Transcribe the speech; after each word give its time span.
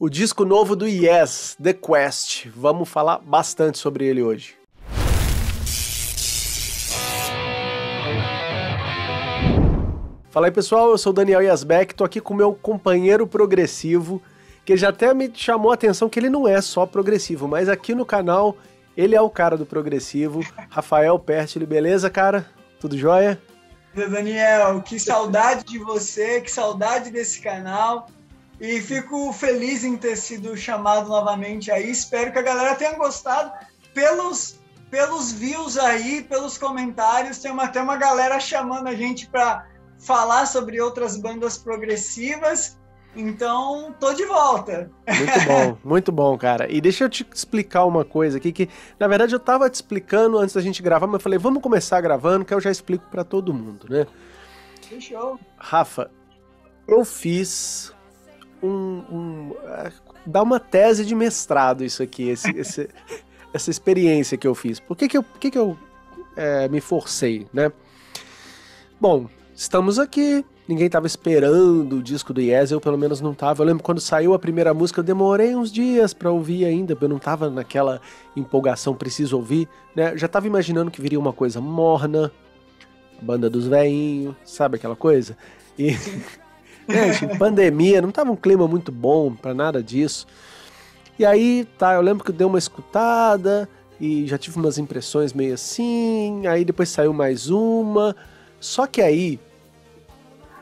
O 0.00 0.08
disco 0.08 0.44
novo 0.44 0.76
do 0.76 0.86
Yes, 0.86 1.56
The 1.60 1.72
Quest. 1.72 2.46
Vamos 2.54 2.88
falar 2.88 3.18
bastante 3.18 3.78
sobre 3.78 4.06
ele 4.06 4.22
hoje. 4.22 4.56
Fala 10.30 10.46
aí 10.46 10.52
pessoal, 10.52 10.90
eu 10.90 10.98
sou 10.98 11.10
o 11.10 11.12
Daniel 11.12 11.42
Yasbeck, 11.42 11.96
tô 11.96 12.04
aqui 12.04 12.20
com 12.20 12.32
meu 12.32 12.54
companheiro 12.54 13.26
progressivo, 13.26 14.22
que 14.64 14.76
já 14.76 14.90
até 14.90 15.12
me 15.12 15.32
chamou 15.34 15.72
a 15.72 15.74
atenção 15.74 16.08
que 16.08 16.20
ele 16.20 16.30
não 16.30 16.46
é 16.46 16.60
só 16.60 16.86
progressivo, 16.86 17.48
mas 17.48 17.68
aqui 17.68 17.92
no 17.92 18.06
canal 18.06 18.56
ele 18.96 19.16
é 19.16 19.20
o 19.20 19.28
cara 19.28 19.56
do 19.56 19.66
progressivo, 19.66 20.46
Rafael 20.70 21.18
Pertile, 21.18 21.66
beleza, 21.66 22.08
cara? 22.08 22.48
Tudo 22.78 22.96
jóia? 22.96 23.42
Daniel, 23.92 24.80
que 24.80 25.00
saudade 25.00 25.64
de 25.64 25.80
você, 25.80 26.40
que 26.40 26.52
saudade 26.52 27.10
desse 27.10 27.40
canal. 27.40 28.06
E 28.60 28.80
fico 28.80 29.32
feliz 29.32 29.84
em 29.84 29.96
ter 29.96 30.16
sido 30.16 30.56
chamado 30.56 31.08
novamente 31.08 31.70
aí. 31.70 31.90
Espero 31.90 32.32
que 32.32 32.38
a 32.38 32.42
galera 32.42 32.74
tenha 32.74 32.94
gostado. 32.94 33.52
Pelos, 33.94 34.58
pelos 34.90 35.32
views 35.32 35.78
aí, 35.78 36.22
pelos 36.22 36.58
comentários, 36.58 37.38
tem 37.38 37.52
uma, 37.52 37.64
até 37.64 37.80
uma 37.80 37.96
galera 37.96 38.40
chamando 38.40 38.88
a 38.88 38.94
gente 38.94 39.28
para 39.28 39.66
falar 39.98 40.46
sobre 40.46 40.80
outras 40.80 41.16
bandas 41.16 41.56
progressivas. 41.56 42.76
Então, 43.14 43.94
tô 43.98 44.12
de 44.12 44.24
volta. 44.24 44.90
Muito 45.06 45.46
bom, 45.46 45.78
muito 45.88 46.12
bom, 46.12 46.36
cara. 46.36 46.70
E 46.70 46.80
deixa 46.80 47.04
eu 47.04 47.08
te 47.08 47.26
explicar 47.32 47.84
uma 47.84 48.04
coisa 48.04 48.38
aqui 48.38 48.52
que, 48.52 48.68
na 48.98 49.08
verdade, 49.08 49.34
eu 49.34 49.40
tava 49.40 49.70
te 49.70 49.74
explicando 49.74 50.38
antes 50.38 50.54
da 50.54 50.60
gente 50.60 50.82
gravar, 50.82 51.06
mas 51.06 51.14
eu 51.14 51.20
falei, 51.20 51.38
vamos 51.38 51.62
começar 51.62 52.00
gravando, 52.00 52.44
que 52.44 52.52
eu 52.52 52.60
já 52.60 52.70
explico 52.70 53.06
para 53.10 53.24
todo 53.24 53.54
mundo, 53.54 53.86
né? 53.88 54.06
Fechou. 54.88 55.38
Rafa, 55.56 56.10
eu 56.86 57.04
fiz 57.04 57.92
um, 58.62 59.02
um 59.10 59.54
é, 59.64 59.92
dá 60.26 60.42
uma 60.42 60.60
tese 60.60 61.04
de 61.04 61.14
mestrado 61.14 61.84
isso 61.84 62.02
aqui, 62.02 62.28
esse, 62.28 62.50
esse, 62.58 62.88
essa 63.52 63.70
experiência 63.70 64.36
que 64.36 64.46
eu 64.46 64.54
fiz. 64.54 64.80
Por 64.80 64.96
que 64.96 65.08
que 65.08 65.16
eu, 65.16 65.22
por 65.22 65.38
que 65.38 65.50
que 65.50 65.58
eu 65.58 65.76
é, 66.36 66.68
me 66.68 66.80
forcei, 66.80 67.46
né? 67.52 67.72
Bom, 69.00 69.28
estamos 69.54 69.98
aqui, 69.98 70.44
ninguém 70.66 70.86
estava 70.86 71.06
esperando 71.06 71.96
o 71.96 72.02
disco 72.02 72.32
do 72.32 72.40
Yes, 72.40 72.70
eu 72.70 72.80
pelo 72.80 72.98
menos 72.98 73.20
não 73.20 73.32
estava. 73.32 73.62
Eu 73.62 73.66
lembro 73.66 73.82
quando 73.82 74.00
saiu 74.00 74.34
a 74.34 74.38
primeira 74.38 74.74
música, 74.74 75.00
eu 75.00 75.04
demorei 75.04 75.54
uns 75.54 75.72
dias 75.72 76.12
para 76.12 76.30
ouvir 76.30 76.64
ainda, 76.64 76.96
eu 77.00 77.08
não 77.08 77.16
estava 77.16 77.48
naquela 77.48 78.00
empolgação, 78.36 78.94
preciso 78.94 79.36
ouvir, 79.36 79.68
né? 79.94 80.16
Já 80.16 80.26
estava 80.26 80.46
imaginando 80.46 80.90
que 80.90 81.00
viria 81.00 81.18
uma 81.18 81.32
coisa 81.32 81.60
morna, 81.60 82.32
a 83.20 83.24
banda 83.24 83.48
dos 83.48 83.66
veinhos, 83.66 84.34
sabe 84.44 84.76
aquela 84.76 84.96
coisa? 84.96 85.36
E 85.78 85.96
Gente, 86.88 87.38
pandemia, 87.38 88.00
não 88.00 88.10
tava 88.10 88.32
um 88.32 88.36
clima 88.36 88.66
muito 88.66 88.90
bom 88.90 89.34
para 89.34 89.52
nada 89.52 89.82
disso. 89.82 90.26
E 91.18 91.26
aí, 91.26 91.66
tá, 91.76 91.94
eu 91.94 92.00
lembro 92.00 92.24
que 92.24 92.30
eu 92.30 92.34
dei 92.34 92.46
uma 92.46 92.58
escutada 92.58 93.68
e 94.00 94.26
já 94.26 94.38
tive 94.38 94.56
umas 94.56 94.78
impressões 94.78 95.32
meio 95.32 95.54
assim, 95.54 96.46
aí 96.46 96.64
depois 96.64 96.88
saiu 96.88 97.12
mais 97.12 97.50
uma. 97.50 98.16
Só 98.60 98.86
que 98.86 99.02
aí, 99.02 99.38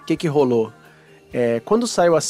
o 0.03 0.05
que 0.05 0.17
que 0.17 0.27
rolou? 0.27 0.73
É, 1.33 1.61
quando 1.61 1.87
saiu 1.87 2.17
a, 2.17 2.21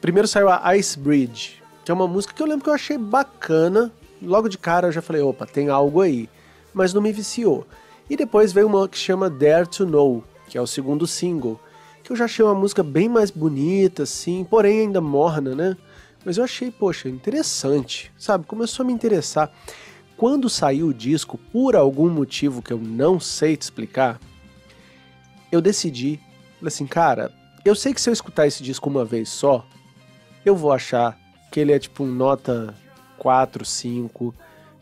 primeiro 0.00 0.28
saiu 0.28 0.48
a 0.48 0.76
Ice 0.76 0.98
Bridge, 0.98 1.62
que 1.84 1.90
é 1.90 1.94
uma 1.94 2.06
música 2.06 2.32
que 2.32 2.42
eu 2.42 2.46
lembro 2.46 2.64
que 2.64 2.70
eu 2.70 2.74
achei 2.74 2.96
bacana. 2.96 3.92
Logo 4.22 4.48
de 4.48 4.56
cara 4.56 4.88
eu 4.88 4.92
já 4.92 5.02
falei, 5.02 5.20
opa, 5.20 5.44
tem 5.44 5.68
algo 5.68 6.00
aí. 6.00 6.30
Mas 6.72 6.94
não 6.94 7.02
me 7.02 7.12
viciou. 7.12 7.66
E 8.08 8.16
depois 8.16 8.52
veio 8.52 8.66
uma 8.66 8.88
que 8.88 8.96
chama 8.96 9.28
Dare 9.28 9.66
to 9.66 9.84
Know, 9.84 10.24
que 10.48 10.56
é 10.56 10.60
o 10.60 10.66
segundo 10.66 11.06
single 11.06 11.60
que 12.04 12.12
eu 12.12 12.16
já 12.16 12.26
achei 12.26 12.44
uma 12.44 12.54
música 12.54 12.82
bem 12.82 13.08
mais 13.08 13.30
bonita, 13.30 14.02
assim, 14.02 14.44
porém 14.44 14.80
ainda 14.80 15.00
morna, 15.00 15.54
né? 15.54 15.76
Mas 16.22 16.36
eu 16.36 16.44
achei, 16.44 16.70
poxa, 16.70 17.08
interessante, 17.08 18.12
sabe? 18.18 18.46
Começou 18.46 18.84
a 18.84 18.86
me 18.86 18.92
interessar. 18.92 19.50
Quando 20.16 20.50
saiu 20.50 20.88
o 20.88 20.94
disco, 20.94 21.38
por 21.50 21.74
algum 21.74 22.10
motivo 22.10 22.62
que 22.62 22.72
eu 22.72 22.78
não 22.78 23.18
sei 23.18 23.56
te 23.56 23.62
explicar, 23.62 24.20
eu 25.50 25.62
decidi, 25.62 26.20
falei 26.58 26.68
assim, 26.68 26.86
cara, 26.86 27.32
eu 27.64 27.74
sei 27.74 27.94
que 27.94 28.00
se 28.00 28.10
eu 28.10 28.12
escutar 28.12 28.46
esse 28.46 28.62
disco 28.62 28.88
uma 28.88 29.04
vez 29.04 29.30
só, 29.30 29.66
eu 30.44 30.54
vou 30.54 30.72
achar 30.72 31.18
que 31.50 31.58
ele 31.58 31.72
é 31.72 31.78
tipo 31.78 32.04
um 32.04 32.12
nota 32.12 32.74
4, 33.18 33.64
5, 33.64 34.34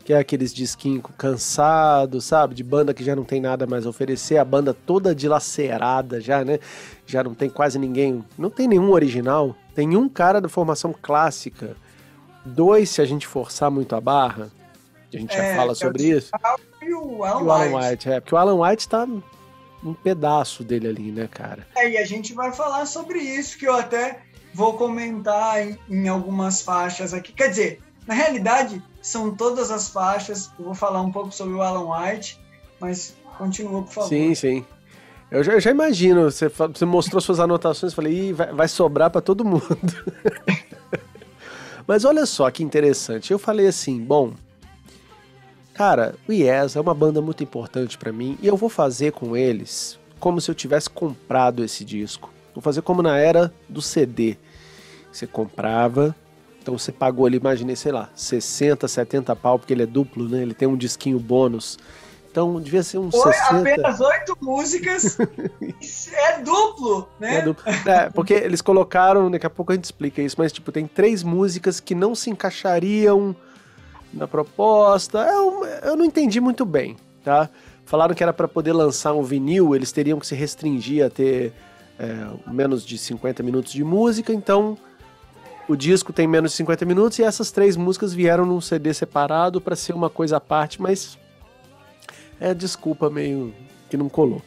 que 0.03 0.11
é 0.11 0.17
aqueles 0.17 0.53
disquinhos 0.53 1.03
cansados, 1.17 2.25
sabe? 2.25 2.53
De 2.53 2.63
banda 2.63 2.93
que 2.93 3.03
já 3.03 3.15
não 3.15 3.23
tem 3.23 3.39
nada 3.39 3.65
mais 3.65 3.85
a 3.85 3.89
oferecer, 3.89 4.37
a 4.37 4.45
banda 4.45 4.73
toda 4.73 5.15
dilacerada 5.15 6.19
já, 6.19 6.43
né? 6.43 6.59
Já 7.05 7.23
não 7.23 7.33
tem 7.33 7.49
quase 7.49 7.79
ninguém, 7.79 8.23
não 8.37 8.49
tem 8.49 8.67
nenhum 8.67 8.91
original. 8.91 9.55
Tem 9.73 9.95
um 9.95 10.09
cara 10.09 10.41
da 10.41 10.49
formação 10.49 10.93
clássica, 10.99 11.75
dois 12.43 12.89
se 12.89 13.01
a 13.01 13.05
gente 13.05 13.25
forçar 13.25 13.71
muito 13.71 13.95
a 13.95 14.01
barra, 14.01 14.51
a 15.13 15.17
gente 15.17 15.33
é, 15.33 15.51
já 15.51 15.55
fala 15.55 15.73
sobre 15.73 16.03
isso. 16.03 16.31
E 16.81 16.93
o 16.93 17.23
Alan, 17.23 17.41
e 17.41 17.45
o 17.45 17.51
Alan 17.51 17.65
White. 17.65 17.89
White. 17.89 18.09
É, 18.09 18.19
porque 18.19 18.35
o 18.35 18.37
Alan 18.37 18.69
White 18.69 18.89
tá 18.89 19.07
um 19.83 19.93
pedaço 19.93 20.63
dele 20.63 20.87
ali, 20.87 21.11
né, 21.11 21.27
cara? 21.29 21.65
É, 21.75 21.89
e 21.89 21.97
a 21.97 22.05
gente 22.05 22.33
vai 22.33 22.51
falar 22.51 22.85
sobre 22.85 23.19
isso, 23.19 23.57
que 23.57 23.67
eu 23.67 23.75
até 23.75 24.19
vou 24.53 24.73
comentar 24.73 25.65
em, 25.65 25.77
em 25.89 26.07
algumas 26.07 26.61
faixas 26.61 27.13
aqui. 27.13 27.31
Quer 27.31 27.49
dizer, 27.49 27.81
na 28.07 28.13
realidade, 28.13 28.81
são 29.03 29.35
todas 29.35 29.69
as 29.69 29.89
faixas. 29.89 30.49
Eu 30.57 30.65
vou 30.65 30.73
falar 30.73 31.01
um 31.01 31.11
pouco 31.11 31.31
sobre 31.31 31.53
o 31.53 31.61
Alan 31.61 31.91
White, 31.91 32.39
mas 32.79 33.13
continua, 33.37 33.83
por 33.83 33.91
favor. 33.91 34.09
Sim, 34.09 34.33
sim. 34.33 34.65
Eu 35.29 35.43
já, 35.43 35.53
eu 35.53 35.59
já 35.59 35.71
imagino, 35.71 36.31
você, 36.31 36.47
você 36.47 36.85
mostrou 36.85 37.19
suas 37.19 37.39
anotações, 37.39 37.93
falei, 37.93 38.29
Ih, 38.29 38.33
vai, 38.33 38.53
vai 38.53 38.67
sobrar 38.67 39.09
para 39.09 39.19
todo 39.19 39.43
mundo. 39.43 39.65
mas 41.85 42.05
olha 42.05 42.25
só 42.25 42.49
que 42.49 42.63
interessante. 42.63 43.33
Eu 43.33 43.39
falei 43.39 43.67
assim, 43.67 43.99
bom, 43.99 44.33
cara, 45.73 46.15
o 46.27 46.31
Yes 46.31 46.75
é 46.75 46.79
uma 46.79 46.93
banda 46.93 47.21
muito 47.21 47.43
importante 47.43 47.97
para 47.97 48.11
mim 48.11 48.37
e 48.41 48.47
eu 48.47 48.55
vou 48.55 48.69
fazer 48.69 49.11
com 49.11 49.35
eles 49.35 49.99
como 50.19 50.39
se 50.39 50.49
eu 50.49 50.55
tivesse 50.55 50.89
comprado 50.89 51.63
esse 51.63 51.83
disco. 51.83 52.31
Vou 52.53 52.61
fazer 52.61 52.81
como 52.81 53.01
na 53.01 53.17
era 53.17 53.53
do 53.67 53.81
CD. 53.81 54.37
Você 55.11 55.27
comprava, 55.27 56.15
então 56.63 56.77
você 56.77 56.93
pagou 56.93 57.25
ali, 57.25 57.35
imaginei, 57.35 57.75
sei 57.75 57.91
lá, 57.91 58.09
60, 58.15 58.87
70 58.87 59.35
pau, 59.35 59.59
porque 59.59 59.73
ele 59.73 59.83
é 59.83 59.85
duplo, 59.85 60.29
né? 60.29 60.41
Ele 60.41 60.53
tem 60.53 60.65
um 60.65 60.77
disquinho 60.77 61.19
bônus. 61.19 61.77
Então 62.31 62.59
devia 62.59 62.81
ser 62.81 62.99
uns 62.99 63.13
Oi, 63.13 63.33
60... 63.33 63.59
apenas 63.59 63.99
oito 63.99 64.37
músicas. 64.41 65.17
é 65.19 66.41
duplo, 66.41 67.07
né? 67.19 67.35
É, 67.35 67.41
duplo. 67.41 67.63
é, 67.85 68.09
porque 68.09 68.33
eles 68.33 68.61
colocaram, 68.61 69.29
daqui 69.29 69.45
a 69.45 69.49
pouco 69.49 69.73
a 69.73 69.75
gente 69.75 69.83
explica 69.83 70.21
isso, 70.21 70.37
mas 70.39 70.53
tipo, 70.53 70.71
tem 70.71 70.87
três 70.87 71.21
músicas 71.21 71.81
que 71.81 71.93
não 71.93 72.15
se 72.15 72.29
encaixariam 72.29 73.35
na 74.13 74.25
proposta. 74.25 75.19
Eu, 75.19 75.65
eu 75.83 75.95
não 75.97 76.05
entendi 76.05 76.39
muito 76.39 76.65
bem, 76.65 76.95
tá? 77.25 77.49
Falaram 77.85 78.15
que 78.15 78.23
era 78.23 78.31
para 78.31 78.47
poder 78.47 78.71
lançar 78.71 79.13
um 79.13 79.21
vinil, 79.21 79.75
eles 79.75 79.91
teriam 79.91 80.17
que 80.17 80.25
se 80.25 80.33
restringir 80.33 81.05
a 81.05 81.09
ter 81.09 81.53
é, 81.99 82.51
menos 82.51 82.85
de 82.85 82.97
50 82.97 83.43
minutos 83.43 83.73
de 83.73 83.83
música, 83.83 84.33
então 84.33 84.77
o 85.67 85.75
disco 85.75 86.11
tem 86.11 86.27
menos 86.27 86.51
de 86.51 86.57
50 86.57 86.85
minutos 86.85 87.19
e 87.19 87.23
essas 87.23 87.51
três 87.51 87.75
músicas 87.77 88.13
vieram 88.13 88.45
num 88.45 88.59
CD 88.59 88.93
separado 88.93 89.61
para 89.61 89.75
ser 89.75 89.93
uma 89.93 90.09
coisa 90.09 90.37
à 90.37 90.39
parte, 90.39 90.81
mas 90.81 91.17
é 92.39 92.53
desculpa 92.53 93.09
meio 93.09 93.53
que 93.89 93.95
não 93.95 94.09
colou. 94.09 94.41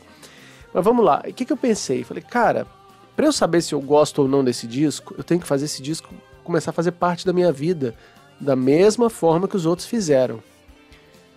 Mas 0.72 0.84
vamos 0.84 1.04
lá, 1.04 1.22
o 1.26 1.32
que, 1.32 1.44
que 1.44 1.52
eu 1.52 1.56
pensei? 1.56 2.04
Falei, 2.04 2.22
cara, 2.22 2.66
para 3.14 3.26
eu 3.26 3.32
saber 3.32 3.62
se 3.62 3.74
eu 3.74 3.80
gosto 3.80 4.22
ou 4.22 4.28
não 4.28 4.44
desse 4.44 4.66
disco, 4.66 5.14
eu 5.16 5.24
tenho 5.24 5.40
que 5.40 5.46
fazer 5.46 5.64
esse 5.64 5.82
disco 5.82 6.12
começar 6.44 6.70
a 6.70 6.74
fazer 6.74 6.92
parte 6.92 7.26
da 7.26 7.32
minha 7.32 7.50
vida, 7.50 7.94
da 8.38 8.54
mesma 8.54 9.08
forma 9.08 9.48
que 9.48 9.56
os 9.56 9.66
outros 9.66 9.88
fizeram 9.88 10.42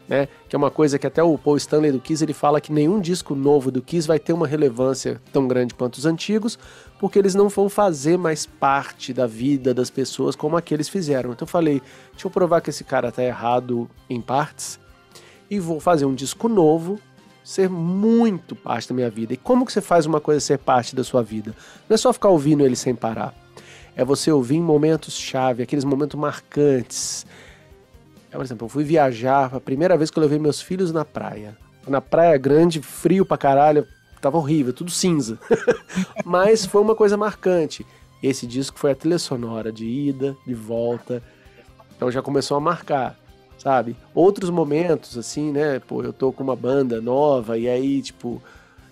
né? 0.09 0.28
Que 0.50 0.56
é 0.56 0.57
uma 0.57 0.72
coisa 0.72 0.97
que 0.97 1.06
até 1.06 1.22
o 1.22 1.38
Paul 1.38 1.56
Stanley 1.56 1.91
do 1.91 2.00
Kiss 2.00 2.23
ele 2.23 2.34
fala 2.34 2.59
que 2.59 2.73
nenhum 2.73 3.00
disco 3.00 3.35
novo 3.35 3.69
do 3.69 3.79
Kiss 3.79 4.07
vai 4.07 4.17
ter 4.17 4.34
uma 4.34 4.47
relevância 4.47 5.22
tão 5.31 5.47
grande 5.47 5.75
quanto 5.75 5.97
os 5.97 6.06
antigos, 6.07 6.57
porque 6.99 7.17
eles 7.17 7.33
não 7.33 7.49
vão 7.49 7.69
fazer 7.69 8.17
mais 8.17 8.45
parte 8.45 9.13
da 9.13 9.25
vida 9.25 9.73
das 9.73 9.89
pessoas 9.89 10.35
como 10.35 10.57
aqueles 10.57 10.89
fizeram. 10.89 11.31
Então 11.31 11.46
eu 11.46 11.49
falei, 11.49 11.81
deixa 12.11 12.28
eu 12.28 12.31
provar 12.31 12.61
que 12.61 12.69
esse 12.69 12.84
cara 12.84 13.11
tá 13.11 13.23
errado 13.23 13.90
em 14.09 14.22
partes 14.22 14.79
e 15.49 15.59
vou 15.59 15.79
fazer 15.79 16.05
um 16.05 16.13
disco 16.13 16.47
novo 16.47 16.99
ser 17.43 17.69
muito 17.69 18.55
parte 18.55 18.90
da 18.90 18.93
minha 18.93 19.09
vida. 19.09 19.34
E 19.34 19.37
como 19.37 19.66
que 19.66 19.73
você 19.73 19.81
faz 19.81 20.05
uma 20.05 20.22
coisa 20.22 20.40
ser 20.40 20.59
parte 20.59 20.96
da 20.96 21.03
sua 21.03 21.23
vida? 21.23 21.55
Não 21.87 21.96
é 21.96 21.97
só 21.97 22.13
ficar 22.13 22.29
ouvindo 22.29 22.63
ele 22.63 22.75
sem 22.75 22.93
parar. 22.93 23.34
É 23.95 24.05
você 24.05 24.31
ouvir 24.31 24.57
em 24.57 24.61
momentos 24.61 25.17
chave, 25.17 25.63
aqueles 25.63 25.84
momentos 25.84 26.19
marcantes, 26.19 27.25
é, 28.31 28.35
por 28.35 28.43
exemplo, 28.43 28.66
eu 28.66 28.69
fui 28.69 28.84
viajar, 28.84 29.55
a 29.55 29.59
primeira 29.59 29.97
vez 29.97 30.11
que 30.11 30.19
eu 30.19 30.22
levei 30.22 30.37
meus 30.37 30.61
filhos 30.61 30.91
na 30.91 31.03
praia. 31.03 31.57
Na 31.87 31.99
praia 31.99 32.37
grande, 32.37 32.81
frio 32.81 33.25
pra 33.25 33.37
caralho, 33.37 33.87
tava 34.21 34.37
horrível, 34.37 34.73
tudo 34.73 34.91
cinza. 34.91 35.39
Mas 36.25 36.66
foi 36.66 36.81
uma 36.81 36.95
coisa 36.95 37.17
marcante. 37.17 37.85
Esse 38.21 38.45
disco 38.45 38.77
foi 38.77 38.91
a 38.91 38.95
trilha 38.95 39.17
sonora 39.19 39.71
de 39.71 39.85
ida, 39.85 40.35
de 40.45 40.53
volta. 40.53 41.23
Então 41.95 42.11
já 42.11 42.21
começou 42.21 42.57
a 42.57 42.59
marcar, 42.59 43.17
sabe? 43.57 43.95
Outros 44.13 44.49
momentos, 44.49 45.17
assim, 45.17 45.51
né? 45.51 45.79
Pô, 45.79 46.03
eu 46.03 46.11
tô 46.13 46.31
com 46.31 46.43
uma 46.43 46.55
banda 46.55 47.01
nova 47.01 47.57
e 47.57 47.67
aí, 47.67 48.01
tipo, 48.01 48.41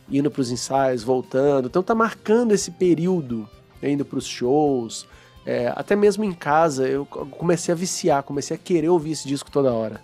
indo 0.09 0.31
pros 0.31 0.51
ensaios, 0.51 1.03
voltando. 1.03 1.68
Então 1.68 1.83
tá 1.83 1.94
marcando 1.94 2.53
esse 2.53 2.71
período, 2.71 3.47
né? 3.81 3.91
indo 3.91 4.06
pros 4.06 4.25
shows, 4.25 5.07
É, 5.45 5.71
até 5.77 5.95
mesmo 5.95 6.25
em 6.25 6.33
casa, 6.33 6.85
eu 6.85 7.06
comecei 7.06 7.71
a 7.71 7.75
viciar, 7.75 8.21
comecei 8.21 8.53
a 8.53 8.59
querer 8.59 8.89
ouvir 8.89 9.12
esse 9.12 9.25
disco 9.25 9.50
toda 9.50 9.71
hora. 9.71 10.01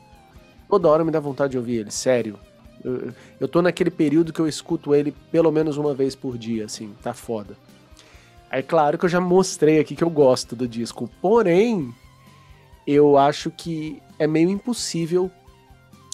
Toda 0.70 0.88
hora 0.88 1.04
me 1.04 1.12
dá 1.12 1.20
vontade 1.20 1.52
de 1.52 1.58
ouvir 1.58 1.80
ele, 1.80 1.92
sério. 1.92 2.40
Eu, 3.40 3.48
tô 3.48 3.62
naquele 3.62 3.90
período 3.90 4.34
que 4.34 4.40
eu 4.40 4.48
escuto 4.48 4.94
ele 4.94 5.14
pelo 5.32 5.52
menos 5.52 5.78
uma 5.78 5.94
vez 5.94 6.16
por 6.16 6.38
dia, 6.38 6.66
assim, 6.66 6.94
tá 7.02 7.14
foda. 7.14 7.56
É 8.52 8.62
claro 8.62 8.98
que 8.98 9.06
eu 9.06 9.10
já 9.10 9.22
mostrei 9.22 9.80
aqui 9.80 9.96
que 9.96 10.04
eu 10.04 10.10
gosto 10.10 10.56
do 10.56 10.68
disco, 10.68 11.10
porém, 11.22 11.94
eu 12.86 13.18
acho 13.18 13.50
que 13.50 14.02
é 14.20 14.28
meio 14.28 14.50
impossível 14.50 15.32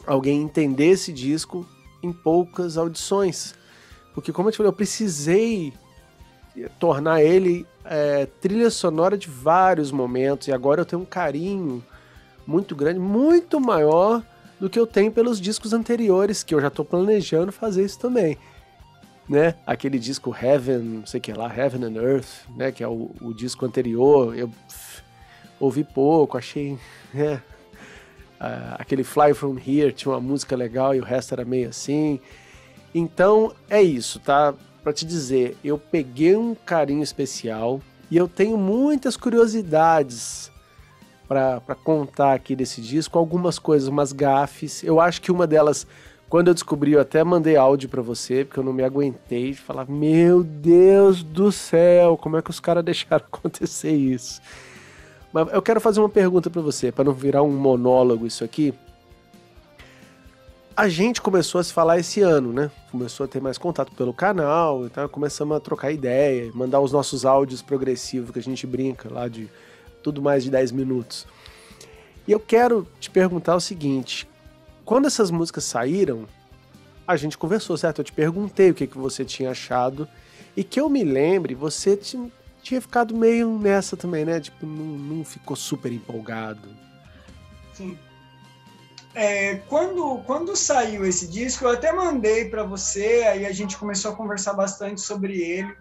alguém 0.05 0.41
entender 0.41 0.91
esse 0.91 1.11
disco 1.11 1.65
em 2.01 2.13
poucas 2.13 2.77
audições. 2.77 3.55
Porque, 4.13 4.31
como 4.31 4.47
eu 4.47 4.51
te 4.51 4.57
falei, 4.57 4.69
eu 4.69 4.73
precisei 4.73 5.73
tornar 6.79 7.23
ele 7.23 7.65
é, 7.85 8.25
trilha 8.25 8.69
sonora 8.69 9.17
de 9.17 9.29
vários 9.29 9.91
momentos, 9.91 10.47
e 10.47 10.51
agora 10.51 10.81
eu 10.81 10.85
tenho 10.85 11.01
um 11.01 11.05
carinho 11.05 11.83
muito 12.45 12.75
grande, 12.75 12.99
muito 12.99 13.59
maior 13.59 14.23
do 14.59 14.69
que 14.69 14.79
eu 14.79 14.85
tenho 14.85 15.11
pelos 15.11 15.39
discos 15.39 15.73
anteriores, 15.73 16.43
que 16.43 16.53
eu 16.53 16.59
já 16.59 16.67
estou 16.67 16.83
planejando 16.83 17.51
fazer 17.51 17.85
isso 17.85 17.99
também. 17.99 18.37
Né? 19.27 19.55
Aquele 19.65 19.99
disco 19.99 20.35
Heaven, 20.35 20.79
não 20.79 21.05
sei 21.05 21.19
o 21.19 21.21
que 21.21 21.33
lá, 21.33 21.55
Heaven 21.55 21.85
and 21.85 22.01
Earth, 22.01 22.47
né? 22.55 22.71
Que 22.71 22.83
é 22.83 22.87
o, 22.87 23.11
o 23.21 23.33
disco 23.33 23.65
anterior, 23.65 24.35
eu 24.35 24.49
ouvi 25.59 25.83
pouco, 25.83 26.37
achei. 26.37 26.77
Né? 27.13 27.41
Uh, 28.39 28.75
aquele 28.79 29.03
Fly 29.03 29.33
From 29.33 29.57
Here 29.57 29.91
tinha 29.91 30.13
uma 30.13 30.21
música 30.21 30.55
legal 30.55 30.95
e 30.95 30.99
o 30.99 31.03
resto 31.03 31.33
era 31.33 31.45
meio 31.45 31.69
assim. 31.69 32.19
Então 32.93 33.53
é 33.69 33.81
isso, 33.81 34.19
tá? 34.19 34.53
Para 34.81 34.93
te 34.93 35.05
dizer, 35.05 35.57
eu 35.63 35.77
peguei 35.77 36.35
um 36.35 36.55
carinho 36.55 37.03
especial 37.03 37.81
e 38.09 38.17
eu 38.17 38.27
tenho 38.27 38.57
muitas 38.57 39.15
curiosidades 39.15 40.51
para 41.29 41.75
contar 41.83 42.33
aqui 42.33 42.55
desse 42.55 42.81
disco, 42.81 43.19
algumas 43.19 43.59
coisas, 43.59 43.87
umas 43.87 44.11
gafes. 44.11 44.83
Eu 44.83 44.99
acho 44.99 45.21
que 45.21 45.31
uma 45.31 45.45
delas, 45.45 45.85
quando 46.27 46.47
eu 46.47 46.55
descobri, 46.55 46.93
eu 46.93 46.99
até 46.99 47.23
mandei 47.23 47.55
áudio 47.55 47.87
para 47.87 48.01
você, 48.01 48.43
porque 48.43 48.59
eu 48.59 48.63
não 48.63 48.73
me 48.73 48.83
aguentei 48.83 49.51
de 49.51 49.59
falar: 49.59 49.85
Meu 49.87 50.43
Deus 50.43 51.21
do 51.21 51.51
céu, 51.51 52.17
como 52.17 52.35
é 52.35 52.41
que 52.41 52.49
os 52.49 52.59
caras 52.59 52.83
deixaram 52.85 53.23
acontecer 53.31 53.91
isso? 53.91 54.41
Mas 55.31 55.53
eu 55.53 55.61
quero 55.61 55.79
fazer 55.79 55.99
uma 55.99 56.09
pergunta 56.09 56.49
para 56.49 56.63
você, 56.63 56.91
para 56.91 57.03
não 57.03 57.13
virar 57.13 57.43
um 57.43 57.51
monólogo 57.51 58.25
isso 58.25 58.43
aqui. 58.43 58.73
A 60.75 60.87
gente 60.87 61.21
começou 61.21 61.59
a 61.59 61.63
se 61.63 61.71
falar 61.71 61.99
esse 61.99 62.21
ano, 62.21 62.51
né? 62.51 62.71
Começou 62.89 63.25
a 63.25 63.27
ter 63.27 63.39
mais 63.39 63.57
contato 63.57 63.91
pelo 63.91 64.13
canal, 64.13 64.85
então 64.85 65.07
começamos 65.09 65.55
a 65.55 65.59
trocar 65.59 65.91
ideia, 65.91 66.49
mandar 66.55 66.79
os 66.79 66.91
nossos 66.91 67.23
áudios 67.25 67.61
progressivos 67.61 68.31
que 68.31 68.39
a 68.39 68.41
gente 68.41 68.65
brinca 68.65 69.13
lá 69.13 69.27
de 69.27 69.47
tudo 70.03 70.21
mais 70.21 70.43
de 70.43 70.51
10 70.51 70.71
minutos. 70.71 71.27
E 72.27 72.31
eu 72.31 72.39
quero 72.39 72.87
te 72.99 73.09
perguntar 73.09 73.55
o 73.55 73.59
seguinte: 73.59 74.27
quando 74.85 75.07
essas 75.07 75.31
músicas 75.31 75.63
saíram, 75.63 76.25
a 77.07 77.15
gente 77.15 77.37
conversou, 77.37 77.77
certo? 77.77 77.99
Eu 77.99 78.05
te 78.05 78.13
perguntei 78.13 78.69
o 78.69 78.73
que, 78.73 78.85
que 78.85 78.97
você 78.97 79.25
tinha 79.25 79.51
achado 79.51 80.07
e 80.55 80.63
que 80.63 80.79
eu 80.79 80.89
me 80.89 81.03
lembre, 81.03 81.55
você 81.55 81.97
tinha 81.97 82.81
ficado 82.81 83.15
meio 83.15 83.57
nessa 83.57 83.97
também, 83.97 84.25
né? 84.25 84.39
Tipo, 84.39 84.65
não, 84.65 85.15
não 85.15 85.25
ficou 85.25 85.55
super 85.55 85.91
empolgado. 85.91 86.69
Sim. 87.73 87.97
É, 89.15 89.55
quando, 89.67 90.19
quando 90.25 90.55
saiu 90.55 91.05
esse 91.05 91.27
disco, 91.27 91.65
eu 91.65 91.71
até 91.71 91.91
mandei 91.91 92.45
para 92.45 92.63
você, 92.63 93.23
aí 93.27 93.45
a 93.45 93.51
gente 93.51 93.77
começou 93.77 94.11
a 94.11 94.15
conversar 94.15 94.53
bastante 94.53 95.01
sobre 95.01 95.41
ele. 95.41 95.75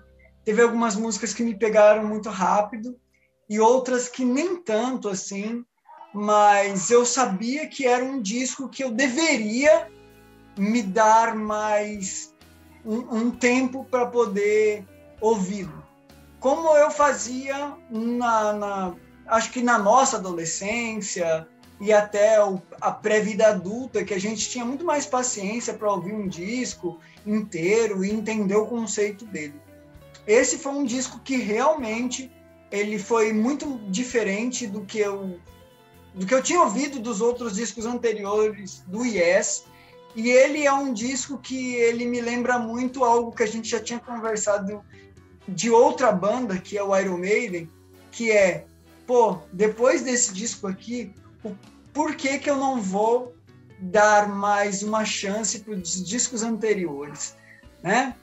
Teve 0.44 0.62
algumas 0.62 0.97
músicas 0.97 1.35
que 1.35 1.43
me 1.43 1.55
pegaram 1.55 2.06
muito 2.06 2.31
rápido, 2.31 2.99
e 3.49 3.59
outras 3.59 4.09
que 4.09 4.25
nem 4.25 4.56
tanto 4.56 5.09
assim, 5.09 5.65
mas 6.12 6.91
eu 6.91 7.05
sabia 7.05 7.67
que 7.67 7.87
era 7.87 8.05
um 8.05 8.21
disco 8.21 8.69
que 8.69 8.83
eu 8.83 8.91
deveria 8.91 9.89
me 10.56 10.83
dar 10.83 11.35
mais 11.35 12.35
um, 12.85 13.17
um 13.17 13.31
tempo 13.31 13.85
para 13.85 14.06
poder 14.06 14.85
ouvi-lo. 15.21 15.87
Como 16.41 16.69
eu 16.77 16.91
fazia 16.91 17.75
na, 17.91 18.53
na, 18.53 18.95
acho 19.27 19.50
que 19.50 19.62
na 19.62 19.79
nossa 19.79 20.17
adolescência 20.17 21.47
e 21.81 21.93
até 21.93 22.43
o, 22.43 22.61
a 22.81 22.91
pré-vida 22.91 23.49
adulta, 23.49 24.05
que 24.05 24.15
a 24.15 24.21
gente 24.21 24.49
tinha 24.49 24.65
muito 24.65 24.85
mais 24.85 25.06
paciência 25.06 25.75
para 25.75 25.93
ouvir 25.93 26.12
um 26.12 26.27
disco 26.27 26.99
inteiro 27.27 28.05
e 28.05 28.11
entender 28.11 28.56
o 28.56 28.67
conceito 28.67 29.25
dele. 29.25 29.61
Esse 30.27 30.59
foi 30.59 30.73
um 30.73 30.85
disco 30.85 31.21
que 31.21 31.37
realmente 31.37 32.31
ele 32.70 32.99
foi 32.99 33.32
muito 33.32 33.81
diferente 33.88 34.67
do 34.67 34.85
que 34.85 34.99
eu 34.99 35.38
do 36.15 36.26
que 36.26 36.35
eu 36.35 36.43
tinha 36.43 36.61
ouvido 36.61 36.99
dos 36.99 37.20
outros 37.20 37.55
discos 37.55 37.87
anteriores 37.87 38.82
do 38.87 39.05
Yes. 39.05 39.65
E 40.17 40.31
ele 40.31 40.67
é 40.67 40.73
um 40.73 40.93
disco 40.93 41.38
que 41.38 41.75
ele 41.76 42.06
me 42.06 42.20
lembra 42.20 42.59
muito 42.59 43.05
algo 43.05 43.31
que 43.31 43.43
a 43.43 43.47
gente 43.47 43.69
já 43.69 43.79
tinha 43.79 44.00
conversado 44.00 44.82
de 45.47 45.70
outra 45.70 46.11
banda, 46.11 46.59
que 46.59 46.76
é 46.76 46.82
o 46.82 46.97
Iron 46.99 47.19
Maiden, 47.19 47.70
que 48.11 48.32
é, 48.32 48.67
pô, 49.06 49.38
depois 49.53 50.03
desse 50.03 50.35
disco 50.35 50.67
aqui, 50.67 51.14
o, 51.44 51.55
por 51.93 52.17
que 52.17 52.38
que 52.38 52.50
eu 52.50 52.56
não 52.56 52.81
vou 52.81 53.35
dar 53.79 54.29
mais 54.29 54.82
uma 54.82 55.05
chance 55.05 55.61
para 55.61 55.75
os 55.75 56.05
discos 56.05 56.43
anteriores, 56.43 57.37
né? 57.82 58.17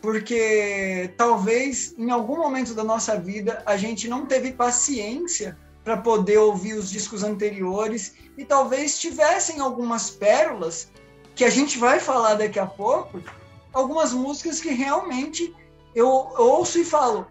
Porque 0.00 1.12
talvez 1.16 1.94
em 1.98 2.10
algum 2.10 2.38
momento 2.38 2.74
da 2.74 2.82
nossa 2.82 3.18
vida 3.18 3.62
a 3.66 3.76
gente 3.76 4.08
não 4.08 4.26
teve 4.26 4.52
paciência 4.52 5.58
para 5.84 5.96
poder 5.96 6.38
ouvir 6.38 6.74
os 6.74 6.90
discos 6.90 7.22
anteriores 7.22 8.14
e 8.36 8.44
talvez 8.44 8.98
tivessem 8.98 9.60
algumas 9.60 10.10
pérolas 10.10 10.90
que 11.34 11.44
a 11.44 11.50
gente 11.50 11.78
vai 11.78 12.00
falar 12.00 12.34
daqui 12.34 12.58
a 12.58 12.66
pouco, 12.66 13.20
algumas 13.72 14.12
músicas 14.12 14.60
que 14.60 14.70
realmente 14.70 15.54
eu 15.94 16.08
ouço 16.08 16.78
e 16.78 16.84
falo, 16.84 17.26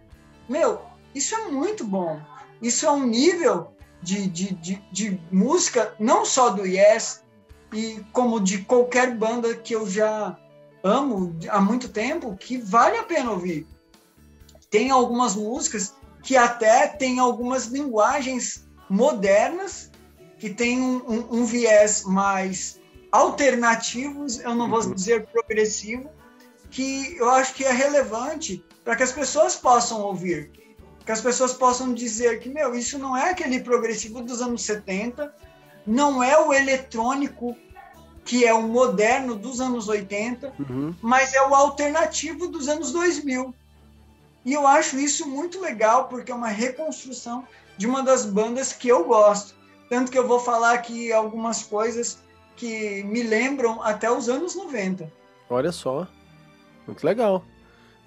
meu, 0.47 0.81
isso 1.13 1.35
é 1.35 1.47
muito 1.49 1.83
bom, 1.83 2.19
isso 2.61 2.85
é 2.85 2.91
um 2.91 3.05
nível 3.05 3.71
de, 4.01 4.27
de, 4.27 4.53
de, 4.55 4.83
de 4.91 5.21
música 5.31 5.93
não 5.99 6.25
só 6.25 6.49
do 6.49 6.65
Yes 6.65 7.23
e 7.73 8.03
como 8.11 8.39
de 8.39 8.59
qualquer 8.59 9.15
banda 9.15 9.55
que 9.55 9.75
eu 9.75 9.87
já 9.87 10.37
amo 10.83 11.35
há 11.49 11.59
muito 11.59 11.89
tempo 11.89 12.35
que 12.35 12.57
vale 12.57 12.97
a 12.97 13.03
pena 13.03 13.31
ouvir. 13.31 13.67
Tem 14.69 14.91
algumas 14.91 15.35
músicas 15.35 15.93
que 16.23 16.37
até 16.37 16.87
tem 16.87 17.19
algumas 17.19 17.67
linguagens 17.67 18.67
modernas 18.89 19.91
que 20.37 20.49
tem 20.49 20.79
um, 20.79 20.97
um, 20.97 21.39
um 21.39 21.45
viés 21.45 22.03
mais 22.03 22.79
alternativos, 23.11 24.39
eu 24.39 24.55
não 24.55 24.69
vou 24.69 24.81
uhum. 24.81 24.93
dizer 24.93 25.27
progressivo, 25.27 26.09
que 26.69 27.17
eu 27.17 27.29
acho 27.29 27.53
que 27.53 27.65
é 27.65 27.71
relevante 27.71 28.63
para 28.83 28.95
que 28.95 29.03
as 29.03 29.11
pessoas 29.11 29.55
possam 29.55 30.01
ouvir, 30.01 30.51
que 31.05 31.11
as 31.11 31.21
pessoas 31.21 31.53
possam 31.53 31.93
dizer 31.93 32.39
que, 32.39 32.49
meu, 32.49 32.75
isso 32.75 32.97
não 32.99 33.17
é 33.17 33.31
aquele 33.31 33.59
progressivo 33.59 34.21
dos 34.21 34.41
anos 34.41 34.63
70, 34.63 35.33
não 35.85 36.23
é 36.23 36.39
o 36.39 36.53
eletrônico 36.53 37.55
que 38.29 38.45
é 38.45 38.53
o 38.53 38.61
moderno 38.61 39.35
dos 39.35 39.59
anos 39.59 39.87
80, 39.87 40.53
uhum. 40.59 40.93
mas 41.01 41.33
é 41.33 41.41
o 41.41 41.55
alternativo 41.55 42.47
dos 42.47 42.67
anos 42.67 42.91
2000. 42.91 43.55
E 44.45 44.53
eu 44.53 44.67
acho 44.67 44.99
isso 44.99 45.27
muito 45.27 45.59
legal, 45.59 46.07
porque 46.07 46.31
é 46.31 46.35
uma 46.35 46.47
reconstrução 46.47 47.43
de 47.75 47.87
uma 47.87 48.03
das 48.03 48.27
bandas 48.27 48.71
que 48.71 48.87
eu 48.87 49.03
gosto. 49.03 49.55
Tanto 49.89 50.11
que 50.11 50.19
eu 50.19 50.27
vou 50.27 50.39
falar 50.39 50.73
aqui 50.73 51.11
algumas 51.11 51.63
coisas 51.63 52.19
que 52.55 53.01
me 53.05 53.23
lembram 53.23 53.81
até 53.81 54.11
os 54.11 54.29
anos 54.29 54.55
90. 54.55 55.11
Olha 55.49 55.71
só, 55.71 56.07
muito 56.85 57.03
legal. 57.03 57.43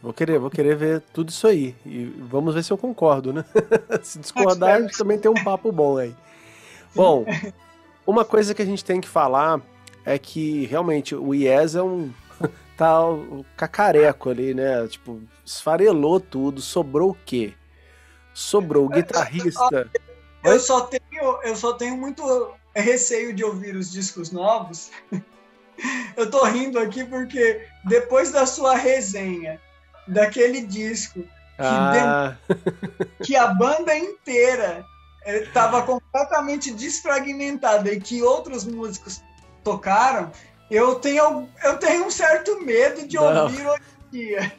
Vou 0.01 0.13
querer, 0.13 0.39
vou 0.39 0.51
querer 0.51 0.77
ver 0.77 1.03
tudo 1.13 1.31
isso 1.31 1.49
aí. 1.49 1.75
E 1.85 2.05
vamos 2.05 2.55
ver 2.55 2.63
se 2.63 2.73
eu 2.73 2.79
concordo, 2.79 3.33
né? 3.33 3.45
se 4.05 4.21
discordar, 4.21 4.77
a 4.77 4.83
gente 4.83 4.97
também 4.97 5.19
tem 5.19 5.29
um 5.29 5.43
papo 5.43 5.73
bom 5.73 5.99
aí. 5.99 6.15
Bom, 6.95 7.27
uma 8.07 8.25
coisa 8.25 8.55
que 8.55 8.63
a 8.63 8.67
gente 8.67 8.85
tem 8.85 9.01
que 9.01 9.09
falar 9.09 9.61
é 10.05 10.19
que 10.19 10.67
realmente 10.67 11.15
o 11.15 11.35
Yes 11.35 11.75
é 11.75 11.83
um. 11.83 12.13
tá 12.77 12.99
cacareco 13.57 14.31
ali, 14.31 14.55
né? 14.55 14.87
Tipo, 14.89 15.21
esfarelou 15.45 16.19
tudo, 16.19 16.61
sobrou 16.61 17.11
o 17.11 17.19
quê? 17.25 17.55
Sobrou 18.35 18.87
o 18.87 18.89
guitarrista. 18.89 19.91
Eu 20.43 20.59
só 20.59 20.83
tenho, 20.83 21.39
eu 21.45 21.55
só 21.55 21.75
tenho 21.75 21.97
muito 21.97 22.53
receio 22.75 23.33
de 23.33 23.45
ouvir 23.45 23.77
os 23.77 23.91
discos 23.91 24.31
novos. 24.31 24.91
Eu 26.17 26.31
tô 26.31 26.45
rindo 26.45 26.79
aqui 26.79 27.03
porque 27.05 27.67
depois 27.85 28.31
da 28.31 28.47
sua 28.47 28.77
resenha 28.77 29.61
daquele 30.07 30.61
disco 30.61 31.21
que, 31.23 31.29
ah. 31.59 32.37
que 33.25 33.35
a 33.35 33.49
banda 33.49 33.97
inteira 33.97 34.85
estava 35.27 35.79
eh, 35.79 35.83
completamente 35.83 36.73
desfragmentada 36.73 37.91
e 37.91 38.01
que 38.01 38.23
outros 38.23 38.65
músicos 38.65 39.23
tocaram, 39.63 40.31
eu 40.71 40.95
tenho, 40.97 41.49
eu 41.65 41.79
tenho 41.79 42.07
um 42.07 42.11
certo 42.11 42.61
medo 42.65 43.07
de 43.07 43.17
Não. 43.17 43.45
ouvir 43.45 43.67
hoje 43.67 43.83
em 44.07 44.11
dia. 44.11 44.53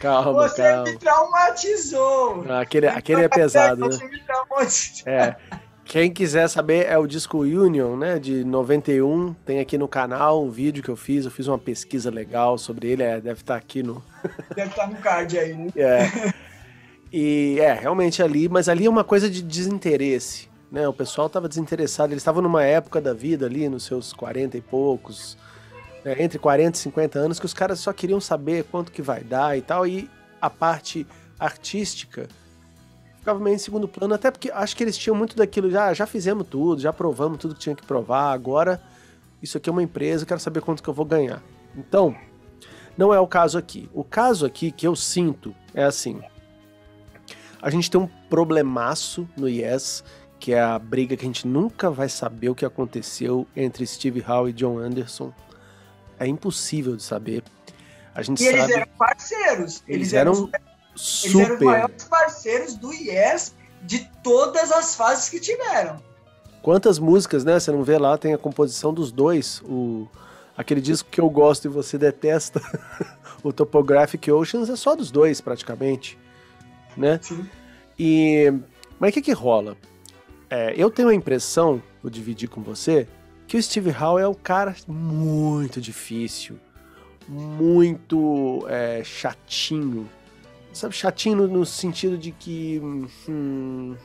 Calma, 0.00 0.32
você 0.32 0.62
calma. 0.62 0.84
me 0.84 0.98
traumatizou. 0.98 2.44
Ah, 2.48 2.60
aquele, 2.60 2.88
aquele 2.88 3.22
é 3.22 3.28
pesado, 3.28 3.82
né? 3.82 3.86
Você 3.86 4.06
me 4.08 4.20
traumatizou. 4.20 5.12
É. 5.12 5.36
Quem 5.84 6.10
quiser 6.12 6.48
saber 6.48 6.86
é 6.86 6.96
o 6.96 7.06
disco 7.06 7.38
Union, 7.40 7.96
né, 7.96 8.18
de 8.18 8.44
91. 8.44 9.34
Tem 9.44 9.60
aqui 9.60 9.76
no 9.76 9.88
canal 9.88 10.44
um 10.44 10.50
vídeo 10.50 10.82
que 10.82 10.88
eu 10.88 10.96
fiz. 10.96 11.24
Eu 11.24 11.30
fiz 11.30 11.46
uma 11.48 11.58
pesquisa 11.58 12.10
legal 12.10 12.56
sobre 12.56 12.88
ele. 12.88 13.02
É, 13.02 13.20
deve 13.20 13.40
estar 13.40 13.56
aqui 13.56 13.82
no. 13.82 14.02
Deve 14.54 14.70
estar 14.70 14.86
no 14.88 14.96
card 14.96 15.38
aí, 15.38 15.54
né? 15.54 15.70
É. 15.76 16.32
E 17.12 17.58
é, 17.60 17.74
realmente 17.74 18.22
ali, 18.22 18.48
mas 18.48 18.68
ali 18.68 18.86
é 18.86 18.90
uma 18.90 19.04
coisa 19.04 19.28
de 19.28 19.42
desinteresse. 19.42 20.48
Né? 20.72 20.88
O 20.88 20.92
pessoal 20.94 21.26
estava 21.26 21.46
desinteressado. 21.48 22.14
Eles 22.14 22.22
estavam 22.22 22.40
numa 22.40 22.64
época 22.64 22.98
da 22.98 23.12
vida 23.12 23.44
ali, 23.44 23.68
nos 23.68 23.84
seus 23.84 24.14
40 24.14 24.56
e 24.56 24.62
poucos, 24.62 25.36
né, 26.02 26.16
entre 26.18 26.38
40 26.38 26.78
e 26.78 26.80
50 26.80 27.18
anos, 27.18 27.38
que 27.38 27.44
os 27.44 27.52
caras 27.52 27.78
só 27.78 27.92
queriam 27.92 28.20
saber 28.20 28.64
quanto 28.64 28.90
que 28.90 29.02
vai 29.02 29.22
dar 29.22 29.56
e 29.56 29.60
tal. 29.60 29.86
E 29.86 30.10
a 30.40 30.48
parte 30.48 31.06
artística 31.38 32.26
ficava 33.18 33.38
meio 33.38 33.54
em 33.54 33.58
segundo 33.58 33.86
plano, 33.86 34.14
até 34.14 34.30
porque 34.30 34.50
acho 34.50 34.74
que 34.74 34.82
eles 34.82 34.96
tinham 34.96 35.14
muito 35.14 35.36
daquilo, 35.36 35.70
já, 35.70 35.92
já 35.94 36.06
fizemos 36.06 36.44
tudo, 36.48 36.80
já 36.80 36.92
provamos 36.92 37.38
tudo 37.38 37.54
que 37.54 37.60
tinha 37.60 37.76
que 37.76 37.86
provar, 37.86 38.32
agora 38.32 38.82
isso 39.40 39.56
aqui 39.56 39.68
é 39.68 39.72
uma 39.72 39.82
empresa, 39.82 40.24
eu 40.24 40.26
quero 40.26 40.40
saber 40.40 40.60
quanto 40.60 40.82
que 40.82 40.88
eu 40.88 40.94
vou 40.94 41.04
ganhar. 41.04 41.40
Então, 41.76 42.16
não 42.98 43.14
é 43.14 43.20
o 43.20 43.26
caso 43.26 43.56
aqui. 43.56 43.88
O 43.94 44.02
caso 44.02 44.44
aqui 44.44 44.72
que 44.72 44.86
eu 44.86 44.96
sinto 44.96 45.54
é 45.72 45.84
assim, 45.84 46.20
a 47.60 47.70
gente 47.70 47.88
tem 47.88 48.00
um 48.00 48.08
problemaço 48.28 49.28
no 49.36 49.48
Yes, 49.48 50.02
que 50.42 50.52
é 50.52 50.60
a 50.60 50.76
briga 50.76 51.16
que 51.16 51.24
a 51.24 51.28
gente 51.28 51.46
nunca 51.46 51.88
vai 51.88 52.08
saber 52.08 52.48
o 52.48 52.54
que 52.54 52.64
aconteceu 52.64 53.46
entre 53.54 53.86
Steve 53.86 54.24
Howe 54.26 54.50
e 54.50 54.52
John 54.52 54.76
Anderson. 54.76 55.32
É 56.18 56.26
impossível 56.26 56.96
de 56.96 57.04
saber. 57.04 57.44
A 58.12 58.22
gente 58.22 58.42
E 58.42 58.48
eles 58.48 58.60
sabe 58.60 58.72
eram 58.72 58.86
parceiros. 58.98 59.84
eles 59.86 60.12
eram 60.12 60.32
eles 60.32 60.42
eram 60.42 60.50
os 60.96 61.00
super. 61.00 61.60
maiores 61.60 62.04
parceiros 62.06 62.74
do 62.74 62.92
Yes 62.92 63.54
de 63.82 64.10
todas 64.20 64.72
as 64.72 64.96
fases 64.96 65.28
que 65.28 65.38
tiveram. 65.38 66.02
Quantas 66.60 66.98
músicas, 66.98 67.44
né? 67.44 67.60
Você 67.60 67.70
não 67.70 67.84
vê 67.84 67.96
lá, 67.96 68.18
tem 68.18 68.34
a 68.34 68.38
composição 68.38 68.92
dos 68.92 69.12
dois. 69.12 69.62
O, 69.64 70.08
aquele 70.56 70.80
disco 70.80 71.08
que 71.08 71.20
eu 71.20 71.30
gosto 71.30 71.66
e 71.66 71.68
você 71.68 71.96
detesta, 71.96 72.60
o 73.44 73.52
Topographic 73.52 74.28
Oceans, 74.28 74.68
é 74.68 74.74
só 74.74 74.96
dos 74.96 75.12
dois, 75.12 75.40
praticamente. 75.40 76.18
Né? 76.96 77.20
Sim. 77.22 77.48
E. 77.96 78.52
Mas 78.98 79.10
o 79.10 79.14
que 79.14 79.22
que 79.22 79.32
rola? 79.32 79.76
É, 80.54 80.74
eu 80.76 80.90
tenho 80.90 81.08
a 81.08 81.14
impressão, 81.14 81.82
vou 82.02 82.10
dividir 82.10 82.46
com 82.46 82.60
você, 82.60 83.08
que 83.48 83.56
o 83.56 83.62
Steve 83.62 83.90
Howe 83.90 84.20
é 84.20 84.28
um 84.28 84.34
cara 84.34 84.76
muito 84.86 85.80
difícil, 85.80 86.58
muito 87.26 88.62
é, 88.68 89.02
chatinho. 89.02 90.06
Sabe, 90.70 90.94
chatinho 90.94 91.48
no, 91.48 91.64
sentido 91.64 92.18
de 92.18 92.32
que. 92.32 92.78
hum, 93.26 93.96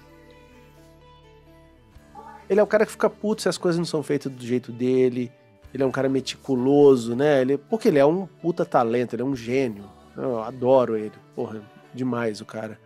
ele 2.50 2.62
é 2.62 2.64
o 2.64 2.68
cara 2.68 2.86
que 2.86 2.94
fica 2.94 3.10
puto 3.10 3.42
se 3.42 3.50
as 3.50 3.58
coisas 3.58 3.78
não 3.78 3.86
são 3.86 4.02
feitas 4.02 4.32
do 4.32 4.46
jeito 4.46 4.72
dele. 4.72 5.30
Ele 5.74 5.84
é 5.84 5.86
um 5.86 5.92
cara 5.92 6.08
meticuloso, 6.08 7.14
né? 7.14 7.42
Ele, 7.42 7.58
porque 7.58 7.90
ele 7.90 8.00
é 8.00 8.06
um 8.06 8.26
puta 8.26 8.64
talento, 8.64 9.14
ele 9.14 9.22
é 9.22 9.26
um 9.26 9.36
gênio. 9.36 9.84
Eu 10.16 10.42
adoro 10.42 10.96
ele. 10.96 11.12
Porra, 11.36 11.62
demais 11.94 12.40
o 12.40 12.46
cara. 12.46 12.80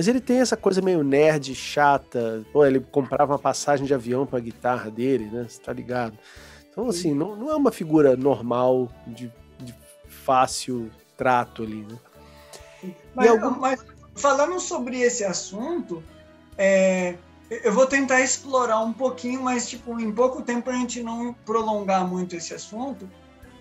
Mas 0.00 0.08
ele 0.08 0.18
tem 0.18 0.40
essa 0.40 0.56
coisa 0.56 0.80
meio 0.80 1.04
nerd, 1.04 1.54
chata. 1.54 2.42
Pô, 2.54 2.64
ele 2.64 2.80
comprava 2.80 3.32
uma 3.34 3.38
passagem 3.38 3.84
de 3.84 3.92
avião 3.92 4.24
pra 4.24 4.40
guitarra 4.40 4.90
dele, 4.90 5.26
né? 5.26 5.44
Você 5.46 5.60
tá 5.60 5.74
ligado? 5.74 6.18
Então, 6.70 6.88
assim, 6.88 7.12
não, 7.12 7.36
não 7.36 7.50
é 7.50 7.54
uma 7.54 7.70
figura 7.70 8.16
normal, 8.16 8.90
de, 9.06 9.30
de 9.58 9.74
fácil 10.08 10.90
trato 11.18 11.62
ali, 11.64 11.86
né? 11.86 11.98
Mas, 13.14 13.28
algum- 13.28 13.60
mas 13.60 13.84
falando 14.14 14.58
sobre 14.58 15.02
esse 15.02 15.22
assunto, 15.22 16.02
é, 16.56 17.16
eu 17.50 17.70
vou 17.74 17.86
tentar 17.86 18.22
explorar 18.22 18.80
um 18.80 18.94
pouquinho, 18.94 19.42
mas 19.42 19.68
tipo, 19.68 20.00
em 20.00 20.10
pouco 20.10 20.40
tempo 20.40 20.70
a 20.70 20.72
gente 20.72 21.02
não 21.02 21.34
prolongar 21.44 22.08
muito 22.08 22.34
esse 22.34 22.54
assunto. 22.54 23.06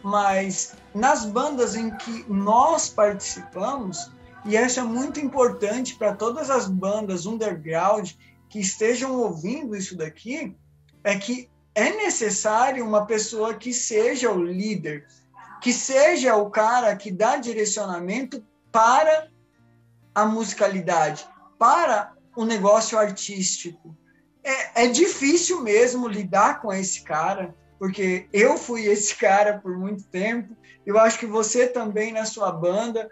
Mas 0.02 0.74
nas 0.96 1.26
bandas 1.26 1.76
em 1.76 1.94
que 1.98 2.24
nós 2.30 2.88
participamos, 2.88 4.10
e 4.46 4.56
isso 4.56 4.80
é 4.80 4.84
muito 4.84 5.20
importante 5.20 5.96
para 5.96 6.16
todas 6.16 6.50
as 6.50 6.68
bandas 6.68 7.26
underground 7.26 8.12
que 8.50 8.60
estejam 8.60 9.16
ouvindo 9.16 9.76
isso 9.76 9.96
daqui, 9.96 10.56
é 11.04 11.18
que 11.18 11.50
é 11.76 11.92
necessário 11.92 12.86
uma 12.86 13.06
pessoa 13.06 13.54
que 13.54 13.74
seja 13.74 14.32
o 14.32 14.44
líder, 14.44 15.06
que 15.62 15.72
seja 15.72 16.36
o 16.36 16.50
cara 16.50 16.96
que 16.96 17.12
dá 17.12 17.38
direcionamento 17.38 18.44
para 18.72 19.30
a 20.14 20.26
musicalidade, 20.26 21.28
para 21.58 22.14
o 22.36 22.46
negócio 22.46 22.98
artístico. 22.98 23.96
É, 24.44 24.86
é 24.86 24.88
difícil 24.88 25.62
mesmo 25.62 26.08
lidar 26.08 26.62
com 26.62 26.74
esse 26.74 27.04
cara, 27.04 27.54
porque 27.78 28.28
eu 28.34 28.58
fui 28.58 28.86
esse 28.86 29.16
cara 29.18 29.60
por 29.60 29.78
muito 29.78 30.04
tempo. 30.06 30.56
Eu 30.86 30.98
acho 30.98 31.20
que 31.20 31.26
você 31.26 31.68
também 31.68 32.12
na 32.12 32.26
sua 32.26 32.52
banda. 32.52 33.10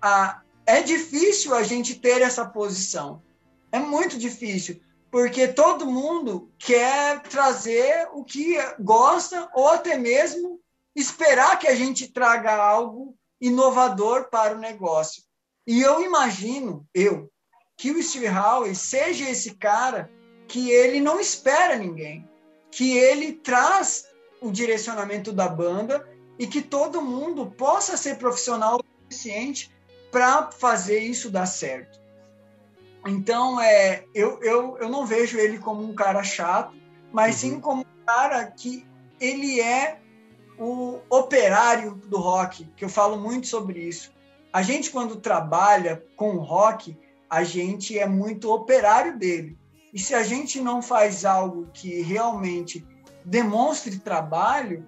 Ah, 0.00 0.42
é 0.66 0.82
difícil 0.82 1.54
a 1.54 1.62
gente 1.62 1.94
ter 1.94 2.20
essa 2.20 2.44
posição. 2.44 3.22
É 3.70 3.78
muito 3.78 4.18
difícil, 4.18 4.80
porque 5.10 5.46
todo 5.48 5.86
mundo 5.86 6.50
quer 6.58 7.22
trazer 7.22 8.08
o 8.12 8.24
que 8.24 8.56
gosta 8.80 9.48
ou 9.54 9.68
até 9.68 9.96
mesmo 9.96 10.60
esperar 10.94 11.58
que 11.58 11.68
a 11.68 11.74
gente 11.74 12.08
traga 12.08 12.54
algo 12.54 13.14
inovador 13.40 14.28
para 14.28 14.56
o 14.56 14.58
negócio. 14.58 15.22
E 15.66 15.80
eu 15.80 16.02
imagino, 16.02 16.86
eu, 16.94 17.30
que 17.76 17.90
o 17.90 18.02
Steve 18.02 18.28
Howe 18.28 18.74
seja 18.74 19.28
esse 19.28 19.54
cara 19.54 20.10
que 20.48 20.70
ele 20.70 21.00
não 21.00 21.20
espera 21.20 21.76
ninguém, 21.76 22.28
que 22.70 22.96
ele 22.96 23.32
traz 23.32 24.06
o 24.40 24.50
direcionamento 24.50 25.32
da 25.32 25.48
banda 25.48 26.08
e 26.38 26.46
que 26.46 26.62
todo 26.62 27.02
mundo 27.02 27.50
possa 27.50 27.96
ser 27.96 28.16
profissional 28.16 28.78
o 28.78 29.04
suficiente 29.04 29.75
para 30.10 30.50
fazer 30.50 30.98
isso 30.98 31.30
dar 31.30 31.46
certo. 31.46 32.00
Então, 33.06 33.60
é, 33.60 34.04
eu, 34.14 34.42
eu, 34.42 34.78
eu 34.78 34.88
não 34.88 35.06
vejo 35.06 35.38
ele 35.38 35.58
como 35.58 35.82
um 35.82 35.94
cara 35.94 36.22
chato, 36.22 36.74
mas 37.12 37.36
sim 37.36 37.60
como 37.60 37.82
um 37.82 38.04
cara 38.04 38.44
que 38.46 38.86
ele 39.20 39.60
é 39.60 40.00
o 40.58 41.00
operário 41.08 41.94
do 42.06 42.18
rock, 42.18 42.64
que 42.76 42.84
eu 42.84 42.88
falo 42.88 43.18
muito 43.18 43.46
sobre 43.46 43.80
isso. 43.80 44.12
A 44.52 44.62
gente, 44.62 44.90
quando 44.90 45.16
trabalha 45.16 46.02
com 46.16 46.36
o 46.36 46.40
rock, 46.40 46.96
a 47.28 47.44
gente 47.44 47.98
é 47.98 48.06
muito 48.06 48.52
operário 48.52 49.18
dele. 49.18 49.58
E 49.92 49.98
se 49.98 50.14
a 50.14 50.22
gente 50.22 50.60
não 50.60 50.82
faz 50.82 51.24
algo 51.24 51.68
que 51.72 52.00
realmente 52.00 52.86
demonstre 53.24 53.98
trabalho, 53.98 54.86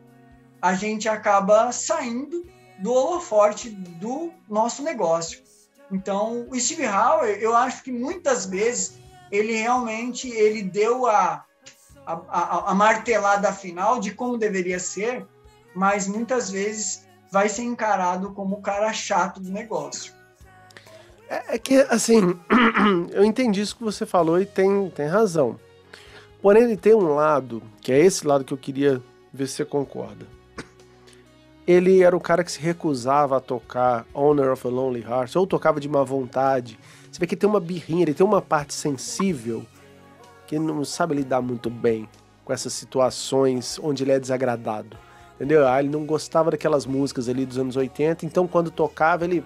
a 0.60 0.74
gente 0.74 1.08
acaba 1.08 1.70
saindo 1.72 2.46
do 2.78 2.92
holoforte 2.92 3.70
do 3.70 4.30
nosso 4.48 4.82
negócio. 4.82 5.42
Então, 5.90 6.46
o 6.50 6.58
Steve 6.58 6.86
Howe, 6.86 7.42
eu 7.42 7.56
acho 7.56 7.82
que 7.82 7.90
muitas 7.90 8.46
vezes 8.46 8.98
ele 9.30 9.52
realmente 9.52 10.28
ele 10.28 10.62
deu 10.62 11.06
a, 11.06 11.44
a, 12.06 12.12
a, 12.28 12.70
a 12.70 12.74
martelada 12.74 13.52
final 13.52 13.98
de 13.98 14.12
como 14.12 14.38
deveria 14.38 14.78
ser, 14.78 15.26
mas 15.74 16.06
muitas 16.06 16.50
vezes 16.50 17.06
vai 17.30 17.48
ser 17.48 17.62
encarado 17.62 18.32
como 18.32 18.56
o 18.56 18.62
cara 18.62 18.92
chato 18.92 19.40
do 19.40 19.50
negócio. 19.50 20.12
É, 21.28 21.54
é 21.54 21.58
que, 21.58 21.74
assim, 21.90 22.38
eu 23.12 23.24
entendi 23.24 23.60
isso 23.60 23.76
que 23.76 23.84
você 23.84 24.06
falou 24.06 24.40
e 24.40 24.46
tem, 24.46 24.90
tem 24.90 25.06
razão. 25.06 25.58
Porém, 26.40 26.64
ele 26.64 26.76
tem 26.76 26.94
um 26.94 27.14
lado, 27.14 27.62
que 27.80 27.92
é 27.92 27.98
esse 27.98 28.26
lado 28.26 28.44
que 28.44 28.52
eu 28.52 28.58
queria 28.58 29.02
ver 29.32 29.46
se 29.46 29.54
você 29.54 29.64
concorda. 29.64 30.26
Ele 31.68 32.02
era 32.02 32.16
o 32.16 32.20
cara 32.20 32.42
que 32.42 32.50
se 32.50 32.58
recusava 32.58 33.36
a 33.36 33.40
tocar 33.40 34.06
Honor 34.14 34.52
of 34.52 34.66
a 34.66 34.70
Lonely 34.70 35.02
Heart, 35.02 35.36
ou 35.36 35.46
tocava 35.46 35.78
de 35.78 35.88
má 35.88 36.02
vontade. 36.02 36.78
Você 37.12 37.20
vê 37.20 37.26
que 37.26 37.34
ele 37.34 37.40
tem 37.40 37.50
uma 37.50 37.60
birrinha, 37.60 38.04
ele 38.04 38.14
tem 38.14 38.24
uma 38.24 38.40
parte 38.40 38.72
sensível 38.72 39.64
que 40.46 40.58
não 40.58 40.82
sabe 40.82 41.14
lidar 41.14 41.42
muito 41.42 41.68
bem 41.68 42.08
com 42.42 42.54
essas 42.54 42.72
situações 42.72 43.78
onde 43.82 44.02
ele 44.02 44.12
é 44.12 44.18
desagradado. 44.18 44.96
Entendeu? 45.36 45.68
Ah, 45.68 45.78
ele 45.78 45.90
não 45.90 46.06
gostava 46.06 46.50
daquelas 46.50 46.86
músicas 46.86 47.28
ali 47.28 47.44
dos 47.44 47.58
anos 47.58 47.76
80, 47.76 48.24
então 48.24 48.48
quando 48.48 48.70
tocava 48.70 49.26
ele 49.26 49.44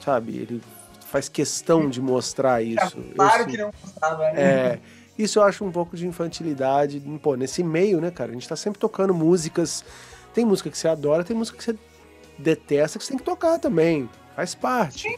sabe? 0.00 0.36
Ele 0.36 0.62
faz 1.06 1.28
questão 1.28 1.88
de 1.88 2.00
mostrar 2.00 2.62
isso. 2.62 2.98
Claro 3.14 3.42
Eu 3.42 3.46
que 3.46 3.56
não 3.56 3.70
gostava, 3.82 4.32
né? 4.32 4.42
É, 4.42 4.78
isso 5.18 5.38
eu 5.38 5.42
acho 5.42 5.64
um 5.64 5.70
pouco 5.70 5.96
de 5.96 6.06
infantilidade. 6.06 7.00
Pô, 7.22 7.34
nesse 7.34 7.62
meio, 7.62 8.00
né, 8.00 8.10
cara? 8.10 8.30
A 8.30 8.34
gente 8.34 8.48
tá 8.48 8.56
sempre 8.56 8.78
tocando 8.78 9.12
músicas. 9.12 9.84
Tem 10.34 10.44
música 10.44 10.70
que 10.70 10.78
você 10.78 10.88
adora, 10.88 11.24
tem 11.24 11.36
música 11.36 11.58
que 11.58 11.64
você 11.64 11.78
detesta, 12.38 12.98
que 12.98 13.04
você 13.04 13.10
tem 13.10 13.18
que 13.18 13.24
tocar 13.24 13.58
também. 13.58 14.08
Faz 14.36 14.54
parte. 14.54 15.08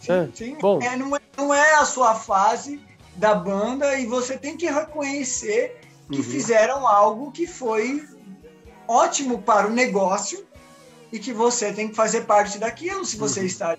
Sim, 0.00 0.12
É, 0.12 0.28
sim. 0.34 0.56
bom. 0.60 0.80
É, 0.82 0.96
não, 0.96 1.16
é, 1.16 1.20
não 1.36 1.54
é 1.54 1.74
a 1.76 1.84
sua 1.84 2.14
fase 2.14 2.80
da 3.16 3.34
banda 3.34 3.98
e 3.98 4.06
você 4.06 4.36
tem 4.36 4.56
que 4.56 4.66
reconhecer 4.66 5.80
que 6.10 6.18
Uhum. 6.18 6.22
fizeram 6.22 6.86
algo 6.86 7.32
que 7.32 7.46
foi 7.46 8.06
ótimo 8.86 9.40
para 9.40 9.66
o 9.66 9.70
negócio 9.70 10.44
e 11.10 11.18
que 11.18 11.32
você 11.32 11.72
tem 11.72 11.88
que 11.88 11.94
fazer 11.94 12.22
parte 12.22 12.58
daquilo 12.58 13.04
se 13.04 13.16
você 13.16 13.40
uhum. 13.40 13.46
está. 13.46 13.78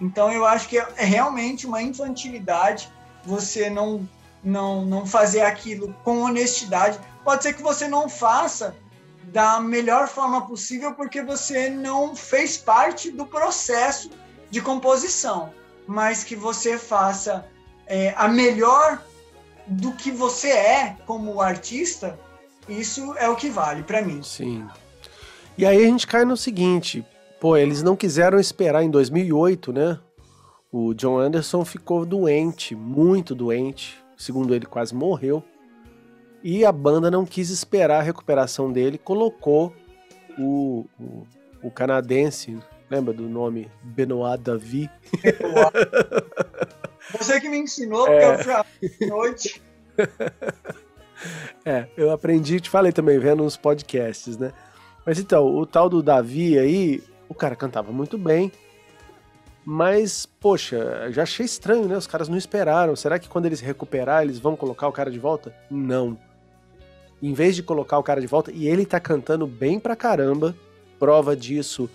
Então 0.00 0.30
eu 0.30 0.44
acho 0.44 0.68
que 0.68 0.78
é, 0.78 0.86
é 0.96 1.04
realmente 1.04 1.66
uma 1.66 1.82
infantilidade 1.82 2.88
você 3.24 3.68
não 3.68 4.08
não 4.44 4.84
não 4.84 5.04
fazer 5.04 5.40
aquilo 5.40 5.92
com 6.04 6.20
honestidade. 6.20 7.00
Pode 7.24 7.42
ser 7.42 7.54
que 7.54 7.62
você 7.62 7.88
não 7.88 8.08
faça 8.08 8.76
da 9.26 9.60
melhor 9.60 10.08
forma 10.08 10.46
possível 10.46 10.94
porque 10.94 11.22
você 11.22 11.68
não 11.68 12.14
fez 12.14 12.56
parte 12.56 13.10
do 13.10 13.26
processo 13.26 14.10
de 14.50 14.60
composição, 14.60 15.52
mas 15.86 16.22
que 16.22 16.36
você 16.36 16.78
faça 16.78 17.46
é, 17.86 18.14
a 18.16 18.28
melhor 18.28 19.02
do 19.66 19.92
que 19.92 20.10
você 20.10 20.50
é 20.50 20.96
como 21.06 21.40
artista, 21.40 22.18
isso 22.68 23.14
é 23.16 23.28
o 23.28 23.36
que 23.36 23.50
vale 23.50 23.82
para 23.82 24.00
mim. 24.00 24.22
Sim. 24.22 24.66
E 25.58 25.66
aí 25.66 25.84
a 25.84 25.86
gente 25.86 26.06
cai 26.06 26.24
no 26.24 26.36
seguinte, 26.36 27.04
pô, 27.40 27.56
eles 27.56 27.82
não 27.82 27.96
quiseram 27.96 28.38
esperar 28.38 28.82
em 28.82 28.90
2008, 28.90 29.72
né? 29.72 29.98
O 30.70 30.94
John 30.94 31.18
Anderson 31.18 31.64
ficou 31.64 32.04
doente, 32.04 32.74
muito 32.74 33.34
doente, 33.34 33.98
segundo 34.16 34.54
ele 34.54 34.66
quase 34.66 34.94
morreu. 34.94 35.42
E 36.48 36.64
a 36.64 36.70
banda 36.70 37.10
não 37.10 37.26
quis 37.26 37.50
esperar 37.50 37.98
a 37.98 38.02
recuperação 38.02 38.70
dele, 38.70 38.98
colocou 38.98 39.74
o, 40.38 40.86
o, 40.96 41.26
o 41.60 41.72
canadense, 41.72 42.56
lembra 42.88 43.12
do 43.12 43.24
nome 43.24 43.68
Benoit 43.82 44.40
Davi? 44.40 44.88
Você 47.18 47.40
que 47.40 47.48
me 47.48 47.58
ensinou, 47.58 48.06
porque 48.06 48.24
é. 48.24 48.32
eu 48.32 48.38
fui 48.38 48.52
à 48.52 48.64
noite. 49.08 49.60
É, 51.64 51.88
eu 51.96 52.12
aprendi, 52.12 52.60
te 52.60 52.68
falei 52.68 52.92
também, 52.92 53.18
vendo 53.18 53.42
uns 53.42 53.56
podcasts, 53.56 54.36
né? 54.36 54.52
Mas 55.04 55.18
então, 55.18 55.46
o 55.46 55.64
tal 55.64 55.88
do 55.88 56.02
Davi 56.02 56.58
aí, 56.58 57.02
o 57.26 57.34
cara 57.34 57.56
cantava 57.56 57.90
muito 57.90 58.18
bem, 58.18 58.52
mas, 59.64 60.26
poxa, 60.26 61.10
já 61.10 61.22
achei 61.22 61.46
estranho, 61.46 61.88
né? 61.88 61.96
Os 61.96 62.06
caras 62.06 62.28
não 62.28 62.36
esperaram. 62.36 62.94
Será 62.94 63.18
que 63.18 63.28
quando 63.28 63.46
eles 63.46 63.60
recuperar, 63.60 64.22
eles 64.22 64.38
vão 64.38 64.54
colocar 64.54 64.86
o 64.86 64.92
cara 64.92 65.10
de 65.10 65.18
volta? 65.18 65.56
Não. 65.70 66.18
Em 67.22 67.32
vez 67.32 67.56
de 67.56 67.62
colocar 67.62 67.98
o 67.98 68.02
cara 68.02 68.20
de 68.20 68.26
volta, 68.26 68.52
e 68.52 68.68
ele 68.68 68.84
tá 68.84 69.00
cantando 69.00 69.46
bem 69.46 69.80
pra 69.80 69.96
caramba, 69.96 70.54
prova 70.98 71.36
disso 71.36 71.88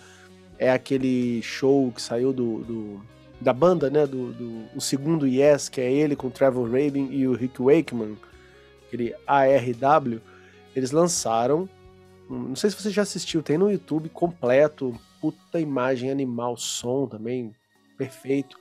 é 0.57 0.71
aquele 0.71 1.41
show 1.41 1.91
que 1.91 2.01
saiu 2.01 2.31
do, 2.31 2.59
do 2.59 3.01
da 3.41 3.51
banda, 3.51 3.89
né? 3.89 4.05
Do, 4.05 4.31
do, 4.31 4.65
o 4.75 4.79
segundo 4.79 5.27
Yes, 5.27 5.67
que 5.67 5.81
é 5.81 5.91
ele 5.91 6.15
com 6.15 6.27
o 6.27 6.31
Trevor 6.31 6.69
Rabin 6.69 7.09
e 7.11 7.27
o 7.27 7.33
Rick 7.33 7.61
Wakeman, 7.61 8.15
aquele 8.87 9.15
ARW. 9.25 10.21
Eles 10.75 10.91
lançaram. 10.91 11.67
Não 12.29 12.55
sei 12.55 12.69
se 12.69 12.79
você 12.79 12.91
já 12.91 13.01
assistiu, 13.01 13.41
tem 13.41 13.57
no 13.57 13.71
YouTube 13.71 14.07
completo. 14.09 14.95
Puta 15.19 15.59
imagem 15.59 16.11
animal, 16.11 16.55
som 16.55 17.07
também 17.07 17.53
perfeito. 17.97 18.57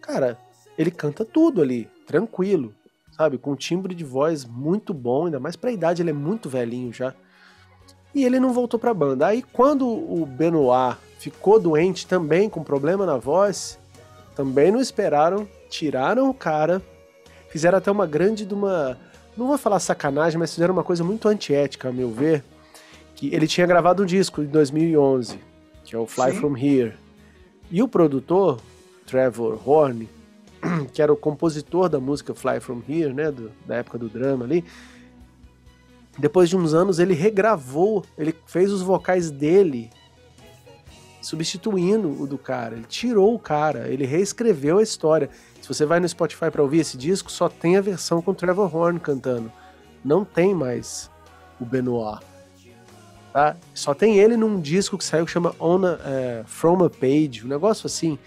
Cara, 0.00 0.38
ele 0.76 0.90
canta 0.90 1.24
tudo 1.24 1.62
ali, 1.62 1.88
tranquilo, 2.06 2.74
sabe? 3.20 3.36
Com 3.36 3.52
um 3.52 3.56
timbre 3.56 3.94
de 3.94 4.02
voz 4.02 4.46
muito 4.46 4.94
bom, 4.94 5.26
ainda 5.26 5.38
mais 5.38 5.54
pra 5.54 5.70
idade, 5.70 6.00
ele 6.00 6.08
é 6.08 6.14
muito 6.14 6.48
velhinho 6.48 6.90
já. 6.90 7.12
E 8.14 8.24
ele 8.24 8.40
não 8.40 8.50
voltou 8.50 8.80
pra 8.80 8.94
banda. 8.94 9.26
Aí 9.26 9.42
quando 9.42 9.86
o 9.86 10.24
Benoit 10.24 10.96
ficou 11.18 11.60
doente 11.60 12.06
também, 12.06 12.48
com 12.48 12.64
problema 12.64 13.04
na 13.04 13.18
voz, 13.18 13.78
também 14.34 14.72
não 14.72 14.80
esperaram, 14.80 15.46
tiraram 15.68 16.30
o 16.30 16.34
cara, 16.34 16.80
fizeram 17.50 17.76
até 17.76 17.90
uma 17.90 18.06
grande 18.06 18.46
de 18.46 18.54
uma. 18.54 18.96
Não 19.36 19.48
vou 19.48 19.58
falar 19.58 19.80
sacanagem, 19.80 20.38
mas 20.38 20.54
fizeram 20.54 20.72
uma 20.72 20.82
coisa 20.82 21.04
muito 21.04 21.28
antiética, 21.28 21.90
a 21.90 21.92
meu 21.92 22.10
ver. 22.10 22.42
Que 23.14 23.34
ele 23.34 23.46
tinha 23.46 23.66
gravado 23.66 24.02
um 24.02 24.06
disco 24.06 24.40
em 24.40 24.46
2011, 24.46 25.38
que 25.84 25.94
é 25.94 25.98
o 25.98 26.06
Fly 26.06 26.32
Sim. 26.32 26.40
From 26.40 26.56
Here. 26.56 26.94
E 27.70 27.82
o 27.82 27.86
produtor, 27.86 28.58
Trevor 29.06 29.60
Horn, 29.68 30.08
que 30.92 31.00
era 31.00 31.12
o 31.12 31.16
compositor 31.16 31.88
da 31.88 32.00
música 32.00 32.34
Fly 32.34 32.60
From 32.60 32.82
Here, 32.88 33.12
né, 33.12 33.30
do, 33.30 33.50
da 33.66 33.76
época 33.76 33.98
do 33.98 34.08
drama 34.08 34.44
ali, 34.44 34.64
depois 36.18 36.48
de 36.48 36.56
uns 36.56 36.74
anos 36.74 36.98
ele 36.98 37.14
regravou, 37.14 38.04
ele 38.18 38.34
fez 38.46 38.70
os 38.70 38.82
vocais 38.82 39.30
dele 39.30 39.90
substituindo 41.22 42.20
o 42.20 42.26
do 42.26 42.38
cara. 42.38 42.74
Ele 42.74 42.86
tirou 42.88 43.34
o 43.34 43.38
cara, 43.38 43.88
ele 43.88 44.04
reescreveu 44.04 44.78
a 44.78 44.82
história. 44.82 45.30
Se 45.60 45.68
você 45.68 45.84
vai 45.84 46.00
no 46.00 46.08
Spotify 46.08 46.50
para 46.50 46.62
ouvir 46.62 46.80
esse 46.80 46.96
disco, 46.96 47.30
só 47.30 47.48
tem 47.48 47.76
a 47.76 47.80
versão 47.80 48.20
com 48.22 48.34
Trevor 48.34 48.74
Horn 48.74 48.98
cantando. 48.98 49.52
Não 50.04 50.24
tem 50.24 50.54
mais 50.54 51.10
o 51.60 51.64
Benoit. 51.64 52.20
Tá? 53.32 53.56
Só 53.74 53.94
tem 53.94 54.18
ele 54.18 54.36
num 54.36 54.60
disco 54.60 54.98
que 54.98 55.04
saiu 55.04 55.24
que 55.24 55.30
chama 55.30 55.54
a, 55.60 56.08
é, 56.08 56.42
From 56.46 56.84
a 56.84 56.90
Page, 56.90 57.44
um 57.44 57.48
negócio 57.48 57.86
assim, 57.86 58.18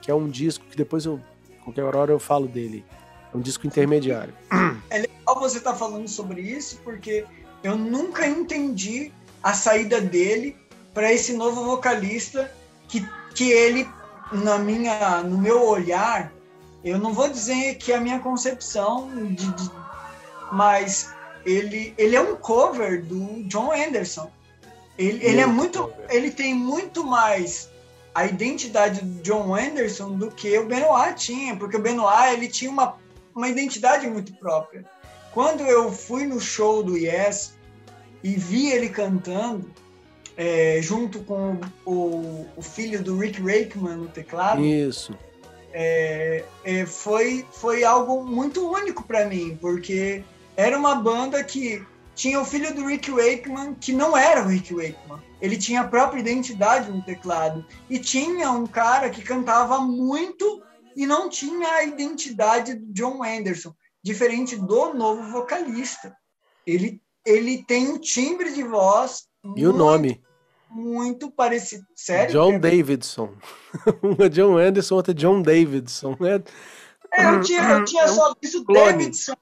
que 0.00 0.10
é 0.10 0.14
um 0.14 0.28
disco 0.28 0.64
que 0.70 0.76
depois 0.76 1.04
eu, 1.04 1.20
qualquer 1.66 1.96
hora 1.96 2.12
eu 2.12 2.18
falo 2.18 2.46
dele. 2.46 2.84
É 3.32 3.36
um 3.36 3.40
disco 3.40 3.66
intermediário. 3.66 4.34
É 4.88 4.98
legal 4.98 5.40
você 5.40 5.58
estar 5.58 5.72
tá 5.72 5.78
falando 5.78 6.06
sobre 6.08 6.40
isso, 6.40 6.80
porque 6.84 7.24
eu 7.62 7.76
nunca 7.76 8.26
entendi 8.26 9.12
a 9.42 9.52
saída 9.52 10.00
dele 10.00 10.56
para 10.94 11.12
esse 11.12 11.32
novo 11.32 11.64
vocalista 11.64 12.50
que, 12.88 13.06
que 13.34 13.50
ele, 13.50 13.88
na 14.30 14.58
minha, 14.58 15.22
no 15.22 15.38
meu 15.38 15.66
olhar, 15.66 16.32
eu 16.84 16.98
não 16.98 17.12
vou 17.12 17.28
dizer 17.28 17.74
que 17.74 17.92
é 17.92 17.96
a 17.96 18.00
minha 18.00 18.20
concepção, 18.20 19.10
de, 19.34 19.52
de, 19.52 19.70
mas 20.52 21.12
ele, 21.44 21.92
ele 21.98 22.14
é 22.14 22.20
um 22.20 22.36
cover 22.36 23.04
do 23.04 23.42
John 23.44 23.72
Anderson. 23.72 24.30
Ele, 24.96 25.24
ele 25.24 25.40
é 25.40 25.46
muito, 25.46 25.92
ele 26.08 26.30
tem 26.30 26.54
muito 26.54 27.04
mais 27.04 27.68
a 28.16 28.24
identidade 28.24 29.04
do 29.04 29.20
John 29.20 29.54
Anderson 29.54 30.16
do 30.16 30.30
que 30.30 30.58
o 30.58 30.64
Benoit 30.64 31.14
tinha, 31.16 31.54
porque 31.54 31.76
o 31.76 31.82
Benoit 31.82 32.32
ele 32.32 32.48
tinha 32.48 32.70
uma, 32.70 32.96
uma 33.34 33.46
identidade 33.46 34.08
muito 34.08 34.32
própria. 34.36 34.86
Quando 35.34 35.60
eu 35.64 35.92
fui 35.92 36.24
no 36.24 36.40
show 36.40 36.82
do 36.82 36.96
Yes 36.96 37.58
e 38.24 38.34
vi 38.34 38.70
ele 38.72 38.88
cantando, 38.88 39.70
é, 40.34 40.80
junto 40.80 41.18
com 41.24 41.60
o, 41.84 42.46
o, 42.56 42.62
filho 42.62 43.02
do 43.02 43.18
Rick 43.18 43.38
Wakeman 43.38 43.96
no 43.96 44.08
teclado. 44.08 44.64
Isso. 44.64 45.14
É, 45.70 46.42
é, 46.64 46.86
foi, 46.86 47.44
foi 47.52 47.84
algo 47.84 48.24
muito 48.24 48.66
único 48.66 49.02
para 49.02 49.26
mim, 49.26 49.58
porque 49.60 50.24
era 50.56 50.78
uma 50.78 50.94
banda 50.94 51.44
que 51.44 51.84
tinha 52.16 52.40
o 52.40 52.44
filho 52.44 52.74
do 52.74 52.86
Rick 52.86 53.10
Wakeman, 53.10 53.74
que 53.74 53.92
não 53.92 54.16
era 54.16 54.42
o 54.42 54.48
Rick 54.48 54.74
Wakeman. 54.74 55.22
Ele 55.40 55.56
tinha 55.56 55.82
a 55.82 55.88
própria 55.88 56.18
identidade 56.18 56.90
no 56.90 57.04
teclado. 57.04 57.64
E 57.88 57.98
tinha 57.98 58.50
um 58.50 58.66
cara 58.66 59.10
que 59.10 59.22
cantava 59.22 59.78
muito 59.78 60.62
e 60.96 61.06
não 61.06 61.28
tinha 61.28 61.68
a 61.68 61.84
identidade 61.84 62.74
do 62.74 62.92
John 62.92 63.22
Anderson, 63.22 63.74
diferente 64.02 64.56
do 64.56 64.94
novo 64.94 65.30
vocalista. 65.30 66.16
Ele, 66.66 67.00
ele 67.24 67.62
tem 67.62 67.90
um 67.90 67.98
timbre 67.98 68.50
de 68.50 68.62
voz. 68.62 69.26
E 69.54 69.66
o 69.66 69.72
nome? 69.72 70.24
muito 70.76 71.30
parecido. 71.30 71.84
Sério? 71.94 72.32
John 72.32 72.58
Davidson. 72.58 73.34
Uma 74.02 74.28
John 74.28 74.58
Anderson, 74.58 74.96
outra 74.96 75.14
John 75.14 75.40
Davidson, 75.40 76.16
né? 76.20 76.42
É, 77.12 77.26
eu 77.26 77.40
tinha, 77.40 77.62
eu 77.62 77.84
tinha 77.84 78.04
é 78.04 78.08
só 78.08 78.34
visto 78.40 78.64
Clone. 78.64 78.92
Davidson, 78.92 79.34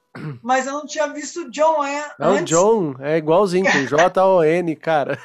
mas 0.43 0.67
eu 0.67 0.75
não 0.75 0.87
tinha 0.87 1.07
visto 1.09 1.51
John 1.51 1.83
antes. 1.83 2.15
Não, 2.19 2.45
John 2.45 2.95
é 3.01 3.17
igualzinho, 3.17 3.71
com 3.71 3.85
J-O-N, 3.87 4.77
cara. 4.77 5.19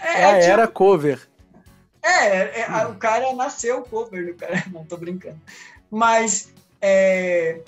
É, 0.00 0.20
é 0.20 0.24
a 0.24 0.40
tinha... 0.40 0.52
era 0.52 0.68
cover. 0.68 1.28
É, 2.02 2.60
é, 2.60 2.86
o 2.86 2.94
cara 2.96 3.32
nasceu 3.32 3.82
cover 3.82 4.26
do 4.26 4.34
cara, 4.34 4.62
não 4.70 4.84
tô 4.84 4.96
brincando. 4.96 5.40
Mas, 5.90 6.52
é, 6.82 7.60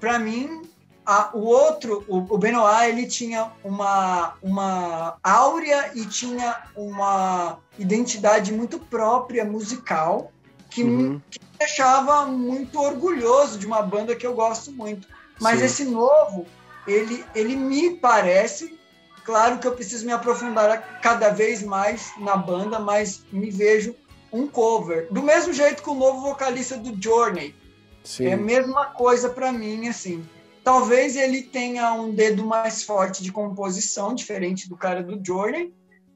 pra 0.00 0.18
mim, 0.18 0.62
a, 1.04 1.30
o 1.36 1.44
outro, 1.44 2.04
o, 2.08 2.18
o 2.18 2.38
Benoit, 2.38 2.88
ele 2.88 3.06
tinha 3.06 3.50
uma, 3.62 4.34
uma 4.42 5.18
áurea 5.22 5.90
e 5.94 6.06
tinha 6.06 6.62
uma 6.74 7.58
identidade 7.78 8.52
muito 8.52 8.78
própria 8.78 9.44
musical 9.44 10.32
que, 10.72 10.82
uhum. 10.82 10.90
me, 10.90 11.22
que 11.30 11.38
me 11.40 11.58
deixava 11.58 12.26
muito 12.26 12.80
orgulhoso 12.80 13.58
de 13.58 13.66
uma 13.66 13.82
banda 13.82 14.16
que 14.16 14.26
eu 14.26 14.34
gosto 14.34 14.72
muito. 14.72 15.06
Mas 15.40 15.58
Sim. 15.58 15.64
esse 15.64 15.84
novo, 15.84 16.46
ele, 16.86 17.24
ele 17.34 17.56
me 17.56 17.96
parece, 17.96 18.78
claro 19.24 19.58
que 19.58 19.66
eu 19.66 19.72
preciso 19.72 20.06
me 20.06 20.12
aprofundar 20.12 21.00
cada 21.00 21.30
vez 21.30 21.62
mais 21.62 22.12
na 22.18 22.36
banda, 22.36 22.78
mas 22.78 23.24
me 23.30 23.50
vejo 23.50 23.94
um 24.32 24.46
cover. 24.46 25.08
Do 25.12 25.22
mesmo 25.22 25.52
jeito 25.52 25.82
que 25.82 25.90
o 25.90 25.94
novo 25.94 26.22
vocalista 26.22 26.76
do 26.76 27.00
Journey. 27.00 27.54
Sim. 28.02 28.26
É 28.26 28.32
a 28.32 28.36
mesma 28.36 28.86
coisa 28.86 29.28
para 29.28 29.52
mim, 29.52 29.88
assim. 29.88 30.26
Talvez 30.64 31.16
ele 31.16 31.42
tenha 31.42 31.92
um 31.92 32.14
dedo 32.14 32.44
mais 32.44 32.82
forte 32.82 33.22
de 33.22 33.30
composição, 33.30 34.14
diferente 34.14 34.68
do 34.68 34.76
cara 34.76 35.02
do 35.02 35.20
Jordan, 35.24 35.70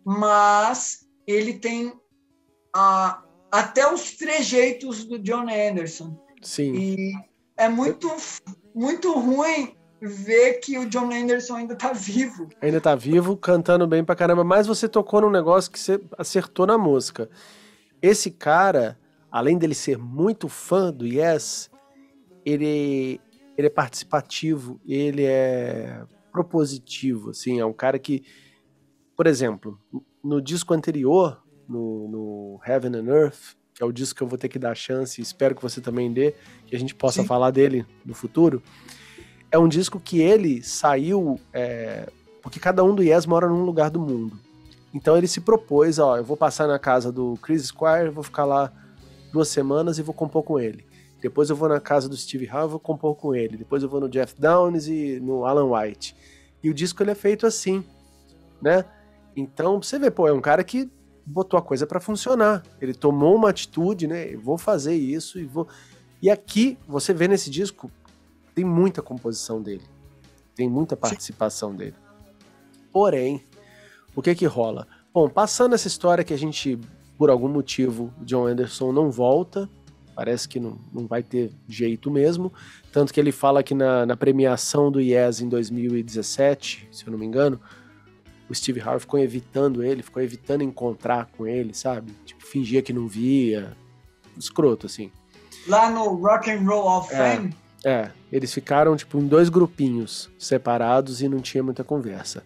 mas 0.04 1.06
ele 1.26 1.54
tem 1.54 1.92
a, 2.72 3.22
até 3.50 3.92
os 3.92 4.12
trejeitos 4.12 5.04
do 5.04 5.18
John 5.18 5.46
Anderson. 5.48 6.16
Sim. 6.42 6.74
E 6.74 7.12
é 7.56 7.68
muito, 7.68 8.08
muito 8.74 9.12
ruim 9.12 9.74
ver 10.00 10.60
que 10.60 10.78
o 10.78 10.86
John 10.88 11.10
Anderson 11.10 11.56
ainda 11.56 11.74
tá 11.74 11.92
vivo. 11.92 12.48
Ainda 12.60 12.80
tá 12.80 12.94
vivo, 12.94 13.36
cantando 13.36 13.86
bem 13.86 14.04
pra 14.04 14.14
caramba, 14.14 14.44
mas 14.44 14.66
você 14.66 14.88
tocou 14.88 15.22
num 15.22 15.30
negócio 15.30 15.70
que 15.70 15.78
você 15.78 16.00
acertou 16.18 16.66
na 16.66 16.76
música. 16.76 17.30
Esse 18.02 18.30
cara, 18.30 18.98
além 19.30 19.56
dele 19.56 19.74
ser 19.74 19.96
muito 19.96 20.48
fã 20.48 20.92
do 20.92 21.06
Yes, 21.06 21.70
ele, 22.44 23.20
ele 23.56 23.66
é 23.66 23.70
participativo, 23.70 24.80
ele 24.86 25.24
é 25.24 26.04
propositivo, 26.30 27.30
assim, 27.30 27.58
é 27.58 27.64
um 27.64 27.72
cara 27.72 27.98
que, 27.98 28.22
por 29.16 29.26
exemplo, 29.26 29.80
no 30.22 30.42
disco 30.42 30.74
anterior, 30.74 31.42
no, 31.68 32.08
no 32.08 32.60
Heaven 32.66 32.96
and 32.96 33.06
Earth, 33.06 33.56
que 33.74 33.82
é 33.82 33.86
o 33.86 33.92
disco 33.92 34.16
que 34.16 34.22
eu 34.22 34.28
vou 34.28 34.38
ter 34.38 34.48
que 34.48 34.58
dar 34.58 34.74
chance, 34.74 35.20
espero 35.20 35.54
que 35.54 35.62
você 35.62 35.80
também 35.80 36.12
dê, 36.12 36.34
que 36.66 36.74
a 36.74 36.78
gente 36.78 36.94
possa 36.94 37.22
Sim. 37.22 37.28
falar 37.28 37.50
dele 37.50 37.84
no 38.04 38.14
futuro. 38.14 38.62
É 39.50 39.58
um 39.58 39.68
disco 39.68 40.00
que 40.00 40.20
ele 40.20 40.62
saiu 40.62 41.38
é, 41.52 42.08
porque 42.42 42.58
cada 42.58 42.82
um 42.84 42.94
do 42.94 43.02
Yes 43.02 43.26
mora 43.26 43.48
num 43.48 43.64
lugar 43.64 43.90
do 43.90 44.00
mundo. 44.00 44.38
Então 44.94 45.16
ele 45.16 45.26
se 45.26 45.40
propôs, 45.40 45.98
ó, 45.98 46.16
eu 46.16 46.24
vou 46.24 46.36
passar 46.36 46.66
na 46.66 46.78
casa 46.78 47.12
do 47.12 47.36
Chris 47.42 47.64
Squire, 47.64 48.08
vou 48.08 48.22
ficar 48.22 48.44
lá 48.44 48.72
duas 49.32 49.48
semanas 49.48 49.98
e 49.98 50.02
vou 50.02 50.14
compor 50.14 50.42
com 50.42 50.58
ele. 50.58 50.86
Depois 51.20 51.50
eu 51.50 51.56
vou 51.56 51.68
na 51.68 51.80
casa 51.80 52.08
do 52.08 52.16
Steve 52.16 52.48
Howe, 52.48 52.68
vou 52.68 52.80
compor 52.80 53.14
com 53.16 53.34
ele. 53.34 53.56
Depois 53.56 53.82
eu 53.82 53.88
vou 53.88 54.00
no 54.00 54.08
Jeff 54.08 54.34
Downes 54.40 54.86
e 54.86 55.18
no 55.20 55.44
Alan 55.44 55.70
White. 55.70 56.16
E 56.62 56.70
o 56.70 56.74
disco 56.74 57.02
ele 57.02 57.10
é 57.10 57.14
feito 57.14 57.46
assim, 57.46 57.84
né? 58.62 58.84
Então, 59.36 59.82
você 59.82 59.98
vê, 59.98 60.10
pô, 60.10 60.26
é 60.26 60.32
um 60.32 60.40
cara 60.40 60.64
que 60.64 60.90
botou 61.26 61.58
a 61.58 61.62
coisa 61.62 61.86
para 61.86 61.98
funcionar. 61.98 62.62
Ele 62.80 62.94
tomou 62.94 63.34
uma 63.34 63.50
atitude, 63.50 64.06
né? 64.06 64.32
Eu 64.32 64.40
vou 64.40 64.56
fazer 64.56 64.94
isso 64.94 65.38
e 65.38 65.44
vou. 65.44 65.66
E 66.22 66.30
aqui, 66.30 66.78
você 66.86 67.12
vê 67.12 67.26
nesse 67.26 67.50
disco, 67.50 67.90
tem 68.54 68.64
muita 68.64 69.02
composição 69.02 69.60
dele. 69.60 69.82
Tem 70.54 70.70
muita 70.70 70.96
participação 70.96 71.72
Sim. 71.72 71.76
dele. 71.76 71.94
Porém, 72.92 73.44
o 74.14 74.22
que 74.22 74.34
que 74.34 74.46
rola? 74.46 74.86
Bom, 75.12 75.28
passando 75.28 75.74
essa 75.74 75.88
história 75.88 76.24
que 76.24 76.32
a 76.32 76.38
gente, 76.38 76.78
por 77.18 77.28
algum 77.28 77.48
motivo, 77.48 78.12
John 78.22 78.46
Anderson 78.46 78.92
não 78.92 79.10
volta, 79.10 79.68
parece 80.14 80.48
que 80.48 80.58
não, 80.58 80.78
não 80.90 81.06
vai 81.06 81.22
ter 81.22 81.52
jeito 81.68 82.10
mesmo. 82.10 82.50
Tanto 82.90 83.12
que 83.12 83.20
ele 83.20 83.32
fala 83.32 83.62
que 83.62 83.74
na, 83.74 84.06
na 84.06 84.16
premiação 84.16 84.90
do 84.90 84.98
Yes 85.00 85.42
em 85.42 85.48
2017, 85.48 86.88
se 86.90 87.06
eu 87.06 87.10
não 87.10 87.18
me 87.18 87.26
engano, 87.26 87.60
o 88.48 88.54
Steve 88.54 88.80
Harvey 88.80 89.00
ficou 89.00 89.20
evitando 89.20 89.82
ele, 89.82 90.02
ficou 90.02 90.22
evitando 90.22 90.62
encontrar 90.62 91.26
com 91.36 91.46
ele, 91.46 91.74
sabe? 91.74 92.12
Tipo, 92.24 92.44
fingia 92.44 92.82
que 92.82 92.92
não 92.92 93.06
via. 93.06 93.76
Escroto, 94.36 94.86
assim. 94.86 95.10
Lá 95.66 95.90
no 95.90 96.14
Rock 96.14 96.50
and 96.50 96.60
Roll 96.60 96.98
of 96.98 97.12
é, 97.12 97.36
Fame? 97.36 97.54
É, 97.84 98.10
eles 98.30 98.52
ficaram, 98.52 98.96
tipo, 98.96 99.18
em 99.18 99.26
dois 99.26 99.48
grupinhos 99.48 100.30
separados 100.38 101.22
e 101.22 101.28
não 101.28 101.40
tinha 101.40 101.62
muita 101.62 101.82
conversa. 101.82 102.42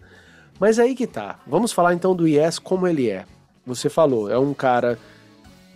Mas 0.59 0.79
aí 0.79 0.95
que 0.95 1.07
tá. 1.07 1.39
Vamos 1.45 1.71
falar 1.71 1.93
então 1.93 2.15
do 2.15 2.27
Yes 2.27 2.59
como 2.59 2.87
ele 2.87 3.09
é. 3.09 3.25
Você 3.65 3.89
falou, 3.89 4.29
é 4.29 4.37
um 4.37 4.53
cara 4.53 4.97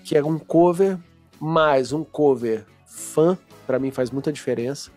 que 0.04 0.18
é 0.18 0.24
um 0.24 0.40
cover, 0.40 0.98
mais 1.40 1.92
um 1.92 2.04
cover 2.04 2.66
fã, 2.86 3.38
para 3.66 3.80
mim 3.80 3.92
faz 3.92 4.12
muita 4.12 4.32
diferença. 4.32 4.92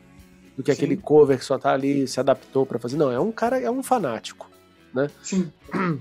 Do 0.57 0.63
que 0.63 0.75
Sim. 0.75 0.83
aquele 0.83 0.97
cover 0.97 1.39
que 1.39 1.45
só 1.45 1.59
tá 1.59 1.73
ali, 1.73 2.07
se 2.07 2.19
adaptou 2.19 2.67
para 2.67 2.79
fazer. 2.79 2.97
Não, 2.97 3.11
é 3.11 3.19
um 3.19 3.33
cara, 3.33 3.59
é 3.61 3.71
um 3.71 3.83
fanático, 3.83 4.48
né? 4.95 5.09
Sim. 5.23 5.53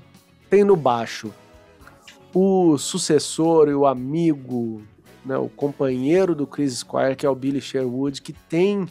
Tem 0.50 0.63
no 0.63 0.76
baixo 0.76 1.34
o 2.39 2.78
sucessor 2.78 3.67
e 3.67 3.73
o 3.73 3.88
amigo, 3.88 4.84
né, 5.26 5.36
o 5.38 5.50
companheiro 5.50 6.36
do 6.36 6.45
Chris 6.45 6.80
Squire, 6.80 7.15
que 7.15 7.26
é 7.26 7.30
o 7.30 7.34
Billy 7.34 7.60
Sherwood, 7.60 8.21
que 8.21 8.32
tem 8.32 8.88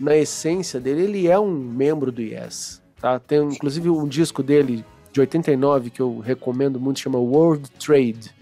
na 0.00 0.16
essência 0.16 0.80
dele, 0.80 1.02
ele 1.02 1.28
é 1.28 1.38
um 1.38 1.52
membro 1.52 2.10
do 2.10 2.22
Yes. 2.22 2.82
Tá? 2.98 3.18
Tem 3.18 3.38
inclusive 3.40 3.90
um 3.90 4.08
disco 4.08 4.42
dele 4.42 4.84
de 5.12 5.20
89 5.20 5.90
que 5.90 6.00
eu 6.00 6.18
recomendo 6.20 6.80
muito, 6.80 7.00
chama 7.00 7.18
World 7.18 7.70
Trade, 7.72 8.34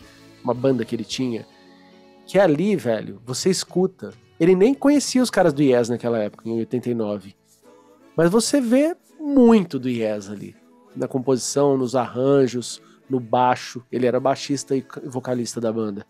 uma 0.43 0.55
banda 0.55 0.85
que 0.85 0.95
ele 0.95 1.05
tinha. 1.05 1.45
Que 2.25 2.39
ali, 2.39 2.77
velho, 2.77 3.21
você 3.27 3.51
escuta. 3.51 4.15
Ele 4.39 4.55
nem 4.55 4.73
conhecia 4.73 5.23
os 5.23 5.31
caras 5.31 5.53
do 5.53 5.63
Yes 5.63 5.89
naquela 5.89 6.19
época, 6.19 6.49
em 6.49 6.59
89. 6.59 7.35
Mas 8.17 8.31
você 8.31 8.61
vê 8.61 8.97
muito 9.19 9.79
do 9.79 9.89
Yes 9.89 10.31
ali. 10.31 10.62
Na 10.95 11.09
composição, 11.09 11.77
nos 11.77 11.97
arranjos, 11.97 12.83
no 13.09 13.21
baixo. 13.21 13.85
Ele 13.91 14.07
era 14.07 14.21
baixista 14.21 14.77
e 14.77 14.85
vocalista 15.05 15.61
da 15.61 15.73
banda. 15.73 16.07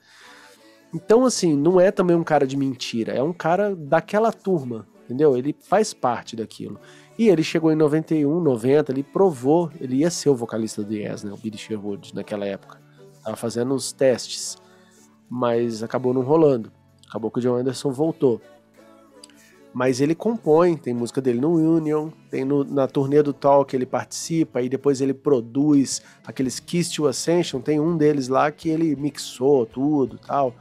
Então, 0.94 1.24
assim, 1.24 1.56
não 1.56 1.80
é 1.80 1.90
também 1.90 2.16
um 2.16 2.24
cara 2.24 2.46
de 2.46 2.56
mentira. 2.56 3.12
É 3.12 3.22
um 3.22 3.32
cara 3.32 3.74
daquela 3.74 4.30
turma, 4.30 4.86
entendeu? 5.04 5.36
Ele 5.36 5.56
faz 5.58 5.94
parte 5.94 6.36
daquilo. 6.36 6.78
E 7.18 7.28
ele 7.28 7.42
chegou 7.42 7.70
em 7.70 7.76
91, 7.76 8.40
90, 8.40 8.92
ele 8.92 9.02
provou, 9.02 9.70
ele 9.80 9.96
ia 9.96 10.10
ser 10.10 10.28
o 10.30 10.34
vocalista 10.34 10.82
do 10.82 10.92
Yes, 10.92 11.22
né, 11.22 11.32
o 11.32 11.36
Billy 11.36 11.58
Sherwood, 11.58 12.14
naquela 12.14 12.46
época. 12.46 12.80
Tava 13.22 13.36
fazendo 13.36 13.74
os 13.74 13.92
testes, 13.92 14.56
mas 15.28 15.82
acabou 15.82 16.12
não 16.12 16.22
rolando. 16.22 16.72
Acabou 17.08 17.30
que 17.30 17.38
o 17.38 17.42
John 17.42 17.56
Anderson 17.56 17.90
voltou. 17.90 18.40
Mas 19.74 20.00
ele 20.00 20.14
compõe, 20.14 20.76
tem 20.76 20.92
música 20.92 21.20
dele 21.20 21.40
no 21.40 21.54
Union, 21.54 22.10
tem 22.30 22.44
no, 22.44 22.62
na 22.62 22.86
turnê 22.86 23.22
do 23.22 23.32
Talk 23.32 23.74
ele 23.74 23.86
participa, 23.86 24.60
e 24.60 24.68
depois 24.68 25.00
ele 25.00 25.14
produz 25.14 26.02
aqueles 26.26 26.60
Kiss 26.60 26.94
to 26.94 27.06
Ascension, 27.06 27.60
tem 27.60 27.80
um 27.80 27.96
deles 27.96 28.28
lá 28.28 28.50
que 28.50 28.68
ele 28.68 28.94
mixou 28.94 29.64
tudo 29.64 30.18
tal. 30.18 30.54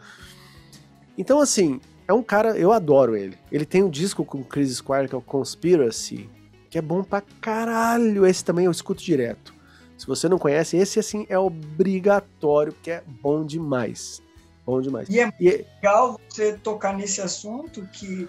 Então, 1.18 1.42
assim, 1.42 1.82
é 2.08 2.14
um 2.14 2.24
cara, 2.24 2.58
eu 2.58 2.72
adoro 2.72 3.16
ele. 3.16 3.38
Ele 3.52 3.66
tem 3.66 3.84
um 3.84 3.90
disco 3.90 4.24
com 4.24 4.40
o 4.40 4.44
Chris 4.46 4.78
Squire, 4.78 5.08
que 5.08 5.16
é 5.16 5.18
o 5.18 5.22
Conspiracy, 5.22 6.30
que 6.70 6.78
é 6.78 6.82
bom 6.82 7.04
pra 7.04 7.22
caralho. 7.42 8.26
Esse 8.26 8.44
também 8.44 8.66
eu 8.66 8.72
escuto 8.72 9.04
direto. 9.04 9.54
Se 9.98 10.08
você 10.08 10.28
não 10.28 10.40
conhece, 10.40 10.78
esse 10.78 11.00
assim 11.00 11.26
é 11.30 11.38
obrigatório, 11.38 12.74
porque 12.74 12.92
é 12.92 13.04
bom 13.22 13.46
demais. 13.46 14.22
Bom 14.66 14.82
demais. 14.82 15.08
E 15.10 15.20
é 15.20 15.32
e... 15.40 15.50
É 15.50 15.66
legal 15.76 16.20
você 16.28 16.54
tocar 16.54 16.96
nesse 16.96 17.22
assunto 17.22 17.86
que 17.94 18.28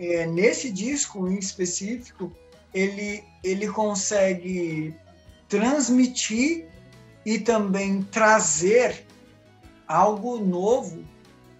é, 0.00 0.26
nesse 0.26 0.70
disco 0.70 1.28
em 1.28 1.38
específico 1.38 2.32
ele, 2.72 3.22
ele 3.44 3.68
consegue 3.68 4.94
transmitir 5.46 6.66
e 7.26 7.38
também 7.38 8.02
trazer 8.04 9.04
algo 9.86 10.38
novo. 10.38 11.04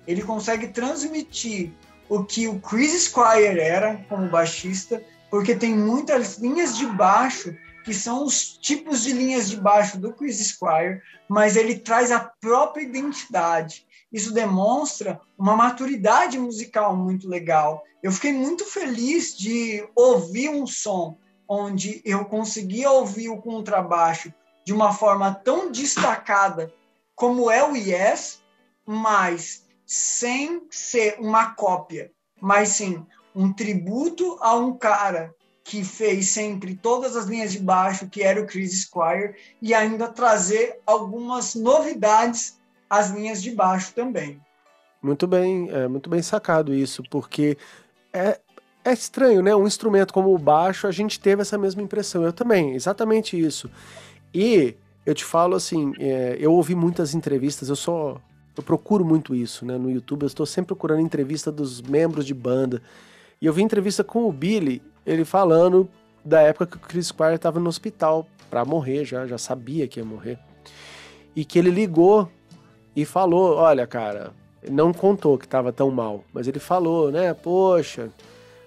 Ele 0.07 0.23
consegue 0.23 0.69
transmitir 0.69 1.71
o 2.09 2.25
que 2.25 2.49
o 2.49 2.59
Chris 2.59 3.05
Squire 3.05 3.61
era 3.61 3.99
como 4.09 4.29
baixista 4.29 5.05
porque 5.31 5.55
tem 5.55 5.77
muitas 5.77 6.39
linhas 6.39 6.77
de 6.77 6.87
baixo 6.87 7.55
que 7.85 7.95
são 7.95 8.25
os 8.25 8.57
tipos 8.59 9.03
de 9.03 9.13
linhas 9.13 9.51
de 9.51 9.57
baixo 9.57 9.99
do 9.99 10.13
Chris 10.13 10.39
Squire, 10.39 11.01
mas 11.29 11.57
ele 11.57 11.79
traz 11.79 12.11
a 12.11 12.21
própria 12.21 12.83
identidade. 12.83 13.87
Isso 14.13 14.33
demonstra 14.33 15.21
uma 15.39 15.57
maturidade 15.57 16.39
musical 16.39 16.97
muito 16.97 17.29
legal. 17.29 17.83
Eu 18.03 18.11
fiquei 18.11 18.33
muito 18.33 18.65
feliz 18.65 19.37
de 19.37 19.87
ouvir 19.95 20.49
um 20.49 20.67
som 20.67 21.17
onde 21.49 22.01
eu 22.05 22.25
conseguia 22.25 22.91
ouvir 22.91 23.29
o 23.29 23.41
contrabaixo 23.41 24.33
de 24.65 24.73
uma 24.73 24.93
forma 24.93 25.35
tão 25.35 25.71
destacada 25.71 26.73
como 27.15 27.51
é 27.51 27.63
o 27.63 27.77
Yes, 27.77 28.41
mas 28.87 29.65
sem 29.85 30.63
ser 30.71 31.17
uma 31.19 31.55
cópia, 31.55 32.11
mas 32.41 32.71
sim 32.71 33.05
um 33.35 33.53
tributo 33.53 34.39
a 34.41 34.55
um 34.55 34.77
cara 34.77 35.35
que 35.65 35.85
fez 35.85 36.31
sempre 36.31 36.75
todas 36.75 37.17
as 37.17 37.27
linhas 37.27 37.53
de 37.53 37.59
baixo, 37.59 38.09
que 38.09 38.23
era 38.23 38.41
o 38.41 38.47
Chris 38.47 38.83
Squire, 38.83 39.35
e 39.61 39.75
ainda 39.75 40.09
trazer 40.09 40.81
algumas 40.87 41.55
novidades 41.55 42.60
às 42.91 43.11
linhas 43.11 43.41
de 43.41 43.53
baixo 43.53 43.95
também. 43.95 44.41
Muito 45.01 45.27
bem, 45.27 45.71
é 45.71 45.89
muito 45.89 46.11
bem 46.11 46.21
sacado 46.21 46.75
isso, 46.75 47.03
porque 47.09 47.57
é, 48.13 48.39
é 48.85 48.93
estranho, 48.93 49.41
né? 49.41 49.55
Um 49.55 49.67
instrumento 49.67 50.13
como 50.13 50.35
o 50.35 50.39
baixo, 50.39 50.87
a 50.87 50.91
gente 50.91 51.19
teve 51.19 51.41
essa 51.41 51.57
mesma 51.57 51.81
impressão. 51.81 52.23
Eu 52.23 52.33
também, 52.33 52.75
exatamente 52.75 53.41
isso. 53.41 53.71
E 54.35 54.75
eu 55.07 55.15
te 55.15 55.25
falo 55.25 55.55
assim, 55.55 55.95
é, 55.99 56.37
eu 56.39 56.53
ouvi 56.53 56.75
muitas 56.75 57.15
entrevistas, 57.15 57.69
eu 57.69 57.77
só 57.77 58.21
eu 58.57 58.63
procuro 58.63 59.05
muito 59.05 59.35
isso, 59.35 59.65
né? 59.65 59.79
No 59.79 59.91
YouTube 59.91 60.23
eu 60.23 60.27
estou 60.27 60.45
sempre 60.45 60.69
procurando 60.69 61.01
entrevista 61.01 61.51
dos 61.51 61.81
membros 61.81 62.27
de 62.27 62.35
banda. 62.35 62.83
E 63.41 63.47
eu 63.47 63.53
vi 63.53 63.63
entrevista 63.63 64.05
com 64.05 64.29
o 64.29 64.33
Billy, 64.33 64.83
ele 65.07 65.25
falando 65.25 65.89
da 66.23 66.43
época 66.43 66.67
que 66.67 66.77
o 66.77 66.81
Chris 66.81 67.07
Squire 67.07 67.37
estava 67.37 67.59
no 67.59 67.69
hospital 67.69 68.27
para 68.51 68.65
morrer 68.65 69.05
já, 69.05 69.27
já 69.27 69.39
sabia 69.39 69.89
que 69.89 69.99
ia 69.99 70.05
morrer. 70.05 70.39
E 71.35 71.45
que 71.45 71.59
ele 71.59 71.71
ligou 71.71 72.31
e 72.95 73.05
falou: 73.05 73.57
Olha, 73.57 73.87
cara, 73.87 74.33
não 74.69 74.93
contou 74.93 75.39
que 75.39 75.45
estava 75.45 75.73
tão 75.73 75.91
mal, 75.91 76.25
mas 76.33 76.47
ele 76.47 76.59
falou, 76.59 77.11
né? 77.11 77.33
Poxa, 77.35 78.11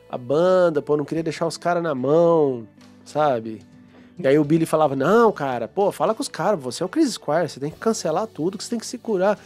a 0.09 0.17
banda, 0.17 0.81
pô, 0.81 0.97
não 0.97 1.05
queria 1.05 1.23
deixar 1.23 1.45
os 1.45 1.57
caras 1.57 1.83
na 1.83 1.93
mão, 1.93 2.67
sabe? 3.05 3.61
E 4.17 4.27
aí 4.27 4.37
o 4.37 4.43
Billy 4.43 4.65
falava: 4.65 4.95
Não, 4.95 5.31
cara, 5.31 5.67
pô, 5.67 5.91
fala 5.91 6.13
com 6.13 6.21
os 6.21 6.27
caras, 6.27 6.59
você 6.59 6.83
é 6.83 6.85
o 6.85 6.89
Chris 6.89 7.13
Squire, 7.13 7.49
você 7.49 7.59
tem 7.59 7.71
que 7.71 7.79
cancelar 7.79 8.27
tudo, 8.27 8.57
que 8.57 8.63
você 8.63 8.71
tem 8.71 8.79
que 8.79 8.87
se 8.87 8.97
curar. 8.97 9.39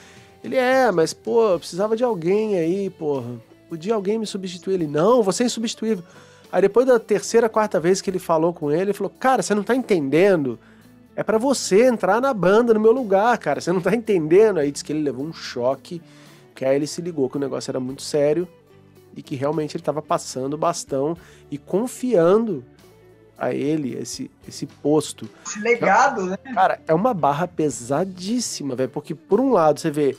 Ele 0.43 0.55
é, 0.55 0.91
mas, 0.91 1.13
pô, 1.13 1.49
eu 1.49 1.59
precisava 1.59 1.97
de 1.97 2.03
alguém 2.03 2.57
aí, 2.57 2.89
porra 2.89 3.47
podia 3.67 3.93
alguém 3.93 4.17
me 4.17 4.25
substituir? 4.25 4.75
Ele, 4.75 4.87
não, 4.87 5.21
você 5.21 5.43
é 5.43 5.45
insubstituível. 5.45 6.03
Aí 6.51 6.61
depois 6.61 6.87
da 6.87 6.97
terceira, 6.97 7.49
quarta 7.49 7.79
vez 7.79 8.01
que 8.01 8.09
ele 8.09 8.19
falou 8.19 8.53
com 8.53 8.71
ele, 8.71 8.83
ele 8.83 8.93
falou: 8.93 9.11
Cara, 9.19 9.41
você 9.41 9.53
não 9.53 9.63
tá 9.63 9.75
entendendo? 9.75 10.57
É 11.17 11.23
para 11.23 11.39
você 11.39 11.87
entrar 11.87 12.21
na 12.21 12.31
banda 12.31 12.75
no 12.75 12.79
meu 12.79 12.91
lugar, 12.91 13.35
cara. 13.39 13.59
Você 13.59 13.71
não 13.71 13.81
tá 13.81 13.95
entendendo? 13.95 14.59
Aí 14.59 14.71
disse 14.71 14.85
que 14.85 14.93
ele 14.93 15.01
levou 15.01 15.25
um 15.25 15.33
choque, 15.33 15.99
que 16.53 16.63
aí 16.63 16.75
ele 16.75 16.85
se 16.85 17.01
ligou 17.01 17.27
que 17.27 17.37
o 17.37 17.39
negócio 17.39 17.71
era 17.71 17.79
muito 17.79 18.03
sério 18.03 18.47
e 19.15 19.23
que 19.23 19.35
realmente 19.35 19.75
ele 19.75 19.81
estava 19.81 19.99
passando 19.99 20.53
o 20.53 20.57
bastão 20.59 21.17
e 21.49 21.57
confiando 21.57 22.63
a 23.35 23.51
ele 23.51 23.95
esse, 23.95 24.29
esse 24.47 24.67
posto. 24.67 25.27
Esse 25.43 25.59
legado, 25.59 26.23
né? 26.27 26.37
Cara, 26.53 26.79
é 26.87 26.93
uma 26.93 27.15
barra 27.15 27.47
pesadíssima, 27.47 28.75
velho, 28.75 28.89
porque 28.89 29.15
por 29.15 29.39
um 29.39 29.51
lado 29.51 29.79
você 29.79 29.89
vê, 29.89 30.15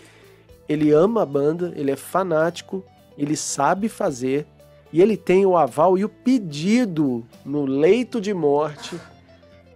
ele 0.69 0.91
ama 0.91 1.23
a 1.23 1.27
banda, 1.27 1.73
ele 1.77 1.93
é 1.93 1.97
fanático, 1.97 2.85
ele 3.17 3.37
sabe 3.37 3.89
fazer, 3.89 4.49
e 4.93 5.01
ele 5.01 5.17
tem 5.17 5.47
o 5.47 5.57
aval 5.57 5.97
e 5.97 6.05
o 6.05 6.09
pedido 6.09 7.25
no 7.45 7.65
leito 7.67 8.21
de 8.21 8.35
morte 8.35 8.99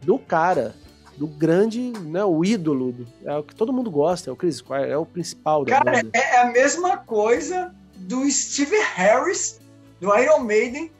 do 0.00 0.18
cara, 0.18 0.74
do 1.22 1.28
grande, 1.28 1.92
né, 2.00 2.24
o 2.24 2.44
ídolo, 2.44 2.92
é 3.24 3.36
o 3.36 3.44
que 3.44 3.54
todo 3.54 3.72
mundo 3.72 3.88
gosta, 3.92 4.28
é 4.28 4.32
o 4.32 4.34
Chris 4.34 4.56
Squire, 4.56 4.90
é 4.90 4.96
o 4.96 5.06
principal 5.06 5.64
da 5.64 5.78
cara, 5.78 6.02
banda. 6.02 6.10
é 6.18 6.38
a 6.38 6.46
mesma 6.46 6.96
coisa 6.96 7.72
do 7.94 8.28
Steve 8.28 8.76
Harris, 8.96 9.60
do 10.00 10.12
Iron 10.18 10.40
Maiden, 10.40 10.90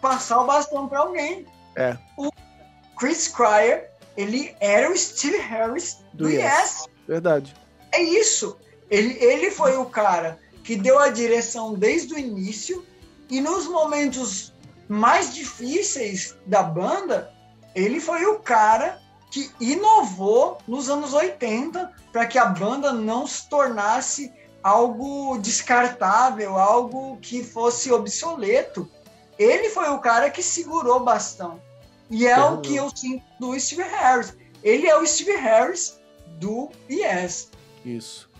passar 0.00 0.40
o 0.40 0.46
bastão 0.46 0.86
para 0.86 1.00
alguém. 1.00 1.46
É. 1.74 1.98
O 2.16 2.30
Chris 2.96 3.26
Cryer, 3.26 3.90
ele 4.16 4.54
era 4.60 4.88
o 4.88 4.96
Steve 4.96 5.38
Harris 5.38 5.98
do, 6.12 6.26
do 6.26 6.30
yes. 6.30 6.44
yes. 6.44 6.86
Verdade. 7.08 7.52
É 7.90 8.00
isso. 8.00 8.56
Ele, 8.88 9.18
ele 9.20 9.50
foi 9.50 9.76
o 9.76 9.86
cara 9.86 10.38
que 10.62 10.76
deu 10.76 10.96
a 11.00 11.08
direção 11.08 11.74
desde 11.74 12.14
o 12.14 12.18
início 12.18 12.86
e 13.28 13.40
nos 13.40 13.66
momentos 13.66 14.52
mais 14.86 15.34
difíceis 15.34 16.36
da 16.46 16.62
banda, 16.62 17.34
ele 17.74 17.98
foi 17.98 18.24
o 18.26 18.38
cara 18.38 19.04
que 19.36 19.50
inovou 19.60 20.56
nos 20.66 20.88
anos 20.88 21.12
80 21.12 21.92
para 22.10 22.26
que 22.26 22.38
a 22.38 22.46
banda 22.46 22.90
não 22.90 23.26
se 23.26 23.46
tornasse 23.50 24.32
algo 24.62 25.36
descartável, 25.36 26.56
algo 26.56 27.18
que 27.18 27.44
fosse 27.44 27.92
obsoleto. 27.92 28.88
Ele 29.38 29.68
foi 29.68 29.90
o 29.90 29.98
cara 29.98 30.30
que 30.30 30.42
segurou 30.42 30.96
o 30.96 31.04
bastão. 31.04 31.60
E 32.08 32.26
é 32.26 32.38
o 32.42 32.62
que 32.62 32.76
eu 32.76 32.88
sinto 32.96 33.22
do 33.38 33.58
Steve 33.60 33.82
Harris. 33.82 34.34
Ele 34.62 34.86
é 34.86 34.96
o 34.98 35.06
Steve 35.06 35.32
Harris 35.32 36.00
do 36.38 36.70
Yes. 36.90 37.50
Isso. 37.84 38.30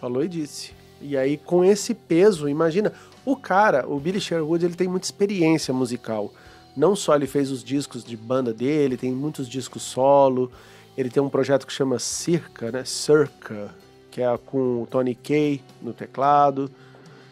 Falou 0.00 0.24
e 0.24 0.28
disse. 0.28 0.72
E 1.02 1.18
aí, 1.18 1.36
com 1.36 1.62
esse 1.62 1.92
peso, 1.92 2.48
imagina, 2.48 2.94
o 3.26 3.36
cara, 3.36 3.86
o 3.86 4.00
Billy 4.00 4.20
Sherwood, 4.20 4.64
ele 4.64 4.74
tem 4.74 4.88
muita 4.88 5.06
experiência 5.06 5.74
musical. 5.74 6.32
Não 6.78 6.94
só 6.94 7.16
ele 7.16 7.26
fez 7.26 7.50
os 7.50 7.64
discos 7.64 8.04
de 8.04 8.16
banda 8.16 8.54
dele, 8.54 8.96
tem 8.96 9.10
muitos 9.10 9.48
discos 9.48 9.82
solo. 9.82 10.48
Ele 10.96 11.10
tem 11.10 11.20
um 11.20 11.28
projeto 11.28 11.66
que 11.66 11.72
chama 11.72 11.98
Circa, 11.98 12.70
né? 12.70 12.84
Circa, 12.84 13.74
que 14.12 14.22
é 14.22 14.38
com 14.38 14.82
o 14.82 14.86
Tony 14.86 15.16
Kay 15.16 15.60
no 15.82 15.92
teclado. 15.92 16.70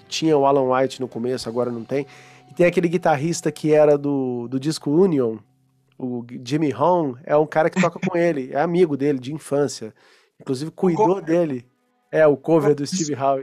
Tinha 0.08 0.36
o 0.36 0.44
Alan 0.44 0.74
White 0.74 1.00
no 1.00 1.06
começo, 1.06 1.48
agora 1.48 1.70
não 1.70 1.84
tem. 1.84 2.08
E 2.50 2.54
tem 2.54 2.66
aquele 2.66 2.88
guitarrista 2.88 3.52
que 3.52 3.72
era 3.72 3.96
do, 3.96 4.48
do 4.48 4.58
disco 4.58 4.90
Union, 4.90 5.36
o 5.96 6.26
Jimmy 6.44 6.74
Hong, 6.74 7.16
é 7.22 7.36
um 7.36 7.46
cara 7.46 7.70
que 7.70 7.80
toca 7.80 8.00
com 8.00 8.16
ele, 8.18 8.50
é 8.52 8.60
amigo 8.60 8.96
dele 8.96 9.20
de 9.20 9.32
infância. 9.32 9.94
Inclusive 10.40 10.72
cuidou 10.72 11.20
dele. 11.20 11.64
É, 12.10 12.26
o 12.26 12.36
cover 12.36 12.74
do 12.74 12.84
Steve 12.86 13.14
Howe. 13.14 13.42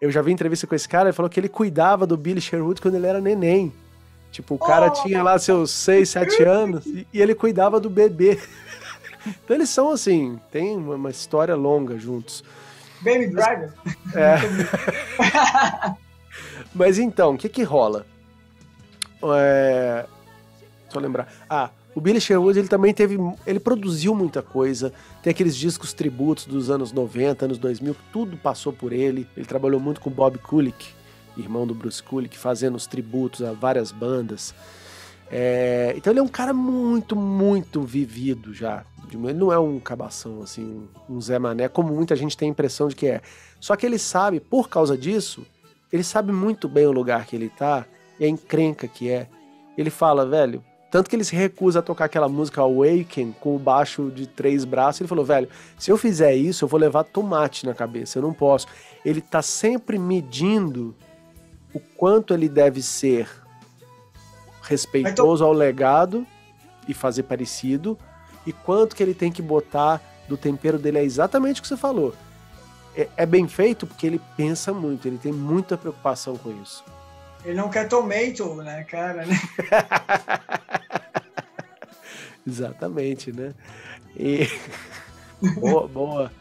Eu 0.00 0.10
já 0.10 0.20
vi 0.20 0.32
entrevista 0.32 0.66
com 0.66 0.74
esse 0.74 0.88
cara, 0.88 1.10
ele 1.10 1.12
falou 1.12 1.30
que 1.30 1.38
ele 1.38 1.48
cuidava 1.48 2.08
do 2.08 2.16
Billy 2.16 2.40
Sherwood 2.40 2.80
quando 2.80 2.96
ele 2.96 3.06
era 3.06 3.20
neném. 3.20 3.72
Tipo, 4.32 4.54
o 4.54 4.58
cara 4.58 4.86
oh, 4.86 5.02
tinha 5.02 5.22
lá 5.22 5.38
seus 5.38 5.70
6, 5.70 6.08
7 6.08 6.42
anos 6.42 6.86
e, 6.86 7.06
e 7.12 7.20
ele 7.20 7.34
cuidava 7.34 7.78
do 7.78 7.88
bebê. 7.88 8.40
Então 9.24 9.54
eles 9.54 9.68
são 9.68 9.92
assim, 9.92 10.36
tem 10.50 10.76
uma, 10.76 10.96
uma 10.96 11.10
história 11.10 11.54
longa 11.54 11.96
juntos. 11.96 12.42
Baby 13.02 13.28
Driver. 13.28 13.72
É. 14.16 15.94
Mas 16.74 16.98
então, 16.98 17.34
o 17.34 17.38
que 17.38 17.48
que 17.48 17.62
rola? 17.62 18.04
É... 19.36 20.04
Só 20.88 20.98
lembrar. 20.98 21.32
Ah, 21.48 21.70
o 21.94 22.00
Billy 22.00 22.20
Sherwood 22.20 22.58
ele 22.58 22.68
também 22.68 22.94
teve, 22.94 23.18
ele 23.46 23.60
produziu 23.60 24.14
muita 24.14 24.42
coisa. 24.42 24.92
Tem 25.22 25.30
aqueles 25.30 25.56
discos 25.56 25.92
tributos 25.92 26.46
dos 26.46 26.70
anos 26.70 26.92
90, 26.92 27.44
anos 27.44 27.58
2000, 27.58 27.94
tudo 28.12 28.36
passou 28.36 28.72
por 28.72 28.92
ele. 28.92 29.26
Ele 29.36 29.46
trabalhou 29.46 29.78
muito 29.80 30.00
com 30.00 30.10
Bob 30.10 30.38
Kulick, 30.38 30.88
irmão 31.36 31.66
do 31.66 31.74
Bruce 31.74 32.02
Kulick, 32.02 32.36
fazendo 32.38 32.76
os 32.76 32.86
tributos 32.86 33.42
a 33.42 33.52
várias 33.52 33.90
bandas. 33.90 34.54
É, 35.30 35.94
então 35.96 36.12
ele 36.12 36.20
é 36.20 36.22
um 36.22 36.28
cara 36.28 36.52
muito, 36.52 37.16
muito 37.16 37.82
vivido 37.82 38.52
já. 38.52 38.84
Ele 39.10 39.32
não 39.34 39.52
é 39.52 39.58
um 39.58 39.78
cabação, 39.78 40.42
assim, 40.42 40.88
um 41.08 41.20
Zé 41.20 41.38
Mané, 41.38 41.68
como 41.68 41.92
muita 41.92 42.16
gente 42.16 42.36
tem 42.36 42.48
a 42.48 42.50
impressão 42.50 42.88
de 42.88 42.96
que 42.96 43.06
é. 43.06 43.20
Só 43.60 43.76
que 43.76 43.84
ele 43.84 43.98
sabe, 43.98 44.40
por 44.40 44.68
causa 44.68 44.96
disso, 44.96 45.46
ele 45.92 46.02
sabe 46.02 46.32
muito 46.32 46.68
bem 46.68 46.86
o 46.86 46.92
lugar 46.92 47.26
que 47.26 47.36
ele 47.36 47.50
tá 47.50 47.84
e 48.18 48.24
a 48.24 48.28
encrenca 48.28 48.88
que 48.88 49.10
é. 49.10 49.28
Ele 49.76 49.90
fala, 49.90 50.26
velho, 50.26 50.62
tanto 50.90 51.08
que 51.08 51.16
ele 51.16 51.24
se 51.24 51.34
recusa 51.34 51.78
a 51.78 51.82
tocar 51.82 52.04
aquela 52.04 52.28
música 52.28 52.60
Awaken 52.60 53.34
com 53.40 53.56
o 53.56 53.58
baixo 53.58 54.10
de 54.10 54.26
três 54.26 54.64
braços. 54.64 55.00
Ele 55.00 55.08
falou, 55.08 55.24
velho, 55.24 55.48
se 55.78 55.90
eu 55.90 55.96
fizer 55.96 56.34
isso, 56.34 56.64
eu 56.64 56.68
vou 56.68 56.78
levar 56.78 57.04
tomate 57.04 57.64
na 57.64 57.72
cabeça, 57.72 58.18
eu 58.18 58.22
não 58.22 58.34
posso. 58.34 58.66
Ele 59.02 59.22
tá 59.22 59.40
sempre 59.40 59.98
medindo 59.98 60.94
o 61.74 61.80
quanto 61.80 62.34
ele 62.34 62.48
deve 62.48 62.82
ser 62.82 63.28
respeitoso 64.62 65.44
ao 65.44 65.52
legado 65.52 66.26
e 66.88 66.94
fazer 66.94 67.24
parecido, 67.24 67.98
e 68.46 68.52
quanto 68.52 68.96
que 68.96 69.02
ele 69.02 69.14
tem 69.14 69.30
que 69.30 69.42
botar 69.42 70.00
do 70.28 70.36
tempero 70.36 70.78
dele 70.78 70.98
é 70.98 71.04
exatamente 71.04 71.60
o 71.60 71.62
que 71.62 71.68
você 71.68 71.76
falou. 71.76 72.14
É, 72.94 73.08
é, 73.16 73.26
bem 73.26 73.48
feito 73.48 73.86
porque 73.86 74.06
ele 74.06 74.20
pensa 74.36 74.72
muito, 74.72 75.08
ele 75.08 75.18
tem 75.18 75.32
muita 75.32 75.76
preocupação 75.76 76.36
com 76.36 76.50
isso. 76.62 76.84
Ele 77.44 77.54
não 77.54 77.70
quer 77.70 77.88
tomato, 77.88 78.54
né, 78.56 78.84
cara? 78.84 79.26
Né? 79.26 79.34
exatamente, 82.46 83.32
né? 83.32 83.54
E... 84.16 84.46
boa, 85.58 85.88
boa. 85.88 86.32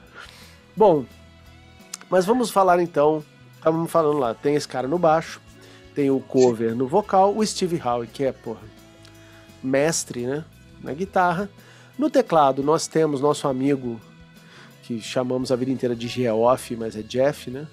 Bom, 0.76 1.06
mas 2.10 2.26
vamos 2.26 2.52
falar 2.52 2.82
então. 2.82 3.24
Estávamos 3.62 3.92
falando 3.92 4.18
lá, 4.18 4.34
tem 4.34 4.56
esse 4.56 4.68
cara 4.68 4.88
no 4.88 4.98
baixo, 4.98 5.40
tem 5.94 6.10
o 6.10 6.20
cover 6.20 6.76
no 6.76 6.88
vocal, 6.88 7.38
o 7.38 7.46
Steve 7.46 7.80
Howe, 7.80 8.08
que 8.08 8.24
é, 8.24 8.32
porra, 8.32 8.64
mestre, 9.62 10.26
né? 10.26 10.44
Na 10.82 10.96
guitarra. 10.96 11.48
No 11.96 12.10
teclado, 12.10 12.64
nós 12.64 12.88
temos 12.88 13.22
nosso 13.22 13.48
amigo, 13.48 14.02
que 14.82 15.00
chamamos 15.00 15.52
a 15.52 15.56
vida 15.56 15.70
inteira 15.70 15.96
de 15.96 16.08
Geoff, 16.08 16.76
mas 16.76 16.96
é 16.96 17.04
Jeff, 17.04 17.52
né? 17.52 17.68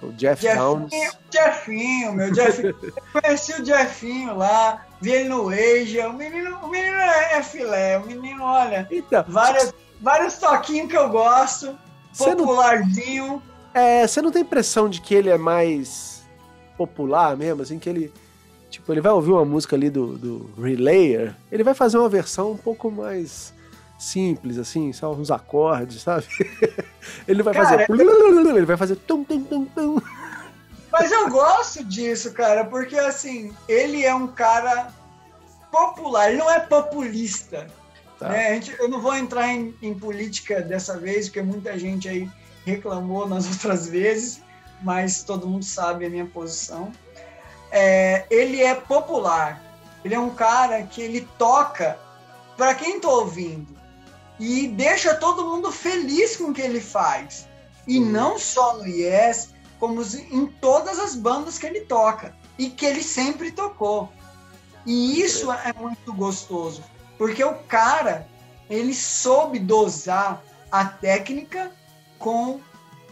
O 0.00 0.12
Jeff 0.12 0.42
Jeffinho, 0.42 0.62
Downs. 0.62 0.92
Jeffinho, 1.32 2.12
meu 2.12 2.32
Jeffinho. 2.32 2.76
conheci 3.12 3.60
o 3.60 3.64
Jeffinho 3.64 4.36
lá, 4.36 4.86
vi 5.00 5.10
ele 5.10 5.28
no 5.28 5.48
Asia. 5.48 6.08
O 6.08 6.12
menino, 6.12 6.56
o 6.62 6.68
menino 6.68 6.98
é, 6.98 7.42
filé, 7.42 7.98
o 7.98 8.06
menino, 8.06 8.44
olha, 8.44 8.86
então, 8.92 9.24
várias, 9.26 9.74
vários 10.00 10.38
toquinhos 10.38 10.88
que 10.88 10.96
eu 10.96 11.10
gosto, 11.10 11.76
popularzinho. 12.16 13.42
Não, 13.42 13.51
é, 13.74 14.06
você 14.06 14.20
não 14.20 14.30
tem 14.30 14.42
impressão 14.42 14.88
de 14.88 15.00
que 15.00 15.14
ele 15.14 15.30
é 15.30 15.38
mais 15.38 16.22
popular 16.76 17.36
mesmo, 17.36 17.62
assim, 17.62 17.78
que 17.78 17.88
ele. 17.88 18.12
Tipo, 18.70 18.92
ele 18.92 19.02
vai 19.02 19.12
ouvir 19.12 19.32
uma 19.32 19.44
música 19.44 19.76
ali 19.76 19.90
do, 19.90 20.16
do 20.16 20.50
Relayer, 20.58 21.34
ele 21.50 21.62
vai 21.62 21.74
fazer 21.74 21.98
uma 21.98 22.08
versão 22.08 22.52
um 22.52 22.56
pouco 22.56 22.90
mais 22.90 23.52
simples, 23.98 24.58
assim, 24.58 24.92
só 24.92 25.12
uns 25.12 25.30
acordes, 25.30 26.02
sabe? 26.02 26.26
ele 27.28 27.42
vai 27.42 27.54
cara, 27.54 27.86
fazer. 27.86 27.86
Ele 28.56 28.66
vai 28.66 28.76
fazer. 28.76 28.96
Tum, 28.96 29.22
tum, 29.22 29.44
tum, 29.44 29.64
tum. 29.66 30.00
Mas 30.90 31.10
eu 31.10 31.30
gosto 31.30 31.84
disso, 31.84 32.32
cara, 32.32 32.64
porque 32.64 32.98
assim, 32.98 33.54
ele 33.66 34.04
é 34.04 34.14
um 34.14 34.26
cara 34.26 34.92
popular, 35.70 36.28
ele 36.28 36.38
não 36.38 36.50
é 36.50 36.60
populista. 36.60 37.66
Tá. 38.18 38.28
Né? 38.28 38.60
Eu 38.78 38.88
não 38.88 39.00
vou 39.00 39.14
entrar 39.16 39.48
em, 39.48 39.74
em 39.80 39.94
política 39.94 40.60
dessa 40.60 40.98
vez, 40.98 41.28
porque 41.28 41.40
muita 41.40 41.78
gente 41.78 42.08
aí 42.08 42.28
reclamou 42.64 43.28
nas 43.28 43.46
outras 43.50 43.88
vezes 43.88 44.42
mas 44.82 45.22
todo 45.22 45.46
mundo 45.46 45.64
sabe 45.64 46.06
a 46.06 46.10
minha 46.10 46.26
posição. 46.26 46.92
É, 47.70 48.26
ele 48.30 48.60
é 48.60 48.74
popular. 48.74 49.62
Ele 50.04 50.14
é 50.14 50.18
um 50.18 50.30
cara 50.30 50.82
que 50.82 51.00
ele 51.00 51.26
toca 51.38 51.98
para 52.56 52.74
quem 52.74 52.96
está 52.96 53.08
ouvindo 53.08 53.68
e 54.38 54.66
deixa 54.66 55.14
todo 55.14 55.46
mundo 55.46 55.70
feliz 55.70 56.36
com 56.36 56.50
o 56.50 56.52
que 56.52 56.60
ele 56.60 56.80
faz. 56.80 57.46
E 57.86 57.98
uhum. 57.98 58.06
não 58.06 58.38
só 58.38 58.76
no 58.76 58.86
Yes, 58.86 59.50
como 59.78 60.02
em 60.02 60.46
todas 60.46 60.98
as 60.98 61.14
bandas 61.14 61.58
que 61.58 61.66
ele 61.66 61.82
toca 61.82 62.34
e 62.58 62.68
que 62.68 62.84
ele 62.84 63.02
sempre 63.02 63.52
tocou. 63.52 64.12
E 64.84 65.20
isso 65.20 65.50
é 65.52 65.72
muito 65.72 66.12
gostoso, 66.12 66.82
porque 67.16 67.42
o 67.44 67.54
cara 67.54 68.26
ele 68.68 68.92
soube 68.92 69.60
dosar 69.60 70.42
a 70.72 70.84
técnica 70.84 71.70
com 72.22 72.60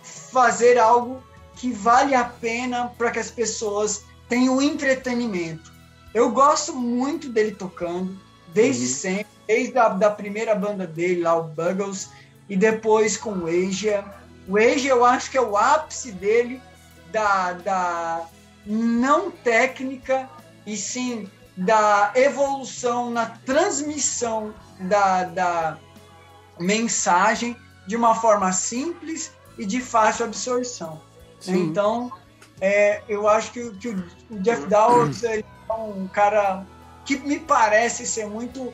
fazer 0.03 0.79
algo 0.79 1.23
que 1.57 1.73
vale 1.73 2.15
a 2.15 2.25
pena 2.25 2.91
para 2.97 3.11
que 3.11 3.19
as 3.19 3.31
pessoas 3.31 4.05
tenham 4.29 4.63
entretenimento. 4.63 5.71
Eu 6.15 6.31
gosto 6.31 6.75
muito 6.75 7.29
dele 7.29 7.53
tocando, 7.53 8.19
desde 8.55 8.85
uhum. 8.85 8.89
sempre, 8.89 9.27
desde 9.47 9.79
a 9.79 9.89
da 9.89 10.11
primeira 10.11 10.55
banda 10.55 10.87
dele, 10.87 11.23
lá, 11.23 11.37
o 11.37 11.45
Buggles, 11.45 12.09
e 12.49 12.57
depois 12.57 13.17
com 13.17 13.31
o 13.31 13.47
Asia. 13.47 14.05
O 14.49 14.57
Asia 14.57 14.91
eu 14.91 15.05
acho 15.05 15.31
que 15.31 15.37
é 15.37 15.41
o 15.41 15.57
ápice 15.57 16.13
dele 16.13 16.61
da, 17.13 17.53
da 17.53 18.27
não 18.65 19.31
técnica 19.31 20.29
e 20.67 20.77
sim 20.77 21.29
da 21.57 22.13
evolução 22.15 23.11
na 23.11 23.27
transmissão 23.27 24.55
da, 24.81 25.25
da 25.25 25.79
mensagem 26.59 27.57
de 27.91 27.97
uma 27.97 28.15
forma 28.15 28.53
simples 28.53 29.33
e 29.59 29.67
de 29.67 29.81
fácil 29.81 30.25
absorção. 30.25 31.01
Então, 31.45 32.13
é, 32.61 33.03
eu 33.09 33.29
acho 33.29 33.51
que, 33.51 33.69
que 33.79 33.89
o 33.89 34.39
Jeff 34.39 34.65
Downs 34.69 35.25
é 35.25 35.43
um 35.69 36.07
cara 36.07 36.65
que 37.05 37.17
me 37.17 37.41
parece 37.41 38.07
ser 38.07 38.29
muito 38.29 38.73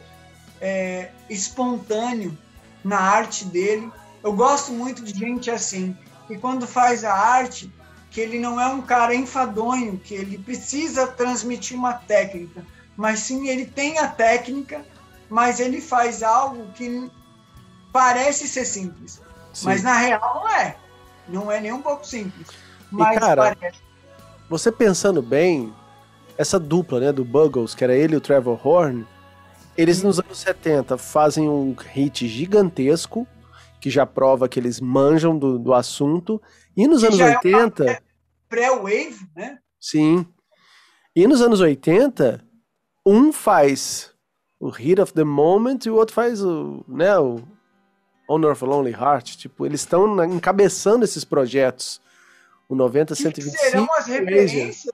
é, 0.61 1.13
espontâneo 1.31 2.37
na 2.85 2.99
arte 2.99 3.47
dele. 3.47 3.91
Eu 4.23 4.35
gosto 4.35 4.71
muito 4.71 5.03
de 5.03 5.19
gente 5.19 5.51
assim, 5.51 5.97
que 6.27 6.37
quando 6.37 6.67
faz 6.67 7.03
a 7.03 7.15
arte, 7.15 7.73
que 8.11 8.21
ele 8.21 8.39
não 8.39 8.61
é 8.61 8.67
um 8.67 8.83
cara 8.83 9.15
enfadonho, 9.15 9.97
que 9.97 10.13
ele 10.13 10.37
precisa 10.37 11.07
transmitir 11.07 11.75
uma 11.75 11.95
técnica, 11.95 12.63
mas 12.95 13.21
sim 13.21 13.49
ele 13.49 13.65
tem 13.65 13.99
a 13.99 14.09
técnica, 14.09 14.85
mas 15.31 15.59
ele 15.59 15.81
faz 15.81 16.23
algo 16.23 16.71
que 16.75 17.11
parece 17.97 18.47
ser 18.47 18.67
simples, 18.67 19.23
sim. 19.55 19.65
mas 19.65 19.83
na 19.83 19.97
real 19.97 20.21
não 20.35 20.49
é. 20.51 20.77
Não 21.27 21.51
é 21.51 21.59
nem 21.59 21.73
um 21.73 21.81
pouco 21.81 22.07
simples. 22.07 22.49
Mas 22.93 23.17
e 23.17 23.21
cara, 23.21 23.55
parece. 23.55 23.79
você 24.51 24.71
pensando 24.71 25.23
bem, 25.23 25.75
essa 26.37 26.61
dupla, 26.61 27.01
né, 27.01 27.11
do 27.11 27.25
Buggles, 27.25 27.75
que 27.75 27.83
era 27.83 27.95
ele 27.95 28.13
e 28.13 28.17
o 28.19 28.21
Trevor 28.21 28.61
Horn, 28.63 29.07
eles 29.79 30.03
nos 30.03 30.21
anos 30.21 30.39
70 30.39 30.99
fazem 30.99 31.49
um 31.49 31.75
hit 31.75 32.29
gigantesco, 32.29 33.27
que 33.81 33.89
já 33.89 34.05
prova 34.05 34.47
que 34.47 34.61
eles 34.61 34.79
manjam 34.79 35.37
do, 35.37 35.59
do 35.59 35.73
assunto, 35.73 36.41
e 36.77 36.87
nos 36.87 37.01
que 37.01 37.07
anos 37.07 37.21
80. 37.21 37.91
É 37.91 38.01
Pré-wave, 38.47 39.27
né? 39.35 39.59
Sim. 39.81 40.27
E 41.15 41.27
nos 41.27 41.41
anos 41.41 41.61
80, 41.61 42.45
um 43.07 43.33
faz 43.33 44.13
o 44.61 44.69
Hit 44.69 45.01
of 45.01 45.15
the 45.15 45.25
Moment 45.25 45.79
e 45.87 45.91
o 45.91 45.95
outro 45.95 46.15
faz 46.15 46.43
o, 46.43 46.85
né, 46.87 47.19
o 47.19 47.56
Honor 48.29 48.53
of 48.53 48.65
Lonely 48.65 48.93
Heart. 48.93 49.37
Tipo, 49.37 49.67
eles 49.67 49.81
estão 49.81 50.23
encabeçando 50.25 51.05
esses 51.05 51.25
projetos. 51.25 52.01
O 52.69 52.75
90 52.75 53.15
125. 53.15 53.57
Que 53.57 53.71
serão 53.71 53.87
as 53.97 54.07
referências 54.07 54.93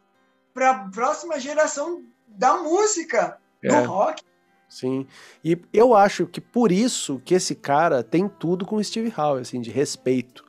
para 0.52 0.70
a 0.70 0.74
próxima 0.90 1.40
geração 1.40 2.02
da 2.28 2.56
música, 2.58 3.38
é. 3.62 3.68
do 3.68 3.88
rock. 3.88 4.22
Sim. 4.68 5.06
E 5.44 5.58
eu 5.72 5.94
acho 5.94 6.26
que 6.26 6.40
por 6.40 6.72
isso 6.72 7.20
que 7.24 7.34
esse 7.34 7.54
cara 7.54 8.02
tem 8.02 8.28
tudo 8.28 8.64
com 8.64 8.76
o 8.76 8.84
Steve 8.84 9.12
Howe, 9.16 9.40
assim, 9.40 9.60
de 9.60 9.70
respeito. 9.70 10.44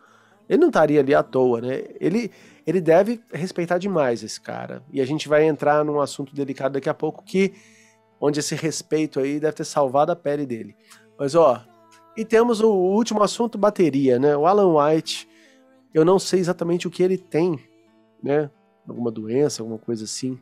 Ele 0.47 0.59
não 0.59 0.67
estaria 0.67 0.99
ali 0.99 1.13
à 1.13 1.23
toa, 1.23 1.61
né? 1.61 1.83
Ele, 1.99 2.31
ele 2.65 2.79
deve 2.79 3.21
respeitar 3.31 3.77
demais 3.77 4.23
esse 4.23 4.39
cara. 4.39 4.83
E 4.91 5.01
a 5.01 5.05
gente 5.05 5.27
vai 5.27 5.43
entrar 5.43 5.83
num 5.83 5.99
assunto 5.99 6.35
delicado 6.35 6.73
daqui 6.73 6.89
a 6.89 6.93
pouco 6.93 7.23
que 7.23 7.53
onde 8.19 8.39
esse 8.39 8.55
respeito 8.55 9.19
aí 9.19 9.39
deve 9.39 9.57
ter 9.57 9.65
salvado 9.65 10.11
a 10.11 10.15
pele 10.15 10.45
dele. 10.45 10.75
Mas 11.17 11.35
ó, 11.35 11.61
e 12.15 12.23
temos 12.25 12.59
o 12.61 12.69
último 12.69 13.21
assunto, 13.23 13.57
bateria, 13.57 14.19
né? 14.19 14.35
O 14.35 14.45
Alan 14.45 14.75
White, 14.75 15.27
eu 15.93 16.05
não 16.05 16.19
sei 16.19 16.39
exatamente 16.39 16.87
o 16.87 16.91
que 16.91 17.03
ele 17.03 17.17
tem, 17.17 17.59
né? 18.21 18.49
Alguma 18.87 19.11
doença, 19.11 19.61
alguma 19.61 19.79
coisa 19.79 20.03
assim. 20.03 20.39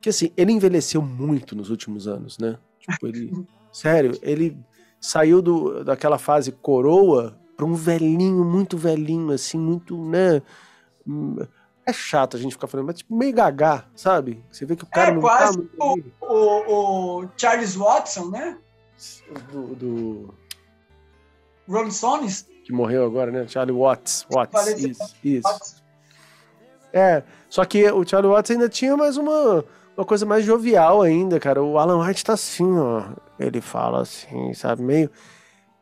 Que 0.00 0.10
assim, 0.10 0.30
ele 0.36 0.52
envelheceu 0.52 1.02
muito 1.02 1.56
nos 1.56 1.70
últimos 1.70 2.06
anos, 2.06 2.38
né? 2.38 2.58
Tipo, 2.80 3.06
ele. 3.06 3.46
sério, 3.72 4.18
ele 4.22 4.56
saiu 5.00 5.40
do, 5.40 5.84
daquela 5.84 6.18
fase 6.18 6.52
coroa 6.52 7.38
para 7.56 7.66
um 7.66 7.74
velhinho, 7.74 8.44
muito 8.44 8.76
velhinho, 8.76 9.32
assim, 9.32 9.58
muito, 9.58 9.96
né? 10.04 10.40
É 11.84 11.92
chato 11.92 12.36
a 12.36 12.40
gente 12.40 12.52
ficar 12.52 12.66
falando, 12.66 12.86
mas 12.86 12.98
tipo, 12.98 13.16
meio 13.16 13.32
gagá, 13.32 13.86
sabe? 13.96 14.44
Você 14.50 14.64
vê 14.64 14.76
que 14.76 14.84
o 14.84 14.86
cara 14.86 15.10
é, 15.10 15.14
não 15.14 15.20
quase 15.20 15.62
tá 15.62 15.84
o, 15.84 15.96
o, 16.20 17.22
o, 17.22 17.28
Charles 17.36 17.74
Watson, 17.74 18.28
né? 18.28 18.58
Do. 19.50 19.74
do... 19.74 20.34
Rolling 21.68 21.90
Stones? 21.90 22.46
Que 22.64 22.72
morreu 22.72 23.04
agora, 23.04 23.30
né? 23.30 23.46
Charlie 23.46 23.76
Watts. 23.76 24.26
Watts. 24.30 24.66
Isso, 24.82 25.14
isso. 25.22 25.82
É, 26.92 27.22
só 27.48 27.64
que 27.64 27.90
o 27.90 28.06
Charlie 28.06 28.30
Watts 28.30 28.50
ainda 28.50 28.68
tinha 28.68 28.96
mais 28.96 29.16
uma 29.16 29.64
uma 29.98 30.04
coisa 30.04 30.24
mais 30.24 30.44
jovial 30.44 31.02
ainda, 31.02 31.40
cara. 31.40 31.60
O 31.60 31.76
Alan 31.76 32.06
White 32.06 32.24
tá 32.24 32.34
assim, 32.34 32.78
ó. 32.78 33.02
Ele 33.38 33.60
fala 33.60 34.02
assim, 34.02 34.54
sabe? 34.54 34.80
Meio. 34.80 35.10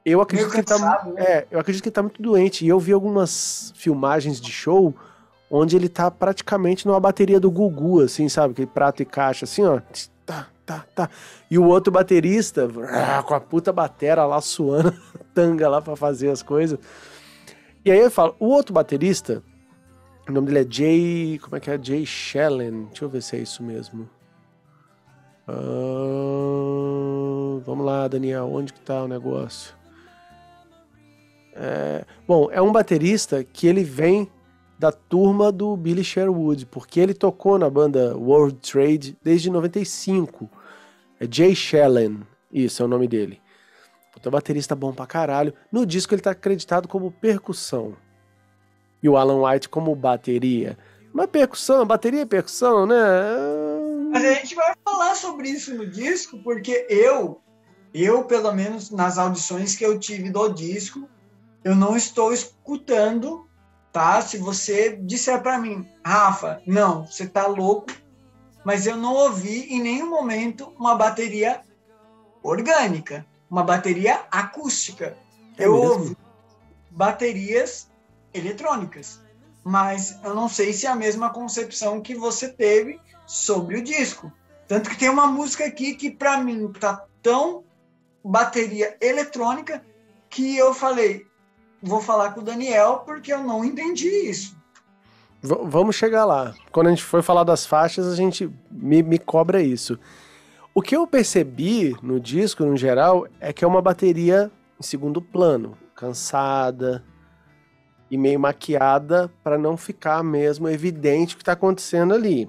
Eu 0.03 0.23
acredito 0.23 0.51
meio 0.51 0.65
que 0.65 0.73
ele 0.73 0.79
tá. 0.81 1.05
Né? 1.05 1.23
É, 1.23 1.47
eu 1.51 1.61
acredito 1.61 1.83
que 1.83 1.91
ele 1.91 1.95
tá 1.95 2.03
muito 2.03 2.23
doente. 2.23 2.65
E 2.65 2.69
eu 2.69 2.81
vi 2.81 2.93
algumas 2.93 3.75
filmagens 3.77 4.41
de 4.41 4.51
show 4.51 4.95
onde 5.51 5.77
ele 5.77 5.89
tá 5.89 6.11
praticamente 6.11 6.87
numa 6.87 6.99
bateria 6.99 7.39
do 7.39 7.51
Gugu, 7.51 8.01
assim, 8.01 8.27
sabe? 8.27 8.53
Aquele 8.53 8.67
prato 8.67 9.03
e 9.03 9.05
caixa, 9.05 9.45
assim, 9.45 9.63
ó. 9.65 9.81
Tá, 10.67 10.85
tá. 10.95 11.09
E 11.51 11.59
o 11.59 11.65
outro 11.65 11.93
baterista, 11.93 12.69
com 13.25 13.35
a 13.35 13.41
puta 13.41 13.73
batera 13.73 14.27
lá 14.27 14.41
suando 14.41 14.93
tanga 15.33 15.69
lá 15.69 15.81
para 15.81 15.97
fazer 15.97 16.29
as 16.31 16.43
coisas. 16.43 16.79
E 17.85 17.91
aí 17.91 18.01
eu 18.01 18.11
falo, 18.11 18.35
o 18.41 18.47
outro 18.47 18.75
baterista, 18.75 19.43
o 20.29 20.33
nome 20.33 20.49
dele 20.49 20.67
é 20.67 20.67
Jay. 20.69 21.39
Como 21.41 21.55
é 21.57 21.61
que 21.61 21.71
é? 21.71 21.79
Jay 21.81 22.05
Shellen. 22.05 22.87
Deixa 22.87 23.05
eu 23.05 23.09
ver 23.09 23.23
se 23.23 23.37
é 23.37 23.39
isso 23.39 23.63
mesmo. 23.63 24.11
Uh, 25.49 26.83
vamos 27.65 27.87
lá, 27.87 28.09
Daniel. 28.09 28.51
Onde 28.53 28.73
que 28.73 28.81
tá 28.81 29.05
o 29.05 29.09
negócio? 29.09 29.73
É, 31.55 32.05
bom, 32.27 32.49
é 32.51 32.61
um 32.61 32.73
baterista 32.73 33.45
que 33.45 33.67
ele 33.67 33.85
vem 33.85 34.31
da 34.79 34.93
turma 34.93 35.51
do 35.51 35.77
Billy 35.77 36.05
Sherwood, 36.05 36.67
porque 36.67 37.01
ele 37.01 37.15
tocou 37.15 37.59
na 37.59 37.71
banda 37.71 38.17
World 38.17 38.59
Trade 38.59 39.17
desde 39.23 39.51
95. 39.51 40.51
É 41.19 41.27
Jay 41.31 41.55
Shellen, 41.55 42.21
isso 42.53 42.83
é 42.83 42.85
o 42.85 42.89
nome 42.89 43.09
dele. 43.09 43.41
Puta 44.13 44.31
baterista 44.31 44.75
bom 44.75 44.93
pra 44.93 45.07
caralho. 45.07 45.55
No 45.71 45.87
disco 45.87 46.15
ele 46.15 46.23
tá 46.23 46.31
acreditado 46.31 46.89
como 46.89 47.11
percussão 47.11 47.97
e 49.03 49.09
o 49.09 49.17
Alan 49.17 49.43
White 49.43 49.69
como 49.69 49.95
bateria. 49.95 50.77
Mas 51.13 51.27
percussão, 51.29 51.87
bateria 51.87 52.23
é 52.23 52.27
percussão, 52.27 52.87
né? 52.87 52.97
Mas 54.11 54.25
a 54.25 54.33
gente 54.35 54.55
vai 54.55 54.75
falar 54.85 55.15
sobre 55.15 55.49
isso 55.49 55.75
no 55.75 55.87
disco, 55.87 56.39
porque 56.43 56.87
eu, 56.91 57.41
eu, 57.93 58.25
pelo 58.25 58.53
menos 58.53 58.91
nas 58.91 59.17
audições 59.17 59.75
que 59.75 59.85
eu 59.85 59.99
tive 59.99 60.31
do 60.31 60.49
disco, 60.49 61.09
eu 61.65 61.75
não 61.75 61.97
estou 61.97 62.33
escutando, 62.33 63.46
tá? 63.97 64.21
Se 64.21 64.37
você 64.37 64.95
disser 64.95 65.41
para 65.41 65.59
mim, 65.59 65.89
Rafa, 66.05 66.61
não, 66.67 67.07
você 67.07 67.27
tá 67.27 67.47
louco, 67.47 67.87
mas 68.63 68.87
eu 68.87 68.95
não 68.95 69.15
ouvi 69.15 69.73
em 69.73 69.81
nenhum 69.81 70.11
momento 70.11 70.71
uma 70.79 70.95
bateria 70.95 71.63
orgânica, 72.43 73.25
uma 73.51 73.63
bateria 73.63 74.21
acústica. 74.31 75.17
É 75.57 75.65
eu 75.65 75.73
mesmo? 75.73 75.89
ouvi 75.89 76.17
baterias 76.91 77.91
eletrônicas. 78.35 79.19
Mas 79.65 80.19
eu 80.23 80.35
não 80.35 80.47
sei 80.47 80.75
se 80.75 80.87
é 80.87 80.91
a 80.91 80.95
mesma 80.95 81.31
concepção 81.31 82.03
que 82.03 82.15
você 82.15 82.51
teve 82.51 83.01
sobre 83.27 83.79
o 83.79 83.83
disco. 83.83 84.31
Tanto 84.69 84.91
que 84.91 84.99
tem 84.99 85.09
uma 85.09 85.27
música 85.27 85.65
aqui 85.65 85.95
que 85.95 86.11
para 86.11 86.37
mim 86.37 86.71
tá 86.79 87.03
tão 87.23 87.65
bateria 88.23 88.95
eletrônica 89.01 89.83
que 90.29 90.55
eu 90.55 90.75
falei, 90.75 91.25
vou 91.87 92.01
falar 92.01 92.33
com 92.33 92.41
o 92.41 92.45
Daniel 92.45 93.03
porque 93.07 93.33
eu 93.33 93.43
não 93.43 93.65
entendi 93.65 94.09
isso. 94.09 94.57
V 95.43 95.57
vamos 95.65 95.97
chegar 95.97 96.25
lá. 96.25 96.55
Quando 96.73 96.89
a 96.89 96.91
gente 96.91 97.03
for 97.03 97.23
falar 97.23 97.45
das 97.45 97.65
faixas, 97.65 98.07
a 98.07 98.17
gente 98.17 98.51
me, 98.71 99.03
me 99.03 99.19
cobra 99.19 99.63
isso. 99.63 99.99
O 100.75 100.83
que 100.83 100.97
eu 100.97 101.07
percebi 101.07 101.97
no 102.03 102.21
disco, 102.21 102.65
no 102.65 102.77
geral, 102.77 103.27
é 103.41 103.53
que 103.53 103.65
é 103.65 103.69
uma 103.69 103.81
bateria 103.81 104.51
em 104.79 104.83
segundo 104.83 105.23
plano, 105.23 105.77
cansada, 105.95 107.03
e 108.11 108.17
meio 108.17 108.39
maquiada 108.39 109.31
para 109.43 109.59
não 109.59 109.77
ficar 109.77 110.23
mesmo 110.23 110.69
evidente 110.69 111.35
o 111.35 111.39
que 111.39 111.43
está 111.43 111.53
acontecendo 111.53 112.15
ali. 112.15 112.49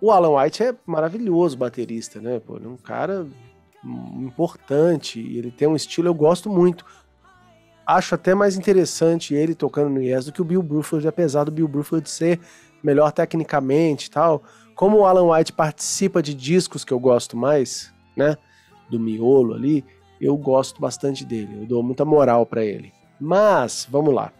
O 0.00 0.10
Alan 0.10 0.40
White 0.40 0.62
é 0.62 0.74
maravilhoso 0.86 1.56
baterista, 1.56 2.20
né? 2.20 2.40
Pô, 2.40 2.56
ele 2.56 2.66
é 2.66 2.68
um 2.68 2.76
cara 2.76 3.26
importante, 3.84 5.20
ele 5.20 5.50
tem 5.50 5.68
um 5.68 5.76
estilo 5.76 6.08
eu 6.08 6.14
gosto 6.14 6.48
muito. 6.48 6.84
Acho 7.86 8.14
até 8.14 8.34
mais 8.34 8.56
interessante 8.56 9.34
ele 9.34 9.54
tocando 9.54 9.90
no 9.90 10.02
Yes 10.02 10.26
do 10.26 10.32
que 10.32 10.40
o 10.40 10.44
Bill 10.44 10.62
Bruford, 10.62 11.06
apesar 11.06 11.44
do 11.44 11.50
Bill 11.50 11.68
Bruford 11.68 12.08
ser 12.08 12.40
melhor 12.82 13.12
tecnicamente 13.12 14.06
e 14.06 14.10
tal. 14.10 14.42
Como 14.74 14.98
o 14.98 15.06
Alan 15.06 15.32
White 15.32 15.52
participa 15.52 16.22
de 16.22 16.34
discos 16.34 16.84
que 16.84 16.92
eu 16.92 16.98
gosto 16.98 17.36
mais, 17.36 17.92
né? 18.16 18.36
Do 18.90 18.98
miolo 18.98 19.54
ali, 19.54 19.84
eu 20.20 20.36
gosto 20.36 20.80
bastante 20.80 21.24
dele. 21.24 21.62
Eu 21.62 21.66
dou 21.66 21.82
muita 21.82 22.04
moral 22.04 22.46
para 22.46 22.64
ele. 22.64 22.92
Mas, 23.20 23.86
vamos 23.90 24.14
lá. 24.14 24.32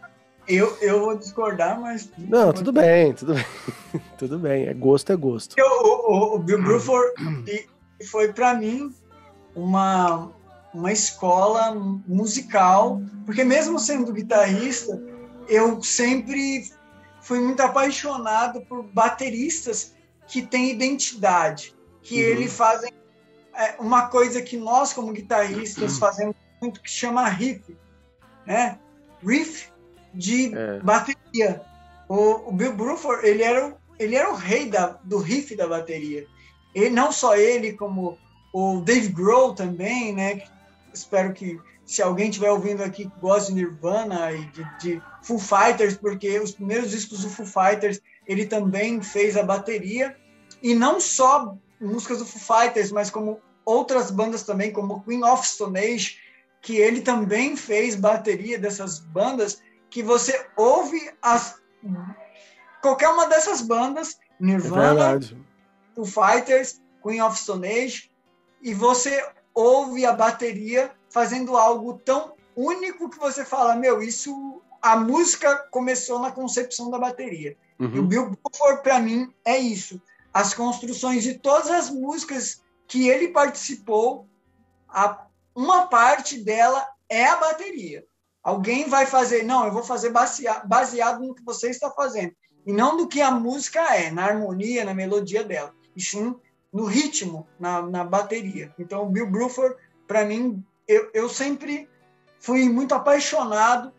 Eu, 0.47 0.75
eu 0.81 0.99
vou 0.99 1.17
discordar, 1.17 1.79
mas. 1.79 2.11
Não, 2.17 2.51
tudo 2.51 2.71
bem, 2.71 3.13
tudo 3.13 3.33
bem. 3.33 3.45
tudo 4.17 4.37
bem. 4.39 4.65
É 4.67 4.73
gosto, 4.73 5.11
é 5.11 5.15
gosto. 5.15 5.55
Eu, 5.57 5.65
o, 5.65 6.35
o, 6.35 6.39
Bill 6.39 6.61
Bruford 6.61 7.13
foi 8.09 8.33
para 8.33 8.53
mim 8.53 8.93
uma, 9.55 10.31
uma 10.73 10.91
escola 10.91 11.73
musical, 12.07 13.01
porque 13.25 13.43
mesmo 13.43 13.79
sendo 13.79 14.11
guitarrista, 14.11 15.01
eu 15.47 15.81
sempre 15.83 16.71
fui 17.21 17.39
muito 17.39 17.61
apaixonado 17.61 18.61
por 18.61 18.83
bateristas 18.83 19.93
que 20.27 20.41
têm 20.41 20.71
identidade, 20.71 21.75
que 22.01 22.15
uhum. 22.15 22.29
eles 22.29 22.53
fazem 22.53 22.91
é, 23.55 23.75
uma 23.79 24.07
coisa 24.07 24.41
que 24.41 24.57
nós 24.57 24.93
como 24.93 25.13
guitarristas 25.13 25.97
fazemos 25.97 26.35
muito 26.61 26.81
que 26.81 26.89
chama 26.89 27.27
riff, 27.29 27.77
né? 28.45 28.79
Riff 29.25 29.69
de 30.13 30.55
é. 30.55 30.79
bateria. 30.79 31.61
O, 32.09 32.49
o, 32.49 32.51
Bill 32.51 32.73
Bruford, 32.73 33.25
ele 33.25 33.43
era, 33.43 33.67
o, 33.67 33.77
ele 33.99 34.15
era 34.15 34.29
o 34.31 34.35
rei 34.35 34.69
da, 34.69 34.97
do 35.03 35.17
riff 35.17 35.55
da 35.55 35.67
bateria. 35.67 36.25
Ele, 36.73 36.89
não 36.89 37.11
só 37.11 37.35
ele, 37.35 37.73
como 37.73 38.17
o 38.53 38.81
Dave 38.81 39.09
Grohl 39.09 39.53
também, 39.53 40.13
né? 40.13 40.43
Espero 40.93 41.33
que 41.33 41.59
se 41.85 42.01
alguém 42.01 42.29
estiver 42.29 42.51
ouvindo 42.51 42.83
aqui 42.83 43.05
que 43.05 43.19
gosta 43.19 43.51
de 43.51 43.55
Nirvana 43.55 44.31
e 44.31 44.45
de, 44.45 44.77
de 44.79 45.01
Foo 45.21 45.39
Fighters, 45.39 45.97
porque 45.97 46.39
os 46.39 46.51
primeiros 46.51 46.91
discos 46.91 47.21
do 47.21 47.29
Foo 47.29 47.45
Fighters 47.45 47.99
ele 48.27 48.45
também 48.45 49.01
fez 49.01 49.35
a 49.35 49.43
bateria. 49.43 50.15
E 50.61 50.73
não 50.73 50.99
só 50.99 51.57
músicas 51.79 52.19
do 52.19 52.25
Foo 52.25 52.59
Fighters, 52.59 52.91
mas 52.91 53.09
como 53.09 53.41
outras 53.65 54.11
bandas 54.11 54.43
também, 54.43 54.71
como 54.71 55.03
Queen 55.03 55.23
of 55.23 55.45
Stone 55.47 55.77
Age, 55.77 56.17
que 56.61 56.77
ele 56.77 57.01
também 57.01 57.57
fez 57.57 57.95
bateria 57.95 58.57
dessas 58.57 58.99
bandas 58.99 59.61
que 59.89 60.01
você 60.01 60.47
ouve 60.55 61.11
as 61.21 61.61
qualquer 62.81 63.09
uma 63.09 63.27
dessas 63.27 63.61
bandas, 63.61 64.17
Nirvana, 64.39 65.15
é 65.15 65.95
Foo 65.95 66.05
Fighters, 66.05 66.81
Queen 67.01 67.21
of 67.21 67.39
Stone 67.39 67.67
Age, 67.67 68.11
e 68.61 68.73
você 68.73 69.25
ouve 69.53 70.05
a 70.05 70.13
bateria 70.13 70.91
fazendo 71.09 71.55
algo 71.55 71.99
tão 71.99 72.33
único 72.55 73.09
que 73.09 73.19
você 73.19 73.45
fala, 73.45 73.75
meu, 73.75 74.01
isso 74.01 74.61
a 74.81 74.97
música 74.97 75.55
começou 75.71 76.19
na 76.19 76.31
concepção 76.31 76.89
da 76.89 76.99
bateria. 76.99 77.55
Uhum. 77.79 77.95
E 77.95 77.99
o 77.99 78.03
Bill 78.03 78.31
Bruford 78.31 78.83
para 78.83 78.99
mim 78.99 79.33
é 79.45 79.57
isso. 79.57 80.01
As 80.33 80.53
construções 80.53 81.23
de 81.23 81.35
todas 81.35 81.69
as 81.69 81.89
músicas 81.89 82.61
que 82.87 83.07
ele 83.07 83.29
participou, 83.29 84.27
a, 84.89 85.25
uma 85.55 85.87
parte 85.87 86.37
dela 86.37 86.85
é 87.07 87.25
a 87.25 87.37
bateria. 87.37 88.05
Alguém 88.43 88.89
vai 88.89 89.05
fazer, 89.05 89.43
não, 89.43 89.65
eu 89.65 89.71
vou 89.71 89.83
fazer 89.83 90.09
baseado, 90.09 90.67
baseado 90.67 91.21
no 91.21 91.33
que 91.33 91.43
você 91.43 91.69
está 91.69 91.89
fazendo. 91.89 92.33
E 92.65 92.73
não 92.73 92.97
do 92.97 93.07
que 93.07 93.21
a 93.21 93.31
música 93.31 93.79
é, 93.95 94.11
na 94.11 94.25
harmonia, 94.25 94.83
na 94.83 94.93
melodia 94.93 95.43
dela. 95.43 95.73
E 95.95 96.01
sim 96.01 96.35
no 96.73 96.85
ritmo, 96.85 97.47
na, 97.59 97.83
na 97.83 98.03
bateria. 98.03 98.73
Então, 98.79 99.03
o 99.03 99.09
Bill 99.09 99.29
Bruford, 99.29 99.75
para 100.07 100.25
mim, 100.25 100.65
eu, 100.87 101.09
eu 101.13 101.29
sempre 101.29 101.87
fui 102.39 102.67
muito 102.67 102.95
apaixonado 102.95 103.93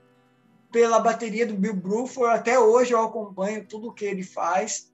pela 0.72 0.98
bateria 0.98 1.46
do 1.46 1.54
Bill 1.54 1.74
Bruford. 1.74 2.36
Até 2.36 2.58
hoje 2.58 2.92
eu 2.92 3.00
acompanho 3.00 3.64
tudo 3.64 3.92
que 3.92 4.04
ele 4.04 4.24
faz, 4.24 4.92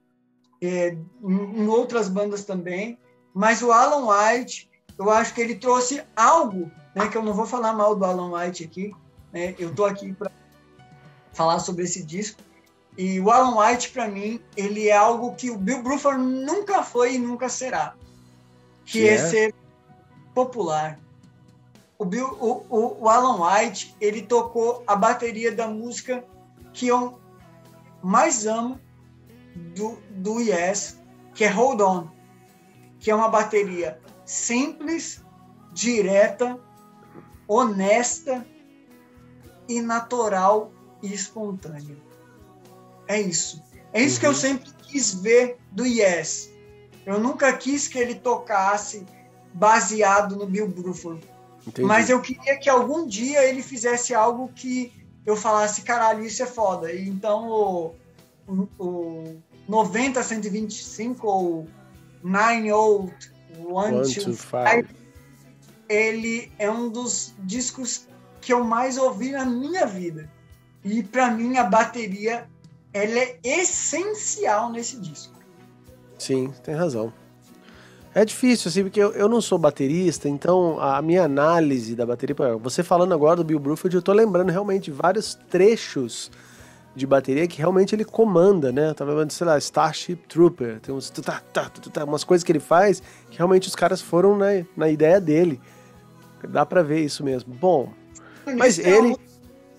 é, 0.61 0.95
em, 1.23 1.67
outras 1.67 2.07
bandas 2.07 2.45
também. 2.45 2.99
Mas 3.33 3.63
o 3.63 3.71
Alan 3.71 4.07
White, 4.07 4.69
eu 4.97 5.09
acho 5.09 5.33
que 5.33 5.41
ele 5.41 5.55
trouxe 5.55 6.03
algo, 6.15 6.71
né, 6.95 7.07
que 7.09 7.17
eu 7.17 7.23
não 7.23 7.33
vou 7.33 7.47
falar 7.47 7.73
mal 7.73 7.95
do 7.95 8.05
Alan 8.05 8.31
White 8.31 8.63
aqui, 8.63 8.93
né? 9.33 9.55
Eu 9.57 9.73
tô 9.73 9.85
aqui 9.85 10.13
para 10.13 10.29
falar 11.33 11.59
sobre 11.59 11.85
esse 11.85 12.03
disco. 12.03 12.43
E 12.97 13.19
o 13.19 13.31
Alan 13.31 13.57
White, 13.57 13.89
para 13.91 14.07
mim, 14.07 14.41
ele 14.55 14.89
é 14.89 14.95
algo 14.95 15.33
que 15.35 15.49
o 15.49 15.57
Bill 15.57 15.81
Bruford 15.81 16.21
nunca 16.21 16.83
foi 16.83 17.15
e 17.15 17.19
nunca 17.19 17.47
será. 17.47 17.95
Que, 18.85 18.99
que 18.99 19.07
é? 19.07 19.13
é? 19.13 19.17
ser 19.17 19.55
popular. 20.33 20.99
O, 21.97 22.05
Bill, 22.05 22.27
o, 22.39 22.65
o, 22.69 23.03
o, 23.03 23.09
Alan 23.09 23.39
White, 23.45 23.95
ele 24.01 24.21
tocou 24.21 24.83
a 24.87 24.95
bateria 24.95 25.51
da 25.51 25.67
música 25.67 26.23
que 26.73 26.87
eu 26.87 27.19
mais 28.01 28.45
amo 28.45 28.79
do, 29.75 29.97
do 30.09 30.39
Yes, 30.39 30.99
que 31.33 31.43
é 31.43 31.49
Hold 31.49 31.81
On. 31.81 32.07
Que 32.99 33.11
é 33.11 33.15
uma 33.15 33.29
bateria 33.29 33.99
simples, 34.25 35.23
direta, 35.71 36.59
honesta 37.47 38.45
e 39.67 39.81
natural 39.81 40.71
e 41.01 41.13
espontânea. 41.13 42.10
É 43.11 43.19
isso. 43.19 43.61
É 43.91 44.01
isso 44.01 44.15
uhum. 44.15 44.19
que 44.19 44.25
eu 44.25 44.29
uhum. 44.31 44.35
sempre 44.35 44.71
quis 44.83 45.13
ver 45.13 45.57
do 45.71 45.85
Yes. 45.85 46.49
Eu 47.05 47.19
nunca 47.19 47.51
quis 47.53 47.87
que 47.87 47.99
ele 47.99 48.15
tocasse 48.15 49.05
baseado 49.53 50.37
no 50.37 50.45
Bill 50.45 50.67
Bruford. 50.67 51.21
Entendi. 51.67 51.85
Mas 51.85 52.09
eu 52.09 52.21
queria 52.21 52.57
que 52.57 52.69
algum 52.69 53.05
dia 53.05 53.43
ele 53.43 53.61
fizesse 53.61 54.13
algo 54.13 54.49
que 54.55 54.93
eu 55.25 55.35
falasse, 55.35 55.81
caralho, 55.81 56.23
isso 56.23 56.41
é 56.41 56.45
foda. 56.45 56.91
E 56.91 57.07
então 57.07 57.49
o, 57.49 57.95
o, 58.47 58.67
o 58.79 59.41
90 59.67 60.23
125 60.23 61.27
ou 61.27 61.67
9 62.23 62.71
Old 62.71 63.13
One, 63.67 64.01
to 64.13 64.33
Five, 64.33 64.87
ele 65.89 66.51
é 66.57 66.71
um 66.71 66.89
dos 66.89 67.33
discos 67.39 68.07
que 68.39 68.53
eu 68.53 68.63
mais 68.63 68.97
ouvi 68.97 69.31
na 69.31 69.45
minha 69.45 69.85
vida. 69.85 70.31
E 70.83 71.03
para 71.03 71.29
mim 71.29 71.57
a 71.57 71.63
bateria 71.63 72.49
ela 72.93 73.19
é 73.19 73.39
essencial 73.43 74.71
nesse 74.71 74.97
disco. 74.97 75.33
Sim, 76.17 76.53
tem 76.63 76.75
razão. 76.75 77.13
É 78.13 78.25
difícil, 78.25 78.67
assim, 78.67 78.83
porque 78.83 78.99
eu, 78.99 79.11
eu 79.13 79.29
não 79.29 79.39
sou 79.39 79.57
baterista, 79.57 80.27
então 80.27 80.77
a 80.79 81.01
minha 81.01 81.23
análise 81.23 81.95
da 81.95 82.05
bateria. 82.05 82.35
Você 82.61 82.83
falando 82.83 83.13
agora 83.13 83.37
do 83.37 83.43
Bill 83.43 83.57
Bruford, 83.57 83.95
eu 83.95 84.01
tô 84.01 84.11
lembrando 84.11 84.49
realmente 84.49 84.91
vários 84.91 85.35
trechos 85.49 86.29
de 86.93 87.07
bateria 87.07 87.47
que 87.47 87.57
realmente 87.57 87.95
ele 87.95 88.03
comanda, 88.03 88.69
né? 88.69 88.89
Eu 88.89 88.95
tava 88.95 89.11
lembrando, 89.11 89.31
sei 89.31 89.47
lá, 89.47 89.57
Starship 89.57 90.17
Trooper, 90.27 90.81
tem 90.81 90.93
uns, 90.93 91.09
tá, 91.09 91.41
tá, 91.53 91.69
tá, 91.69 92.03
umas 92.03 92.25
coisas 92.25 92.43
que 92.43 92.51
ele 92.51 92.59
faz 92.59 93.01
que 93.29 93.37
realmente 93.37 93.69
os 93.69 93.75
caras 93.75 94.01
foram 94.01 94.37
na, 94.37 94.47
na 94.75 94.89
ideia 94.89 95.21
dele. 95.21 95.61
Dá 96.49 96.65
pra 96.65 96.83
ver 96.83 96.99
isso 96.99 97.23
mesmo. 97.23 97.53
Bom, 97.53 97.93
mas 98.57 98.77
ele. 98.77 99.15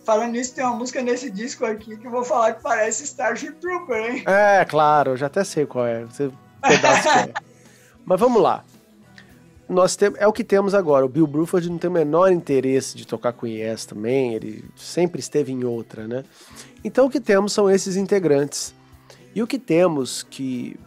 Falando 0.05 0.32
nisso, 0.32 0.55
tem 0.55 0.64
uma 0.64 0.74
música 0.76 1.00
nesse 1.00 1.30
disco 1.30 1.64
aqui 1.64 1.96
que 1.96 2.07
eu 2.07 2.11
vou 2.11 2.24
falar 2.24 2.55
que 2.55 2.62
parece 2.62 3.05
Starship 3.05 3.53
Trooper, 3.61 3.96
hein? 3.96 4.24
É, 4.26 4.64
claro, 4.64 5.12
eu 5.12 5.16
já 5.16 5.26
até 5.26 5.44
sei 5.44 5.64
qual 5.64 5.86
é. 5.86 6.05
Você 6.05 6.30
pedaço 6.61 7.09
é. 7.09 7.32
Mas 8.05 8.18
vamos 8.18 8.42
lá. 8.42 8.64
Nós 9.68 9.94
tem, 9.94 10.12
é 10.16 10.26
o 10.26 10.32
que 10.32 10.42
temos 10.42 10.74
agora. 10.74 11.07
O 11.07 11.09
Bill 11.09 11.26
Bruford 11.26 11.70
não 11.70 11.78
tem 11.78 11.88
o 11.88 11.92
menor 11.92 12.32
interesse 12.32 12.96
de 12.96 13.07
tocar 13.07 13.32
com 13.32 13.46
Yes 13.46 13.86
também, 13.86 14.34
ele 14.34 14.64
sempre 14.76 15.20
esteve 15.20 15.53
em 15.53 15.64
outra, 15.64 16.07
né? 16.07 16.24
Então 16.84 17.07
o 17.07 17.11
que 17.11 17.20
temos 17.20 17.53
são 17.53 17.70
esses 17.70 17.96
integrantes. 17.96 18.74
E 19.34 19.42
o 19.42 19.46
que 19.46 19.59
temos 19.59 20.24
que 20.24 20.78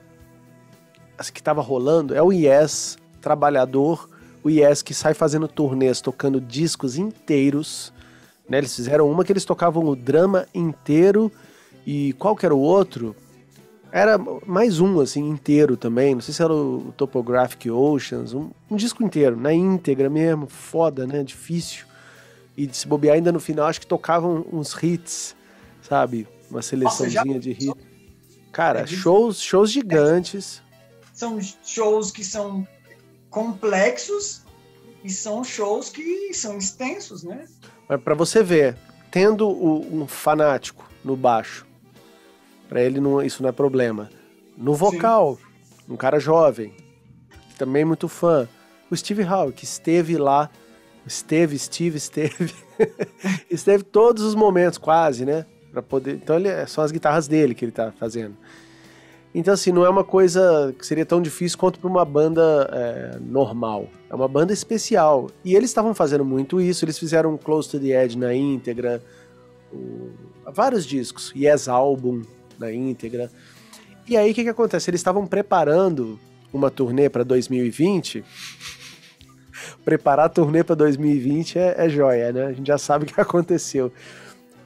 que 1.33 1.39
estava 1.39 1.61
rolando 1.61 2.13
é 2.13 2.21
o 2.21 2.33
Yes 2.33 2.97
trabalhador, 3.21 4.09
o 4.43 4.49
Yes 4.49 4.81
que 4.81 4.93
sai 4.93 5.13
fazendo 5.13 5.47
turnês, 5.47 6.01
tocando 6.01 6.41
discos 6.41 6.97
inteiros 6.97 7.93
né? 8.47 8.57
Eles 8.59 8.75
fizeram 8.75 9.09
uma 9.09 9.23
que 9.23 9.31
eles 9.31 9.45
tocavam 9.45 9.83
o 9.83 9.95
drama 9.95 10.47
inteiro 10.53 11.31
e 11.85 12.13
qual 12.13 12.35
que 12.35 12.45
era 12.45 12.55
o 12.55 12.59
outro? 12.59 13.15
Era 13.91 14.17
mais 14.45 14.79
um, 14.79 14.99
assim, 14.99 15.27
inteiro 15.27 15.77
também. 15.77 16.15
Não 16.15 16.21
sei 16.21 16.33
se 16.33 16.41
era 16.41 16.53
o 16.53 16.93
Topographic 16.97 17.69
Oceans, 17.69 18.33
um, 18.33 18.49
um 18.69 18.75
disco 18.75 19.03
inteiro, 19.03 19.37
na 19.37 19.53
íntegra 19.53 20.09
mesmo, 20.09 20.47
foda, 20.47 21.07
né? 21.07 21.23
Difícil. 21.23 21.85
E 22.57 22.67
de 22.67 22.75
se 22.75 22.87
bobear 22.87 23.15
ainda 23.15 23.31
no 23.31 23.39
final, 23.39 23.67
acho 23.67 23.79
que 23.79 23.87
tocavam 23.87 24.45
uns 24.51 24.75
hits, 24.81 25.35
sabe? 25.81 26.27
Uma 26.49 26.61
seleçãozinha 26.61 27.39
de 27.39 27.51
hits. 27.51 27.73
Cara, 28.51 28.81
é 28.81 28.87
shows, 28.87 29.41
shows 29.41 29.71
gigantes. 29.71 30.61
São 31.13 31.39
shows 31.63 32.11
que 32.11 32.23
são 32.23 32.67
complexos 33.29 34.43
e 35.03 35.09
são 35.09 35.43
shows 35.43 35.89
que 35.89 36.33
são 36.33 36.57
extensos, 36.57 37.23
né? 37.23 37.45
Mas 37.87 38.01
para 38.01 38.15
você 38.15 38.43
ver, 38.43 38.75
tendo 39.11 39.47
o, 39.47 40.01
um 40.01 40.07
fanático 40.07 40.89
no 41.03 41.15
baixo, 41.15 41.65
para 42.67 42.81
ele 42.81 42.99
não, 42.99 43.21
isso 43.21 43.41
não 43.41 43.49
é 43.49 43.51
problema. 43.51 44.09
No 44.57 44.73
vocal, 44.73 45.37
Sim. 45.37 45.93
um 45.93 45.95
cara 45.95 46.19
jovem, 46.19 46.73
também 47.57 47.85
muito 47.85 48.07
fã, 48.07 48.47
o 48.89 48.95
Steve 48.95 49.23
Howe, 49.23 49.51
que 49.51 49.63
esteve 49.63 50.17
lá, 50.17 50.49
esteve, 51.05 51.57
Steve, 51.57 51.97
esteve, 51.97 52.53
esteve 53.49 53.83
todos 53.83 54.23
os 54.23 54.35
momentos 54.35 54.77
quase, 54.77 55.25
né? 55.25 55.45
Para 55.71 55.81
poder, 55.81 56.15
então 56.15 56.37
ele, 56.37 56.49
são 56.67 56.83
as 56.83 56.91
guitarras 56.91 57.27
dele 57.27 57.53
que 57.53 57.65
ele 57.65 57.71
tá 57.71 57.91
fazendo. 57.91 58.35
Então, 59.37 59.53
assim, 59.53 59.71
não 59.71 59.85
é 59.85 59.89
uma 59.89 60.03
coisa 60.03 60.73
que 60.79 60.85
seria 60.85 61.05
tão 61.05 61.21
difícil 61.21 61.57
quanto 61.57 61.77
para 61.77 61.89
uma 61.89 62.05
banda 62.05 62.69
é, 62.71 63.19
normal. 63.19 63.89
É 64.09 64.15
uma 64.15 64.29
banda 64.29 64.53
especial. 64.53 65.29
E 65.43 65.53
eles 65.53 65.69
estavam 65.69 65.93
fazendo 65.93 66.23
muito 66.23 66.61
isso. 66.61 66.85
Eles 66.85 66.97
fizeram 66.97 67.37
Close 67.37 67.69
to 67.69 67.77
the 67.77 68.01
Edge 68.01 68.17
na 68.17 68.33
íntegra. 68.33 69.03
O 69.73 70.09
vários 70.51 70.85
discos, 70.85 71.33
Yes 71.35 71.67
Album 71.67 72.21
na 72.57 72.71
íntegra. 72.71 73.29
E 74.07 74.15
aí 74.15 74.31
o 74.31 74.33
que, 74.33 74.43
que 74.43 74.49
acontece? 74.49 74.89
Eles 74.89 74.99
estavam 74.99 75.25
preparando 75.25 76.19
uma 76.53 76.69
turnê 76.69 77.09
para 77.09 77.23
2020. 77.23 78.23
Preparar 79.83 80.27
a 80.27 80.29
turnê 80.29 80.63
para 80.63 80.75
2020 80.75 81.57
é, 81.57 81.75
é 81.77 81.89
joia, 81.89 82.31
né? 82.31 82.45
A 82.47 82.53
gente 82.53 82.67
já 82.67 82.77
sabe 82.77 83.05
o 83.05 83.07
que 83.07 83.19
aconteceu. 83.19 83.91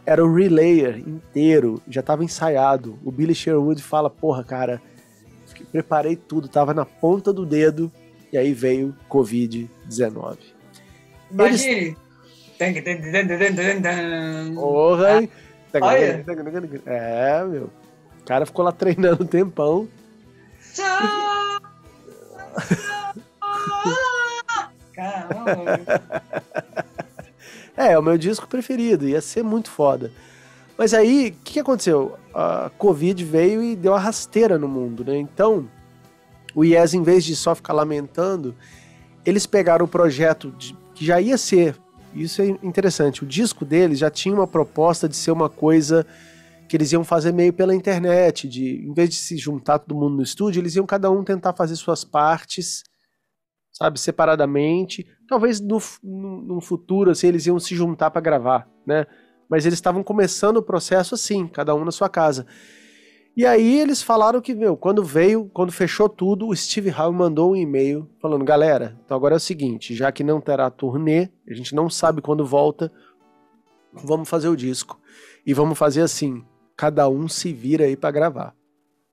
Era 0.06 0.26
o 0.26 0.34
Relayer 0.34 0.97
inteiro, 1.00 1.82
já 1.88 2.02
estava 2.02 2.24
ensaiado. 2.24 2.97
O 3.04 3.12
Billy 3.12 3.36
Sherwood 3.36 3.82
fala: 3.82 4.10
Porra, 4.10 4.43
cara, 4.43 4.82
preparei 5.72 6.16
tudo, 6.16 6.47
tava 6.47 6.74
na 6.74 6.86
ponta 6.86 7.32
do 7.32 7.45
dedo, 7.45 7.91
e 8.32 8.38
aí 8.38 8.54
veio 8.54 8.95
Covid-19. 9.10 10.38
Imagine! 11.32 11.74
Eles... 11.76 11.95
Porra, 14.56 15.22
hein? 15.22 15.30
Olha. 15.82 16.26
É, 16.86 17.43
meu. 17.43 17.70
O 18.20 18.26
cara 18.26 18.45
ficou 18.45 18.66
lá 18.66 18.72
treinando 18.72 19.24
um 19.24 19.28
tempão. 19.28 19.88
Caramba. 24.93 25.80
É, 27.80 27.94
é 27.94 27.98
o 27.98 28.04
meu 28.04 28.18
disco 28.18 28.46
preferido, 28.46 29.08
ia 29.08 29.22
ser 29.22 29.42
muito 29.42 29.72
foda. 29.72 30.12
Mas 30.78 30.94
aí, 30.94 31.30
o 31.30 31.44
que, 31.46 31.62
aconteceu? 31.62 32.18
A 32.34 32.70
Covid 32.78 33.24
veio 33.24 33.64
e 33.64 33.74
deu 33.74 33.94
a 33.94 34.00
rasteira 34.00 34.60
no 34.60 34.68
mundo, 34.68 35.06
né? 35.06 35.18
Então, 35.18 35.66
o 36.54 36.66
Yes, 36.66 36.94
em 36.94 37.02
vez 37.02 37.24
de 37.24 37.38
só 37.38 37.56
ficar 37.56 37.72
lamentando, 37.72 38.54
eles 39.26 39.46
pegaram 39.46 39.86
o 39.86 39.88
projeto 39.88 40.52
de, 40.58 40.76
que 40.94 41.06
já 41.06 41.22
ia 41.22 41.38
ser. 41.38 41.74
Isso 42.14 42.42
é 42.42 42.48
interessante. 42.62 43.24
O 43.24 43.28
disco 43.28 43.64
deles 43.64 43.98
já 43.98 44.10
tinha 44.10 44.36
uma 44.36 44.48
proposta 44.48 45.08
de 45.08 45.16
ser 45.16 45.32
uma 45.32 45.50
coisa 45.50 46.06
que 46.68 46.76
eles 46.76 46.92
iam 46.92 47.06
fazer 47.06 47.32
meio 47.32 47.54
pela 47.54 47.74
internet, 47.74 48.46
de 48.48 48.86
em 48.86 48.94
vez 48.94 49.10
de 49.10 49.16
se 49.16 49.38
juntar 49.38 49.80
todo 49.80 49.98
mundo 49.98 50.18
no 50.18 50.24
estúdio, 50.24 50.60
eles 50.60 50.76
iam 50.76 50.86
cada 50.86 51.10
um 51.10 51.24
tentar 51.24 51.54
fazer 51.54 51.78
suas 51.78 52.04
partes, 52.04 52.84
sabe, 53.80 53.98
separadamente. 53.98 55.08
Talvez 55.28 55.62
no, 55.62 55.82
no, 56.04 56.42
no 56.42 56.62
futuro 56.62 57.12
assim 57.12 57.28
eles 57.28 57.46
iam 57.46 57.58
se 57.58 57.74
juntar 57.74 58.12
para 58.12 58.22
gravar, 58.22 58.70
né? 58.86 59.08
Mas 59.50 59.66
eles 59.66 59.78
estavam 59.78 60.04
começando 60.04 60.58
o 60.58 60.62
processo 60.62 61.16
assim, 61.16 61.48
cada 61.48 61.74
um 61.74 61.86
na 61.86 61.92
sua 61.92 62.10
casa. 62.10 62.46
E 63.36 63.46
aí 63.46 63.80
eles 63.80 64.02
falaram 64.02 64.42
que, 64.42 64.54
meu, 64.54 64.76
quando 64.76 65.04
veio, 65.04 65.50
quando 65.54 65.72
fechou 65.72 66.10
tudo, 66.10 66.48
o 66.48 66.56
Steve 66.56 66.92
Howe 66.92 67.16
mandou 67.16 67.54
um 67.54 67.56
e-mail 67.56 68.08
falando, 68.22 68.44
galera, 68.44 69.00
então 69.06 69.16
agora 69.16 69.36
é 69.36 69.38
o 69.38 69.40
seguinte, 69.40 69.96
já 69.96 70.12
que 70.12 70.24
não 70.26 70.42
terá 70.42 70.70
turnê, 70.70 71.30
a 71.50 71.54
gente 71.54 71.74
não 71.74 71.90
sabe 71.90 72.22
quando 72.22 72.46
volta, 72.46 72.92
vamos 73.94 74.28
fazer 74.28 74.50
o 74.50 74.58
disco. 74.58 75.00
E 75.46 75.54
vamos 75.54 75.78
fazer 75.78 76.02
assim, 76.02 76.44
cada 76.76 77.08
um 77.08 77.30
se 77.30 77.54
vira 77.54 77.86
aí 77.86 77.96
para 77.96 78.12
gravar. 78.12 78.54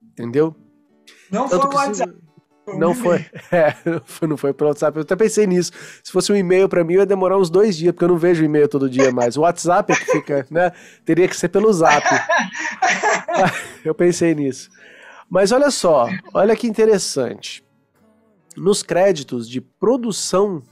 Entendeu? 0.02 0.56
Não 1.30 1.48
Tanto 1.48 1.68
foi 1.68 1.70
o 1.70 1.74
WhatsApp. 1.76 2.25
Não 2.78 2.94
foi, 2.94 3.24
é, 3.52 3.74
não 4.26 4.36
foi 4.36 4.52
pelo 4.52 4.70
WhatsApp. 4.70 4.96
Eu 4.96 5.02
até 5.02 5.14
pensei 5.14 5.46
nisso. 5.46 5.70
Se 6.02 6.10
fosse 6.10 6.32
um 6.32 6.36
e-mail 6.36 6.68
para 6.68 6.82
mim, 6.82 6.94
ia 6.94 7.06
demorar 7.06 7.38
uns 7.38 7.48
dois 7.48 7.76
dias, 7.76 7.92
porque 7.92 8.04
eu 8.04 8.08
não 8.08 8.18
vejo 8.18 8.44
e-mail 8.44 8.68
todo 8.68 8.90
dia 8.90 9.12
mais. 9.12 9.36
O 9.36 9.42
WhatsApp 9.42 9.92
é 9.92 9.96
que 9.96 10.04
fica, 10.04 10.46
né? 10.50 10.72
Teria 11.04 11.28
que 11.28 11.36
ser 11.36 11.48
pelo 11.48 11.72
Zap. 11.72 12.04
eu 13.84 13.94
pensei 13.94 14.34
nisso. 14.34 14.68
Mas 15.30 15.52
olha 15.52 15.70
só, 15.70 16.08
olha 16.34 16.56
que 16.56 16.66
interessante. 16.66 17.64
Nos 18.56 18.82
créditos 18.82 19.48
de 19.48 19.60
produção 19.60 20.62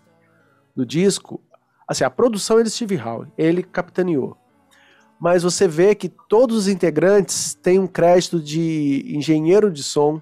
do 0.74 0.84
disco, 0.84 1.40
assim, 1.86 2.02
a 2.02 2.10
produção 2.10 2.58
é 2.58 2.64
de 2.64 2.70
Steve 2.70 2.96
Howe, 2.96 3.28
ele 3.38 3.62
capitaneou. 3.62 4.36
Mas 5.20 5.42
você 5.42 5.68
vê 5.68 5.94
que 5.94 6.08
todos 6.08 6.56
os 6.56 6.68
integrantes 6.68 7.54
têm 7.54 7.78
um 7.78 7.86
crédito 7.86 8.40
de 8.40 9.04
engenheiro 9.08 9.70
de 9.70 9.82
som, 9.82 10.20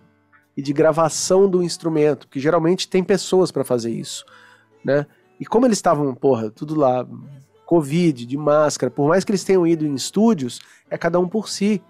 e 0.56 0.62
de 0.62 0.72
gravação 0.72 1.48
do 1.48 1.62
instrumento, 1.62 2.28
que 2.28 2.40
geralmente 2.40 2.88
tem 2.88 3.02
pessoas 3.02 3.50
para 3.50 3.64
fazer 3.64 3.90
isso, 3.90 4.24
né? 4.84 5.06
E 5.40 5.46
como 5.46 5.66
eles 5.66 5.78
estavam, 5.78 6.14
porra, 6.14 6.50
tudo 6.50 6.74
lá, 6.74 7.06
Covid, 7.66 8.26
de 8.26 8.36
máscara, 8.36 8.90
por 8.90 9.08
mais 9.08 9.24
que 9.24 9.30
eles 9.32 9.44
tenham 9.44 9.66
ido 9.66 9.86
em 9.86 9.94
estúdios, 9.94 10.60
é 10.90 10.98
cada 10.98 11.18
um 11.18 11.26
por 11.26 11.48
si. 11.48 11.82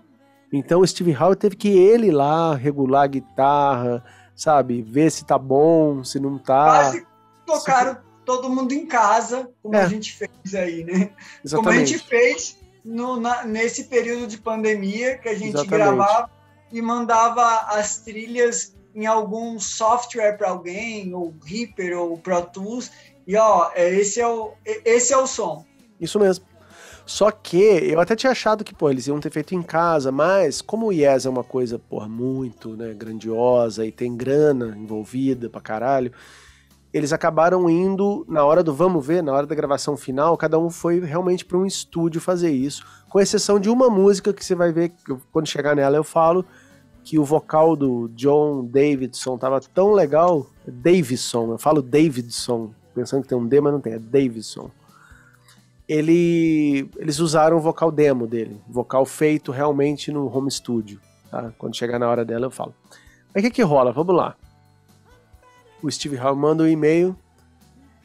Então 0.52 0.80
o 0.80 0.86
Steve 0.86 1.14
Howe 1.14 1.34
teve 1.34 1.56
que 1.56 1.68
ele 1.68 2.10
lá 2.10 2.54
regular 2.54 3.02
a 3.02 3.06
guitarra, 3.08 4.04
sabe? 4.34 4.82
Ver 4.82 5.10
se 5.10 5.24
tá 5.24 5.36
bom, 5.36 6.04
se 6.04 6.20
não 6.20 6.38
tá. 6.38 6.64
Quase 6.64 7.06
tocaram 7.44 7.94
se... 7.94 8.00
todo 8.24 8.48
mundo 8.48 8.72
em 8.72 8.86
casa, 8.86 9.50
como 9.62 9.74
é. 9.74 9.82
a 9.82 9.88
gente 9.88 10.12
fez 10.12 10.54
aí, 10.54 10.84
né? 10.84 11.10
Exatamente. 11.44 11.54
Como 11.54 11.68
a 11.70 11.74
gente 11.74 11.98
fez 11.98 12.58
no, 12.84 13.18
na, 13.18 13.44
nesse 13.44 13.84
período 13.84 14.26
de 14.26 14.38
pandemia 14.38 15.18
que 15.18 15.28
a 15.28 15.34
gente 15.34 15.54
Exatamente. 15.54 15.68
gravava 15.70 16.30
e 16.72 16.80
mandava 16.80 17.42
as 17.68 17.98
trilhas 17.98 18.74
em 18.94 19.06
algum 19.06 19.58
software 19.58 20.36
para 20.36 20.50
alguém, 20.50 21.14
ou 21.14 21.34
Reaper, 21.44 21.98
ou 21.98 22.18
Pro 22.18 22.42
Tools, 22.42 22.90
e 23.26 23.36
ó, 23.36 23.70
é, 23.74 23.90
esse 23.94 24.20
é 24.20 24.26
o, 24.26 24.52
esse 24.64 25.12
é 25.12 25.16
o 25.16 25.26
som. 25.26 25.64
Isso 26.00 26.18
mesmo. 26.18 26.44
Só 27.04 27.30
que 27.30 27.58
eu 27.58 28.00
até 28.00 28.14
tinha 28.14 28.30
achado 28.30 28.62
que, 28.62 28.74
pô, 28.74 28.88
eles 28.88 29.06
iam 29.06 29.18
ter 29.20 29.30
feito 29.30 29.54
em 29.54 29.62
casa, 29.62 30.12
mas 30.12 30.60
como 30.60 30.86
o 30.86 30.92
Yes 30.92 31.26
é 31.26 31.30
uma 31.30 31.42
coisa, 31.42 31.78
porra, 31.78 32.08
muito, 32.08 32.76
né, 32.76 32.94
grandiosa 32.94 33.84
e 33.84 33.90
tem 33.90 34.16
grana 34.16 34.76
envolvida 34.78 35.50
pra 35.50 35.60
caralho, 35.60 36.12
eles 36.92 37.12
acabaram 37.12 37.68
indo 37.68 38.24
na 38.28 38.44
hora 38.44 38.62
do 38.62 38.72
vamos 38.72 39.04
ver, 39.04 39.22
na 39.22 39.32
hora 39.32 39.46
da 39.46 39.54
gravação 39.54 39.96
final, 39.96 40.36
cada 40.36 40.58
um 40.58 40.70
foi 40.70 41.00
realmente 41.00 41.44
para 41.44 41.58
um 41.58 41.66
estúdio 41.66 42.20
fazer 42.20 42.50
isso, 42.50 42.84
com 43.08 43.18
exceção 43.18 43.58
de 43.58 43.68
uma 43.68 43.90
música 43.90 44.32
que 44.32 44.44
você 44.44 44.54
vai 44.54 44.72
ver, 44.72 44.92
quando 45.32 45.48
chegar 45.48 45.74
nela 45.74 45.96
eu 45.96 46.04
falo, 46.04 46.44
que 47.05 47.18
o 47.18 47.24
vocal 47.24 47.74
do 47.74 48.09
John 48.14 48.64
Davidson 48.64 49.36
tava 49.36 49.61
tão 49.61 49.92
legal. 49.92 50.46
Davidson, 50.66 51.53
eu 51.53 51.59
falo 51.59 51.82
Davidson, 51.82 52.72
pensando 52.94 53.22
que 53.22 53.28
tem 53.28 53.38
um 53.38 53.46
D, 53.46 53.61
mas 53.61 53.72
não 53.72 53.80
tem, 53.80 53.94
é 53.94 53.98
Davidson. 53.98 54.70
Ele, 55.88 56.88
eles 56.96 57.18
usaram 57.18 57.57
o 57.57 57.61
vocal 57.61 57.90
demo 57.90 58.26
dele, 58.26 58.61
vocal 58.68 59.05
feito 59.05 59.50
realmente 59.50 60.12
no 60.12 60.26
home 60.34 60.50
studio. 60.50 61.00
Tá? 61.30 61.53
Quando 61.59 61.76
chegar 61.76 61.98
na 61.98 62.09
hora 62.09 62.24
dela 62.24 62.46
eu 62.46 62.50
falo. 62.50 62.74
Aí 63.34 63.40
o 63.40 63.44
que, 63.44 63.50
que 63.50 63.62
rola? 63.62 63.92
Vamos 63.92 64.14
lá. 64.14 64.36
O 65.82 65.90
Steve 65.90 66.16
Howe 66.16 66.36
manda 66.36 66.62
um 66.62 66.68
e-mail 66.68 67.16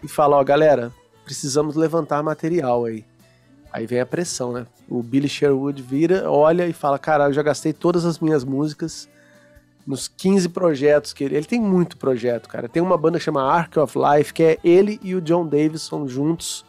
e 0.03 0.07
fala: 0.07 0.37
Ó, 0.37 0.43
galera, 0.43 0.91
precisamos 1.23 1.75
levantar 1.75 2.23
material 2.23 2.85
aí. 2.85 3.05
Aí 3.71 3.85
vem 3.85 3.99
a 3.99 4.05
pressão, 4.05 4.51
né? 4.51 4.65
O 4.89 5.03
Billy 5.03 5.27
Sherwood 5.27 5.81
vira, 5.81 6.29
olha 6.29 6.67
e 6.67 6.73
fala: 6.73 6.97
Cara, 6.97 7.25
eu 7.25 7.33
já 7.33 7.43
gastei 7.43 7.73
todas 7.73 8.05
as 8.05 8.19
minhas 8.19 8.43
músicas 8.43 9.09
nos 9.85 10.07
15 10.07 10.49
projetos 10.49 11.13
que 11.13 11.23
ele. 11.23 11.35
Ele 11.35 11.45
tem 11.45 11.59
muito 11.59 11.97
projeto, 11.97 12.49
cara. 12.49 12.67
Tem 12.67 12.81
uma 12.81 12.97
banda 12.97 13.17
que 13.17 13.23
chama 13.23 13.43
Ark 13.43 13.77
of 13.79 13.97
Life, 13.97 14.33
que 14.33 14.43
é 14.43 14.57
ele 14.63 14.99
e 15.01 15.15
o 15.15 15.21
John 15.21 15.45
Davidson 15.45 16.07
juntos. 16.07 16.65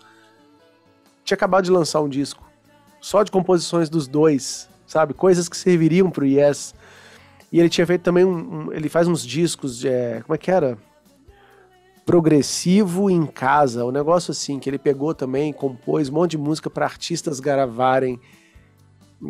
Tinha 1.24 1.36
acabado 1.36 1.64
de 1.64 1.70
lançar 1.70 2.01
um 2.01 2.09
disco 2.09 2.49
só 3.01 3.22
de 3.22 3.30
composições 3.30 3.88
dos 3.88 4.07
dois, 4.07 4.68
sabe? 4.86 5.14
Coisas 5.14 5.49
que 5.49 5.57
serviriam 5.57 6.11
pro 6.11 6.24
Yes. 6.24 6.74
E 7.51 7.59
ele 7.59 7.68
tinha 7.68 7.86
feito 7.86 8.03
também 8.03 8.24
um. 8.24 8.66
um 8.66 8.72
ele 8.72 8.88
faz 8.88 9.09
uns 9.09 9.24
discos 9.24 9.78
de. 9.78 9.88
É, 9.88 10.20
como 10.22 10.34
é 10.34 10.38
que 10.38 10.51
era? 10.51 10.78
Progressivo 12.09 13.11
em 13.11 13.27
casa, 13.27 13.85
um 13.85 13.91
negócio 13.91 14.31
assim 14.31 14.59
que 14.59 14.71
ele 14.71 14.79
pegou 14.79 15.15
também, 15.15 15.53
compôs 15.53 16.09
um 16.09 16.15
monte 16.15 16.31
de 16.31 16.39
música 16.39 16.71
para 16.71 16.87
artistas 16.87 17.39
gravarem 17.39 18.19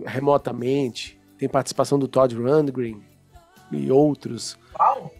remotamente. 0.06 1.20
Tem 1.36 1.48
participação 1.48 1.98
do 1.98 2.06
Todd 2.06 2.36
Rundgren 2.36 3.02
e 3.72 3.90
outros. 3.90 4.56
Uau! 4.78 5.12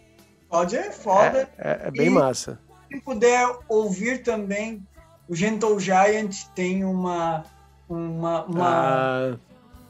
Todd 0.48 0.76
é 0.76 0.92
foda. 0.92 1.50
É, 1.58 1.70
é, 1.70 1.88
é 1.88 1.90
bem 1.90 2.06
e, 2.06 2.10
massa. 2.10 2.60
Se 2.86 3.00
puder 3.00 3.52
ouvir 3.68 4.22
também, 4.22 4.80
o 5.28 5.34
Gentle 5.34 5.80
Giant 5.80 6.36
tem 6.54 6.84
uma 6.84 7.44
uma, 7.88 8.44
uma 8.44 8.68
ah. 8.68 9.36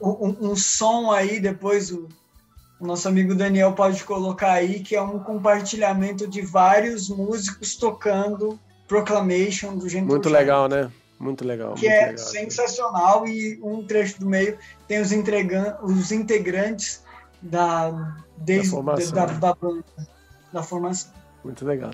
um, 0.00 0.52
um, 0.52 0.56
som 0.56 1.10
aí 1.10 1.38
depois 1.38 1.92
o 1.92 2.08
o 2.80 2.86
nosso 2.86 3.08
amigo 3.08 3.34
Daniel 3.34 3.72
pode 3.72 4.04
colocar 4.04 4.52
aí, 4.52 4.80
que 4.80 4.94
é 4.94 5.02
um 5.02 5.18
compartilhamento 5.18 6.28
de 6.28 6.42
vários 6.42 7.08
músicos 7.08 7.76
tocando 7.76 8.58
Proclamation 8.86 9.76
do 9.76 9.88
Gentle 9.88 10.08
Muito 10.08 10.28
legal, 10.28 10.68
né? 10.68 10.90
Muito 11.18 11.44
legal. 11.44 11.74
Que 11.74 11.88
muito 11.88 11.92
é 11.92 12.06
legal, 12.06 12.18
sensacional 12.18 13.26
e 13.26 13.58
um 13.62 13.84
trecho 13.84 14.20
do 14.20 14.26
meio 14.26 14.56
tem 14.86 15.00
os, 15.00 15.10
os 15.82 16.12
integrantes 16.12 17.02
da, 17.42 18.16
desde, 18.36 18.70
da, 18.70 18.76
formação, 18.76 19.14
da, 19.14 19.26
da, 19.26 19.54
banda, 19.54 19.84
da 20.52 20.62
formação. 20.62 21.12
Muito 21.42 21.64
legal. 21.64 21.90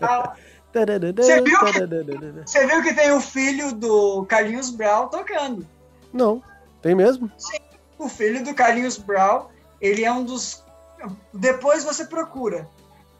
Ah, 0.00 0.34
você, 0.72 1.42
viu 1.42 1.58
que, 1.58 2.46
você 2.46 2.66
viu 2.66 2.82
que 2.82 2.94
tem 2.94 3.10
o 3.10 3.20
filho 3.20 3.74
do 3.74 4.24
Carlinhos 4.26 4.70
Brown 4.70 5.08
tocando? 5.08 5.66
Não. 6.12 6.42
Tem 6.82 6.94
mesmo? 6.94 7.30
Sim. 7.36 7.58
O 7.98 8.08
filho 8.08 8.42
do 8.42 8.54
Carlinhos 8.54 8.96
Brown, 8.96 9.46
ele 9.80 10.04
é 10.04 10.12
um 10.12 10.24
dos. 10.24 10.64
Depois 11.32 11.84
você 11.84 12.04
procura. 12.04 12.68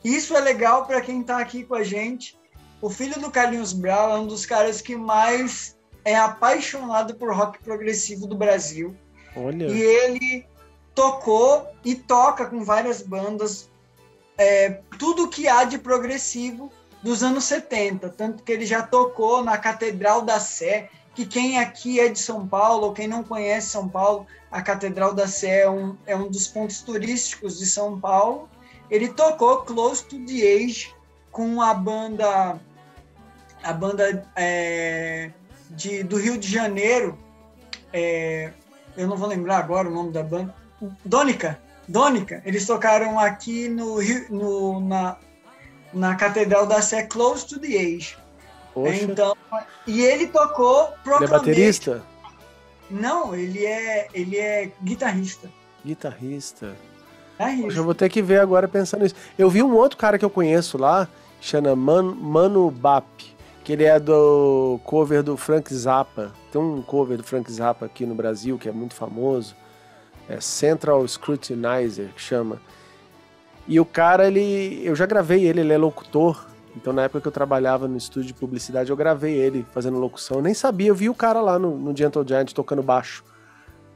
Isso 0.02 0.34
é 0.34 0.40
legal 0.40 0.86
para 0.86 1.00
quem 1.00 1.20
está 1.20 1.38
aqui 1.38 1.64
com 1.64 1.74
a 1.74 1.82
gente 1.82 2.40
o 2.80 2.88
filho 2.88 3.20
do 3.20 3.30
Carlinhos 3.30 3.72
Brown 3.72 4.11
é 4.11 4.18
um 4.18 4.26
dos 4.26 4.46
caras 4.46 4.80
que 4.80 4.96
mais 4.96 5.76
é 6.04 6.16
apaixonado 6.16 7.14
por 7.14 7.34
rock 7.34 7.62
progressivo 7.62 8.26
do 8.26 8.34
Brasil. 8.34 8.96
Olha. 9.36 9.66
E 9.66 9.80
ele 9.80 10.46
tocou 10.94 11.68
e 11.84 11.94
toca 11.94 12.46
com 12.46 12.64
várias 12.64 13.02
bandas 13.02 13.68
é, 14.38 14.80
tudo 14.98 15.28
que 15.28 15.46
há 15.46 15.64
de 15.64 15.78
progressivo 15.78 16.72
dos 17.02 17.22
anos 17.22 17.44
70. 17.44 18.08
Tanto 18.08 18.42
que 18.42 18.50
ele 18.50 18.64
já 18.64 18.82
tocou 18.82 19.44
na 19.44 19.58
Catedral 19.58 20.22
da 20.22 20.40
Sé, 20.40 20.88
que 21.14 21.26
quem 21.26 21.58
aqui 21.58 22.00
é 22.00 22.08
de 22.08 22.18
São 22.18 22.46
Paulo, 22.46 22.86
ou 22.86 22.92
quem 22.92 23.08
não 23.08 23.22
conhece 23.22 23.70
São 23.70 23.88
Paulo, 23.88 24.26
a 24.50 24.62
Catedral 24.62 25.14
da 25.14 25.26
Sé 25.26 25.62
é 25.62 25.70
um, 25.70 25.96
é 26.06 26.16
um 26.16 26.28
dos 26.28 26.48
pontos 26.48 26.80
turísticos 26.80 27.58
de 27.58 27.66
São 27.66 28.00
Paulo. 28.00 28.48
Ele 28.90 29.08
tocou 29.08 29.62
Close 29.62 30.04
to 30.04 30.24
the 30.24 30.64
Age 30.64 30.94
com 31.30 31.61
a 31.61 31.74
banda 31.74 32.61
a 33.62 33.72
banda 33.72 34.26
é, 34.36 35.30
de, 35.70 36.02
do 36.02 36.16
Rio 36.16 36.38
de 36.38 36.48
Janeiro, 36.48 37.18
é, 37.92 38.52
eu 38.96 39.06
não 39.06 39.16
vou 39.16 39.28
lembrar 39.28 39.58
agora 39.58 39.88
o 39.88 39.92
nome 39.92 40.12
da 40.12 40.22
banda, 40.22 40.54
Dônica, 41.04 41.61
Dônica, 41.86 42.42
eles 42.44 42.66
tocaram 42.66 43.18
aqui 43.18 43.68
no, 43.68 43.98
no 44.30 44.80
na, 44.80 45.16
na 45.92 46.14
Catedral 46.14 46.66
da 46.66 46.80
Sé 46.80 47.04
Close 47.04 47.46
to 47.46 47.58
the 47.58 47.68
Age. 47.68 48.16
Poxa. 48.72 49.04
Então, 49.04 49.36
e 49.86 50.02
ele 50.02 50.26
tocou 50.28 50.92
Ele 51.04 51.24
é 51.24 51.28
baterista? 51.28 52.02
Não, 52.90 53.34
ele 53.34 53.64
é, 53.64 54.08
ele 54.12 54.36
é 54.36 54.70
guitarrista. 54.82 55.48
Guitarrista. 55.84 56.74
guitarrista. 57.32 57.62
Poxa, 57.62 57.78
eu 57.78 57.84
vou 57.84 57.94
ter 57.94 58.08
que 58.08 58.20
ver 58.20 58.40
agora 58.40 58.68
pensando 58.68 59.02
nisso. 59.02 59.14
Eu 59.38 59.48
vi 59.48 59.62
um 59.62 59.74
outro 59.74 59.96
cara 59.96 60.18
que 60.18 60.24
eu 60.24 60.30
conheço 60.30 60.76
lá, 60.76 61.08
chama 61.40 61.74
Man, 61.74 62.14
Mano 62.14 62.70
Bap, 62.70 63.06
que 63.64 63.72
ele 63.72 63.84
é 63.84 63.98
do 63.98 64.80
cover 64.84 65.22
do 65.22 65.36
Frank 65.36 65.72
Zappa. 65.72 66.32
Tem 66.52 66.60
um 66.60 66.82
cover 66.82 67.16
do 67.16 67.24
Frank 67.24 67.50
Zappa 67.50 67.86
aqui 67.86 68.04
no 68.04 68.14
Brasil 68.14 68.58
que 68.58 68.68
é 68.68 68.72
muito 68.72 68.94
famoso. 68.94 69.54
É 70.28 70.40
Central 70.40 71.06
Scrutinizer, 71.06 72.08
que 72.14 72.20
chama. 72.20 72.60
E 73.66 73.78
o 73.78 73.84
cara, 73.84 74.26
ele. 74.26 74.80
Eu 74.84 74.94
já 74.96 75.06
gravei 75.06 75.44
ele, 75.44 75.60
ele 75.60 75.72
é 75.72 75.78
locutor. 75.78 76.49
Então, 76.76 76.92
na 76.92 77.02
época 77.02 77.20
que 77.20 77.28
eu 77.28 77.32
trabalhava 77.32 77.88
no 77.88 77.96
estúdio 77.96 78.28
de 78.28 78.34
publicidade, 78.34 78.90
eu 78.90 78.96
gravei 78.96 79.34
ele 79.34 79.66
fazendo 79.72 79.98
locução. 79.98 80.38
Eu 80.38 80.42
nem 80.42 80.54
sabia, 80.54 80.88
eu 80.88 80.94
vi 80.94 81.08
o 81.08 81.14
cara 81.14 81.40
lá 81.40 81.58
no, 81.58 81.76
no 81.76 81.96
Gentle 81.96 82.26
Giant 82.26 82.52
tocando 82.52 82.82
baixo. 82.82 83.24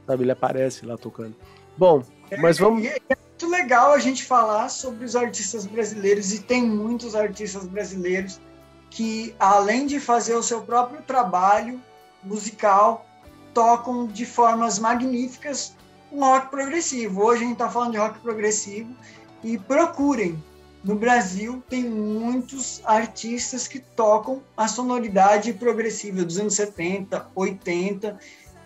Sabe, 0.05 0.23
ele 0.23 0.31
aparece 0.31 0.85
lá 0.85 0.97
tocando. 0.97 1.35
Bom, 1.77 2.03
mas 2.39 2.57
vamos. 2.57 2.85
É, 2.85 2.97
é 3.09 3.15
muito 3.15 3.49
legal 3.49 3.93
a 3.93 3.99
gente 3.99 4.23
falar 4.23 4.69
sobre 4.69 5.05
os 5.05 5.15
artistas 5.15 5.65
brasileiros, 5.65 6.33
e 6.33 6.39
tem 6.39 6.63
muitos 6.63 7.15
artistas 7.15 7.65
brasileiros 7.65 8.39
que, 8.89 9.35
além 9.39 9.87
de 9.87 9.99
fazer 9.99 10.35
o 10.35 10.43
seu 10.43 10.61
próprio 10.61 11.01
trabalho 11.01 11.81
musical, 12.23 13.05
tocam 13.53 14.07
de 14.07 14.25
formas 14.25 14.79
magníficas 14.79 15.75
um 16.11 16.19
rock 16.19 16.49
progressivo. 16.49 17.23
Hoje 17.23 17.41
a 17.41 17.43
gente 17.43 17.53
está 17.53 17.69
falando 17.69 17.91
de 17.91 17.97
rock 17.97 18.19
progressivo 18.19 18.89
e 19.43 19.57
procurem. 19.57 20.41
No 20.85 20.93
Brasil 20.93 21.63
tem 21.67 21.83
muitos 21.83 22.79
artistas 22.85 23.67
que 23.67 23.79
tocam 23.79 24.43
a 24.55 24.67
sonoridade 24.67 25.51
progressiva 25.51 26.23
dos 26.23 26.37
anos 26.37 26.53
70, 26.53 27.25
80 27.33 28.19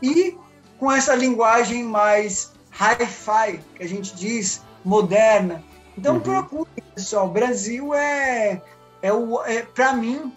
e 0.04 0.38
com 0.78 0.92
essa 0.92 1.16
linguagem 1.16 1.82
mais 1.82 2.52
hi-fi 2.72 3.62
que 3.74 3.84
a 3.84 3.88
gente 3.88 4.14
diz, 4.18 4.62
moderna. 4.84 5.64
Então 5.98 6.16
uhum. 6.16 6.20
procurem, 6.20 6.84
pessoal. 6.94 7.28
O 7.28 7.32
Brasil 7.32 7.94
é, 7.94 8.62
é, 9.02 9.14
o, 9.14 9.42
é 9.46 9.62
para 9.62 9.94
mim, 9.94 10.34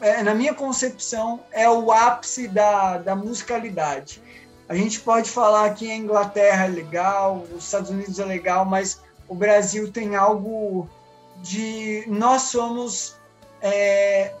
é, 0.00 0.24
na 0.24 0.34
minha 0.34 0.52
concepção, 0.52 1.38
é 1.52 1.70
o 1.70 1.92
ápice 1.92 2.48
da, 2.48 2.98
da 2.98 3.14
musicalidade. 3.14 4.20
A 4.68 4.74
gente 4.74 4.98
pode 4.98 5.30
falar 5.30 5.72
que 5.74 5.88
a 5.88 5.94
Inglaterra 5.94 6.64
é 6.64 6.68
legal, 6.68 7.46
os 7.54 7.66
Estados 7.66 7.90
Unidos 7.90 8.18
é 8.18 8.24
legal, 8.24 8.64
mas 8.64 9.00
o 9.28 9.34
Brasil 9.36 9.92
tem 9.92 10.16
algo 10.16 10.90
de. 11.42 12.04
Nós 12.06 12.42
somos 12.42 13.16
é, 13.60 14.34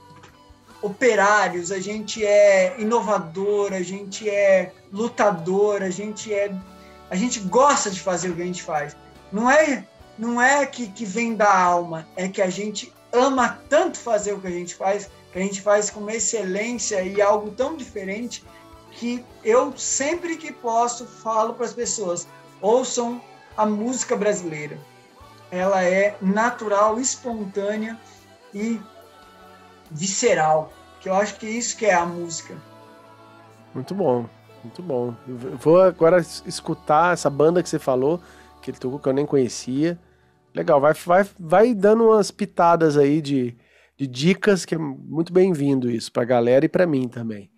operários, 0.82 1.70
a 1.70 1.78
gente 1.78 2.24
é 2.24 2.74
inovador, 2.78 3.72
a 3.72 3.82
gente 3.82 4.28
é 4.28 4.72
lutador, 4.92 5.82
a 5.82 5.90
gente 5.90 6.32
é. 6.32 6.54
A 7.10 7.16
gente 7.16 7.40
gosta 7.40 7.90
de 7.90 8.00
fazer 8.00 8.30
o 8.30 8.36
que 8.36 8.42
a 8.42 8.46
gente 8.46 8.62
faz. 8.62 8.96
Não 9.32 9.50
é, 9.50 9.84
não 10.16 10.40
é 10.40 10.64
que, 10.64 10.88
que 10.88 11.04
vem 11.04 11.34
da 11.34 11.52
alma, 11.52 12.06
é 12.16 12.28
que 12.28 12.40
a 12.40 12.48
gente 12.48 12.92
ama 13.12 13.60
tanto 13.68 13.98
fazer 13.98 14.32
o 14.32 14.40
que 14.40 14.46
a 14.46 14.50
gente 14.50 14.74
faz, 14.74 15.10
que 15.32 15.38
a 15.38 15.42
gente 15.42 15.60
faz 15.60 15.90
com 15.90 16.08
excelência 16.08 17.02
e 17.02 17.20
algo 17.20 17.50
tão 17.50 17.76
diferente 17.76 18.44
que 18.92 19.24
eu 19.44 19.76
sempre 19.76 20.36
que 20.36 20.52
posso 20.52 21.06
falo 21.06 21.54
para 21.54 21.66
as 21.66 21.72
pessoas: 21.72 22.26
ouçam 22.60 23.20
a 23.56 23.66
música 23.66 24.16
brasileira. 24.16 24.78
Ela 25.50 25.82
é 25.84 26.16
natural, 26.20 26.98
espontânea 26.98 27.98
e 28.54 28.80
visceral. 29.90 30.72
Que 31.00 31.08
eu 31.08 31.14
acho 31.14 31.36
que 31.36 31.46
é 31.46 31.50
isso 31.50 31.76
que 31.76 31.86
é 31.86 31.94
a 31.94 32.04
música. 32.06 32.56
Muito 33.74 33.94
bom, 33.94 34.28
muito 34.62 34.82
bom. 34.82 35.14
Eu 35.26 35.56
vou 35.56 35.80
agora 35.80 36.18
escutar 36.18 37.14
essa 37.14 37.30
banda 37.30 37.62
que 37.62 37.68
você 37.68 37.78
falou, 37.78 38.20
que 38.60 38.70
ele 38.70 38.78
tocou 38.78 38.98
que 38.98 39.08
eu 39.08 39.12
nem 39.12 39.26
conhecia. 39.26 39.98
Legal, 40.54 40.80
vai, 40.80 40.92
vai, 40.92 41.26
vai 41.38 41.74
dando 41.74 42.08
umas 42.08 42.30
pitadas 42.30 42.96
aí 42.96 43.22
de, 43.22 43.56
de 43.96 44.06
dicas, 44.06 44.64
que 44.64 44.74
é 44.74 44.78
muito 44.78 45.32
bem-vindo 45.32 45.90
isso 45.90 46.12
para 46.12 46.22
a 46.22 46.26
galera 46.26 46.64
e 46.64 46.68
para 46.68 46.86
mim 46.86 47.08
também. 47.08 47.50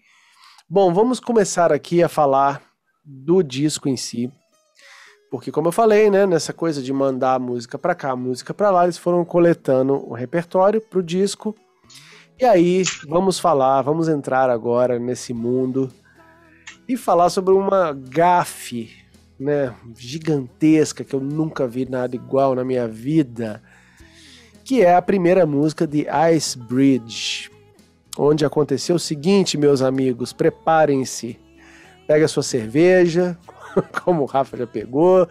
Bom, 0.69 0.93
vamos 0.93 1.19
começar 1.19 1.73
aqui 1.73 2.03
a 2.03 2.09
falar 2.09 2.63
do 3.05 3.43
disco 3.43 3.89
em 3.89 3.97
si. 3.97 4.33
Porque, 5.33 5.51
como 5.51 5.69
eu 5.69 5.73
falei, 5.73 6.11
né, 6.11 6.27
nessa 6.27 6.53
coisa 6.53 6.83
de 6.83 6.93
mandar 6.93 7.41
música 7.41 7.79
para 7.79 7.95
cá, 7.95 8.15
música 8.15 8.53
para 8.53 8.71
lá, 8.71 8.85
eles 8.85 8.99
foram 8.99 9.25
coletando 9.25 9.95
o 10.07 10.13
repertório 10.13 10.79
para 10.79 10.99
o 10.99 11.03
disco. 11.03 11.57
E 12.39 12.45
aí, 12.45 12.83
vamos 13.09 13.39
falar, 13.39 13.81
vamos 13.81 14.09
entrar 14.09 14.51
agora 14.51 14.99
nesse 14.99 15.33
mundo 15.33 15.91
e 16.87 16.99
falar 16.99 17.31
sobre 17.31 17.55
uma 17.55 17.95
gafe, 17.95 18.91
né, 19.41 19.75
gigantesca 19.97 21.03
que 21.03 21.15
eu 21.15 21.21
nunca 21.21 21.67
vi 21.67 21.89
nada 21.89 22.15
igual 22.15 22.55
na 22.55 22.63
minha 22.63 22.87
vida, 22.87 23.63
que 24.63 24.83
é 24.83 24.95
a 24.95 25.01
primeira 25.01 25.47
música 25.47 25.87
de 25.87 26.07
Ice 26.37 26.59
Bridge, 26.59 27.51
onde 28.19 28.45
aconteceu 28.45 28.97
o 28.97 29.01
seguinte, 29.01 29.57
meus 29.57 29.81
amigos, 29.81 30.31
preparem-se. 30.31 31.41
Pega 32.07 32.27
a 32.27 32.29
sua 32.29 32.43
cerveja, 32.43 33.39
como 34.05 34.23
o 34.23 34.27
Rafa 34.27 34.57
já 34.57 34.67
pegou, 34.67 35.29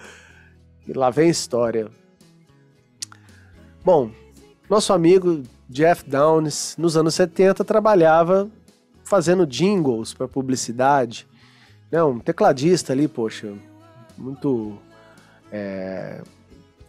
e 0.87 0.93
lá 0.93 1.09
vem 1.09 1.27
a 1.27 1.31
história. 1.31 1.89
Bom, 3.83 4.11
nosso 4.69 4.93
amigo 4.93 5.43
Jeff 5.69 6.07
Downs, 6.09 6.75
nos 6.77 6.95
anos 6.95 7.15
70, 7.15 7.63
trabalhava 7.63 8.49
fazendo 9.03 9.45
jingles 9.45 10.13
para 10.13 10.27
publicidade. 10.27 11.27
Né? 11.91 12.03
Um 12.03 12.19
tecladista 12.19 12.93
ali, 12.93 13.07
poxa, 13.07 13.53
muito 14.17 14.77
é, 15.51 16.21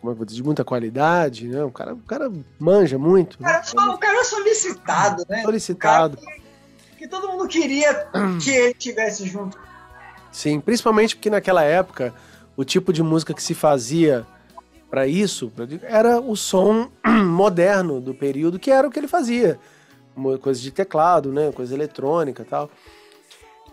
como 0.02 0.10
é 0.10 0.14
que 0.14 0.18
vou 0.18 0.26
dizer, 0.26 0.36
de 0.36 0.42
muita 0.42 0.64
qualidade, 0.64 1.46
né? 1.46 1.62
O 1.62 1.70
cara, 1.70 1.94
o 1.94 2.02
cara 2.02 2.30
manja 2.58 2.98
muito. 2.98 3.34
O 3.34 3.38
cara, 3.38 3.62
o 3.94 3.98
cara 3.98 4.20
é 4.20 4.24
solicitado, 4.24 5.24
né? 5.28 5.42
Solicitado. 5.42 6.16
Que, 6.16 6.96
que, 6.98 7.08
todo 7.08 7.28
mundo 7.28 7.46
queria 7.46 8.08
que 8.42 8.50
ele 8.50 8.74
tivesse 8.74 9.24
junto. 9.26 9.56
Sim, 10.32 10.58
principalmente 10.58 11.14
porque 11.14 11.30
naquela 11.30 11.62
época 11.62 12.12
o 12.56 12.64
tipo 12.64 12.92
de 12.92 13.02
música 13.02 13.34
que 13.34 13.42
se 13.42 13.54
fazia 13.54 14.26
para 14.90 15.06
isso 15.06 15.52
era 15.82 16.20
o 16.20 16.34
som 16.34 16.90
moderno 17.06 18.00
do 18.00 18.14
período, 18.14 18.58
que 18.58 18.70
era 18.70 18.88
o 18.88 18.90
que 18.90 18.98
ele 18.98 19.08
fazia. 19.08 19.58
Coisa 20.40 20.60
de 20.60 20.70
teclado, 20.70 21.32
né? 21.32 21.52
Coisa 21.52 21.74
eletrônica 21.74 22.44
tal. 22.48 22.70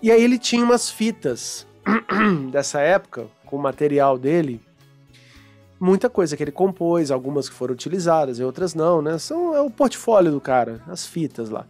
E 0.01 0.11
aí 0.11 0.23
ele 0.23 0.37
tinha 0.37 0.63
umas 0.63 0.89
fitas 0.89 1.65
dessa 2.51 2.79
época, 2.79 3.27
com 3.45 3.57
o 3.57 3.59
material 3.59 4.17
dele, 4.17 4.61
muita 5.79 6.09
coisa 6.09 6.35
que 6.35 6.43
ele 6.43 6.51
compôs, 6.51 7.11
algumas 7.11 7.49
que 7.49 7.55
foram 7.55 7.73
utilizadas 7.73 8.39
e 8.39 8.43
outras 8.43 8.73
não, 8.73 9.01
né? 9.01 9.17
São 9.17 9.55
é 9.55 9.61
o 9.61 9.69
portfólio 9.69 10.31
do 10.31 10.39
cara, 10.41 10.81
as 10.87 11.05
fitas 11.05 11.49
lá. 11.49 11.65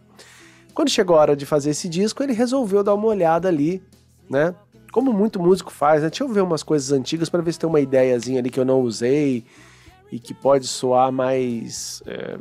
Quando 0.74 0.90
chegou 0.90 1.16
a 1.16 1.20
hora 1.20 1.36
de 1.36 1.46
fazer 1.46 1.70
esse 1.70 1.88
disco, 1.88 2.22
ele 2.22 2.32
resolveu 2.32 2.82
dar 2.82 2.94
uma 2.94 3.06
olhada 3.06 3.48
ali, 3.48 3.82
né? 4.28 4.54
Como 4.92 5.12
muito 5.12 5.40
músico 5.40 5.72
faz, 5.72 6.02
né? 6.02 6.08
Deixa 6.08 6.24
eu 6.24 6.28
ver 6.28 6.42
umas 6.42 6.62
coisas 6.62 6.92
antigas 6.92 7.28
para 7.28 7.42
ver 7.42 7.52
se 7.52 7.58
tem 7.58 7.68
uma 7.68 7.80
ideiazinha 7.80 8.40
ali 8.40 8.50
que 8.50 8.58
eu 8.58 8.64
não 8.64 8.80
usei 8.80 9.44
e 10.10 10.18
que 10.18 10.34
pode 10.34 10.66
soar 10.66 11.12
mais 11.12 12.02
é, 12.06 12.36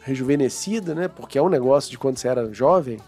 rejuvenescida, 0.00 0.94
né? 0.94 1.08
Porque 1.08 1.38
é 1.38 1.42
um 1.42 1.48
negócio 1.48 1.90
de 1.90 1.98
quando 1.98 2.18
você 2.18 2.28
era 2.28 2.52
jovem. 2.52 2.98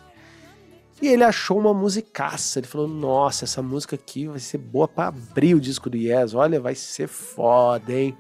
E 1.03 1.09
ele 1.09 1.24
achou 1.24 1.59
uma 1.59 1.74
musicaça. 1.74 2.61
Ele 2.61 2.66
falou: 2.66 2.86
Nossa, 2.86 3.45
essa 3.45 3.62
música 3.62 3.97
aqui 3.97 4.28
vai 4.28 4.38
ser 4.38 4.59
boa 4.59 4.86
para 4.86 5.09
abrir 5.09 5.55
o 5.55 5.61
disco 5.61 5.91
do 5.91 5.97
Yes. 5.97 6.34
Olha, 6.34 6.61
vai 6.61 6.74
ser 6.74 7.09
foda, 7.09 7.93
hein? 7.93 8.16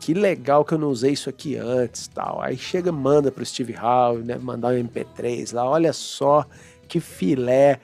que 0.00 0.14
legal 0.14 0.64
que 0.64 0.72
eu 0.72 0.78
não 0.78 0.88
usei 0.88 1.12
isso 1.12 1.28
aqui 1.28 1.56
antes, 1.56 2.08
tal. 2.08 2.40
Aí 2.40 2.56
chega, 2.56 2.90
manda 2.90 3.30
pro 3.30 3.44
Steve 3.44 3.76
Howe, 3.76 4.24
né, 4.24 4.38
mandar 4.38 4.68
um 4.68 4.82
MP3 4.82 5.54
lá, 5.54 5.68
olha 5.68 5.92
só 5.92 6.46
que 6.88 6.98
filé. 6.98 7.78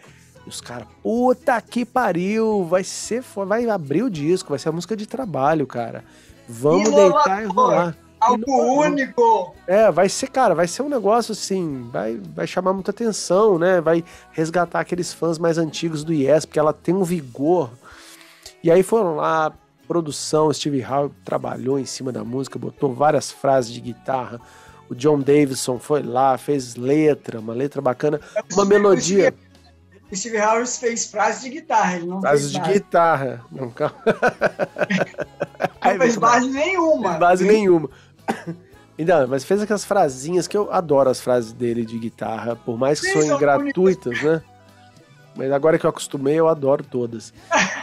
E 0.47 0.49
os 0.49 0.61
caras, 0.61 0.87
puta 1.03 1.61
que 1.61 1.85
pariu, 1.85 2.65
vai 2.65 2.85
ser, 2.85 3.23
vai 3.47 3.69
abrir 3.69 4.05
o 4.05 4.11
disco, 4.11 4.51
vai 4.51 4.59
ser 4.59 4.69
a 4.69 4.73
música 4.73 4.97
de 4.97 5.07
trabalho, 5.07 5.67
cara. 5.67 6.05
Vamos 6.49 6.89
deitar 6.89 7.43
e 7.43 7.47
rolar. 7.47 7.97
Algo 8.21 8.81
único. 8.81 9.55
É, 9.67 9.91
vai 9.91 10.09
ser, 10.09 10.29
cara, 10.29 10.55
vai 10.55 10.67
ser 10.67 10.83
um 10.83 10.89
negócio 10.89 11.33
assim, 11.33 11.89
vai, 11.93 12.19
vai 12.35 12.47
chamar 12.47 12.73
muita 12.73 12.91
atenção, 12.91 13.59
né? 13.59 13.81
Vai 13.81 14.03
resgatar 14.33 14.81
aqueles 14.81 15.13
fãs 15.13 15.39
mais 15.39 15.59
antigos 15.59 16.03
do 16.03 16.13
Yes, 16.13 16.45
porque 16.47 16.59
ela 16.59 16.73
tem 16.73 16.95
um 16.95 17.05
vigor. 17.05 17.71
E 18.63 18.71
aí 18.71 18.83
foram 18.83 19.17
lá, 19.17 19.53
produção, 19.87 20.53
Steve 20.53 20.85
Howe 20.85 21.11
trabalhou 21.25 21.79
em 21.79 21.85
cima 21.85 22.11
da 22.11 22.25
música, 22.25 22.59
botou 22.59 22.95
várias 22.95 23.31
frases 23.31 23.73
de 23.73 23.81
guitarra. 23.81 24.41
O 24.89 24.95
John 24.95 25.19
Davidson 25.19 25.79
foi 25.79 26.03
lá, 26.03 26.39
fez 26.39 26.77
letra, 26.77 27.41
uma 27.41 27.53
letra 27.53 27.83
bacana, 27.83 28.21
uma 28.53 28.65
melodia. 28.65 29.35
Steve 30.15 30.37
Harris 30.37 30.79
fez 30.79 31.07
frases 31.07 31.43
de 31.43 31.51
guitarra, 31.51 31.97
ele 31.97 32.07
não 32.07 32.21
frases 32.21 32.53
fez 32.53 32.65
de 32.65 32.73
guitarra. 32.73 33.45
Não, 33.51 33.71
calma. 33.71 33.95
não 35.85 35.99
fez 35.99 36.17
base 36.17 36.49
nenhuma. 36.49 37.19
Base 37.19 37.45
nenhuma. 37.47 37.91
Então, 38.99 39.27
mas 39.27 39.45
fez 39.45 39.61
aquelas 39.61 39.85
frasinhas 39.85 40.47
que 40.47 40.57
eu 40.57 40.73
adoro 40.73 41.11
as 41.11 41.21
frases 41.21 41.53
dele 41.53 41.85
de 41.85 41.99
guitarra, 41.99 42.57
por 42.57 42.79
mais 42.79 43.01
que 43.01 43.13
são 43.13 43.39
gratuitas, 43.39 44.23
né? 44.23 44.43
Mas 45.37 45.53
agora 45.53 45.79
que 45.79 45.85
eu 45.85 45.91
acostumei, 45.91 46.35
eu 46.35 46.49
adoro 46.49 46.83
todas. 46.83 47.33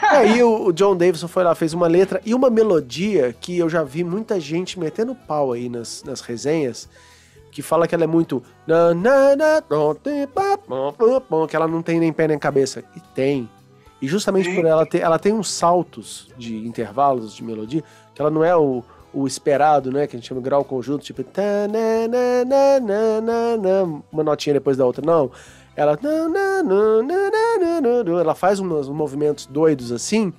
Aí 0.01 0.41
o, 0.41 0.67
o 0.67 0.73
John 0.73 0.95
Davidson 0.95 1.27
foi 1.27 1.43
lá, 1.43 1.53
fez 1.53 1.73
uma 1.73 1.87
letra 1.87 2.19
e 2.25 2.33
uma 2.33 2.49
melodia 2.49 3.35
que 3.39 3.57
eu 3.57 3.69
já 3.69 3.83
vi 3.83 4.03
muita 4.03 4.39
gente 4.39 4.79
metendo 4.79 5.13
pau 5.13 5.51
aí 5.51 5.69
nas, 5.69 6.03
nas 6.03 6.21
resenhas, 6.21 6.89
que 7.53 7.61
fala 7.61 7.87
que 7.87 7.95
ela 7.95 8.03
é 8.03 8.07
muito. 8.07 8.43
que 11.47 11.55
ela 11.55 11.67
não 11.67 11.81
tem 11.81 11.99
nem 11.99 12.11
pé 12.11 12.27
nem 12.27 12.39
cabeça. 12.39 12.83
E 12.95 12.99
tem. 13.15 13.49
E 14.01 14.07
justamente 14.07 14.53
por 14.53 14.65
ela 14.65 14.85
ter. 14.85 14.99
Ela 14.99 15.19
tem 15.19 15.33
uns 15.33 15.49
saltos 15.49 16.29
de 16.37 16.67
intervalos 16.67 17.33
de 17.35 17.43
melodia, 17.43 17.83
que 18.13 18.21
ela 18.21 18.31
não 18.31 18.43
é 18.43 18.55
o 18.55 18.83
o 19.13 19.27
esperado, 19.27 19.91
né? 19.91 20.07
Que 20.07 20.15
a 20.15 20.19
gente 20.19 20.27
chama 20.27 20.41
de 20.41 20.45
grau 20.45 20.65
conjunto, 20.65 21.03
tipo. 21.03 21.23
Uma 24.11 24.23
notinha 24.23 24.55
depois 24.55 24.75
da 24.75 24.85
outra. 24.85 25.05
Não. 25.05 25.29
Ela. 25.75 25.97
Ela 28.19 28.35
faz 28.35 28.59
uns 28.59 28.89
movimentos 28.89 29.45
doidos 29.45 29.91
assim. 29.91 30.33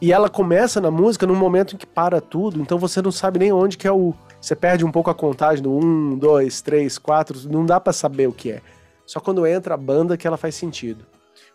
E 0.00 0.12
ela 0.12 0.28
começa 0.28 0.80
na 0.80 0.90
música 0.90 1.26
num 1.26 1.36
momento 1.36 1.74
em 1.74 1.78
que 1.78 1.86
para 1.86 2.20
tudo, 2.20 2.60
então 2.60 2.76
você 2.76 3.00
não 3.00 3.12
sabe 3.12 3.38
nem 3.38 3.52
onde 3.52 3.76
que 3.76 3.86
é 3.86 3.92
o. 3.92 4.14
Você 4.42 4.56
perde 4.56 4.84
um 4.84 4.90
pouco 4.90 5.08
a 5.08 5.14
contagem 5.14 5.62
do 5.62 5.70
1, 5.72 6.18
2, 6.18 6.62
3, 6.62 6.98
4, 6.98 7.48
não 7.48 7.64
dá 7.64 7.78
para 7.78 7.92
saber 7.92 8.26
o 8.26 8.32
que 8.32 8.50
é. 8.50 8.60
Só 9.06 9.20
quando 9.20 9.46
entra 9.46 9.74
a 9.74 9.76
banda 9.76 10.16
que 10.16 10.26
ela 10.26 10.36
faz 10.36 10.56
sentido. 10.56 11.06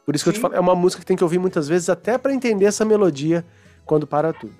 Por 0.05 0.15
isso 0.15 0.23
Sim. 0.23 0.31
que 0.31 0.37
eu 0.37 0.39
te 0.39 0.41
falo, 0.41 0.55
é 0.55 0.59
uma 0.59 0.73
música 0.73 1.01
que 1.01 1.05
tem 1.05 1.17
que 1.17 1.23
ouvir 1.23 1.37
muitas 1.37 1.67
vezes 1.67 1.89
até 1.89 2.17
para 2.17 2.33
entender 2.33 2.63
essa 2.63 2.85
melodia 2.85 3.45
quando 3.85 4.07
para 4.07 4.31
tudo. 4.31 4.55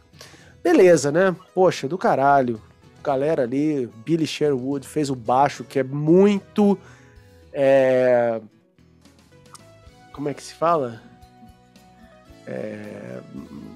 Beleza, 0.61 1.09
né? 1.09 1.33
Poxa, 1.55 1.87
do 1.87 1.97
caralho. 1.97 2.61
Galera 3.01 3.43
ali, 3.43 3.87
Billy 4.05 4.27
Sherwood 4.27 4.85
fez 4.85 5.09
o 5.09 5.15
baixo, 5.15 5.63
que 5.63 5.79
é 5.79 5.83
muito. 5.83 6.77
É... 7.53 8.41
Como 10.11 10.27
é 10.27 10.33
que 10.33 10.43
se 10.43 10.53
fala? 10.53 11.01
É... 12.45 13.21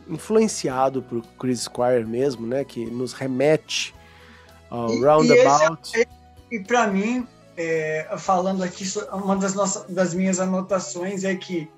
Influenciado 0.10 1.02
por 1.02 1.22
Chris 1.39 1.62
Squire 1.62 2.04
mesmo, 2.04 2.45
né? 2.45 2.66
Que 2.66 2.86
nos 2.86 3.14
remete 3.14 3.95
ao 4.72 4.91
e, 4.91 5.03
Roundabout. 5.03 5.91
E, 5.95 6.01
é, 6.01 6.07
e 6.51 6.59
para 6.61 6.88
mim, 6.88 7.28
é, 7.55 8.07
falando 8.17 8.63
aqui, 8.63 8.86
uma 9.11 9.36
das, 9.36 9.53
nossas, 9.53 9.86
das 9.88 10.13
minhas 10.13 10.39
anotações 10.39 11.24
é 11.24 11.36
que 11.36 11.69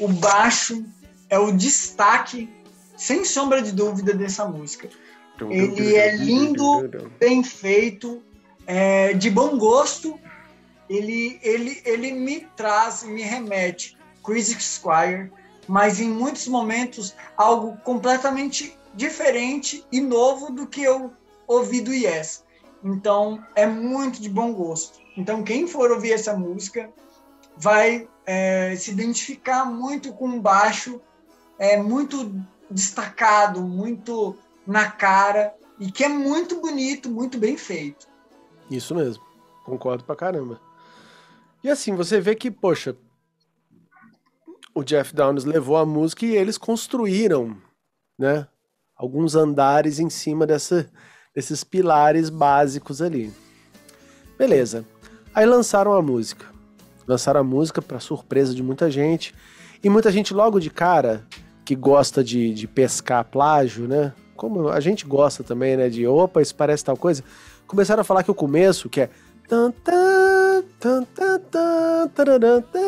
o 0.00 0.08
baixo 0.08 0.84
é 1.28 1.38
o 1.38 1.52
destaque 1.52 2.50
sem 2.96 3.24
sombra 3.24 3.62
de 3.62 3.70
dúvida, 3.70 4.12
dessa 4.12 4.44
música. 4.46 4.88
Ele 5.48 5.94
é 5.94 6.16
lindo, 6.16 6.90
bem 7.20 7.44
feito, 7.44 8.20
é, 8.66 9.12
de 9.12 9.30
bom 9.30 9.56
gosto. 9.56 10.18
Ele, 10.90 11.38
ele, 11.42 11.80
ele 11.84 12.12
me 12.12 12.40
traz, 12.56 13.04
me 13.04 13.22
remete 13.22 13.96
Chris 14.24 14.48
Squire, 14.58 15.30
mas 15.68 16.00
em 16.00 16.08
muitos 16.08 16.48
momentos 16.48 17.14
algo 17.36 17.76
completamente 17.84 18.76
diferente 18.94 19.84
e 19.92 20.00
novo 20.00 20.50
do 20.50 20.66
que 20.66 20.82
eu 20.82 21.12
ouvi 21.48 21.80
do 21.80 21.92
Yes. 21.92 22.44
Então 22.84 23.44
é 23.56 23.66
muito 23.66 24.20
de 24.22 24.28
bom 24.28 24.52
gosto. 24.52 25.00
Então 25.16 25.42
quem 25.42 25.66
for 25.66 25.90
ouvir 25.90 26.12
essa 26.12 26.36
música 26.36 26.90
vai 27.56 28.08
é, 28.24 28.76
se 28.76 28.92
identificar 28.92 29.64
muito 29.64 30.12
com 30.12 30.28
o 30.28 30.40
baixo, 30.40 31.00
é 31.58 31.76
muito 31.76 32.32
destacado, 32.70 33.60
muito 33.62 34.36
na 34.66 34.90
cara 34.90 35.54
e 35.80 35.90
que 35.90 36.04
é 36.04 36.08
muito 36.08 36.60
bonito, 36.60 37.10
muito 37.10 37.38
bem 37.38 37.56
feito. 37.56 38.06
Isso 38.70 38.94
mesmo. 38.94 39.24
Concordo 39.64 40.04
pra 40.04 40.14
caramba. 40.14 40.60
E 41.62 41.70
assim, 41.70 41.94
você 41.94 42.20
vê 42.20 42.34
que, 42.34 42.50
poxa, 42.50 42.96
o 44.74 44.84
Jeff 44.84 45.14
Downes 45.14 45.44
levou 45.44 45.76
a 45.76 45.84
música 45.84 46.24
e 46.24 46.36
eles 46.36 46.56
construíram, 46.56 47.56
né, 48.18 48.46
alguns 48.94 49.34
andares 49.34 49.98
em 49.98 50.08
cima 50.08 50.46
dessa, 50.46 50.90
desses 51.38 51.62
pilares 51.62 52.30
básicos 52.30 53.00
ali. 53.00 53.32
Beleza. 54.36 54.84
Aí 55.32 55.46
lançaram 55.46 55.92
a 55.92 56.02
música. 56.02 56.46
Lançaram 57.06 57.38
a 57.38 57.44
música 57.44 57.80
para 57.80 58.00
surpresa 58.00 58.52
de 58.52 58.60
muita 58.60 58.90
gente. 58.90 59.32
E 59.80 59.88
muita 59.88 60.10
gente 60.10 60.34
logo 60.34 60.58
de 60.58 60.68
cara 60.68 61.24
que 61.64 61.76
gosta 61.76 62.24
de, 62.24 62.52
de 62.52 62.66
pescar 62.66 63.24
plágio, 63.24 63.86
né? 63.86 64.12
Como 64.34 64.68
a 64.68 64.80
gente 64.80 65.06
gosta 65.06 65.44
também, 65.44 65.76
né? 65.76 65.88
De 65.88 66.08
opa, 66.08 66.42
isso 66.42 66.56
parece 66.56 66.84
tal 66.84 66.96
coisa. 66.96 67.22
Começaram 67.68 68.00
a 68.00 68.04
falar 68.04 68.24
que 68.24 68.32
o 68.32 68.34
começo, 68.34 68.88
que 68.88 69.02
é. 69.02 69.10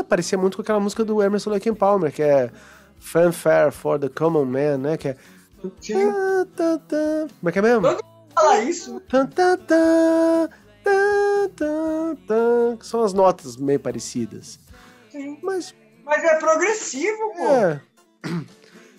Parecia 0.09 0.37
muito 0.37 0.57
com 0.57 0.63
aquela 0.63 0.81
música 0.81 1.05
do 1.05 1.23
Emerson 1.23 1.51
Lake 1.51 1.71
Palmer, 1.71 2.13
que 2.13 2.23
é 2.23 2.51
Fanfare 2.99 3.71
for 3.71 3.97
the 3.97 4.09
Common 4.09 4.45
Man, 4.45 4.79
né? 4.79 4.97
Que 4.97 5.11
é. 5.11 5.17
Como 7.39 7.49
é 7.49 7.53
que 7.53 7.59
é 7.61 7.63
mesmo? 7.63 7.87
Falar 8.41 8.65
isso. 8.65 9.03
São 12.83 13.03
as 13.03 13.13
notas 13.13 13.57
meio 13.57 13.81
parecidas. 13.81 14.59
Sim. 15.11 15.39
Mas. 15.43 15.75
Mas 16.05 16.25
é 16.25 16.37
progressivo, 16.37 17.33
pô. 17.37 17.49
É. 17.49 17.81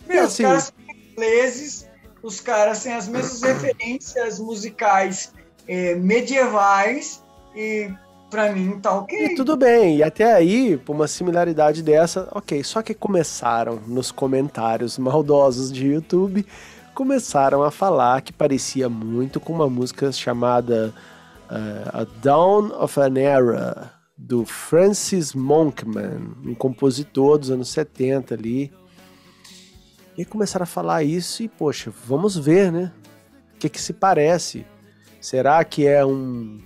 Meu, 0.08 0.24
assim, 0.24 0.44
os 0.44 0.50
caras 0.50 0.64
são 0.64 0.96
ingleses, 0.96 1.90
os 2.24 2.42
caras 2.42 2.84
têm 2.84 2.94
as 2.94 3.08
mesmas 3.08 3.42
referências 3.44 4.40
musicais 4.40 5.34
é, 5.68 5.96
medievais 5.96 7.24
e 7.56 7.92
para 8.30 8.52
mim 8.52 8.80
tá 8.80 8.98
ok. 8.98 9.26
E 9.26 9.36
tudo 9.36 9.56
bem, 9.58 9.98
e 9.98 10.04
até 10.04 10.34
aí, 10.34 10.78
por 10.78 10.96
uma 10.96 11.08
similaridade 11.08 11.84
dessa, 11.84 12.28
ok. 12.32 12.64
Só 12.64 12.82
que 12.82 12.94
começaram 12.94 13.80
nos 13.88 14.12
comentários 14.12 14.98
maldosos 14.98 15.72
de 15.72 15.88
YouTube, 15.88 16.46
começaram 16.94 17.64
a 17.64 17.72
falar 17.72 18.22
que 18.22 18.34
parecia 18.34 18.88
muito 18.90 19.40
com 19.40 19.54
uma 19.54 19.70
música 19.70 20.12
chamada 20.12 20.94
uh, 21.50 22.02
A 22.02 22.08
Dawn 22.22 22.72
of 22.82 23.00
an 23.00 23.20
Era, 23.20 23.92
do 24.18 24.46
Francis 24.46 25.34
Monkman, 25.34 26.36
um 26.46 26.54
compositor 26.54 27.40
dos 27.40 27.50
anos 27.50 27.70
70 27.70 28.36
ali. 28.36 28.72
E 30.18 30.24
começaram 30.26 30.64
a 30.64 30.68
falar 30.68 31.04
isso 31.04 31.42
e, 31.42 31.48
poxa, 31.48 31.92
vamos 32.06 32.38
ver, 32.38 32.72
né? 32.72 32.92
O 33.56 33.58
que 33.58 33.70
que 33.70 33.82
se 33.82 33.94
parece? 33.94 34.66
Será 35.20 35.64
que 35.64 35.88
é 35.88 36.06
um, 36.06 36.60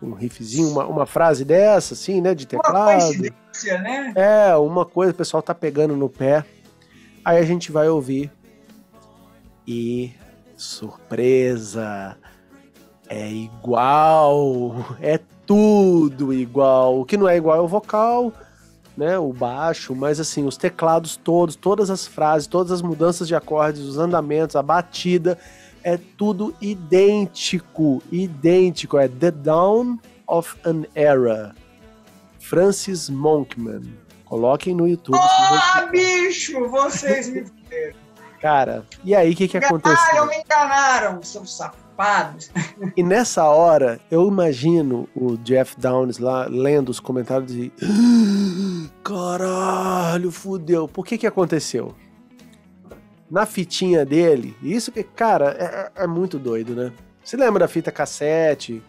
um 0.00 0.12
riffzinho, 0.12 0.70
uma, 0.70 0.86
uma 0.86 1.06
frase 1.06 1.44
dessa, 1.44 1.94
assim, 1.94 2.20
né? 2.20 2.34
De 2.34 2.46
teclado? 2.46 2.76
Uma 2.76 3.00
coincidência, 3.00 3.78
né? 3.80 4.12
É, 4.14 4.56
uma 4.56 4.86
coisa, 4.86 5.12
o 5.12 5.16
pessoal 5.16 5.42
tá 5.42 5.54
pegando 5.54 5.96
no 5.96 6.08
pé. 6.08 6.44
Aí 7.24 7.38
a 7.38 7.44
gente 7.44 7.72
vai 7.72 7.88
ouvir. 7.88 8.30
E 9.66 10.12
surpresa! 10.56 12.16
É 13.08 13.30
igual! 13.30 14.74
É 15.00 15.18
tudo 15.46 16.32
igual! 16.32 17.00
O 17.00 17.04
que 17.04 17.16
não 17.16 17.28
é 17.28 17.36
igual 17.36 17.58
é 17.58 17.60
o 17.60 17.68
vocal 17.68 18.32
né, 18.96 19.18
o 19.18 19.32
baixo, 19.32 19.94
mas 19.94 20.20
assim, 20.20 20.46
os 20.46 20.56
teclados 20.56 21.16
todos, 21.16 21.56
todas 21.56 21.90
as 21.90 22.06
frases, 22.06 22.46
todas 22.46 22.70
as 22.70 22.82
mudanças 22.82 23.26
de 23.26 23.34
acordes, 23.34 23.82
os 23.82 23.98
andamentos, 23.98 24.56
a 24.56 24.62
batida, 24.62 25.38
é 25.82 25.98
tudo 26.16 26.54
idêntico, 26.60 28.02
idêntico, 28.10 28.98
é 28.98 29.08
The 29.08 29.30
Dawn 29.30 29.98
of 30.26 30.56
an 30.64 30.84
Era. 30.94 31.54
Francis 32.38 33.08
Monkman. 33.10 33.82
Coloquem 34.24 34.74
no 34.74 34.88
YouTube. 34.88 35.18
Ah, 35.18 35.86
bicho, 35.90 36.68
vocês 36.68 37.28
me 37.28 37.44
Cara, 38.44 38.84
e 39.02 39.14
aí 39.14 39.32
o 39.32 39.34
que, 39.34 39.48
que 39.48 39.56
aconteceu? 39.56 39.96
Enganaram, 39.96 40.26
me 40.26 40.36
enganaram, 40.36 41.22
seus 41.22 41.56
safados. 41.56 42.50
E 42.94 43.02
nessa 43.02 43.44
hora, 43.44 43.98
eu 44.10 44.28
imagino 44.28 45.08
o 45.16 45.38
Jeff 45.38 45.80
Downs 45.80 46.18
lá 46.18 46.44
lendo 46.46 46.90
os 46.90 47.00
comentários 47.00 47.50
e. 47.52 47.72
Caralho, 49.02 50.30
fudeu. 50.30 50.86
Por 50.86 51.06
que 51.06 51.16
que 51.16 51.26
aconteceu? 51.26 51.94
Na 53.30 53.46
fitinha 53.46 54.04
dele, 54.04 54.54
isso 54.62 54.92
que, 54.92 55.02
cara, 55.02 55.56
é, 55.96 56.04
é 56.04 56.06
muito 56.06 56.38
doido, 56.38 56.74
né? 56.74 56.92
Você 57.24 57.38
lembra 57.38 57.60
da 57.60 57.68
fita 57.68 57.90
cassete? 57.90 58.82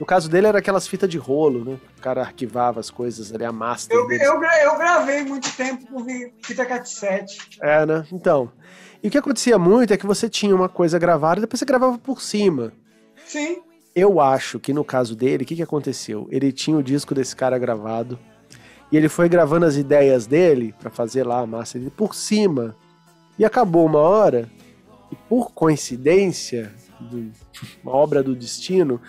No 0.00 0.06
caso 0.06 0.30
dele 0.30 0.46
era 0.46 0.58
aquelas 0.58 0.88
fitas 0.88 1.10
de 1.10 1.18
rolo, 1.18 1.62
né? 1.66 1.78
O 1.98 2.00
cara 2.00 2.22
arquivava 2.22 2.80
as 2.80 2.88
coisas 2.88 3.30
ali, 3.30 3.44
a 3.44 3.52
master. 3.52 3.94
Eu, 3.94 4.10
eu, 4.10 4.42
eu 4.42 4.78
gravei 4.78 5.22
muito 5.22 5.54
tempo 5.54 5.86
com 5.86 6.02
fita 6.42 6.64
cassete. 6.64 7.58
É, 7.60 7.84
né? 7.84 8.06
Então. 8.10 8.50
E 9.02 9.08
o 9.08 9.10
que 9.10 9.18
acontecia 9.18 9.58
muito 9.58 9.92
é 9.92 9.96
que 9.96 10.06
você 10.06 10.28
tinha 10.28 10.54
uma 10.54 10.68
coisa 10.68 10.98
gravada 10.98 11.40
e 11.40 11.42
depois 11.42 11.58
você 11.58 11.64
gravava 11.64 11.98
por 11.98 12.22
cima. 12.22 12.72
Sim. 13.26 13.60
Eu 13.94 14.20
acho 14.20 14.60
que 14.60 14.72
no 14.72 14.84
caso 14.84 15.16
dele, 15.16 15.42
o 15.42 15.46
que, 15.46 15.56
que 15.56 15.62
aconteceu? 15.62 16.28
Ele 16.30 16.52
tinha 16.52 16.76
o 16.76 16.82
disco 16.82 17.14
desse 17.14 17.34
cara 17.34 17.58
gravado 17.58 18.18
e 18.90 18.96
ele 18.96 19.08
foi 19.08 19.28
gravando 19.28 19.66
as 19.66 19.76
ideias 19.76 20.26
dele 20.26 20.74
pra 20.78 20.90
fazer 20.90 21.26
lá 21.26 21.40
a 21.40 21.46
massa 21.46 21.78
dele 21.78 21.90
por 21.90 22.14
cima. 22.14 22.76
E 23.38 23.44
acabou 23.44 23.86
uma 23.86 23.98
hora, 23.98 24.48
e 25.10 25.16
por 25.28 25.50
coincidência, 25.52 26.72
uma 27.82 27.92
obra 27.92 28.22
do 28.22 28.36
destino, 28.36 29.00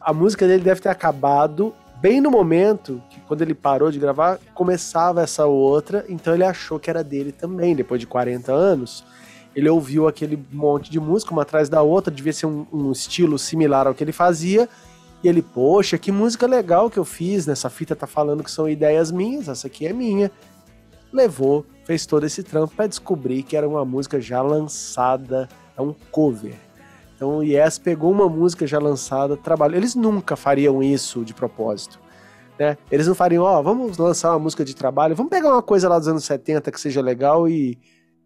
a 0.00 0.12
música 0.12 0.46
dele 0.46 0.62
deve 0.62 0.80
ter 0.80 0.88
acabado 0.88 1.74
bem 2.00 2.20
no 2.20 2.30
momento 2.30 3.02
que, 3.08 3.20
quando 3.20 3.42
ele 3.42 3.54
parou 3.54 3.90
de 3.90 3.98
gravar, 3.98 4.38
começava 4.54 5.22
essa 5.22 5.46
outra, 5.46 6.04
então 6.08 6.34
ele 6.34 6.44
achou 6.44 6.78
que 6.78 6.90
era 6.90 7.02
dele 7.02 7.32
também, 7.32 7.74
depois 7.74 8.00
de 8.00 8.06
40 8.06 8.52
anos. 8.52 9.04
Ele 9.54 9.68
ouviu 9.68 10.08
aquele 10.08 10.42
monte 10.50 10.90
de 10.90 10.98
música, 10.98 11.32
uma 11.32 11.42
atrás 11.42 11.68
da 11.68 11.82
outra, 11.82 12.12
devia 12.12 12.32
ser 12.32 12.46
um, 12.46 12.66
um 12.72 12.92
estilo 12.92 13.38
similar 13.38 13.86
ao 13.86 13.94
que 13.94 14.02
ele 14.02 14.12
fazia. 14.12 14.68
E 15.22 15.28
ele, 15.28 15.42
poxa, 15.42 15.98
que 15.98 16.10
música 16.10 16.46
legal 16.46 16.90
que 16.90 16.98
eu 16.98 17.04
fiz, 17.04 17.46
nessa 17.46 17.70
fita 17.70 17.94
tá 17.94 18.06
falando 18.06 18.42
que 18.42 18.50
são 18.50 18.68
ideias 18.68 19.12
minhas, 19.12 19.48
essa 19.48 19.66
aqui 19.66 19.86
é 19.86 19.92
minha. 19.92 20.30
Levou, 21.12 21.64
fez 21.84 22.06
todo 22.06 22.24
esse 22.24 22.42
trampo 22.42 22.74
para 22.74 22.86
descobrir 22.86 23.42
que 23.42 23.56
era 23.56 23.68
uma 23.68 23.84
música 23.84 24.20
já 24.20 24.42
lançada, 24.42 25.48
é 25.76 25.82
um 25.82 25.94
cover. 26.10 26.54
Então 27.14 27.38
o 27.38 27.42
Yes 27.44 27.78
pegou 27.78 28.10
uma 28.10 28.28
música 28.28 28.66
já 28.66 28.80
lançada, 28.80 29.36
trabalhou. 29.36 29.76
Eles 29.76 29.94
nunca 29.94 30.34
fariam 30.34 30.82
isso 30.82 31.24
de 31.24 31.32
propósito. 31.32 32.00
Né? 32.58 32.76
Eles 32.90 33.06
não 33.06 33.14
fariam, 33.14 33.44
ó, 33.44 33.62
vamos 33.62 33.98
lançar 33.98 34.30
uma 34.30 34.38
música 34.38 34.64
de 34.64 34.74
trabalho, 34.74 35.14
vamos 35.14 35.30
pegar 35.30 35.50
uma 35.50 35.62
coisa 35.62 35.88
lá 35.88 35.98
dos 35.98 36.08
anos 36.08 36.24
70 36.24 36.70
que 36.70 36.80
seja 36.80 37.00
legal 37.00 37.48
e, 37.48 37.78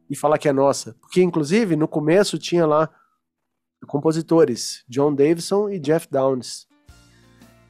e 0.09 0.17
falar 0.17 0.39
que 0.39 0.49
é 0.49 0.53
nossa. 0.53 0.95
Porque, 1.01 1.23
inclusive, 1.23 1.77
no 1.77 1.89
começo 1.89 2.39
tinha 2.39 2.67
lá 2.67 2.89
compositores, 3.87 4.85
John 4.89 5.15
Davidson 5.15 5.69
e 5.69 5.79
Jeff 5.79 6.09
Downs. 6.11 6.67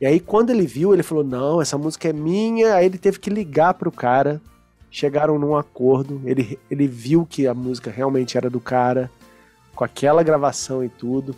E 0.01 0.07
aí, 0.07 0.21
quando 0.21 0.51
ele 0.51 0.67
viu, 0.67 0.93
ele 0.93 1.03
falou: 1.03 1.25
Não, 1.25 1.61
essa 1.61 1.79
música 1.79 2.09
é 2.09 2.13
minha. 2.13 2.75
Aí 2.75 2.87
ele 2.87 2.99
teve 2.99 3.19
que 3.19 3.31
ligar 3.31 3.75
pro 3.75 3.91
cara. 3.91 4.41
Chegaram 4.91 5.39
num 5.39 5.57
acordo. 5.57 6.21
Ele, 6.25 6.59
ele 6.71 6.87
viu 6.87 7.27
que 7.27 7.47
a 7.47 7.55
música 7.55 7.91
realmente 7.91 8.37
era 8.37 8.49
do 8.49 8.61
cara, 8.61 9.11
com 9.75 9.85
aquela 9.85 10.23
gravação 10.23 10.85
e 10.85 10.89
tudo. 10.89 11.35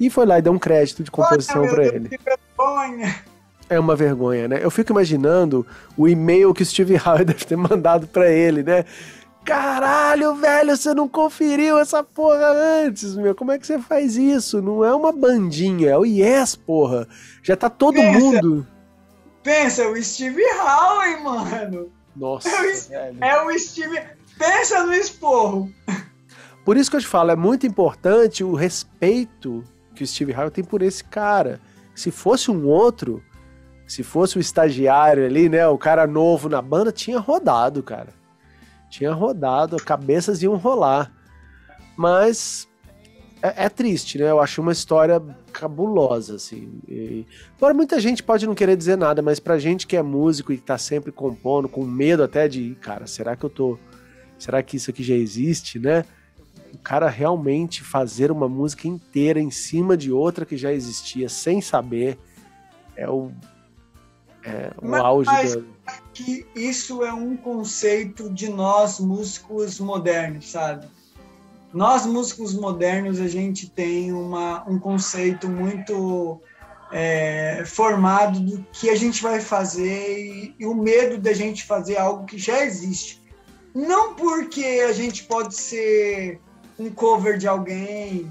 E 0.00 0.08
foi 0.08 0.26
lá 0.26 0.38
e 0.38 0.42
deu 0.42 0.52
um 0.52 0.58
crédito 0.58 1.02
de 1.02 1.10
composição 1.10 1.62
meu 1.62 1.80
ele. 1.82 2.08
Que 2.08 2.18
vergonha. 2.18 3.24
É 3.70 3.78
uma 3.78 3.94
vergonha, 3.94 4.48
né? 4.48 4.60
Eu 4.62 4.70
fico 4.70 4.92
imaginando 4.92 5.66
o 5.96 6.08
e-mail 6.08 6.54
que 6.54 6.62
o 6.62 6.66
Steve 6.66 6.96
Howe 6.96 7.24
deve 7.24 7.44
ter 7.44 7.56
mandado 7.56 8.06
pra 8.06 8.30
ele, 8.30 8.62
né? 8.62 8.84
Caralho, 9.48 10.34
velho, 10.34 10.76
você 10.76 10.92
não 10.94 11.08
conferiu 11.08 11.78
essa 11.78 12.04
porra 12.04 12.48
antes, 12.84 13.14
meu. 13.16 13.34
Como 13.34 13.50
é 13.50 13.58
que 13.58 13.66
você 13.66 13.78
faz 13.78 14.16
isso? 14.16 14.60
Não 14.60 14.84
é 14.84 14.94
uma 14.94 15.10
bandinha, 15.10 15.90
é 15.90 15.96
o 15.98 16.04
Yes, 16.04 16.54
porra. 16.54 17.08
Já 17.42 17.56
tá 17.56 17.70
todo 17.70 17.94
Pensa. 17.94 18.18
mundo. 18.20 18.66
Pensa, 19.42 19.88
o 19.88 20.02
Steve 20.02 20.42
Howe, 20.42 21.22
mano. 21.22 21.88
Nossa, 22.14 22.48
É 22.48 22.60
o- 22.60 22.88
velho. 22.88 23.16
É 23.24 23.42
o 23.44 23.58
Steve. 23.58 24.00
Pensa 24.38 24.84
no 24.84 24.92
esporro. 24.92 25.72
Por 26.64 26.76
isso 26.76 26.90
que 26.90 26.96
eu 26.96 27.00
te 27.00 27.06
falo, 27.06 27.30
é 27.30 27.36
muito 27.36 27.66
importante 27.66 28.44
o 28.44 28.54
respeito 28.54 29.64
que 29.94 30.04
o 30.04 30.06
Steve 30.06 30.34
Howe 30.34 30.50
tem 30.50 30.62
por 30.62 30.82
esse 30.82 31.02
cara. 31.02 31.60
Se 31.94 32.10
fosse 32.10 32.50
um 32.50 32.66
outro, 32.66 33.22
se 33.86 34.02
fosse 34.02 34.36
o 34.36 34.40
estagiário 34.40 35.24
ali, 35.24 35.48
né, 35.48 35.66
o 35.66 35.78
cara 35.78 36.06
novo 36.06 36.48
na 36.48 36.60
banda, 36.60 36.92
tinha 36.92 37.18
rodado, 37.18 37.82
cara. 37.82 38.17
Tinha 38.90 39.12
rodado, 39.12 39.76
cabeças 39.76 40.42
iam 40.42 40.56
rolar. 40.56 41.12
Mas 41.96 42.68
é, 43.42 43.64
é 43.64 43.68
triste, 43.68 44.18
né? 44.18 44.30
Eu 44.30 44.40
acho 44.40 44.60
uma 44.60 44.72
história 44.72 45.20
cabulosa, 45.52 46.36
assim. 46.36 46.80
E, 46.88 47.26
agora, 47.56 47.74
muita 47.74 48.00
gente 48.00 48.22
pode 48.22 48.46
não 48.46 48.54
querer 48.54 48.76
dizer 48.76 48.96
nada, 48.96 49.20
mas 49.20 49.40
pra 49.40 49.58
gente 49.58 49.86
que 49.86 49.96
é 49.96 50.02
músico 50.02 50.52
e 50.52 50.58
tá 50.58 50.78
sempre 50.78 51.12
compondo, 51.12 51.68
com 51.68 51.84
medo 51.84 52.22
até 52.22 52.48
de, 52.48 52.76
cara, 52.80 53.06
será 53.06 53.36
que 53.36 53.44
eu 53.44 53.50
tô. 53.50 53.78
Será 54.38 54.62
que 54.62 54.76
isso 54.76 54.90
aqui 54.90 55.02
já 55.02 55.14
existe, 55.14 55.78
né? 55.80 56.04
o 56.72 56.78
cara 56.78 57.08
realmente 57.08 57.82
fazer 57.82 58.30
uma 58.30 58.48
música 58.48 58.86
inteira 58.88 59.40
em 59.40 59.50
cima 59.50 59.96
de 59.96 60.12
outra 60.12 60.44
que 60.44 60.56
já 60.56 60.72
existia 60.72 61.28
sem 61.28 61.60
saber 61.60 62.18
é 62.96 63.08
o, 63.08 63.30
é 64.48 64.72
o 64.80 64.88
Mas- 64.88 65.00
auge 65.02 65.30
mas- 65.30 65.56
da. 65.56 65.62
Que 66.12 66.46
isso 66.54 67.02
é 67.04 67.12
um 67.12 67.36
conceito 67.36 68.28
de 68.30 68.48
nós 68.50 68.98
músicos 69.00 69.80
modernos, 69.80 70.50
sabe? 70.50 70.86
Nós 71.72 72.04
músicos 72.04 72.54
modernos 72.54 73.20
a 73.20 73.28
gente 73.28 73.70
tem 73.70 74.12
uma, 74.12 74.68
um 74.68 74.78
conceito 74.78 75.48
muito 75.48 76.40
é, 76.90 77.62
formado 77.66 78.40
do 78.40 78.66
que 78.72 78.90
a 78.90 78.96
gente 78.96 79.22
vai 79.22 79.40
fazer 79.40 80.18
e, 80.18 80.54
e 80.58 80.66
o 80.66 80.74
medo 80.74 81.18
da 81.18 81.32
gente 81.32 81.64
fazer 81.64 81.96
algo 81.98 82.24
que 82.26 82.36
já 82.38 82.64
existe. 82.64 83.22
Não 83.74 84.14
porque 84.14 84.82
a 84.88 84.92
gente 84.92 85.24
pode 85.24 85.54
ser 85.54 86.40
um 86.78 86.90
cover 86.90 87.38
de 87.38 87.46
alguém 87.46 88.30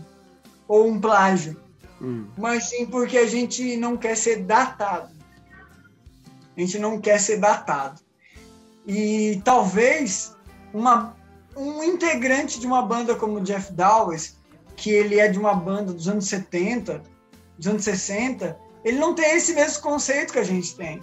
ou 0.67 0.87
um 0.87 0.99
plágio, 0.99 1.55
Hum, 2.01 2.27
mas 2.37 2.65
sim 2.69 2.85
porque 2.85 3.17
a 3.17 3.25
gente 3.25 3.75
não 3.77 3.97
quer 3.97 4.15
ser 4.15 4.43
datado. 4.43 5.16
A 6.57 6.59
gente 6.59 6.79
não 6.79 6.99
quer 6.99 7.19
ser 7.19 7.37
datado. 7.37 8.01
E 8.85 9.39
talvez 9.45 10.35
uma, 10.73 11.15
um 11.55 11.83
integrante 11.83 12.59
de 12.59 12.65
uma 12.65 12.81
banda 12.81 13.15
como 13.15 13.37
o 13.37 13.43
Jeff 13.43 13.71
Dowes, 13.71 14.37
que 14.75 14.89
ele 14.89 15.19
é 15.19 15.27
de 15.27 15.37
uma 15.37 15.53
banda 15.53 15.93
dos 15.93 16.07
anos 16.07 16.27
70, 16.27 17.03
dos 17.57 17.67
anos 17.67 17.83
60, 17.83 18.57
ele 18.83 18.97
não 18.97 19.13
tem 19.13 19.35
esse 19.35 19.53
mesmo 19.53 19.83
conceito 19.83 20.33
que 20.33 20.39
a 20.39 20.43
gente 20.43 20.75
tem. 20.75 21.01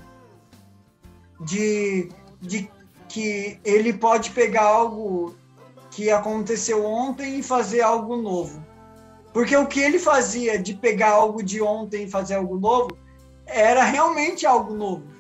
De, 1.40 2.08
de 2.40 2.70
que 3.08 3.60
ele 3.64 3.92
pode 3.92 4.30
pegar 4.30 4.64
algo 4.64 5.36
que 5.90 6.10
aconteceu 6.10 6.84
ontem 6.84 7.38
e 7.38 7.42
fazer 7.42 7.80
algo 7.80 8.16
novo. 8.16 8.64
Porque 9.32 9.56
o 9.56 9.66
que 9.66 9.80
ele 9.80 9.98
fazia 9.98 10.58
de 10.58 10.74
pegar 10.74 11.10
algo 11.10 11.42
de 11.42 11.60
ontem 11.60 12.04
e 12.04 12.10
fazer 12.10 12.34
algo 12.34 12.58
novo 12.58 12.96
era 13.46 13.84
realmente 13.84 14.46
algo 14.46 14.74
novo. 14.74 15.13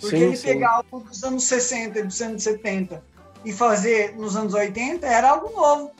Porque 0.00 0.16
Sim, 0.16 0.22
ele 0.24 0.36
sim. 0.36 0.48
pegar 0.48 0.70
algo 0.72 1.00
dos 1.06 1.22
anos 1.22 1.44
60 1.44 1.98
e 1.98 2.02
dos 2.02 2.20
anos 2.22 2.42
70 2.42 3.02
e 3.44 3.52
fazer 3.52 4.16
nos 4.16 4.34
anos 4.36 4.54
80 4.54 5.06
era 5.06 5.30
algo 5.30 5.50
novo. 5.54 5.90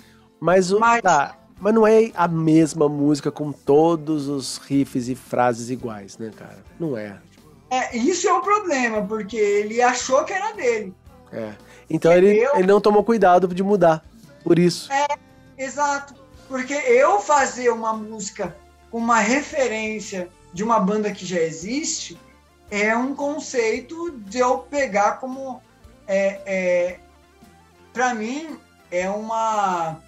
Mas, 0.40 0.72
o, 0.72 0.80
Mas- 0.80 1.03
tá, 1.03 1.36
mas 1.61 1.74
não 1.74 1.86
é 1.86 2.11
a 2.14 2.26
mesma 2.26 2.88
música 2.88 3.30
com 3.30 3.53
todos 3.53 4.26
os 4.28 4.57
riffs 4.59 5.09
e 5.09 5.14
frases 5.14 5.68
iguais, 5.70 6.16
né, 6.18 6.30
cara? 6.34 6.59
Não 6.78 6.96
é. 6.96 7.18
É, 7.70 7.96
isso 7.96 8.26
é 8.28 8.32
o 8.32 8.40
problema, 8.40 9.03
porque 9.07 9.36
ele 9.36 9.80
achou 9.82 10.24
que 10.24 10.32
era 10.32 10.53
dele. 10.53 10.94
É. 11.32 11.53
Então 11.88 12.12
ele, 12.12 12.38
Eu- 12.38 12.57
ele 12.57 12.66
não 12.66 12.80
tomou 12.80 13.05
cuidado 13.05 13.46
de 13.48 13.62
mudar. 13.62 14.03
Por 14.42 14.59
isso. 14.59 14.88
Exato. 15.59 16.14
Porque 16.48 16.72
eu 16.72 17.20
fazer 17.20 17.70
uma 17.70 17.92
música 17.92 18.57
com 18.90 18.98
uma 18.98 19.18
referência 19.20 20.28
de 20.53 20.64
uma 20.64 20.80
banda 20.80 21.12
que 21.12 21.24
já 21.24 21.38
existe 21.40 22.18
é 22.70 22.96
um 22.96 23.14
conceito 23.14 24.10
de 24.18 24.38
eu 24.38 24.58
pegar 24.58 25.12
como. 25.12 25.62
É, 26.06 26.40
é, 26.46 27.00
para 27.92 28.14
mim, 28.14 28.58
é 28.90 29.08
uma. 29.08 30.00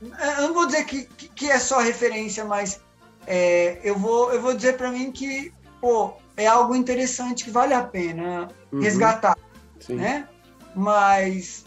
Eu 0.00 0.48
não 0.48 0.54
vou 0.54 0.66
dizer 0.66 0.84
que, 0.84 1.04
que, 1.04 1.50
é 1.50 1.58
só 1.58 1.78
referência, 1.80 2.44
mas 2.44 2.80
é, 3.26 3.78
eu, 3.84 3.96
vou, 3.96 4.32
eu 4.32 4.40
vou 4.40 4.54
dizer 4.54 4.76
para 4.76 4.90
mim 4.90 5.12
que 5.12 5.52
pô, 5.80 6.14
é 6.36 6.46
algo 6.46 6.74
interessante 6.74 7.44
que 7.44 7.50
vale 7.50 7.74
a 7.74 7.82
pena 7.82 8.48
Uhum, 8.72 8.80
resgatar, 8.80 9.36
sim. 9.80 9.96
né? 9.96 10.28
Mas 10.74 11.64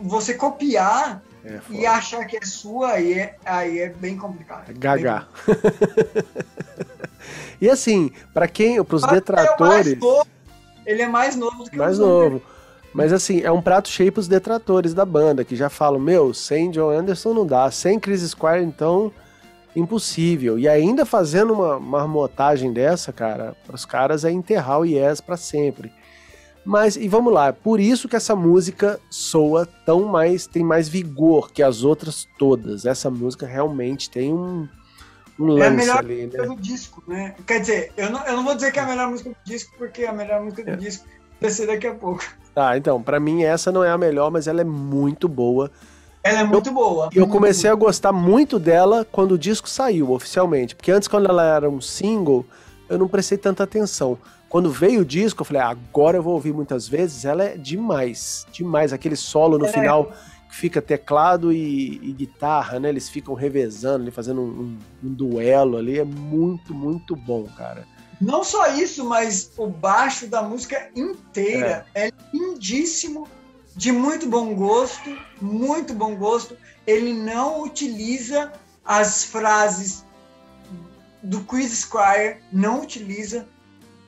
você 0.00 0.34
copiar 0.34 1.22
É, 1.44 1.60
e 1.70 1.86
achar 1.86 2.24
que 2.26 2.36
é 2.36 2.44
sua, 2.44 2.92
aí 2.92 3.14
é, 3.14 3.36
aí 3.44 3.78
é 3.78 3.88
bem 3.88 4.16
complicado. 4.16 4.70
É 4.70 4.72
Gaga. 4.72 5.28
e 7.62 7.70
assim, 7.70 8.10
pra 8.34 8.48
quem, 8.48 8.76
é 8.76 8.82
mais 8.82 9.06
detratores, 9.06 9.96
novo, 9.96 10.26
ele 10.84 11.02
é 11.02 11.06
mais 11.06 11.36
novo 11.36 11.62
do 11.62 11.70
que 11.70 11.76
mais 11.76 11.92
os 11.92 12.00
outros. 12.00 12.32
novo. 12.32 12.42
Mas 12.92 13.12
assim, 13.12 13.40
é 13.40 13.52
um 13.52 13.62
prato 13.62 13.88
cheio 13.88 14.10
pros 14.10 14.26
detratores 14.26 14.92
da 14.92 15.04
banda, 15.04 15.44
que 15.44 15.54
já 15.54 15.70
falam, 15.70 16.00
meu, 16.00 16.34
sem 16.34 16.72
John 16.72 16.90
Anderson 16.90 17.32
não 17.32 17.46
dá, 17.46 17.70
sem 17.70 18.00
Chris 18.00 18.20
Squire, 18.22 18.64
então, 18.64 19.12
impossível. 19.76 20.58
E 20.58 20.68
ainda 20.68 21.06
fazendo 21.06 21.52
uma 21.52 21.78
marmotagem 21.78 22.72
dessa, 22.72 23.12
cara, 23.12 23.54
os 23.72 23.84
caras 23.84 24.24
é 24.24 24.32
enterrar 24.32 24.80
o 24.80 24.84
Yes 24.84 25.20
para 25.20 25.36
sempre. 25.36 25.92
Mas, 26.64 26.96
e 26.96 27.06
vamos 27.06 27.32
lá, 27.32 27.52
por 27.52 27.78
isso 27.78 28.08
que 28.08 28.16
essa 28.16 28.34
música 28.34 28.98
soa 29.08 29.66
tão 29.86 30.02
mais, 30.02 30.48
tem 30.48 30.64
mais 30.64 30.88
vigor 30.88 31.52
que 31.52 31.62
as 31.62 31.84
outras 31.84 32.26
todas. 32.36 32.86
Essa 32.86 33.08
música 33.08 33.46
realmente 33.46 34.10
tem 34.10 34.32
um, 34.32 34.66
um 35.50 35.58
é 35.62 35.66
a 35.66 35.70
melhor 35.70 35.98
ali, 35.98 36.24
música 36.26 36.42
né? 36.42 36.48
do 36.48 36.56
disco, 36.56 37.02
né? 37.06 37.34
Quer 37.46 37.60
dizer, 37.60 37.92
eu 37.96 38.10
não, 38.10 38.24
eu 38.26 38.36
não 38.36 38.44
vou 38.44 38.54
dizer 38.54 38.72
que 38.72 38.78
é 38.78 38.82
a 38.82 38.86
melhor 38.86 39.10
música 39.10 39.30
do 39.30 39.36
disco, 39.44 39.72
porque 39.78 40.04
a 40.04 40.12
melhor 40.12 40.42
música 40.42 40.62
do 40.64 40.70
É. 40.70 40.76
disco 40.76 41.06
vai 41.40 41.50
ser 41.50 41.66
daqui 41.66 41.86
a 41.86 41.94
pouco. 41.94 42.22
Tá, 42.54 42.76
então, 42.76 43.02
pra 43.02 43.18
mim 43.18 43.42
essa 43.44 43.72
não 43.72 43.82
é 43.82 43.90
a 43.90 43.96
melhor, 43.98 44.30
mas 44.30 44.46
ela 44.46 44.60
é 44.60 44.64
muito 44.64 45.26
boa. 45.28 45.70
Ela 46.22 46.40
é 46.40 46.44
muito 46.44 46.70
boa. 46.70 47.08
E 47.12 47.16
eu 47.16 47.22
muito 47.22 47.32
comecei 47.32 47.68
a 47.68 47.74
gostar 47.74 48.12
muito 48.12 48.58
dela 48.58 49.04
quando 49.10 49.32
o 49.32 49.38
disco 49.38 49.68
saiu, 49.68 50.12
oficialmente. 50.12 50.76
Porque 50.76 50.92
antes, 50.92 51.08
quando 51.08 51.28
ela 51.28 51.44
era 51.44 51.68
um 51.68 51.80
single, 51.80 52.46
eu 52.88 52.96
não 52.98 53.08
prestei 53.08 53.36
tanta 53.38 53.64
atenção. 53.64 54.16
Quando 54.48 54.70
veio 54.70 55.00
o 55.00 55.04
disco, 55.04 55.40
eu 55.40 55.44
falei, 55.46 55.62
ah, 55.62 55.70
agora 55.70 56.18
eu 56.18 56.22
vou 56.22 56.34
ouvir 56.34 56.52
muitas 56.52 56.86
vezes. 56.86 57.24
Ela 57.24 57.44
é 57.44 57.56
demais, 57.56 58.46
demais. 58.52 58.92
Aquele 58.92 59.16
solo 59.16 59.58
no 59.58 59.64
É. 59.66 59.72
final 59.72 60.12
fica 60.52 60.80
teclado 60.82 61.52
e, 61.52 61.94
e 62.02 62.12
guitarra, 62.12 62.78
né? 62.78 62.88
Eles 62.90 63.08
ficam 63.08 63.34
revezando, 63.34 64.02
ali, 64.02 64.10
fazendo 64.10 64.40
um, 64.42 64.44
um- 64.44 64.78
um 65.08 65.14
duelo 65.14 65.76
ali. 65.78 65.98
É 65.98 66.04
muito, 66.04 66.72
muito 66.74 67.16
bom, 67.16 67.44
cara. 67.56 67.86
Não 68.20 68.44
só 68.44 68.68
isso, 68.74 69.04
mas 69.04 69.50
o 69.56 69.66
baixo 69.66 70.28
da 70.28 70.42
música 70.42 70.90
inteira 70.94 71.86
é, 71.94 72.12
lindíssimo, 72.32 73.26
de 73.74 73.90
muito 73.90 74.28
bom 74.28 74.54
gosto, 74.54 75.18
muito 75.40 75.92
bom 75.94 76.14
gosto. 76.14 76.56
Ele 76.86 77.12
não 77.12 77.62
utiliza 77.62 78.52
as 78.84 79.24
frases 79.24 80.04
do 81.22 81.40
Chris 81.44 81.70
Squire, 81.80 82.36
não 82.52 82.82
utiliza, 82.82 83.48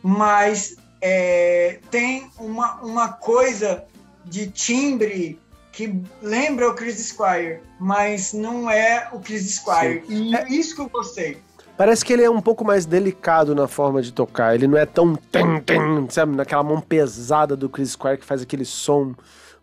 mas 0.02 0.76
é, 1.00 1.80
tem 1.90 2.28
uma, 2.38 2.74
uma 2.82 3.08
coisa 3.08 3.84
de 4.24 4.50
timbre 4.50 5.40
que 5.74 6.02
lembra 6.22 6.68
o 6.68 6.74
Chris 6.74 6.98
Squire, 7.08 7.60
mas 7.80 8.32
não 8.32 8.70
é 8.70 9.08
o 9.12 9.18
Chris 9.20 9.56
Squire. 9.56 10.02
E 10.08 10.34
é 10.36 10.48
isso 10.48 10.74
que 10.74 10.80
eu 10.82 10.88
gostei. 10.88 11.38
Parece 11.76 12.04
que 12.04 12.12
ele 12.12 12.22
é 12.22 12.30
um 12.30 12.40
pouco 12.40 12.64
mais 12.64 12.86
delicado 12.86 13.54
na 13.54 13.66
forma 13.66 14.00
de 14.00 14.12
tocar. 14.12 14.54
Ele 14.54 14.68
não 14.68 14.78
é 14.78 14.86
tão. 14.86 15.16
tum, 15.16 15.60
tum, 15.60 16.08
sabe, 16.08 16.36
naquela 16.36 16.62
mão 16.62 16.80
pesada 16.80 17.56
do 17.56 17.68
Chris 17.68 17.90
Squire 17.90 18.18
que 18.18 18.24
faz 18.24 18.42
aquele 18.42 18.64
som 18.64 19.14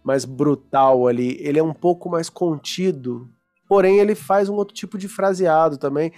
mais 0.03 0.25
brutal 0.25 1.07
ali. 1.07 1.37
Ele 1.39 1.57
é 1.59 1.63
um 1.63 1.73
pouco 1.73 2.09
mais 2.09 2.29
contido. 2.29 3.29
Porém, 3.67 3.99
ele 3.99 4.13
faz 4.15 4.49
um 4.49 4.55
outro 4.55 4.75
tipo 4.75 4.97
de 4.97 5.07
fraseado 5.07 5.77
também. 5.77 6.11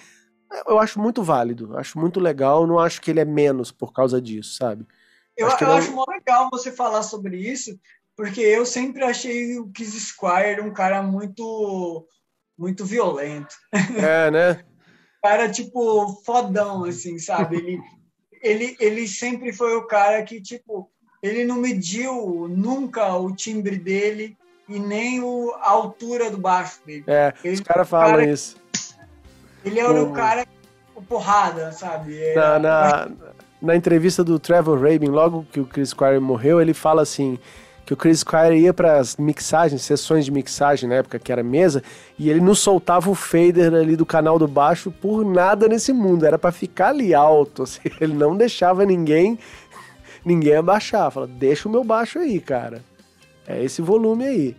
Eu 0.68 0.80
acho 0.80 1.00
muito 1.00 1.22
válido, 1.22 1.78
acho 1.78 2.00
muito 2.00 2.20
legal. 2.20 2.66
Não 2.66 2.80
acho 2.80 3.00
que 3.00 3.12
ele 3.12 3.20
é 3.20 3.26
menos 3.26 3.72
por 3.72 3.94
causa 3.94 4.20
disso, 4.20 4.56
sabe? 4.56 4.88
Eu 5.38 5.46
Acho 5.48 5.56
acho, 5.56 5.64
eu 5.64 5.68
não- 5.70 5.78
acho 5.78 5.92
mó 5.94 6.06
legal 6.08 6.50
você 6.52 6.72
falar 6.72 7.04
sobre 7.04 7.38
isso, 7.38 7.78
porque 8.16 8.42
eu 8.42 8.66
sempre 8.66 9.04
achei 9.04 9.58
o 9.60 9.68
Chris 9.74 9.94
Squire 9.94 10.62
um 10.62 10.72
cara 10.74 11.02
muito 11.02 12.06
muito 12.58 12.86
violento. 12.86 13.56
É, 13.98 14.30
né? 14.32 14.64
Cara, 15.24 15.50
tipo, 15.50 16.22
fodão, 16.26 16.84
assim, 16.84 17.18
sabe? 17.18 17.56
Ele, 17.56 17.80
ele, 18.42 18.78
ele 18.80 19.08
sempre 19.08 19.54
foi 19.54 19.74
o 19.78 19.88
cara 19.88 20.22
que, 20.24 20.42
tipo, 20.42 20.90
ele 21.22 21.46
não 21.46 21.56
mediu 21.56 22.46
nunca 22.50 23.16
o 23.16 23.34
timbre 23.34 23.78
dele 23.78 24.38
e 24.68 24.78
nem 24.78 25.22
o, 25.24 25.54
a 25.62 25.70
altura 25.72 26.30
do 26.30 26.38
baixo 26.38 26.80
dele. 26.86 27.06
É, 27.08 27.34
Ele, 27.42 27.54
os 27.54 27.62
caras 27.62 27.88
falam 27.88 28.18
cara- 28.18 28.26
isso. 28.30 28.58
ele 29.64 29.80
era 29.80 29.94
o- 29.94 30.10
o 30.10 30.14
cara, 30.14 30.46
o 30.94 31.02
porrada, 31.02 31.72
sabe? 31.72 32.20
Na, 32.36 32.42
Era- 32.42 32.60
na, 32.60 33.12
na 33.62 33.76
entrevista 33.78 34.24
do 34.26 34.38
Trevor 34.38 34.78
Rabin, 34.82 35.08
logo 35.08 35.48
que 35.54 35.60
o 35.62 35.66
Chris 35.66 35.90
Squire 35.92 36.20
morreu, 36.20 36.60
ele 36.62 36.74
fala 36.74 37.02
assim 37.02 37.40
que 37.86 37.94
o 37.94 37.98
Chris 37.98 38.20
Squire 38.20 38.58
ia 38.58 38.74
para 38.74 38.98
as 38.98 39.18
mixagens, 39.18 39.82
sessões 39.82 40.26
de 40.26 40.32
mixagem 40.32 40.88
na 40.88 40.96
época 40.96 41.20
que 41.20 41.32
era 41.32 41.44
mesa, 41.44 41.84
e 42.18 42.30
ele 42.30 42.40
não 42.40 42.56
soltava 42.56 43.10
o 43.10 43.16
fader 43.16 43.74
ali 43.74 43.96
do 43.96 44.06
canal 44.06 44.40
do 44.40 44.48
baixo 44.48 44.92
por 44.92 45.26
nada 45.26 45.68
nesse 45.68 45.92
mundo, 45.92 46.26
era 46.26 46.40
para 46.40 46.52
ficar 46.52 46.90
ali 46.90 47.14
alto, 47.14 47.64
assim, 47.64 47.82
ele 48.00 48.14
não 48.14 48.36
deixava 48.36 48.86
ninguém 48.86 49.38
ninguém 50.26 50.56
abaixar, 50.56 51.12
fala, 51.12 51.28
deixa 51.28 51.68
o 51.68 51.72
meu 51.72 51.84
baixo 51.84 52.20
aí, 52.20 52.40
cara. 52.40 52.82
É 53.46 53.62
esse 53.62 53.82
volume 53.82 54.26
aí. 54.26 54.58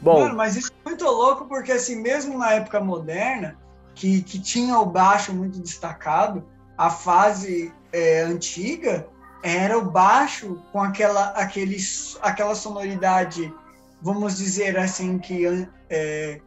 Bom, 0.00 0.20
Mano, 0.20 0.36
mas 0.36 0.56
isso 0.56 0.70
é 0.84 0.88
muito 0.88 1.04
louco, 1.04 1.46
porque 1.46 1.72
assim, 1.72 1.96
mesmo 1.96 2.38
na 2.38 2.52
época 2.52 2.78
moderna, 2.80 3.56
que, 3.94 4.22
que 4.22 4.38
tinha 4.38 4.78
o 4.78 4.86
baixo 4.86 5.32
muito 5.32 5.58
destacado, 5.58 6.44
a 6.76 6.90
fase 6.90 7.72
é, 7.92 8.22
antiga 8.22 9.06
era 9.44 9.78
o 9.78 9.82
baixo 9.82 10.58
com 10.72 10.82
aquela, 10.82 11.26
aquele, 11.32 11.76
aquela 12.22 12.54
sonoridade, 12.54 13.52
vamos 14.00 14.38
dizer 14.38 14.78
assim, 14.78 15.18
que 15.18 15.68
é, 15.90 16.40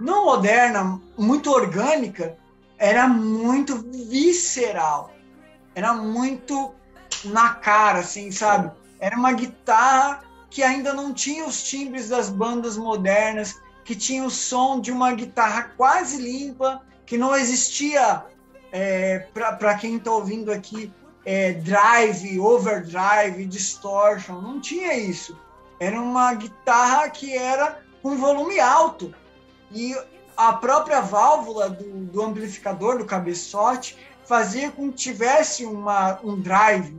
não 0.00 0.24
moderna, 0.24 0.98
muito 1.18 1.50
orgânica, 1.50 2.34
era 2.78 3.06
muito 3.06 3.84
visceral. 4.08 5.12
Era 5.74 5.92
muito 5.92 6.74
na 7.22 7.50
cara, 7.50 7.98
assim, 7.98 8.30
sabe? 8.30 8.70
Era 8.98 9.14
uma 9.14 9.34
guitarra 9.34 10.24
que 10.48 10.62
ainda 10.62 10.94
não 10.94 11.12
tinha 11.12 11.44
os 11.44 11.62
timbres 11.62 12.08
das 12.08 12.30
bandas 12.30 12.78
modernas, 12.78 13.60
que 13.84 13.94
tinha 13.94 14.24
o 14.24 14.30
som 14.30 14.80
de 14.80 14.90
uma 14.90 15.12
guitarra 15.12 15.70
quase 15.76 16.16
limpa, 16.16 16.80
que 17.04 17.18
não 17.18 17.36
existia, 17.36 18.24
é, 18.72 19.18
para 19.34 19.74
quem 19.74 19.96
está 19.96 20.10
ouvindo 20.12 20.50
aqui, 20.50 20.90
é, 21.26 21.54
drive, 21.54 22.38
overdrive, 22.38 23.44
distortion, 23.46 24.40
não 24.40 24.60
tinha 24.60 24.94
isso. 24.94 25.36
Era 25.80 26.00
uma 26.00 26.32
guitarra 26.34 27.10
que 27.10 27.36
era 27.36 27.82
com 28.00 28.16
volume 28.16 28.60
alto. 28.60 29.12
E 29.72 29.92
a 30.36 30.52
própria 30.52 31.00
válvula 31.00 31.68
do, 31.68 32.04
do 32.04 32.22
amplificador, 32.22 32.98
do 32.98 33.04
cabeçote, 33.04 33.98
fazia 34.24 34.70
com 34.70 34.90
que 34.90 34.98
tivesse 34.98 35.66
uma, 35.66 36.20
um 36.22 36.40
drive, 36.40 36.96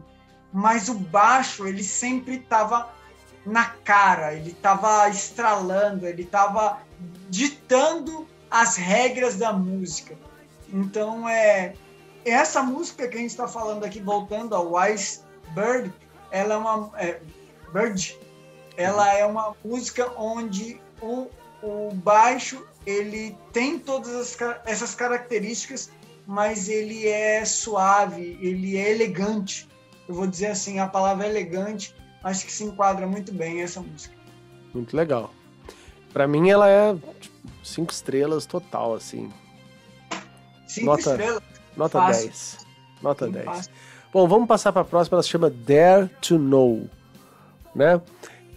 mas 0.51 0.89
o 0.89 0.93
baixo 0.93 1.65
ele 1.65 1.83
sempre 1.83 2.35
estava 2.35 2.89
na 3.45 3.63
cara, 3.65 4.33
ele 4.33 4.51
estava 4.51 5.07
estralando, 5.07 6.05
ele 6.05 6.23
estava 6.23 6.79
ditando 7.29 8.27
as 8.51 8.75
regras 8.75 9.37
da 9.37 9.53
música. 9.53 10.17
Então 10.69 11.27
é 11.29 11.73
essa 12.29 12.61
música 12.63 13.07
que 13.07 13.15
a 13.17 13.19
gente 13.19 13.29
está 13.31 13.47
falando 13.47 13.83
aqui, 13.83 13.99
voltando 14.01 14.55
ao 14.55 14.73
Wise 14.73 15.21
Bird, 15.53 15.93
ela 16.31 16.53
é 16.53 16.57
uma 16.57 16.91
é, 16.97 17.19
Bird, 17.73 18.17
ela 18.75 19.13
é 19.13 19.25
uma 19.25 19.55
música 19.63 20.11
onde 20.17 20.79
o, 21.01 21.27
o 21.61 21.91
baixo 21.93 22.65
ele 22.85 23.37
tem 23.51 23.77
todas 23.79 24.13
as, 24.15 24.37
essas 24.65 24.95
características, 24.95 25.89
mas 26.25 26.69
ele 26.69 27.07
é 27.07 27.43
suave, 27.45 28.37
ele 28.41 28.77
é 28.77 28.91
elegante. 28.91 29.67
Eu 30.07 30.15
vou 30.15 30.27
dizer 30.27 30.47
assim, 30.47 30.79
a 30.79 30.87
palavra 30.87 31.27
elegante 31.27 31.93
acho 32.23 32.45
que 32.45 32.51
se 32.51 32.63
enquadra 32.63 33.05
muito 33.07 33.33
bem 33.33 33.61
essa 33.61 33.81
música. 33.81 34.15
muito 34.73 34.95
legal. 34.95 35.33
Pra 36.13 36.27
mim 36.27 36.49
ela 36.49 36.67
é 36.69 36.93
tipo, 37.19 37.35
cinco 37.63 37.91
estrelas 37.91 38.45
total, 38.45 38.95
assim. 38.95 39.31
Cinco 40.67 40.87
Nota- 40.87 41.11
estrelas. 41.11 41.43
Nota 41.77 41.99
Fácil. 41.99 42.25
10. 42.25 42.57
Nota 43.01 43.25
Sim, 43.25 43.31
10. 43.31 43.45
fácil. 43.45 43.71
Bom, 44.11 44.27
vamos 44.27 44.47
passar 44.47 44.71
para 44.71 44.81
a 44.81 44.85
próxima, 44.85 45.15
ela 45.15 45.23
se 45.23 45.29
chama 45.29 45.49
Dare 45.49 46.09
to 46.21 46.37
Know, 46.39 46.89
né? 47.75 48.01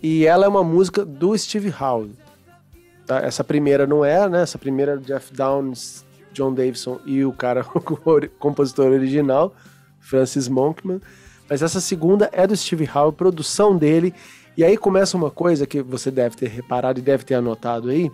E 0.02 0.24
ela 0.24 0.46
é 0.46 0.48
uma 0.48 0.64
música 0.64 1.04
do 1.04 1.36
Steve 1.36 1.72
Howe. 1.78 2.12
Tá? 3.06 3.18
Essa 3.18 3.44
primeira 3.44 3.86
não 3.86 4.04
é, 4.04 4.28
né? 4.28 4.42
Essa 4.42 4.56
primeira 4.56 4.94
é 4.94 4.96
Jeff 4.96 5.34
Downs, 5.34 6.04
John 6.32 6.54
Davidson 6.54 7.00
e 7.04 7.24
o 7.24 7.32
cara, 7.32 7.66
o 7.74 8.28
compositor 8.38 8.86
original, 8.86 9.54
Francis 10.00 10.48
Monkman. 10.48 11.00
Mas 11.48 11.62
essa 11.62 11.80
segunda 11.80 12.30
é 12.32 12.46
do 12.46 12.56
Steve 12.56 12.88
Howe, 12.94 13.12
produção 13.12 13.76
dele. 13.76 14.14
E 14.56 14.64
aí 14.64 14.76
começa 14.76 15.16
uma 15.16 15.30
coisa 15.30 15.66
que 15.66 15.82
você 15.82 16.10
deve 16.10 16.36
ter 16.36 16.48
reparado 16.48 17.00
e 17.00 17.02
deve 17.02 17.24
ter 17.24 17.34
anotado 17.34 17.90
aí, 17.90 18.10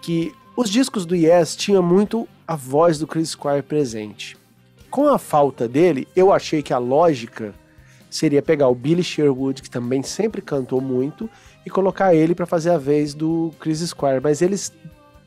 que 0.00 0.34
os 0.56 0.70
discos 0.70 1.04
do 1.04 1.16
Yes 1.16 1.56
tinha 1.56 1.80
muito 1.82 2.28
a 2.46 2.56
voz 2.56 2.98
do 2.98 3.06
Chris 3.06 3.30
Squire 3.30 3.62
presente. 3.62 4.36
Com 4.90 5.08
a 5.08 5.18
falta 5.18 5.66
dele, 5.66 6.06
eu 6.14 6.32
achei 6.32 6.62
que 6.62 6.72
a 6.72 6.78
lógica 6.78 7.54
seria 8.10 8.42
pegar 8.42 8.68
o 8.68 8.74
Billy 8.74 9.02
Sherwood, 9.02 9.60
que 9.60 9.70
também 9.70 10.02
sempre 10.02 10.40
cantou 10.40 10.80
muito, 10.80 11.28
e 11.66 11.70
colocar 11.70 12.14
ele 12.14 12.34
para 12.34 12.46
fazer 12.46 12.70
a 12.70 12.78
vez 12.78 13.14
do 13.14 13.52
Chris 13.58 13.80
Squire. 13.80 14.20
Mas 14.22 14.40
eles 14.40 14.72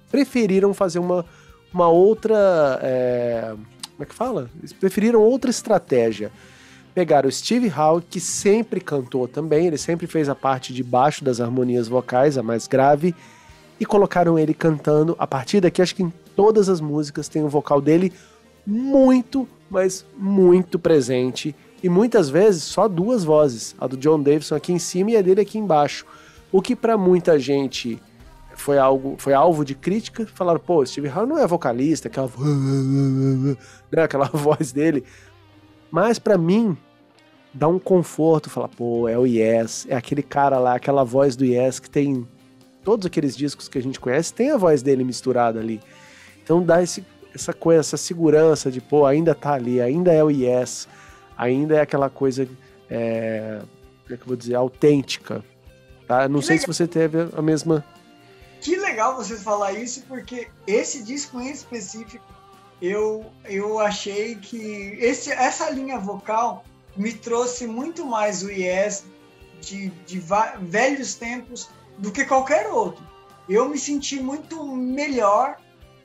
preferiram 0.09 0.73
fazer 0.73 0.99
uma, 0.99 1.25
uma 1.73 1.89
outra. 1.89 2.79
é, 2.81 3.55
como 3.91 4.03
é 4.03 4.05
que 4.05 4.15
fala? 4.15 4.49
Eles 4.59 4.71
preferiram 4.71 5.19
outra 5.21 5.49
estratégia. 5.49 6.31
pegaram 6.93 7.27
o 7.27 7.31
Steve 7.31 7.69
Howe, 7.69 8.01
que 8.01 8.19
sempre 8.19 8.79
cantou 8.79 9.27
também, 9.27 9.67
ele 9.67 9.77
sempre 9.77 10.07
fez 10.07 10.29
a 10.29 10.35
parte 10.35 10.71
de 10.73 10.83
baixo 10.83 11.25
das 11.25 11.41
harmonias 11.41 11.87
vocais, 11.87 12.37
a 12.37 12.43
mais 12.43 12.67
grave, 12.67 13.13
e 13.79 13.85
colocaram 13.85 14.37
ele 14.39 14.53
cantando. 14.53 15.15
A 15.19 15.27
partir 15.27 15.59
daqui, 15.59 15.81
acho 15.81 15.95
que 15.95 16.03
em 16.03 16.13
todas 16.37 16.69
as 16.69 16.79
músicas 16.79 17.27
tem 17.27 17.43
o 17.43 17.49
vocal 17.49 17.81
dele 17.81 18.13
muito, 18.65 19.49
mas 19.69 20.05
muito 20.15 20.77
presente. 20.77 21.55
E 21.81 21.89
muitas 21.89 22.29
vezes 22.29 22.63
só 22.63 22.87
duas 22.87 23.23
vozes, 23.23 23.75
a 23.79 23.87
do 23.87 23.97
John 23.97 24.21
Davidson 24.21 24.55
aqui 24.55 24.71
em 24.71 24.79
cima 24.79 25.11
e 25.11 25.17
a 25.17 25.21
dele 25.21 25.41
aqui 25.41 25.57
embaixo. 25.57 26.05
O 26.51 26.61
que 26.61 26.75
para 26.75 26.95
muita 26.95 27.39
gente 27.39 27.99
foi 28.55 28.77
algo 28.77 29.15
foi 29.17 29.33
alvo 29.33 29.65
de 29.65 29.73
crítica. 29.73 30.27
Falaram, 30.27 30.59
pô, 30.59 30.85
Steve 30.85 31.09
Howe 31.09 31.27
não 31.27 31.39
é 31.39 31.47
vocalista, 31.47 32.07
aquela, 32.07 32.29
né, 33.91 34.03
aquela 34.03 34.27
voz 34.31 34.71
dele. 34.71 35.03
Mas 35.89 36.19
para 36.19 36.37
mim, 36.37 36.77
dá 37.51 37.67
um 37.67 37.79
conforto, 37.79 38.49
falar, 38.49 38.67
pô, 38.67 39.07
é 39.07 39.17
o 39.17 39.25
Yes, 39.25 39.87
é 39.89 39.95
aquele 39.95 40.21
cara 40.21 40.59
lá, 40.59 40.75
aquela 40.75 41.03
voz 41.03 41.35
do 41.35 41.43
Yes 41.43 41.79
que 41.79 41.89
tem 41.89 42.27
todos 42.83 43.07
aqueles 43.07 43.35
discos 43.35 43.67
que 43.67 43.77
a 43.77 43.81
gente 43.81 43.99
conhece, 43.99 44.33
tem 44.33 44.51
a 44.51 44.57
voz 44.57 44.83
dele 44.83 45.03
misturada 45.03 45.59
ali. 45.59 45.81
Então 46.47 46.63
dá 46.63 46.81
esse, 46.81 47.05
essa 47.35 47.51
coisa, 47.51 47.81
essa 47.81 47.97
segurança 47.97 48.71
de, 48.71 48.79
pô, 48.79 49.05
ainda 49.05 49.35
tá 49.35 49.51
ali, 49.51 49.81
ainda 49.81 50.13
é 50.13 50.23
o 50.23 50.29
Yes, 50.29 50.87
ainda 51.37 51.75
é 51.75 51.81
aquela 51.81 52.09
coisa, 52.09 52.47
é, 52.89 53.59
como 54.03 54.13
é 54.13 54.15
que 54.15 54.23
eu 54.23 54.27
vou 54.27 54.37
dizer, 54.37 54.55
autêntica. 54.55 55.43
Tá? 56.07 56.29
Não 56.29 56.39
que 56.39 56.45
sei 56.45 56.55
legal. 56.55 56.73
se 56.73 56.79
você 56.79 56.87
teve 56.87 57.17
a 57.35 57.41
mesma. 57.41 57.83
Que 58.61 58.77
legal 58.77 59.17
você 59.17 59.35
falar 59.35 59.73
isso, 59.73 60.05
porque 60.07 60.47
esse 60.65 61.03
disco 61.03 61.37
em 61.41 61.51
específico, 61.51 62.23
eu, 62.81 63.25
eu 63.43 63.77
achei 63.77 64.35
que 64.35 64.97
esse, 65.01 65.33
essa 65.33 65.69
linha 65.69 65.99
vocal 65.99 66.63
me 66.95 67.11
trouxe 67.11 67.67
muito 67.67 68.05
mais 68.05 68.41
o 68.41 68.49
Yes 68.49 69.03
de, 69.59 69.89
de 70.05 70.23
velhos 70.61 71.13
tempos 71.15 71.69
do 71.97 72.09
que 72.09 72.23
qualquer 72.23 72.67
outro. 72.67 73.03
Eu 73.49 73.67
me 73.67 73.77
senti 73.77 74.17
muito 74.21 74.65
melhor, 74.65 75.57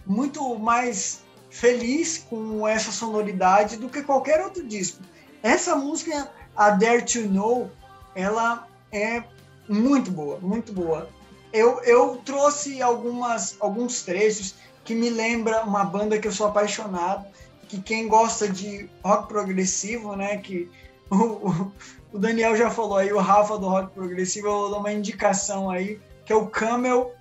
muito 0.06 0.58
mais 0.58 1.22
feliz 1.50 2.18
com 2.30 2.66
essa 2.66 2.90
sonoridade 2.90 3.76
do 3.76 3.88
que 3.88 4.02
qualquer 4.02 4.42
outro 4.42 4.66
disco. 4.66 5.02
Essa 5.42 5.76
música, 5.76 6.30
a 6.56 6.70
Dare 6.70 7.02
to 7.02 7.28
Know, 7.28 7.70
ela 8.14 8.66
é 8.90 9.22
muito 9.68 10.10
boa, 10.10 10.38
muito 10.40 10.72
boa. 10.72 11.08
Eu, 11.52 11.80
eu 11.82 12.20
trouxe 12.24 12.80
algumas, 12.80 13.56
alguns 13.60 14.02
trechos 14.02 14.54
que 14.84 14.94
me 14.94 15.10
lembra 15.10 15.62
uma 15.62 15.84
banda 15.84 16.18
que 16.18 16.26
eu 16.26 16.32
sou 16.32 16.46
apaixonado, 16.46 17.26
que 17.68 17.80
quem 17.80 18.08
gosta 18.08 18.48
de 18.48 18.88
rock 19.04 19.28
progressivo, 19.28 20.16
né, 20.16 20.38
que 20.38 20.70
o, 21.10 21.70
o, 22.12 22.18
Daniel 22.18 22.56
já 22.56 22.70
falou 22.70 22.96
aí, 22.96 23.12
o 23.12 23.18
Rafa 23.18 23.58
do 23.58 23.68
rock 23.68 23.92
progressivo, 23.92 24.48
eu 24.48 24.70
dar 24.70 24.78
uma 24.78 24.92
indicação 24.92 25.70
aí, 25.70 26.00
que 26.24 26.32
é 26.32 26.36
o 26.36 26.46
Camel, 26.46 27.12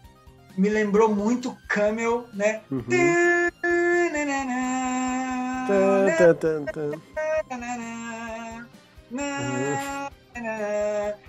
me 0.57 0.69
lembrou 0.69 1.13
muito 1.13 1.57
Camel, 1.67 2.27
né? 2.33 2.61
Uhum. 2.71 2.83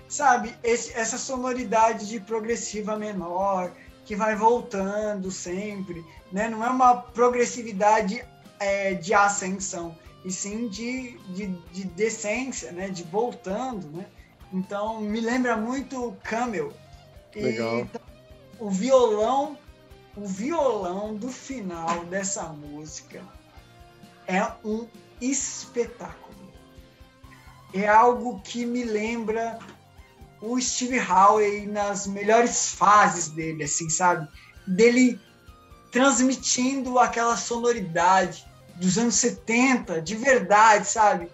Sabe, 0.07 0.55
esse, 0.63 0.93
essa 0.93 1.17
sonoridade 1.17 2.07
de 2.07 2.19
progressiva 2.19 2.95
menor, 2.95 3.71
que 4.05 4.15
vai 4.15 4.35
voltando 4.35 5.31
sempre, 5.31 6.03
né? 6.31 6.49
Não 6.49 6.63
é 6.63 6.69
uma 6.69 6.95
progressividade 6.95 8.23
é, 8.59 8.93
de 8.93 9.13
ascensão, 9.13 9.97
e 10.23 10.31
sim 10.31 10.67
de, 10.67 11.17
de, 11.29 11.47
de 11.71 11.83
decência, 11.85 12.71
né? 12.71 12.89
De 12.89 13.03
voltando, 13.03 13.87
né? 13.91 14.05
Então, 14.51 15.01
me 15.01 15.19
lembra 15.19 15.57
muito 15.57 16.15
Camel. 16.23 16.71
Legal. 17.35 17.79
E, 17.79 17.87
o 18.63 18.69
violão, 18.69 19.57
o 20.15 20.25
violão 20.25 21.13
do 21.15 21.27
final 21.27 22.05
dessa 22.05 22.43
música 22.43 23.21
é 24.25 24.41
um 24.63 24.87
espetáculo. 25.19 26.33
É 27.73 27.89
algo 27.89 28.39
que 28.39 28.65
me 28.65 28.85
lembra 28.85 29.59
o 30.41 30.57
Steve 30.61 30.97
Howe 30.97 31.67
nas 31.67 32.07
melhores 32.07 32.69
fases 32.69 33.27
dele, 33.27 33.65
assim, 33.65 33.89
sabe? 33.89 34.29
Dele 34.65 35.19
transmitindo 35.91 36.97
aquela 36.99 37.35
sonoridade, 37.35 38.47
dos 38.75 38.97
anos 38.97 39.15
70, 39.15 40.01
de 40.01 40.15
verdade, 40.15 40.87
sabe? 40.87 41.27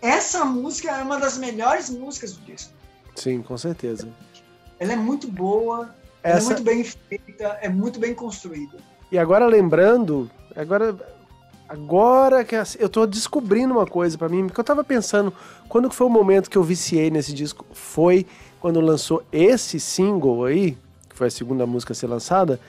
Essa 0.00 0.44
música 0.44 0.90
é 0.90 1.00
uma 1.00 1.20
das 1.20 1.38
melhores 1.38 1.88
músicas 1.88 2.32
do 2.32 2.44
disco. 2.44 2.72
Sim, 3.14 3.40
com 3.40 3.56
certeza. 3.56 4.08
Ela 4.80 4.94
é 4.94 4.96
muito 4.96 5.28
boa, 5.28 5.94
Essa... 6.22 6.52
é 6.52 6.54
muito 6.54 6.62
bem 6.62 6.84
feita, 6.84 7.58
é 7.60 7.68
muito 7.68 8.00
bem 8.00 8.14
construída. 8.14 8.78
E 9.10 9.18
agora 9.18 9.46
lembrando, 9.46 10.30
agora 10.54 10.96
agora 11.68 12.44
que 12.44 12.54
eu 12.78 12.88
tô 12.88 13.06
descobrindo 13.06 13.72
uma 13.72 13.86
coisa 13.86 14.18
para 14.18 14.28
mim, 14.28 14.46
porque 14.46 14.60
eu 14.60 14.64
tava 14.64 14.84
pensando, 14.84 15.32
quando 15.68 15.90
foi 15.90 16.06
o 16.06 16.10
momento 16.10 16.50
que 16.50 16.58
eu 16.58 16.62
viciei 16.62 17.10
nesse 17.10 17.32
disco? 17.32 17.64
Foi 17.72 18.26
quando 18.60 18.80
lançou 18.80 19.22
esse 19.32 19.80
single 19.80 20.44
aí, 20.44 20.76
que 21.08 21.16
foi 21.16 21.28
a 21.28 21.30
segunda 21.30 21.66
música 21.66 21.92
a 21.92 21.96
ser 21.96 22.06
lançada, 22.06 22.60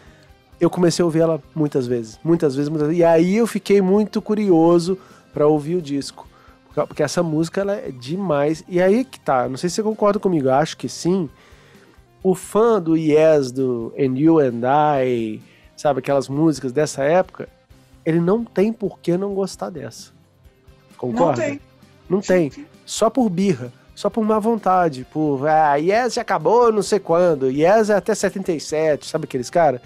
eu 0.59 0.69
comecei 0.69 1.03
a 1.03 1.05
ouvir 1.05 1.19
ela 1.19 1.41
muitas 1.53 1.85
vezes, 1.85 2.19
muitas 2.23 2.55
vezes, 2.55 2.69
muitas 2.69 2.87
vezes. 2.87 3.01
E 3.01 3.03
aí 3.03 3.35
eu 3.35 3.45
fiquei 3.45 3.81
muito 3.81 4.21
curioso 4.21 4.97
para 5.33 5.45
ouvir 5.45 5.75
o 5.75 5.81
disco. 5.81 6.27
Porque 6.73 7.03
essa 7.03 7.21
música 7.21 7.61
ela 7.61 7.73
é 7.73 7.91
demais. 7.91 8.63
E 8.67 8.81
aí 8.81 9.03
que 9.05 9.19
tá, 9.19 9.47
não 9.47 9.57
sei 9.57 9.69
se 9.69 9.75
você 9.75 9.83
concorda 9.83 10.19
comigo, 10.19 10.49
acho 10.49 10.77
que 10.77 10.89
sim. 10.89 11.29
O 12.23 12.33
fã 12.33 12.81
do 12.81 12.95
Yes, 12.95 13.51
do 13.51 13.93
And 13.99 14.17
You 14.17 14.39
and 14.39 14.61
I, 15.03 15.41
sabe, 15.75 15.99
aquelas 15.99 16.29
músicas 16.29 16.71
dessa 16.71 17.03
época, 17.03 17.49
ele 18.05 18.19
não 18.19 18.45
tem 18.45 18.71
por 18.71 18.97
que 18.99 19.17
não 19.17 19.33
gostar 19.33 19.69
dessa. 19.69 20.11
Concorda? 20.97 21.41
Não 21.41 21.47
tem. 21.49 21.61
Não 22.09 22.21
tem. 22.21 22.65
Só 22.85 23.09
por 23.09 23.29
birra. 23.29 23.71
Só 23.95 24.09
por 24.09 24.23
má 24.23 24.39
vontade. 24.39 25.05
Por, 25.11 25.47
ah, 25.47 25.75
Yes 25.75 26.15
já 26.15 26.21
acabou 26.21 26.71
não 26.71 26.81
sei 26.81 26.99
quando. 26.99 27.51
Yes 27.51 27.89
é 27.89 27.95
até 27.95 28.15
77, 28.15 29.05
sabe 29.05 29.25
aqueles 29.25 29.49
caras? 29.49 29.81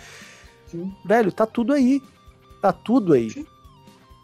Sim. 0.68 0.94
Velho, 1.04 1.32
tá 1.32 1.46
tudo 1.46 1.74
aí. 1.74 2.02
Tá 2.62 2.72
tudo 2.72 3.14
aí. 3.14 3.32
Sim. 3.32 3.46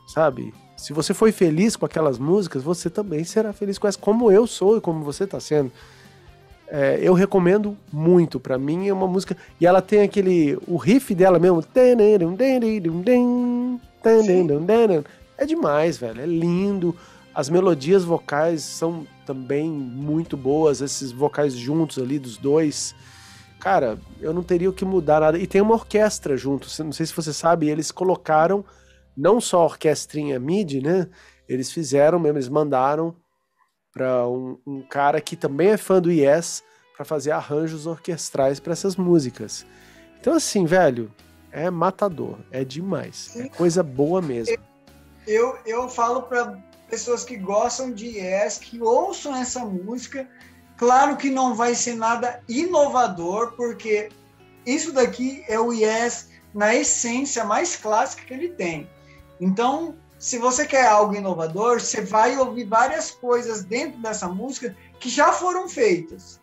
Sabe? 0.07 0.53
Se 0.77 0.93
você 0.93 1.13
foi 1.13 1.31
feliz 1.31 1.75
com 1.75 1.85
aquelas 1.85 2.19
músicas, 2.19 2.61
você 2.61 2.89
também 2.89 3.23
será 3.23 3.53
feliz 3.53 3.77
com 3.77 3.87
essa, 3.87 3.97
como 3.97 4.31
eu 4.31 4.45
sou 4.45 4.77
e 4.77 4.81
como 4.81 5.03
você 5.03 5.25
tá 5.25 5.39
sendo. 5.39 5.71
É, 6.67 6.99
eu 7.01 7.13
recomendo 7.13 7.77
muito. 7.91 8.39
Para 8.39 8.57
mim 8.57 8.87
é 8.87 8.93
uma 8.93 9.07
música. 9.07 9.35
E 9.59 9.65
ela 9.65 9.81
tem 9.81 10.01
aquele. 10.01 10.57
O 10.67 10.77
riff 10.77 11.13
dela 11.13 11.39
mesmo. 11.39 11.63
É 15.37 15.45
demais, 15.45 15.97
velho. 15.97 16.21
É 16.21 16.25
lindo. 16.25 16.95
As 17.33 17.49
melodias 17.49 18.03
vocais 18.03 18.61
são 18.61 19.07
também 19.25 19.69
muito 19.69 20.37
boas. 20.37 20.81
Esses 20.81 21.11
vocais 21.11 21.53
juntos 21.53 21.97
ali 21.97 22.19
dos 22.19 22.37
dois 22.37 22.95
cara, 23.63 23.97
eu 24.19 24.33
não 24.33 24.43
teria 24.43 24.69
o 24.69 24.73
que 24.73 24.83
mudar 24.83 25.21
nada. 25.21 25.39
E 25.39 25.47
tem 25.47 25.61
uma 25.61 25.75
orquestra 25.75 26.35
junto, 26.35 26.67
não 26.83 26.91
sei 26.91 27.05
se 27.05 27.13
você 27.13 27.31
sabe, 27.31 27.69
eles 27.69 27.91
colocaram 27.91 28.65
não 29.15 29.39
só 29.39 29.61
a 29.61 29.65
orquestrinha 29.65 30.37
MIDI, 30.37 30.81
né? 30.81 31.07
Eles 31.47 31.71
fizeram 31.71 32.19
mesmo, 32.19 32.37
eles 32.37 32.49
mandaram 32.49 33.15
para 33.93 34.27
um, 34.27 34.57
um, 34.65 34.81
cara 34.81 35.21
que 35.21 35.35
também 35.35 35.69
é 35.69 35.77
fã 35.77 36.01
do 36.01 36.11
Yes 36.11 36.63
para 36.95 37.05
fazer 37.05 37.31
arranjos 37.31 37.85
orquestrais 37.85 38.59
para 38.59 38.73
essas 38.73 38.95
músicas. 38.95 39.65
Então, 40.19 40.33
assim, 40.33 40.65
velho, 40.65 41.11
é 41.51 41.69
matador, 41.69 42.39
é 42.51 42.63
demais, 42.63 43.35
é 43.35 43.47
coisa 43.49 43.83
boa 43.83 44.21
mesmo. 44.21 44.57
Eu, 45.27 45.57
eu 45.65 45.87
falo 45.87 46.23
para 46.23 46.57
pessoas 46.89 47.23
que 47.23 47.37
gostam 47.37 47.91
de 47.91 48.07
Yes 48.17 48.57
que 48.57 48.81
ouçam 48.81 49.35
essa 49.35 49.59
música 49.59 50.27
Claro 50.77 51.15
que 51.17 51.29
não 51.29 51.55
vai 51.55 51.75
ser 51.75 51.95
nada 51.95 52.41
inovador, 52.49 53.53
porque 53.55 54.09
isso 54.65 54.91
daqui 54.91 55.43
é 55.47 55.59
o 55.59 55.71
Yes 55.71 56.29
na 56.53 56.75
essência 56.75 57.43
mais 57.43 57.75
clássica 57.75 58.25
que 58.25 58.33
ele 58.33 58.49
tem. 58.49 58.89
Então, 59.39 59.95
se 60.23 60.37
você 60.37 60.65
quer 60.65 60.87
algo 60.87 61.13
inovador, 61.13 61.81
você 61.81 61.99
vai 61.99 62.37
ouvir 62.37 62.63
várias 62.63 63.11
coisas 63.11 63.65
dentro 63.65 63.99
dessa 63.99 64.25
música 64.25 64.73
que 64.97 65.09
já 65.09 65.33
foram 65.33 65.67
feitas. 65.67 66.39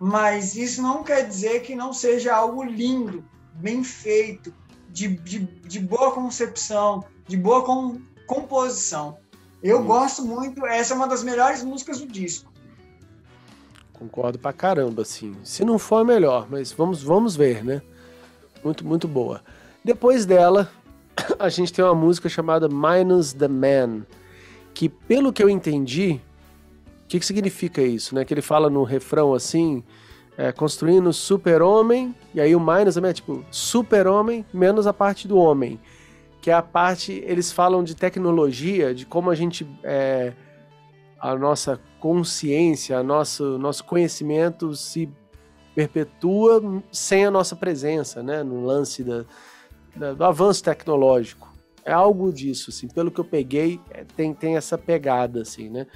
Mas 0.00 0.56
isso 0.56 0.82
não 0.82 1.04
quer 1.04 1.28
dizer 1.28 1.60
que 1.60 1.76
não 1.76 1.92
seja 1.92 2.34
algo 2.34 2.64
lindo, 2.64 3.24
bem 3.54 3.84
feito, 3.84 4.52
de, 4.88 5.06
de, 5.18 5.38
de 5.38 5.78
boa 5.78 6.10
concepção, 6.10 7.04
de 7.28 7.36
boa 7.36 7.64
com, 7.64 8.00
composição. 8.26 9.18
Eu 9.62 9.84
gosto 9.84 10.24
muito, 10.24 10.66
essa 10.66 10.94
é 10.94 10.96
uma 10.96 11.06
das 11.06 11.22
melhores 11.22 11.62
músicas 11.62 12.00
do 12.00 12.08
disco. 12.08 12.52
Concordo 13.92 14.40
pra 14.40 14.52
caramba, 14.52 15.02
assim. 15.02 15.36
Se 15.44 15.64
não 15.64 15.78
for, 15.78 16.04
melhor, 16.04 16.48
mas 16.50 16.72
vamos, 16.72 17.00
vamos 17.00 17.36
ver, 17.36 17.64
né? 17.64 17.80
Muito, 18.64 18.84
muito 18.84 19.06
boa. 19.06 19.40
Depois 19.84 20.26
dela, 20.26 20.68
a 21.38 21.48
gente 21.48 21.72
tem 21.72 21.84
uma 21.84 21.94
música 21.94 22.28
chamada 22.28 22.68
Minus 22.68 23.32
the 23.32 23.48
Man, 23.48 24.06
que 24.74 24.88
pelo 24.88 25.32
que 25.32 25.42
eu 25.42 25.48
entendi, 25.48 26.20
que, 27.10 27.18
que 27.18 27.26
significa 27.26 27.82
isso, 27.82 28.14
né? 28.14 28.24
Que 28.24 28.32
ele 28.32 28.40
fala 28.40 28.70
no 28.70 28.84
refrão 28.84 29.34
assim, 29.34 29.82
é, 30.38 30.52
construindo 30.52 31.12
super-homem, 31.12 32.14
e 32.32 32.40
aí 32.40 32.54
o 32.54 32.60
minus 32.60 32.96
é 32.96 33.12
tipo 33.12 33.44
super-homem 33.50 34.46
menos 34.54 34.86
a 34.86 34.92
parte 34.92 35.26
do 35.26 35.36
homem, 35.36 35.80
que 36.40 36.50
é 36.50 36.54
a 36.54 36.62
parte, 36.62 37.22
eles 37.26 37.50
falam 37.50 37.82
de 37.82 37.94
tecnologia, 37.94 38.94
de 38.94 39.04
como 39.04 39.28
a 39.28 39.34
gente, 39.34 39.66
é, 39.82 40.32
a 41.20 41.34
nossa 41.34 41.80
consciência, 41.98 42.96
a 42.96 43.02
nosso, 43.02 43.58
nosso 43.58 43.84
conhecimento 43.84 44.74
se 44.74 45.10
perpetua 45.74 46.82
sem 46.90 47.26
a 47.26 47.30
nossa 47.30 47.56
presença, 47.56 48.22
né? 48.22 48.42
No 48.42 48.64
lance 48.64 49.02
da, 49.02 49.24
do 49.96 50.24
avanço 50.24 50.62
tecnológico. 50.64 51.48
É 51.84 51.92
algo 51.92 52.32
disso, 52.32 52.70
assim, 52.70 52.88
pelo 52.88 53.10
que 53.10 53.20
eu 53.20 53.24
peguei, 53.24 53.80
é, 53.90 54.04
tem, 54.16 54.34
tem 54.34 54.56
essa 54.56 54.76
pegada, 54.76 55.42
assim, 55.42 55.68
né? 55.68 55.86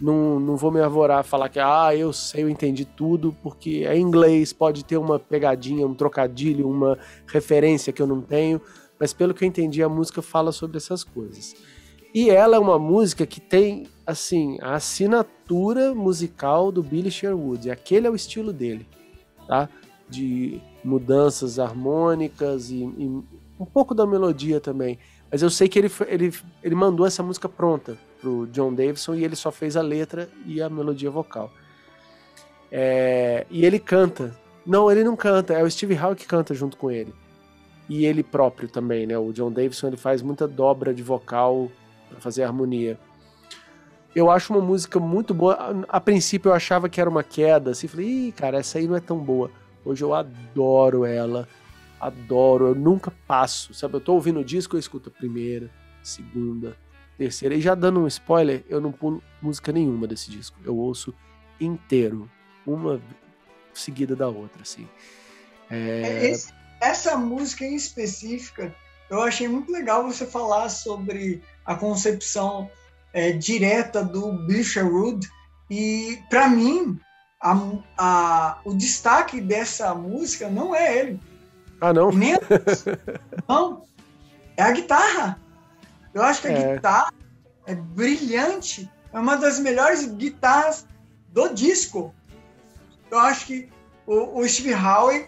Não, 0.00 0.40
não 0.40 0.56
vou 0.56 0.70
me 0.70 0.80
arvorar 0.80 1.24
falar 1.24 1.48
que, 1.48 1.60
ah, 1.60 1.94
eu 1.94 2.12
sei, 2.12 2.42
eu 2.42 2.48
entendi 2.48 2.84
tudo, 2.84 3.36
porque 3.42 3.84
é 3.86 3.98
inglês, 3.98 4.52
pode 4.52 4.84
ter 4.84 4.96
uma 4.96 5.18
pegadinha, 5.18 5.86
um 5.86 5.94
trocadilho, 5.94 6.68
uma 6.68 6.98
referência 7.26 7.92
que 7.92 8.00
eu 8.00 8.06
não 8.06 8.22
tenho, 8.22 8.60
mas 8.98 9.12
pelo 9.12 9.34
que 9.34 9.44
eu 9.44 9.48
entendi, 9.48 9.82
a 9.82 9.88
música 9.88 10.22
fala 10.22 10.52
sobre 10.52 10.78
essas 10.78 11.04
coisas. 11.04 11.54
E 12.14 12.28
ela 12.28 12.56
é 12.56 12.58
uma 12.58 12.78
música 12.78 13.26
que 13.26 13.40
tem, 13.40 13.86
assim, 14.06 14.58
a 14.60 14.74
assinatura 14.74 15.94
musical 15.94 16.72
do 16.72 16.82
Billy 16.82 17.10
Sherwood, 17.10 17.70
aquele 17.70 18.06
é 18.06 18.10
o 18.10 18.16
estilo 18.16 18.52
dele, 18.52 18.86
tá? 19.46 19.68
De 20.08 20.60
mudanças 20.82 21.58
harmônicas 21.58 22.70
e, 22.70 22.82
e 22.82 23.22
um 23.60 23.66
pouco 23.66 23.94
da 23.94 24.06
melodia 24.06 24.58
também. 24.58 24.98
Mas 25.30 25.42
eu 25.42 25.50
sei 25.50 25.68
que 25.68 25.78
ele, 25.78 25.92
ele, 26.08 26.34
ele 26.62 26.74
mandou 26.74 27.06
essa 27.06 27.22
música 27.22 27.48
pronta 27.48 27.96
pro 28.20 28.46
John 28.46 28.72
Davidson 28.72 29.14
e 29.14 29.24
ele 29.24 29.36
só 29.36 29.50
fez 29.52 29.76
a 29.76 29.82
letra 29.82 30.28
e 30.46 30.62
a 30.62 30.68
melodia 30.68 31.10
vocal. 31.10 31.52
É, 32.72 33.46
e 33.50 33.64
ele 33.64 33.78
canta. 33.78 34.34
Não, 34.66 34.90
ele 34.90 35.04
não 35.04 35.16
canta, 35.16 35.54
é 35.54 35.62
o 35.62 35.70
Steve 35.70 35.98
Howe 35.98 36.16
que 36.16 36.26
canta 36.26 36.54
junto 36.54 36.76
com 36.76 36.90
ele. 36.90 37.14
E 37.88 38.06
ele 38.06 38.22
próprio 38.22 38.68
também, 38.68 39.06
né? 39.06 39.18
O 39.18 39.32
John 39.32 39.52
Davidson 39.52 39.88
ele 39.88 39.96
faz 39.96 40.22
muita 40.22 40.46
dobra 40.48 40.94
de 40.94 41.02
vocal 41.02 41.70
para 42.08 42.20
fazer 42.20 42.44
harmonia. 42.44 42.98
Eu 44.14 44.30
acho 44.30 44.52
uma 44.52 44.62
música 44.62 44.98
muito 44.98 45.34
boa. 45.34 45.84
A, 45.88 46.00
princípio 46.00 46.48
eu 46.48 46.54
achava 46.54 46.88
que 46.88 47.00
era 47.00 47.10
uma 47.10 47.22
queda, 47.22 47.70
assim, 47.70 47.86
falei, 47.86 48.28
Ih, 48.28 48.32
cara, 48.32 48.58
essa 48.58 48.78
aí 48.78 48.86
não 48.86 48.96
é 48.96 49.00
tão 49.00 49.18
boa. 49.18 49.50
Hoje 49.84 50.02
eu 50.02 50.14
adoro 50.14 51.04
ela, 51.04 51.48
adoro, 52.00 52.68
eu 52.68 52.74
nunca 52.74 53.12
passo, 53.26 53.74
sabe? 53.74 53.94
Eu 53.94 54.00
tô 54.00 54.14
ouvindo 54.14 54.40
o 54.40 54.44
disco, 54.44 54.74
eu 54.74 54.80
escuto 54.80 55.10
a 55.10 55.12
primeira, 55.12 55.70
segunda, 56.02 56.76
terceira. 57.18 57.54
E 57.54 57.60
já 57.60 57.74
dando 57.74 58.00
um 58.00 58.06
spoiler, 58.06 58.64
eu 58.68 58.80
não 58.80 58.90
pulo 58.90 59.22
música 59.42 59.70
nenhuma 59.70 60.06
desse 60.06 60.30
disco. 60.30 60.56
Eu 60.64 60.76
ouço 60.76 61.14
inteiro, 61.60 62.30
uma 62.66 63.00
seguida 63.74 64.16
da 64.16 64.28
outra, 64.28 64.62
assim. 64.62 64.88
É... 65.70 66.26
Esse, 66.26 66.52
essa 66.80 67.16
música 67.16 67.64
em 67.64 67.74
específica, 67.74 68.74
eu 69.10 69.20
achei 69.20 69.46
muito 69.46 69.70
legal 69.70 70.04
você 70.04 70.24
falar 70.24 70.68
sobre 70.70 71.42
a 71.66 71.74
concepção 71.74 72.70
é, 73.12 73.32
direta 73.32 74.02
do 74.02 74.32
Bill 74.46 74.64
Sherwood. 74.64 75.28
E, 75.70 76.18
para 76.30 76.48
mim, 76.48 76.98
a, 77.40 77.56
a, 77.98 78.60
o 78.64 78.74
destaque 78.74 79.40
dessa 79.40 79.94
música 79.94 80.48
não 80.48 80.74
é 80.74 80.98
ele. 80.98 81.20
Ah, 81.80 81.92
não? 81.92 82.10
A... 82.10 82.12
não. 83.48 83.82
É 84.56 84.62
a 84.62 84.72
guitarra. 84.72 85.40
Eu 86.12 86.22
acho 86.22 86.42
que 86.42 86.48
a 86.48 86.52
é. 86.52 86.74
guitarra 86.74 87.12
é 87.66 87.74
brilhante. 87.74 88.90
É 89.12 89.18
uma 89.18 89.36
das 89.36 89.58
melhores 89.58 90.06
guitarras 90.06 90.86
do 91.28 91.48
disco. 91.54 92.14
Eu 93.10 93.18
acho 93.18 93.46
que 93.46 93.68
o, 94.06 94.40
o 94.40 94.48
Steve 94.48 94.74
Howe, 94.74 95.26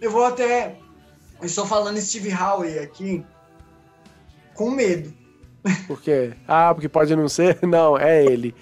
eu 0.00 0.10
vou 0.10 0.24
até. 0.24 0.78
Eu 1.40 1.46
estou 1.46 1.66
falando 1.66 2.00
Steve 2.00 2.32
Howe 2.32 2.78
aqui 2.78 3.24
com 4.54 4.70
medo. 4.70 5.12
Por 5.86 6.00
quê? 6.00 6.32
Ah, 6.46 6.72
porque 6.72 6.88
pode 6.88 7.14
não 7.16 7.28
ser? 7.28 7.58
Não, 7.66 7.98
é 7.98 8.24
ele. 8.24 8.54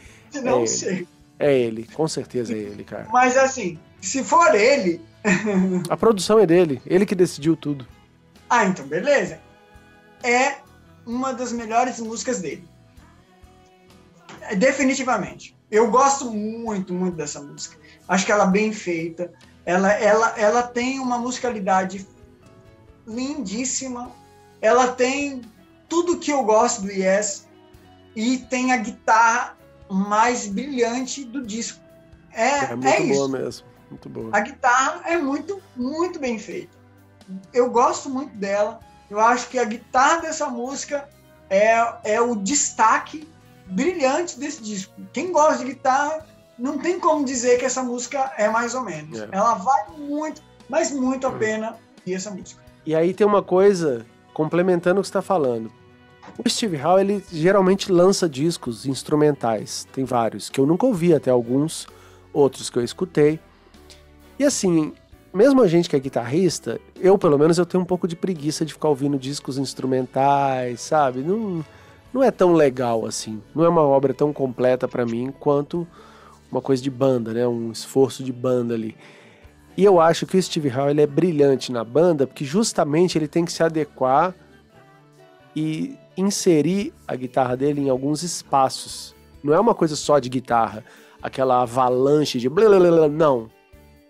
Não 0.43 0.62
é 0.62 0.66
sei. 0.66 0.93
Ele. 0.93 1.09
É 1.39 1.53
ele, 1.53 1.89
com 1.93 2.07
certeza 2.07 2.53
é 2.55 2.57
ele, 2.57 2.85
cara. 2.85 3.07
Mas 3.12 3.36
assim, 3.36 3.78
se 4.01 4.23
for 4.23 4.55
ele. 4.55 5.01
A 5.89 5.97
produção 5.97 6.39
é 6.39 6.47
dele, 6.47 6.81
ele 6.87 7.07
que 7.07 7.15
decidiu 7.15 7.57
tudo. 7.57 7.87
Ah, 8.49 8.65
então 8.67 8.87
beleza. 8.87 9.41
É 10.23 10.57
uma 11.07 11.33
das 11.33 11.53
melhores 11.53 11.99
músicas 11.99 12.41
dele. 12.41 12.69
Definitivamente. 14.57 15.57
Eu 15.71 15.91
gosto 15.91 16.31
muito, 16.31 16.93
muito 16.93 17.17
dessa 17.17 17.41
música. 17.41 17.77
Acho 18.07 18.27
que 18.27 18.33
ela 18.33 18.45
é 18.45 18.51
bem 18.51 18.73
feita. 18.73 19.33
Ela, 19.65 19.93
ela, 19.93 20.39
ela 20.39 20.63
tem 20.63 21.01
uma 21.01 21.19
musicalidade 21.19 22.07
lindíssima. 23.07 24.13
Ela 24.61 24.89
tem 24.89 25.43
tudo 25.89 26.19
que 26.19 26.31
eu 26.31 26.45
gosto 26.45 26.83
do 26.83 26.91
Yes 26.91 27.49
e 28.15 28.39
tem 28.39 28.73
a 28.73 28.77
guitarra 28.77 29.57
mais 29.91 30.47
brilhante 30.47 31.25
do 31.25 31.45
disco. 31.45 31.81
É, 32.33 32.73
é 32.73 32.77
muito 32.77 32.89
é 32.89 33.07
boa 33.07 33.29
mesmo. 33.29 33.67
Muito 33.95 34.09
boa. 34.09 34.31
A 34.33 34.41
guitarra 34.41 35.03
é 35.07 35.16
muito, 35.16 35.62
muito 35.77 36.19
bem 36.19 36.37
feita. 36.37 36.77
Eu 37.53 37.71
gosto 37.71 38.11
muito 38.11 38.37
dela. 38.37 38.81
Eu 39.09 39.21
acho 39.21 39.49
que 39.49 39.59
a 39.59 39.65
guitarra 39.65 40.23
dessa 40.23 40.49
música 40.49 41.09
é, 41.49 41.77
é 42.03 42.21
o 42.21 42.35
destaque 42.35 43.29
brilhante 43.66 44.39
desse 44.39 44.61
disco. 44.61 44.93
Quem 45.12 45.31
gosta 45.31 45.59
de 45.59 45.66
guitarra 45.66 46.27
não 46.59 46.77
tem 46.79 46.99
como 46.99 47.25
dizer 47.25 47.59
que 47.59 47.65
essa 47.65 47.85
música 47.85 48.33
é 48.37 48.49
mais 48.49 48.75
ou 48.75 48.83
menos. 48.83 49.21
É. 49.21 49.29
Ela 49.31 49.55
vale 49.55 49.97
muito, 49.97 50.43
mas 50.69 50.91
muito 50.91 51.29
a 51.29 51.31
é. 51.31 51.39
pena 51.39 51.77
e 52.05 52.12
essa 52.12 52.33
música. 52.33 52.61
E 52.85 52.97
aí 52.97 53.15
tem 53.15 53.27
uma 53.27 53.43
coisa 53.43 54.05
complementando 54.35 54.99
o 54.99 55.03
que 55.03 55.09
está 55.09 55.23
falando. 55.23 55.71
O 56.45 56.49
Steve 56.49 56.83
Howe 56.83 57.01
ele 57.01 57.25
geralmente 57.31 57.93
lança 57.93 58.29
discos 58.29 58.87
instrumentais, 58.87 59.87
tem 59.93 60.05
vários 60.05 60.49
que 60.49 60.59
eu 60.59 60.66
nunca 60.66 60.85
ouvi 60.85 61.15
até 61.15 61.31
alguns, 61.31 61.87
outros 62.33 62.69
que 62.69 62.79
eu 62.79 62.83
escutei. 62.83 63.39
E 64.39 64.44
assim, 64.44 64.93
mesmo 65.32 65.62
a 65.62 65.66
gente 65.66 65.89
que 65.89 65.97
é 65.97 65.98
guitarrista, 65.98 66.81
eu 67.01 67.19
pelo 67.19 67.39
menos 67.39 67.59
eu 67.59 67.66
tenho 67.66 67.82
um 67.82 67.86
pouco 67.86 68.06
de 68.06 68.16
preguiça 68.16 68.65
de 68.65 68.73
ficar 68.73 68.89
ouvindo 68.89 69.19
discos 69.19 69.59
instrumentais, 69.59 70.81
sabe? 70.81 71.20
Não, 71.20 71.65
não 72.12 72.23
é 72.23 72.31
tão 72.31 72.52
legal 72.52 73.06
assim. 73.06 73.43
Não 73.55 73.65
é 73.65 73.69
uma 73.69 73.82
obra 73.82 74.15
tão 74.15 74.32
completa 74.32 74.86
para 74.86 75.05
mim 75.05 75.32
quanto 75.39 75.86
uma 76.51 76.61
coisa 76.61 76.82
de 76.82 76.90
banda, 76.90 77.32
né? 77.32 77.47
Um 77.47 77.73
esforço 77.73 78.23
de 78.23 78.32
banda 78.32 78.74
ali. 78.74 78.97
E 79.77 79.85
eu 79.85 80.01
acho 80.01 80.24
que 80.24 80.36
o 80.36 80.43
Steve 80.43 80.70
Howe 80.70 80.90
ele 80.90 81.02
é 81.02 81.06
brilhante 81.06 81.73
na 81.73 81.82
banda 81.82 82.27
porque 82.27 82.44
justamente 82.44 83.19
ele 83.19 83.27
tem 83.27 83.44
que 83.44 83.52
se 83.52 83.62
adequar 83.62 84.32
e 85.55 85.97
inserir 86.16 86.93
a 87.09 87.16
guitarra 87.16 87.56
dele 87.56 87.81
em 87.81 87.90
alguns 87.90 88.23
espaços. 88.23 89.15
Não 89.43 89.52
é 89.52 89.59
uma 89.59 89.74
coisa 89.74 89.97
só 89.97 90.20
de 90.20 90.28
guitarra, 90.28 90.85
aquela 91.20 91.62
avalanche 91.62 92.39
de 92.39 92.48
blá, 92.48 92.69
blá, 92.69 92.78
blá, 92.78 93.09
não. 93.09 93.51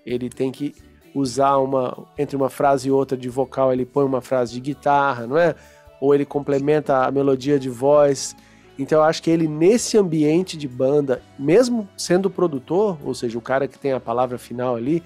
Ele 0.05 0.29
tem 0.29 0.51
que 0.51 0.75
usar 1.15 1.57
uma 1.59 2.07
entre 2.19 2.37
uma 2.37 2.51
frase 2.51 2.89
e 2.89 2.91
outra 2.91 3.17
de 3.17 3.29
vocal, 3.29 3.73
ele 3.73 3.87
põe 3.87 4.05
uma 4.05 4.21
frase 4.21 4.53
de 4.53 4.61
guitarra, 4.61 5.27
não 5.27 5.39
é? 5.39 5.55
Ou 6.01 6.15
ele 6.15 6.25
complementa 6.25 7.07
a 7.07 7.11
melodia 7.11 7.59
de 7.59 7.71
voz. 7.71 8.35
Então 8.79 8.99
eu 8.99 9.05
acho 9.05 9.23
que 9.23 9.31
ele 9.31 9.47
nesse 9.47 9.97
ambiente 9.97 10.57
de 10.57 10.67
banda, 10.67 11.23
mesmo 11.39 11.89
sendo 11.97 12.29
produtor, 12.29 12.99
ou 13.05 13.15
seja, 13.15 13.39
o 13.39 13.41
cara 13.41 13.69
que 13.69 13.79
tem 13.79 13.93
a 13.93 14.01
palavra 14.01 14.37
final 14.37 14.75
ali, 14.75 15.03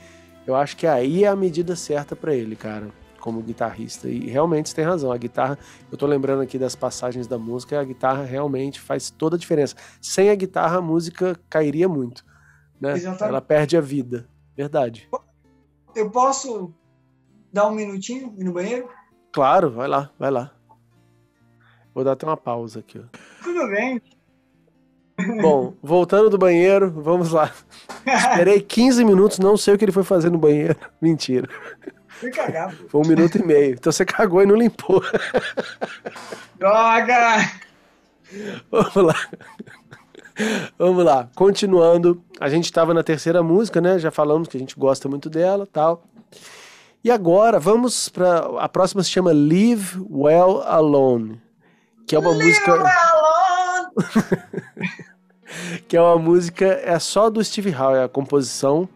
eu 0.47 0.57
acho 0.57 0.77
que 0.77 0.87
aí 0.87 1.25
é 1.25 1.29
a 1.29 1.37
medida 1.37 1.77
certa 1.77 2.16
para 2.16 2.35
ele, 2.35 2.57
cara, 2.57 2.89
como 3.20 3.43
guitarrista. 3.43 4.09
E 4.09 4.31
realmente 4.31 4.70
você 4.70 4.77
tem 4.77 4.85
razão, 4.87 5.12
a 5.12 5.19
guitarra, 5.19 5.59
eu 5.93 5.99
tô 5.99 6.07
lembrando 6.07 6.41
aqui 6.41 6.59
das 6.59 6.75
passagens 6.75 7.27
da 7.27 7.39
música, 7.39 7.79
a 7.79 7.85
guitarra 7.85 8.25
realmente 8.25 8.81
faz 8.81 9.11
toda 9.11 9.37
a 9.37 9.39
diferença. 9.39 9.77
Sem 10.01 10.31
a 10.31 10.35
guitarra 10.35 10.79
a 10.79 10.81
música 10.81 11.39
cairia 11.51 11.87
muito, 11.87 12.25
né? 12.81 12.95
Exatamente. 12.95 13.25
Ela 13.25 13.43
perde 13.43 13.77
a 13.77 13.81
vida. 13.83 14.27
Verdade. 14.59 15.09
Eu 15.95 16.11
posso 16.11 16.75
dar 17.53 17.69
um 17.69 17.71
minutinho 17.71 18.35
ir 18.37 18.43
no 18.43 18.53
banheiro? 18.53 18.91
Claro, 19.33 19.71
vai 19.71 19.87
lá, 19.87 20.11
vai 20.19 20.33
lá. 20.33 20.53
Vou 21.95 22.03
dar 22.03 22.13
até 22.13 22.27
uma 22.27 22.37
pausa 22.37 22.81
aqui. 22.81 22.99
Ó. 22.99 23.05
Tudo 23.41 23.69
bem. 23.69 24.03
Bom, 25.41 25.75
voltando 25.81 26.29
do 26.29 26.37
banheiro, 26.37 26.91
vamos 26.91 27.31
lá. 27.31 27.53
Esperei 28.05 28.61
15 28.61 29.05
minutos, 29.05 29.39
não 29.39 29.57
sei 29.57 29.75
o 29.75 29.79
que 29.79 29.85
ele 29.85 29.93
foi 29.93 30.03
fazer 30.03 30.29
no 30.29 30.39
banheiro. 30.39 30.77
Mentira. 31.01 31.49
Fui 32.09 32.33
cagar. 32.33 32.75
Foi 32.89 33.01
um 33.01 33.09
minuto 33.09 33.39
e 33.39 33.47
meio. 33.47 33.75
Então 33.75 33.93
você 33.93 34.05
cagou 34.05 34.43
e 34.43 34.47
não 34.47 34.57
limpou. 34.57 35.01
Droga! 36.59 37.49
Vamos 38.73 38.97
lá. 38.97 39.15
Vamos 40.78 41.05
lá, 41.05 41.28
continuando. 41.35 42.23
A 42.40 42.48
gente 42.48 42.65
estava 42.65 42.94
na 42.94 43.02
terceira 43.02 43.43
música, 43.43 43.81
né? 43.81 43.98
Já 43.98 44.10
falamos 44.10 44.48
que 44.48 44.56
a 44.56 44.60
gente 44.60 44.78
gosta 44.78 45.09
muito 45.09 45.28
dela, 45.28 45.66
tal. 45.70 46.05
E 47.02 47.10
agora 47.10 47.59
vamos 47.59 48.09
para 48.09 48.39
a 48.59 48.69
próxima 48.69 49.02
se 49.02 49.10
chama 49.10 49.32
Live 49.32 50.05
Well 50.10 50.62
Alone, 50.62 51.40
que 52.06 52.16
é 52.16 52.19
uma 52.19 52.31
Live 52.31 52.44
música 52.44 52.73
well 52.74 52.86
alone. 53.97 54.90
que 55.86 55.97
é 55.97 56.01
uma 56.01 56.19
música, 56.19 56.66
é 56.66 56.98
só 56.98 57.31
do 57.31 57.43
Steve 57.43 57.74
Howe, 57.74 57.97
é 57.97 58.05
a 58.05 58.09
composição. 58.09 58.89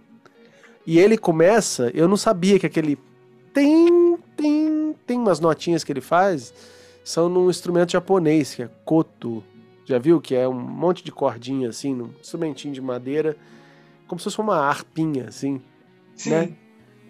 E 0.85 0.99
ele 0.99 1.17
começa, 1.17 1.91
eu 1.95 2.09
não 2.09 2.17
sabia 2.17 2.59
que 2.59 2.67
aquele 2.67 2.99
tem, 3.55 4.19
tem, 4.37 4.97
tem 5.07 5.19
umas 5.19 5.39
notinhas 5.39 5.85
que 5.85 5.93
ele 5.93 6.01
faz, 6.01 6.53
são 7.05 7.29
num 7.29 7.49
instrumento 7.49 7.93
japonês, 7.93 8.55
que 8.55 8.63
é 8.63 8.71
koto. 8.85 9.45
Já 9.93 9.99
viu? 9.99 10.23
Que 10.23 10.35
é 10.35 10.49
um 10.49 10.55
monte 10.55 11.05
de 11.05 11.13
cordinha, 11.13 11.69
assim, 11.69 11.95
num 11.95 12.15
instrumentinho 12.19 12.73
de 12.73 12.81
madeira, 12.81 13.37
como 14.07 14.19
se 14.19 14.25
fosse 14.25 14.41
uma 14.41 14.57
harpinha, 14.57 15.27
assim. 15.29 15.61
Sim. 16.17 16.31
Né? 16.31 16.53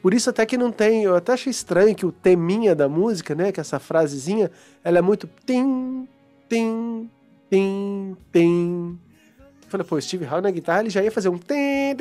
Por 0.02 0.12
isso 0.12 0.28
até 0.28 0.44
que 0.44 0.58
não 0.58 0.72
tem, 0.72 1.04
eu 1.04 1.14
até 1.14 1.34
achei 1.34 1.52
estranho 1.52 1.94
que 1.94 2.04
o 2.04 2.10
teminha 2.10 2.74
da 2.74 2.88
música, 2.88 3.36
né, 3.36 3.52
que 3.52 3.60
essa 3.60 3.78
frasezinha, 3.78 4.50
ela 4.82 4.98
é 4.98 5.00
muito 5.00 5.30
tim, 5.46 6.08
tim, 6.48 7.08
tim, 7.48 8.16
tim. 8.32 8.98
Eu 9.38 9.68
falei, 9.68 9.86
pô, 9.86 10.00
Steve 10.00 10.26
Howe 10.26 10.40
na 10.40 10.50
guitarra, 10.50 10.80
ele 10.80 10.90
já 10.90 11.04
ia 11.04 11.12
fazer 11.12 11.28
um 11.28 11.38
tim, 11.38 11.94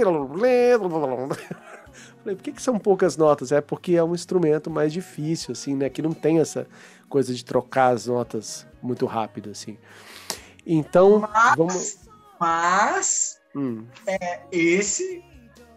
Falei, 2.24 2.36
por 2.36 2.42
que, 2.42 2.54
que 2.54 2.62
são 2.62 2.80
poucas 2.80 3.16
notas? 3.16 3.52
É 3.52 3.62
porque 3.62 3.94
é 3.94 4.04
um 4.04 4.16
instrumento 4.16 4.72
mais 4.72 4.92
difícil, 4.92 5.52
assim, 5.52 5.76
né, 5.76 5.90
que 5.90 6.02
não 6.02 6.12
tem 6.12 6.40
essa 6.40 6.66
coisa 7.08 7.36
de 7.36 7.46
trocar 7.46 7.94
as 7.94 8.08
notas 8.08 8.66
muito 8.82 9.06
rápido, 9.06 9.52
assim. 9.52 9.78
Então, 10.66 11.20
Mas, 11.20 11.56
vamos... 11.56 11.98
mas 12.40 13.42
Hum. 13.56 13.86
é, 14.08 14.40
esse, 14.52 15.24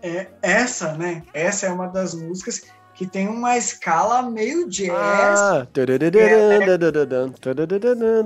é, 0.03 0.29
essa, 0.43 0.93
né? 0.95 1.23
Essa 1.33 1.67
é 1.67 1.71
uma 1.71 1.89
das 1.89 2.15
músicas 2.15 2.63
que 2.95 3.07
tem 3.07 3.27
uma 3.29 3.57
escala 3.57 4.23
meio 4.23 4.69
jazz. 4.69 4.91
Ah, 4.91 5.67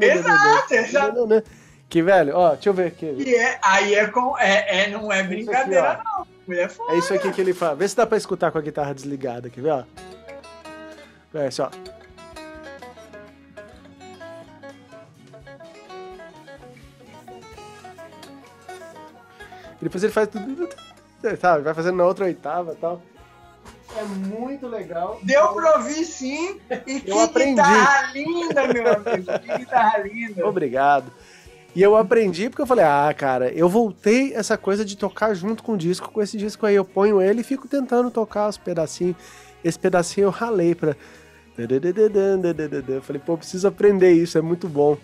Exato, 0.03 0.75
exato. 0.75 1.43
Que 1.89 2.03
velho, 2.03 2.37
ó, 2.37 2.51
deixa 2.53 2.69
eu 2.69 2.75
ver 2.75 2.89
aqui. 2.89 3.07
E 3.07 3.35
é, 3.35 3.59
aí 3.63 3.95
é, 3.95 4.07
com, 4.09 4.37
é, 4.37 4.85
é, 4.85 4.91
não 4.91 5.11
é 5.11 5.23
brincadeira, 5.23 6.03
não. 6.05 6.27
Mulher 6.47 6.69
foda. 6.69 6.93
É 6.93 6.99
isso 6.99 7.15
aqui 7.15 7.31
que 7.33 7.41
ele 7.41 7.55
fala. 7.55 7.75
Vê 7.77 7.89
se 7.89 7.97
dá 7.97 8.07
pra 8.07 8.19
escutar 8.19 8.51
com 8.51 8.59
a 8.59 8.61
guitarra 8.61 8.95
desligada, 8.95 9.49
quer 9.49 9.63
ver, 9.63 9.71
ó? 9.71 9.85
É, 11.33 11.51
só. 11.51 11.71
E 11.87 11.88
depois 19.89 20.03
ele 20.05 20.13
faz 20.13 20.29
tudo. 20.29 20.69
Sabe, 21.41 21.63
vai 21.65 21.75
fazendo 21.75 21.97
na 21.97 22.05
outra 22.05 22.27
oitava 22.27 22.73
e 22.73 22.77
tal. 22.77 23.03
É 23.97 24.03
muito 24.05 24.67
legal. 24.69 25.19
Deu 25.23 25.49
pra 25.55 25.79
ouvir 25.79 26.05
sim. 26.05 26.61
E 26.87 27.01
que 27.01 27.11
Eu 27.11 27.21
aprendi. 27.21 27.55
guitarra 27.61 28.13
linda, 28.13 28.69
meu 28.69 28.93
amigo. 28.93 29.39
Que 29.41 29.59
guitarra 29.59 29.99
linda. 29.99 30.47
Obrigado. 30.47 31.11
E 31.75 31.83
eu 31.83 31.97
aprendi 31.97 32.49
porque 32.49 32.63
eu 32.63 32.67
falei, 32.67 32.85
ah, 32.85 33.13
cara, 33.17 33.51
eu 33.53 33.69
voltei 33.69 34.35
essa 34.35 34.57
coisa 34.57 34.85
de 34.85 34.97
tocar 34.97 35.35
junto 35.35 35.63
com 35.63 35.73
o 35.73 35.77
disco, 35.77 36.11
com 36.11 36.23
esse 36.23 36.37
disco 36.37 36.67
aí. 36.67 36.75
Eu 36.75 36.85
ponho 36.85 37.21
ele 37.21 37.41
e 37.41 37.45
fico 37.45 37.67
tentando 37.67 38.11
tocar 38.11 38.49
os 38.49 38.59
pedacinhos. 38.59 39.17
Esse 39.65 39.79
pedacinho 39.79 40.27
eu 40.27 40.31
ralei 40.31 40.75
pra. 40.75 40.95
Eu 41.57 43.03
falei, 43.03 43.21
pô, 43.25 43.37
preciso 43.37 43.67
aprender 43.67 44.13
isso, 44.13 44.39
é 44.39 44.41
muito 44.41 44.69
bom. 44.69 44.97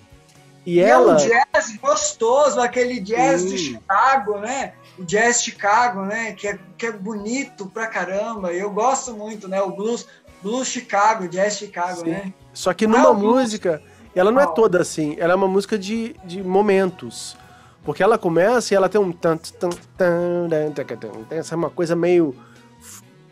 E, 0.66 0.76
E 0.76 0.80
ela. 0.80 1.12
é 1.12 1.14
um 1.14 1.16
jazz 1.16 1.76
gostoso, 1.80 2.60
aquele 2.60 3.00
jazz 3.00 3.42
Sim. 3.42 3.48
de 3.48 3.58
Chicago, 3.58 4.38
né? 4.38 4.72
O 4.98 5.04
jazz 5.04 5.42
Chicago, 5.42 6.02
né? 6.02 6.32
Que 6.32 6.48
é, 6.48 6.58
que 6.78 6.86
é 6.86 6.92
bonito 6.92 7.66
pra 7.66 7.86
caramba. 7.86 8.52
Eu 8.52 8.70
gosto 8.70 9.12
muito, 9.14 9.46
né? 9.48 9.60
O 9.60 9.70
blues, 9.70 10.06
blues 10.42 10.68
Chicago, 10.68 11.28
jazz 11.28 11.56
Chicago, 11.58 12.00
Sim. 12.00 12.10
né? 12.10 12.32
Só 12.52 12.72
que 12.72 12.84
é 12.84 12.88
numa 12.88 13.12
blues. 13.12 13.42
música, 13.42 13.82
ela 14.14 14.30
não 14.30 14.40
é 14.40 14.46
toda 14.46 14.80
assim, 14.80 15.16
ela 15.18 15.32
é 15.32 15.36
uma 15.36 15.48
música 15.48 15.78
de, 15.78 16.14
de 16.24 16.42
momentos. 16.42 17.36
Porque 17.84 18.02
ela 18.02 18.16
começa 18.16 18.72
e 18.72 18.76
ela 18.76 18.88
tem 18.88 18.98
um 18.98 19.12
tan, 19.12 19.36
tan, 19.36 19.68
tan, 19.68 20.48
tan, 20.48 20.70
tan, 20.72 20.96
tan, 20.96 21.10
tem 21.28 21.38
essa 21.38 21.54
uma 21.54 21.68
coisa 21.68 21.94
meio 21.94 22.34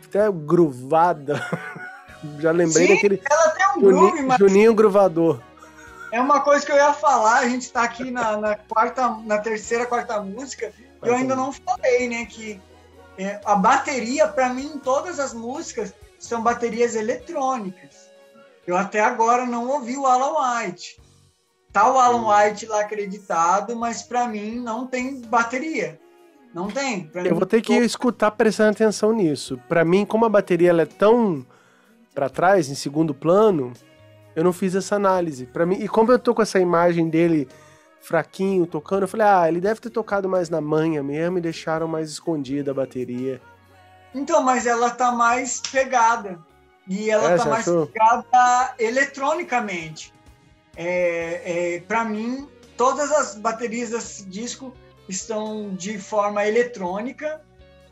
até 0.05 0.31
gruvada. 0.31 1.41
Já 2.39 2.51
lembrei 2.51 2.87
Sim, 2.87 2.93
daquele 2.93 3.21
Ela 3.29 3.49
tem 3.49 3.67
um 3.75 3.81
groove, 3.81 4.07
Juninho, 4.09 4.27
mas 4.27 4.37
Juninho 4.37 4.73
Gruvador. 4.75 5.39
É 6.13 6.21
uma 6.21 6.41
coisa 6.41 6.63
que 6.63 6.71
eu 6.71 6.75
ia 6.75 6.93
falar. 6.93 7.39
A 7.39 7.49
gente 7.49 7.71
tá 7.71 7.81
aqui 7.81 8.11
na, 8.11 8.37
na 8.37 8.55
quarta, 8.55 9.17
na 9.25 9.39
terceira, 9.39 9.87
quarta 9.87 10.21
música. 10.21 10.71
E 11.03 11.07
eu 11.07 11.15
ainda 11.15 11.35
não 11.35 11.51
falei, 11.51 12.07
né? 12.07 12.23
Que 12.27 12.61
é, 13.17 13.41
a 13.43 13.55
bateria, 13.55 14.27
pra 14.27 14.53
mim, 14.53 14.73
em 14.75 14.77
todas 14.77 15.19
as 15.19 15.33
músicas, 15.33 15.91
são 16.19 16.43
baterias 16.43 16.95
eletrônicas. 16.95 18.11
Eu 18.65 18.77
até 18.77 18.99
agora 18.99 19.47
não 19.47 19.67
ouvi 19.67 19.97
o 19.97 20.05
Alan 20.05 20.35
White. 20.39 21.01
Tá 21.71 21.91
o 21.91 21.97
Alan 21.97 22.27
White 22.29 22.67
lá 22.67 22.81
acreditado, 22.81 23.75
mas 23.75 24.03
pra 24.03 24.27
mim 24.27 24.59
não 24.59 24.85
tem 24.85 25.19
bateria. 25.21 25.99
Não 26.53 26.67
tem. 26.67 27.07
Pra 27.07 27.23
Eu 27.23 27.33
vou 27.33 27.47
ter 27.47 27.63
que 27.63 27.73
escutar 27.73 28.29
prestando 28.29 28.69
atenção 28.69 29.13
nisso. 29.13 29.59
Pra 29.67 29.83
mim, 29.83 30.05
como 30.05 30.25
a 30.25 30.29
bateria 30.29 30.69
ela 30.69 30.83
é 30.83 30.85
tão 30.85 31.43
pra 32.13 32.29
trás, 32.29 32.69
em 32.69 32.75
segundo 32.75 33.15
plano, 33.15 33.73
eu 34.35 34.43
não 34.43 34.53
fiz 34.53 34.75
essa 34.75 34.95
análise. 34.95 35.45
Para 35.45 35.65
mim, 35.65 35.75
e 35.79 35.87
como 35.87 36.11
eu 36.11 36.19
tô 36.19 36.33
com 36.33 36.41
essa 36.41 36.59
imagem 36.59 37.09
dele 37.09 37.47
fraquinho 38.01 38.65
tocando, 38.65 39.03
eu 39.03 39.07
falei: 39.07 39.27
"Ah, 39.27 39.47
ele 39.47 39.61
deve 39.61 39.79
ter 39.79 39.89
tocado 39.89 40.27
mais 40.27 40.49
na 40.49 40.59
manha 40.61 41.01
mesmo 41.03 41.37
e 41.37 41.41
deixaram 41.41 41.87
mais 41.87 42.09
escondida 42.09 42.71
a 42.71 42.73
bateria". 42.73 43.41
Então, 44.13 44.43
mas 44.43 44.65
ela 44.65 44.89
tá 44.89 45.11
mais 45.11 45.59
pegada. 45.59 46.39
E 46.87 47.09
ela 47.09 47.31
É, 47.31 47.37
tá 47.37 47.45
mais 47.45 47.67
achou? 47.67 47.87
pegada 47.87 48.75
eletronicamente. 48.77 50.13
É, 50.75 51.75
é, 51.75 51.79
para 51.81 52.03
mim, 52.03 52.47
todas 52.75 53.11
as 53.11 53.35
baterias 53.35 53.91
desse 53.91 54.25
disco 54.25 54.73
estão 55.07 55.73
de 55.75 55.97
forma 55.97 56.45
eletrônica. 56.45 57.41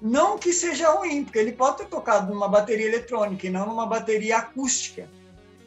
Não 0.02 0.38
que 0.38 0.52
seja 0.52 0.90
ruim, 0.92 1.24
porque 1.24 1.38
ele 1.40 1.52
pode 1.52 1.78
ter 1.78 1.86
tocado 1.86 2.34
numa 2.34 2.48
bateria 2.48 2.88
eletrônica 2.88 3.46
e 3.46 3.50
não 3.50 3.66
numa 3.68 3.86
bateria 3.86 4.38
acústica. 4.38 5.08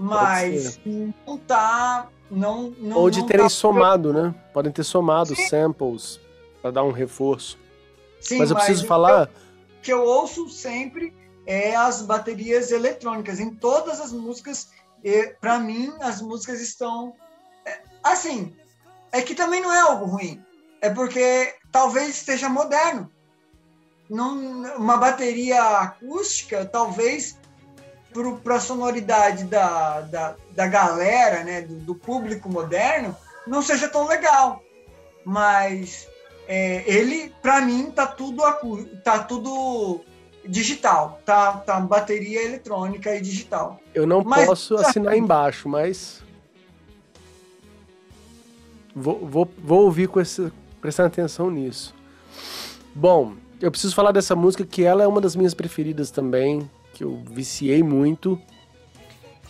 Mas 0.05 0.81
não 1.27 1.39
tá. 1.39 2.09
Não, 2.31 2.71
não, 2.79 2.99
Ou 2.99 3.11
de 3.11 3.21
não 3.21 3.27
terem 3.27 3.45
tá- 3.45 3.49
somado, 3.51 4.13
né? 4.13 4.35
Podem 4.53 4.73
ter 4.73 4.83
somado 4.85 5.35
Sim. 5.37 5.49
samples 5.49 6.21
pra 6.61 6.71
dar 6.71 6.83
um 6.83 6.91
reforço. 6.91 7.59
Sim, 8.21 8.39
mas 8.39 8.51
eu 8.51 8.57
preciso 8.57 8.85
o 8.85 8.89
falar, 8.89 9.31
que 9.83 9.93
eu 9.93 10.03
ouço 10.03 10.49
sempre 10.49 11.15
é 11.47 11.77
as 11.77 12.03
baterias 12.03 12.71
eletrônicas. 12.73 13.39
Em 13.39 13.55
todas 13.55 14.01
as 14.01 14.13
músicas, 14.13 14.71
para 15.41 15.59
mim, 15.59 15.93
as 16.01 16.21
músicas 16.23 16.61
estão. 16.61 17.15
é, 17.67 17.81
Assim, 18.03 18.55
é 19.13 19.21
que 19.23 19.35
também 19.35 19.61
não 19.61 19.73
é 19.73 19.81
algo 19.81 20.07
ruim. 20.07 20.43
É 20.81 20.91
porque 20.91 21.55
talvez 21.71 22.09
esteja 22.11 22.49
moderno. 22.49 23.11
Não, 24.11 24.37
uma 24.77 24.97
bateria 24.97 25.63
acústica, 25.79 26.65
talvez 26.67 27.39
para 28.43 28.57
a 28.57 28.61
sonoridade 28.61 29.45
da, 29.45 30.01
da, 30.03 30.37
da 30.51 30.67
galera, 30.67 31.43
né, 31.43 31.63
do, 31.63 31.75
do 31.77 31.95
público 31.95 32.49
moderno, 32.49 33.17
não 33.47 33.63
seja 33.63 33.89
tão 33.89 34.07
legal. 34.07 34.63
Mas 35.25 36.09
é, 36.47 36.85
ele, 36.87 37.33
para 37.43 37.61
mim, 37.61 37.91
tá 37.91 38.07
tudo 38.07 38.43
tá 39.03 39.19
tudo 39.21 40.01
digital, 40.47 41.21
tá, 41.25 41.53
tá 41.53 41.81
bateria 41.81 42.43
eletrônica 42.45 43.15
e 43.15 43.21
digital. 43.21 43.81
eu 43.95 44.07
não 44.07 44.23
Mas- 44.23 44.47
posso 44.47 44.77
assinar 44.77 45.17
embaixo, 45.17 45.69
mas 45.69 46.23
vou, 48.95 49.27
vou, 49.27 49.51
vou 49.59 49.85
ouvir 49.85 50.07
com 50.07 50.21
esse, 50.21 50.53
prestando 50.81 51.09
atenção 51.09 51.51
nisso. 51.51 51.95
Bom, 52.95 53.35
eu 53.61 53.71
preciso 53.71 53.95
falar 53.95 54.13
dessa 54.13 54.37
música 54.37 54.65
que 54.65 54.85
ela 54.85 55.03
é 55.03 55.07
uma 55.07 55.21
das 55.21 55.35
minhas 55.35 55.55
preferidas 55.55 56.11
também, 56.11 56.71
que 56.95 57.05
eu 57.05 57.23
viciei 57.31 57.83
muito. 57.83 58.41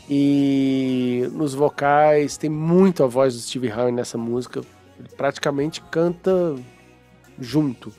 E 0.08 1.28
nos 1.32 1.54
vocais 1.54 2.36
tem 2.36 2.50
muito 2.50 3.02
a 3.02 3.06
voz 3.06 3.34
do 3.34 3.40
Steve 3.40 3.72
Howe 3.72 3.92
nessa 3.92 4.18
música. 4.18 4.60
Ele 4.98 5.08
praticamente 5.16 5.80
canta 5.80 6.54
junto, 7.38 7.92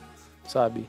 sabe? 0.48 0.88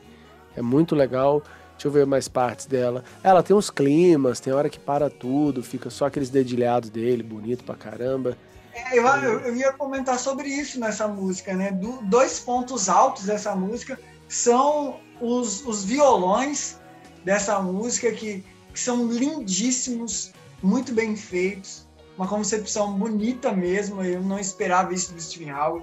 É 0.56 0.62
muito 0.62 0.94
legal. 0.94 1.42
Deixa 1.72 1.88
eu 1.88 1.92
ver 1.92 2.06
mais 2.06 2.26
partes 2.28 2.66
dela. 2.66 3.04
Ela 3.22 3.42
tem 3.42 3.54
uns 3.54 3.70
climas, 3.70 4.40
tem 4.40 4.52
hora 4.52 4.68
que 4.70 4.78
para 4.78 5.10
tudo, 5.10 5.62
fica 5.62 5.90
só 5.90 6.06
aqueles 6.06 6.30
dedilhados 6.30 6.88
dele, 6.88 7.22
bonito 7.22 7.64
pra 7.64 7.74
caramba. 7.74 8.36
É, 8.72 8.98
eu, 8.98 9.06
eu- 9.06 9.40
eu 9.40 9.56
ia 9.56 9.72
comentar 9.72 10.18
sobre 10.18 10.48
isso 10.48 10.78
nessa 10.80 11.06
música, 11.08 11.54
né? 11.54 11.72
Do- 11.72 12.00
dois 12.02 12.38
pontos 12.40 12.88
altos 12.88 13.24
dessa 13.24 13.54
música 13.54 13.98
são 14.28 14.96
os, 15.20 15.66
os 15.66 15.84
violões 15.84 16.78
dessa 17.26 17.58
música 17.58 18.12
que, 18.12 18.44
que 18.72 18.78
são 18.78 19.08
lindíssimos, 19.08 20.32
muito 20.62 20.94
bem 20.94 21.16
feitos, 21.16 21.84
uma 22.16 22.28
concepção 22.28 22.92
bonita 22.92 23.50
mesmo. 23.50 24.00
Eu 24.00 24.22
não 24.22 24.38
esperava 24.38 24.94
isso 24.94 25.12
do 25.12 25.20
Steve 25.20 25.50
Howe 25.50 25.82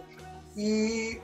e 0.55 1.19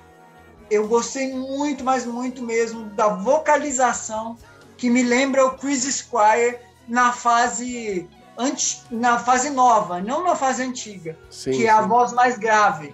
eu 0.69 0.89
gostei 0.89 1.33
muito, 1.33 1.85
mas 1.85 2.05
muito 2.05 2.43
mesmo 2.43 2.89
da 2.89 3.07
vocalização 3.07 4.37
que 4.75 4.89
me 4.89 5.03
lembra 5.03 5.45
o 5.45 5.57
Chris 5.57 5.83
Squire 5.83 6.57
na 6.85 7.13
fase 7.13 8.05
anti, 8.37 8.81
na 8.91 9.19
fase 9.19 9.49
nova, 9.49 10.01
não 10.01 10.21
na 10.21 10.35
fase 10.35 10.63
antiga 10.63 11.17
Sim, 11.29 11.51
que 11.51 11.65
é 11.65 11.69
a 11.69 11.81
sim. 11.81 11.87
voz 11.87 12.11
mais 12.11 12.37
grave. 12.37 12.93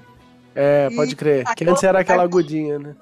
É, 0.53 0.91
pode 0.95 1.13
e 1.13 1.15
crer. 1.15 1.43
Que 1.55 1.67
antes 1.67 1.83
era 1.83 2.01
aquela 2.01 2.21
agudinha, 2.21 2.77
né? 2.77 2.95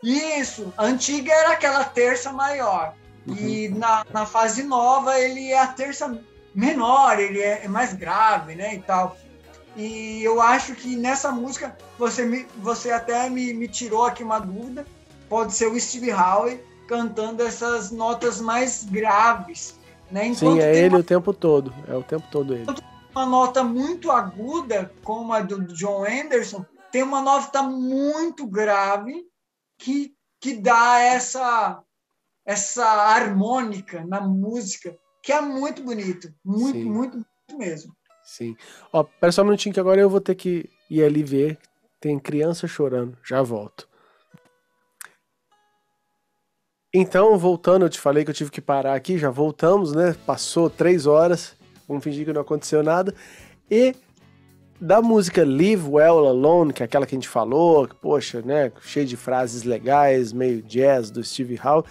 Isso. 0.00 0.72
Antiga 0.78 1.32
era 1.32 1.50
aquela 1.50 1.82
terça 1.82 2.32
maior. 2.32 2.94
Uhum. 3.26 3.36
E 3.36 3.68
na, 3.68 4.04
na 4.12 4.26
fase 4.26 4.62
nova 4.62 5.18
ele 5.18 5.50
é 5.50 5.58
a 5.58 5.66
terça 5.66 6.18
menor, 6.54 7.18
ele 7.18 7.40
é, 7.40 7.64
é 7.64 7.68
mais 7.68 7.92
grave, 7.94 8.54
né? 8.54 8.74
E 8.74 8.80
tal. 8.80 9.16
E 9.76 10.22
eu 10.22 10.40
acho 10.40 10.74
que 10.74 10.94
nessa 10.94 11.32
música 11.32 11.76
você, 11.98 12.24
me, 12.24 12.46
você 12.58 12.90
até 12.90 13.28
me, 13.28 13.52
me 13.54 13.66
tirou 13.66 14.04
aqui 14.04 14.22
uma 14.22 14.38
dúvida. 14.38 14.86
Pode 15.28 15.52
ser 15.54 15.66
o 15.66 15.80
Steve 15.80 16.12
Howe 16.12 16.60
cantando 16.86 17.42
essas 17.42 17.90
notas 17.90 18.40
mais 18.40 18.84
graves. 18.84 19.78
Né? 20.10 20.28
Enquanto 20.28 20.54
Sim, 20.54 20.60
é 20.60 20.76
ele 20.76 20.90
uma... 20.90 21.00
o 21.00 21.02
tempo 21.02 21.32
todo. 21.32 21.74
É 21.88 21.94
o 21.94 22.02
tempo 22.02 22.24
todo 22.30 22.54
ele. 22.54 22.66
Uma 23.14 23.26
nota 23.26 23.64
muito 23.64 24.10
aguda, 24.10 24.92
como 25.02 25.32
a 25.32 25.40
do 25.40 25.62
John 25.74 26.04
Anderson, 26.04 26.64
tem 26.90 27.02
uma 27.02 27.20
nota 27.20 27.62
muito 27.62 28.46
grave 28.46 29.24
que, 29.78 30.14
que 30.40 30.54
dá 30.54 31.00
essa, 31.00 31.80
essa 32.44 32.84
harmônica 32.84 34.04
na 34.06 34.20
música, 34.20 34.96
que 35.22 35.32
é 35.32 35.40
muito 35.40 35.82
bonito. 35.82 36.32
Muito, 36.44 36.78
Sim. 36.78 36.84
muito, 36.84 37.16
muito 37.16 37.58
mesmo. 37.58 37.94
Sim. 38.24 38.56
Ó, 38.92 39.02
pera 39.02 39.32
só 39.32 39.42
um 39.42 39.46
minutinho 39.46 39.72
que 39.72 39.80
agora 39.80 40.00
eu 40.00 40.10
vou 40.10 40.20
ter 40.20 40.34
que 40.34 40.68
ir 40.90 41.02
ali 41.02 41.22
ver. 41.22 41.58
Tem 42.00 42.18
criança 42.18 42.66
chorando. 42.66 43.16
Já 43.22 43.42
volto. 43.42 43.88
Então, 46.96 47.36
voltando, 47.36 47.84
eu 47.84 47.90
te 47.90 47.98
falei 47.98 48.24
que 48.24 48.30
eu 48.30 48.34
tive 48.34 48.52
que 48.52 48.60
parar 48.60 48.94
aqui, 48.94 49.18
já 49.18 49.28
voltamos, 49.28 49.92
né? 49.92 50.14
Passou 50.24 50.70
três 50.70 51.06
horas, 51.06 51.56
vamos 51.88 52.04
fingir 52.04 52.24
que 52.24 52.32
não 52.32 52.42
aconteceu 52.42 52.84
nada. 52.84 53.12
E 53.68 53.96
da 54.80 55.02
música 55.02 55.44
Live 55.44 55.88
Well 55.88 56.26
Alone, 56.28 56.72
que 56.72 56.84
é 56.84 56.86
aquela 56.86 57.04
que 57.04 57.14
a 57.14 57.18
gente 57.18 57.28
falou, 57.28 57.88
que, 57.88 57.96
poxa, 57.96 58.42
né? 58.42 58.70
Cheio 58.80 59.06
de 59.06 59.16
frases 59.16 59.64
legais, 59.64 60.32
meio 60.32 60.62
jazz 60.62 61.10
do 61.10 61.24
Steve 61.24 61.58
Howe. 61.62 61.84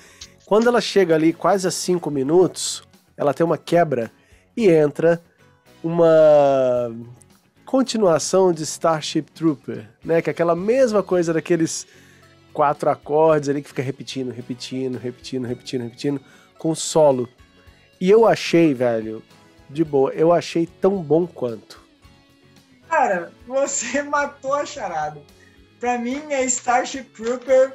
Quando 0.54 0.68
ela 0.68 0.82
chega 0.82 1.16
ali 1.16 1.34
quase 1.34 1.68
a 1.68 1.72
cinco 1.72 2.12
minutos, 2.12 2.84
ela 3.18 3.34
tem 3.34 3.44
uma 3.44 3.58
quebra 3.58 4.12
e 4.56 4.70
entra 4.70 5.20
uma 5.84 6.96
continuação 7.66 8.54
de 8.54 8.62
Starship 8.62 9.32
Trooper, 9.32 9.90
né? 10.06 10.22
Que 10.22 10.30
é 10.30 10.32
aquela 10.32 10.56
mesma 10.56 11.02
coisa 11.02 11.34
daqueles 11.34 11.88
quatro 12.54 12.88
acordes 12.88 13.50
ali 13.50 13.64
que 13.64 13.70
fica 13.70 13.82
repetindo, 13.82 14.30
repetindo, 14.30 15.00
repetindo, 15.00 15.48
repetindo, 15.48 15.82
repetindo, 15.86 16.22
com 16.60 16.76
solo. 16.76 17.28
E 18.00 18.08
eu 18.08 18.28
achei, 18.28 18.76
velho, 18.76 19.24
de 19.68 19.84
boa, 19.84 20.12
eu 20.12 20.32
achei 20.32 20.68
tão 20.68 21.02
bom 21.02 21.26
quanto. 21.26 21.82
Cara, 22.88 23.32
você 23.48 24.04
matou 24.06 24.54
a 24.54 24.68
charada. 24.68 25.20
Pra 25.80 25.98
mim 25.98 26.22
é 26.30 26.46
Starship 26.46 27.06
Trooper, 27.06 27.74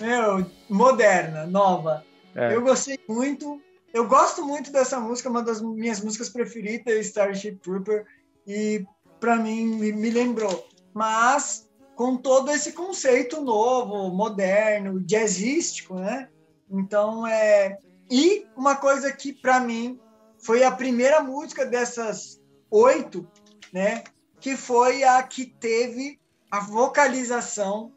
meu, 0.00 0.46
moderna, 0.68 1.44
nova. 1.44 2.08
É. 2.34 2.54
Eu 2.54 2.62
gostei 2.62 2.98
muito. 3.08 3.60
Eu 3.92 4.06
gosto 4.06 4.44
muito 4.44 4.70
dessa 4.70 5.00
música, 5.00 5.28
uma 5.28 5.42
das 5.42 5.60
minhas 5.60 6.00
músicas 6.00 6.28
preferidas, 6.28 7.06
Starship 7.06 7.56
Trooper, 7.56 8.06
e 8.46 8.84
pra 9.18 9.36
mim 9.36 9.66
me, 9.66 9.92
me 9.92 10.10
lembrou. 10.10 10.68
Mas 10.94 11.68
com 11.96 12.16
todo 12.16 12.50
esse 12.50 12.72
conceito 12.72 13.40
novo, 13.40 14.14
moderno, 14.14 15.00
jazzístico, 15.00 15.96
né? 15.96 16.28
Então, 16.70 17.26
é... 17.26 17.78
E 18.10 18.46
uma 18.56 18.76
coisa 18.76 19.12
que, 19.12 19.32
para 19.32 19.60
mim, 19.60 20.00
foi 20.38 20.64
a 20.64 20.70
primeira 20.70 21.20
música 21.20 21.66
dessas 21.66 22.40
oito, 22.70 23.28
né? 23.72 24.04
Que 24.40 24.56
foi 24.56 25.04
a 25.04 25.22
que 25.22 25.44
teve 25.44 26.18
a 26.50 26.60
vocalização 26.60 27.92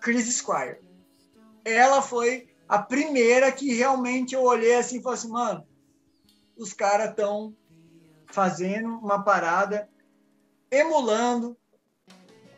Chris 0.00 0.32
Squire. 0.36 0.78
Ela 1.64 2.00
foi 2.02 2.48
a 2.68 2.78
primeira 2.78 3.50
que 3.52 3.74
realmente 3.74 4.34
eu 4.34 4.42
olhei 4.42 4.76
assim 4.76 4.98
e 4.98 5.02
falei 5.02 5.18
assim, 5.18 5.30
mano, 5.30 5.66
os 6.56 6.72
caras 6.72 7.10
estão 7.10 7.54
fazendo 8.26 8.88
uma 8.88 9.22
parada, 9.22 9.88
emulando 10.70 11.56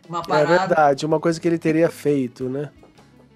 uma 0.09 0.21
é 0.21 0.23
parada. 0.23 0.55
É 0.55 0.59
verdade, 0.59 1.07
uma 1.07 1.21
coisa 1.21 1.41
que 1.41 1.49
ele 1.49 1.59
teria 1.59 1.91
feito, 1.91 2.49
né? 2.49 2.71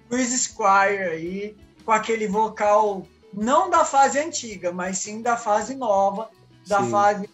Chris 0.09 0.29
Squire 0.41 1.03
aí, 1.03 1.55
com 1.85 1.91
aquele 1.91 2.27
vocal 2.27 3.05
não 3.33 3.69
da 3.69 3.85
fase 3.85 4.19
antiga, 4.19 4.71
mas 4.71 4.97
sim 4.97 5.21
da 5.21 5.37
fase 5.37 5.75
nova, 5.75 6.29
da 6.67 6.83
sim. 6.83 6.89
fase 6.89 7.29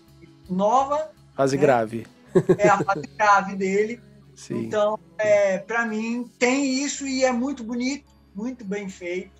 nova. 0.49 1.11
Fase 1.35 1.55
né? 1.55 1.61
grave. 1.61 2.07
É 2.57 2.67
a 2.67 2.83
fase 2.83 3.07
grave 3.17 3.55
dele. 3.55 4.01
Sim. 4.35 4.65
Então, 4.65 4.99
é, 5.17 5.57
para 5.57 5.85
mim, 5.85 6.29
tem 6.37 6.83
isso 6.83 7.07
e 7.07 7.23
é 7.23 7.31
muito 7.31 7.63
bonito, 7.63 8.11
muito 8.35 8.63
bem 8.65 8.89
feito. 8.89 9.31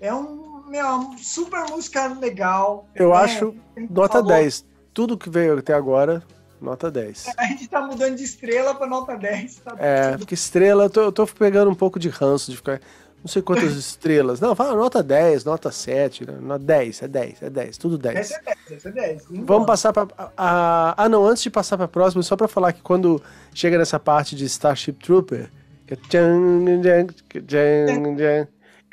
É 0.00 0.14
um, 0.14 0.62
meu, 0.68 0.86
uma 0.86 1.18
super 1.18 1.68
música 1.70 2.06
legal. 2.06 2.86
Eu 2.94 3.10
né? 3.10 3.16
acho 3.16 3.54
nota 3.90 4.14
falou. 4.14 4.28
10. 4.28 4.64
Tudo 4.94 5.18
que 5.18 5.28
veio 5.28 5.58
até 5.58 5.74
agora, 5.74 6.22
Nota 6.60 6.90
10. 6.90 7.34
A 7.36 7.44
gente 7.44 7.68
tá 7.68 7.80
mudando 7.80 8.16
de 8.16 8.24
estrela 8.24 8.74
pra 8.74 8.86
nota 8.86 9.16
10. 9.16 9.56
Tá 9.56 9.76
é, 9.78 10.16
porque 10.16 10.34
estrela, 10.34 10.84
eu 10.84 10.90
tô, 10.90 11.00
eu 11.02 11.12
tô, 11.12 11.26
pegando 11.26 11.70
um 11.70 11.74
pouco 11.74 11.98
de 11.98 12.08
ranço 12.08 12.50
de 12.50 12.56
ficar. 12.56 12.80
Não 13.20 13.28
sei 13.28 13.42
quantas 13.42 13.74
estrelas. 13.76 14.40
Não, 14.40 14.54
fala 14.54 14.74
nota 14.74 15.02
10, 15.02 15.44
nota 15.44 15.70
7, 15.70 16.26
né? 16.26 16.36
nota 16.40 16.64
10, 16.64 17.02
é 17.02 17.08
10, 17.08 17.42
é 17.42 17.50
10, 17.50 17.78
tudo 17.78 17.96
10. 17.96 18.16
Essa 18.16 18.34
é 18.34 18.42
10, 18.42 18.58
essa 18.72 18.88
é 18.88 18.92
10. 18.92 19.24
Vamos 19.30 19.66
passar 19.66 19.92
pra. 19.92 20.08
A, 20.16 20.30
a, 20.36 21.04
ah, 21.04 21.08
não, 21.08 21.24
antes 21.24 21.42
de 21.42 21.50
passar 21.50 21.76
pra 21.76 21.86
próxima, 21.86 22.22
só 22.22 22.36
pra 22.36 22.48
falar 22.48 22.72
que 22.72 22.82
quando 22.82 23.22
chega 23.54 23.78
nessa 23.78 24.00
parte 24.00 24.34
de 24.34 24.44
Starship 24.44 24.94
Trooper, 24.94 25.44
é 25.44 25.57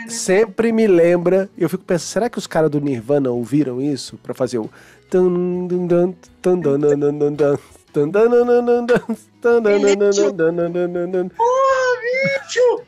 sempre 0.07 0.71
me 0.71 0.87
lembra. 0.87 1.49
Eu 1.57 1.69
fico 1.69 1.83
pensando, 1.83 2.07
será 2.07 2.29
que 2.29 2.37
os 2.37 2.47
caras 2.47 2.69
do 2.69 2.81
Nirvana 2.81 3.29
ouviram 3.29 3.81
isso 3.81 4.17
pra 4.17 4.33
fazer 4.33 4.57
o 4.57 4.69
Porra, 11.35 12.01
bicho! 12.01 12.83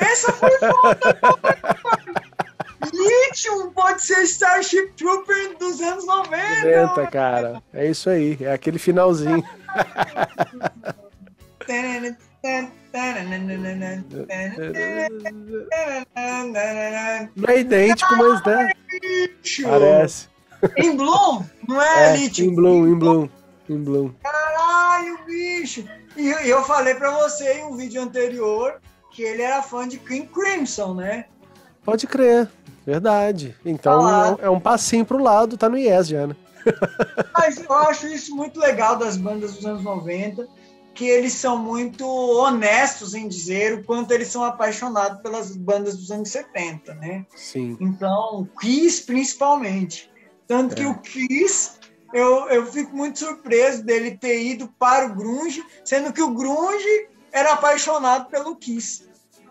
Essa 0.00 0.32
foi 0.32 0.50
foda, 0.58 0.98
Lithium 2.92 3.70
pode 3.70 4.02
ser 4.02 4.22
Starship 4.22 4.92
Trooper 4.96 5.56
dos 5.58 5.80
anos 5.80 6.06
90. 6.06 6.86
90, 6.86 7.06
cara. 7.10 7.62
É 7.72 7.88
isso 7.88 8.10
aí. 8.10 8.36
É 8.40 8.52
aquele 8.52 8.78
finalzinho. 8.78 9.42
Não 17.34 17.48
é 17.48 17.58
idêntico, 17.58 18.16
mas 18.16 18.44
né? 18.44 18.72
Parece. 19.62 20.28
Em 20.76 20.96
Bloom, 20.96 21.44
não 21.66 21.80
é, 21.80 22.12
é 22.12 22.14
Elite? 22.14 22.44
Em 22.44 22.54
Bloom, 22.54 22.86
em 22.86 22.94
Bloom. 22.94 23.28
Em 23.68 23.82
Bloom. 23.82 24.12
Caralho, 24.22 25.18
bicho! 25.26 25.84
E 26.16 26.28
eu 26.48 26.62
falei 26.64 26.94
pra 26.94 27.10
você 27.10 27.54
em 27.54 27.64
um 27.64 27.76
vídeo 27.76 28.02
anterior 28.02 28.80
que 29.10 29.22
ele 29.22 29.42
era 29.42 29.62
fã 29.62 29.88
de 29.88 29.98
King 29.98 30.26
Crimson, 30.26 30.94
né? 30.94 31.26
Pode 31.84 32.06
crer, 32.06 32.48
verdade. 32.86 33.56
Então 33.64 34.06
ah, 34.06 34.36
é 34.40 34.50
um 34.50 34.60
passinho 34.60 35.04
pro 35.04 35.22
lado, 35.22 35.56
tá 35.56 35.68
no 35.68 35.76
Yes 35.76 36.08
já, 36.08 36.26
né? 36.26 36.36
Mas 37.32 37.58
eu 37.58 37.72
acho 37.72 38.06
isso 38.06 38.34
muito 38.34 38.58
legal 38.58 38.96
das 38.96 39.16
bandas 39.16 39.54
dos 39.54 39.66
anos 39.66 39.82
90, 39.82 40.46
que 40.94 41.06
eles 41.06 41.32
são 41.32 41.58
muito 41.58 42.06
honestos 42.06 43.14
em 43.14 43.26
dizer 43.26 43.74
o 43.74 43.84
quanto 43.84 44.12
eles 44.12 44.28
são 44.28 44.44
apaixonados 44.44 45.20
pelas 45.20 45.56
bandas 45.56 45.96
dos 45.96 46.10
anos 46.10 46.30
70, 46.30 46.94
né? 46.94 47.26
Sim. 47.34 47.76
Então, 47.80 48.48
Kiss 48.60 49.02
principalmente. 49.02 50.10
Tanto 50.46 50.72
é. 50.72 50.76
que 50.76 50.86
o 50.86 50.98
Kiss, 50.98 51.72
eu, 52.12 52.48
eu 52.48 52.66
fico 52.66 52.96
muito 52.96 53.18
surpreso 53.18 53.84
dele 53.84 54.16
ter 54.16 54.40
ido 54.42 54.68
para 54.78 55.06
o 55.06 55.14
Grunge, 55.14 55.64
sendo 55.84 56.12
que 56.12 56.22
o 56.22 56.32
Grunge 56.32 57.08
era 57.32 57.54
apaixonado 57.54 58.30
pelo 58.30 58.54
Kiss. 58.56 59.08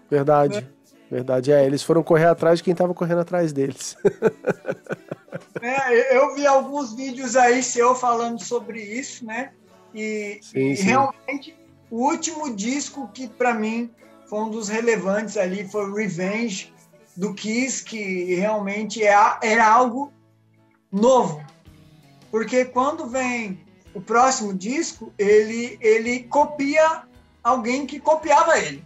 Verdade. 0.10 0.58
É. 0.58 0.84
Verdade, 1.14 1.52
é. 1.52 1.64
Eles 1.64 1.84
foram 1.84 2.02
correr 2.02 2.26
atrás 2.26 2.58
de 2.58 2.64
quem 2.64 2.72
estava 2.72 2.94
correndo 2.94 3.20
atrás 3.20 3.54
deles. 3.54 3.96
é, 5.62 6.18
eu 6.18 6.34
vi 6.34 6.48
alguns 6.48 6.96
vídeos 6.96 7.36
aí 7.36 7.62
seu 7.62 7.94
falando 7.94 8.44
sobre 8.44 8.82
isso, 8.82 9.24
né? 9.24 9.52
E, 9.94 10.40
sim, 10.42 10.72
e 10.72 10.78
sim. 10.78 10.84
realmente 10.84 11.56
o 11.90 12.10
último 12.10 12.56
disco 12.56 13.08
que 13.14 13.28
para 13.28 13.54
mim 13.54 13.92
foi 14.28 14.40
um 14.40 14.50
dos 14.50 14.68
relevantes 14.68 15.38
ali 15.38 15.68
foi 15.68 15.94
Revenge 15.94 16.74
do 17.16 17.34
Kiss, 17.34 17.84
que 17.84 18.34
realmente 18.36 19.04
é, 19.04 19.14
era 19.44 19.68
algo 19.68 20.12
novo. 20.92 21.44
Porque 22.32 22.66
quando 22.66 23.08
vem 23.08 23.60
o 23.94 24.02
próximo 24.02 24.54
disco, 24.54 25.14
ele, 25.20 25.78
ele 25.80 26.24
copia 26.24 27.04
alguém 27.44 27.86
que 27.86 28.00
copiava 28.00 28.58
ele. 28.58 28.84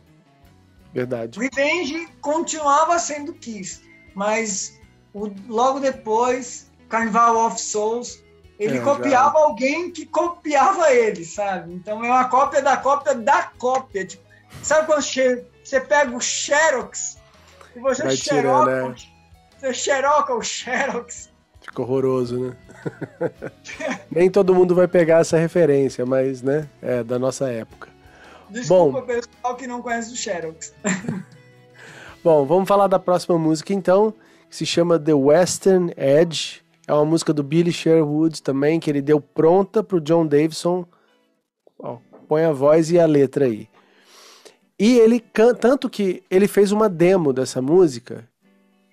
Verdade. 0.94 1.40
Revenge 1.40 2.10
continuava 2.20 3.00
sendo 3.00 3.34
Kiss, 3.34 3.82
mas 4.14 4.78
o, 5.14 5.32
logo 5.48 5.80
depois, 5.80 6.70
Carnival 6.90 7.48
of 7.48 7.62
Souls 7.62 8.22
Ele 8.60 8.78
é, 8.78 8.82
copiava 8.82 9.38
já... 9.38 9.46
alguém 9.46 9.92
que 9.92 10.06
copiava 10.06 10.92
ele, 10.92 11.24
sabe? 11.24 11.74
Então 11.74 12.04
é 12.04 12.10
uma 12.10 12.26
cópia 12.26 12.62
da 12.62 12.78
cópia 12.78 13.14
da 13.14 13.44
cópia. 13.58 14.06
Tipo, 14.06 14.24
sabe 14.64 14.88
quando 14.88 15.02
você 15.02 15.80
pega 15.82 16.16
o 16.16 16.20
Xerox 16.22 17.18
e 17.76 17.80
você 17.80 18.04
Vai 18.04 18.16
xeroca, 18.16 18.90
né? 18.90 18.96
você 19.58 19.74
xeroca 19.74 20.34
o 20.34 20.42
Xerox. 20.42 21.30
Fica 21.62 21.82
horroroso, 21.82 22.40
né? 22.40 22.58
Nem 24.10 24.32
todo 24.32 24.56
mundo 24.56 24.74
vai 24.74 24.88
pegar 24.88 25.20
essa 25.20 25.38
referência, 25.38 26.06
mas, 26.06 26.42
né, 26.42 26.68
é 26.82 27.04
da 27.04 27.20
nossa 27.20 27.50
época. 27.50 27.90
Desculpa, 28.50 29.02
Bom, 29.02 29.06
pessoal 29.06 29.56
que 29.56 29.68
não 29.68 29.82
conhece 29.82 30.14
o 30.14 30.16
Xerox. 30.16 30.74
Bom, 32.24 32.46
vamos 32.46 32.68
falar 32.68 32.88
da 32.88 32.98
próxima 32.98 33.38
música 33.38 33.74
então, 33.74 34.14
que 34.50 34.56
se 34.56 34.66
chama 34.66 34.98
The 34.98 35.14
Western 35.14 35.94
Edge. 35.98 36.64
É 36.88 36.93
uma 36.93 37.03
música 37.03 37.34
do 37.34 37.43
Billy 37.43 37.73
Sherwood 37.73 38.41
também, 38.41 38.80
que 38.80 38.89
ele 38.89 39.01
deu 39.01 39.19
pronta 39.19 39.84
pro 39.84 39.99
John 39.99 40.26
Davidson. 40.26 40.85
Ó, 41.77 41.97
põe 42.30 42.45
a 42.45 42.53
voz 42.53 42.89
e 42.89 42.97
a 42.97 43.05
letra 43.05 43.43
aí. 43.43 43.68
E 44.80 44.97
ele 44.97 45.22
tanto 45.59 45.89
que 45.89 46.23
ele 46.31 46.47
fez 46.47 46.72
uma 46.72 46.88
demo 46.88 47.34
dessa 47.34 47.61
música, 47.61 48.26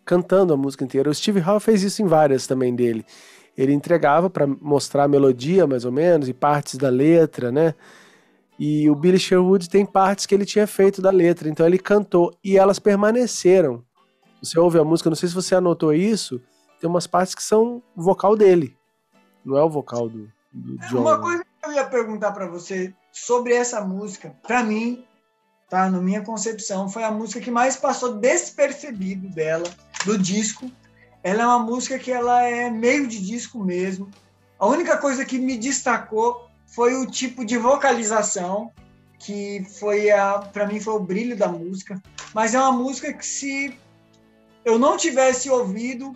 cantando 0.05 0.53
a 0.53 0.57
música 0.57 0.83
inteira. 0.83 1.09
O 1.09 1.15
Steve 1.15 1.41
Howe 1.41 1.61
fez 1.61 1.85
isso 1.85 2.03
em 2.03 2.07
várias 2.07 2.49
também 2.49 2.75
dele. 2.75 3.07
Ele 3.57 3.73
entregava 3.73 4.29
para 4.29 4.45
mostrar 4.45 5.05
a 5.05 5.09
melodia, 5.09 5.65
mais 5.65 5.85
ou 5.85 5.93
menos, 5.93 6.29
e 6.29 6.33
partes 6.33 6.77
da 6.77 6.89
letra, 6.89 7.53
né? 7.53 7.75
E 8.59 8.91
o 8.91 8.97
Billy 8.97 9.19
Sherwood 9.21 9.69
tem 9.69 9.87
partes 9.87 10.27
que 10.27 10.35
ele 10.35 10.45
tinha 10.45 10.67
feito 10.67 11.01
da 11.01 11.11
letra, 11.11 11.49
então 11.49 11.65
ele 11.65 11.79
cantou 11.79 12.33
e 12.43 12.57
elas 12.57 12.81
permaneceram. 12.81 13.85
Você 14.43 14.59
ouve 14.59 14.79
a 14.81 14.85
música, 14.85 15.09
não 15.11 15.17
sei 15.17 15.29
se 15.29 15.35
você 15.35 15.55
anotou 15.55 15.93
isso, 15.93 16.41
tem 16.85 16.91
umas 16.91 17.07
partes 17.07 17.35
que 17.35 17.43
são 17.43 17.83
o 17.97 18.03
vocal 18.03 18.37
dele, 18.37 18.77
não 19.43 19.57
é 19.57 19.63
o 19.63 19.71
vocal 19.71 20.07
do, 20.07 20.31
do 20.53 20.77
John. 20.87 21.01
Uma 21.01 21.19
coisa 21.19 21.43
que 21.43 21.67
eu 21.67 21.73
ia 21.73 21.87
perguntar 21.87 22.33
para 22.33 22.47
você 22.47 22.93
sobre 23.11 23.55
essa 23.55 23.81
música, 23.81 24.37
para 24.43 24.63
mim, 24.63 25.03
tá, 25.71 25.89
na 25.89 25.99
minha 25.99 26.21
concepção, 26.21 26.87
foi 26.91 27.03
a 27.03 27.11
música 27.11 27.41
que 27.41 27.51
mais 27.51 27.75
passou 27.75 28.17
despercebido 28.17 29.31
dela, 29.31 29.65
do 30.05 30.19
disco. 30.19 30.71
Ela 31.23 31.45
é 31.45 31.47
uma 31.47 31.59
música 31.59 31.99
que 31.99 32.13
ela 32.13 32.43
é 32.43 32.69
meio 32.69 33.07
de 33.07 33.19
disco 33.19 33.65
mesmo. 33.65 34.11
A 34.59 34.67
única 34.67 34.99
coisa 34.99 35.25
que 35.25 35.39
me 35.39 35.57
destacou 35.57 36.51
foi 36.67 36.95
o 36.97 37.07
tipo 37.07 37.47
de 37.47 37.57
vocalização 37.57 38.71
que 39.19 39.65
foi 39.79 40.11
a 40.11 40.39
para 40.39 40.67
mim 40.67 40.81
foi 40.81 40.93
o 40.93 41.01
brilho 41.01 41.35
da 41.35 41.49
música, 41.49 41.99
mas 42.35 42.55
é 42.55 42.61
uma 42.61 42.73
música 42.73 43.11
que 43.11 43.25
se 43.25 43.75
eu 44.67 44.79
não 44.79 44.99
tivesse 44.99 45.49
ouvido 45.49 46.15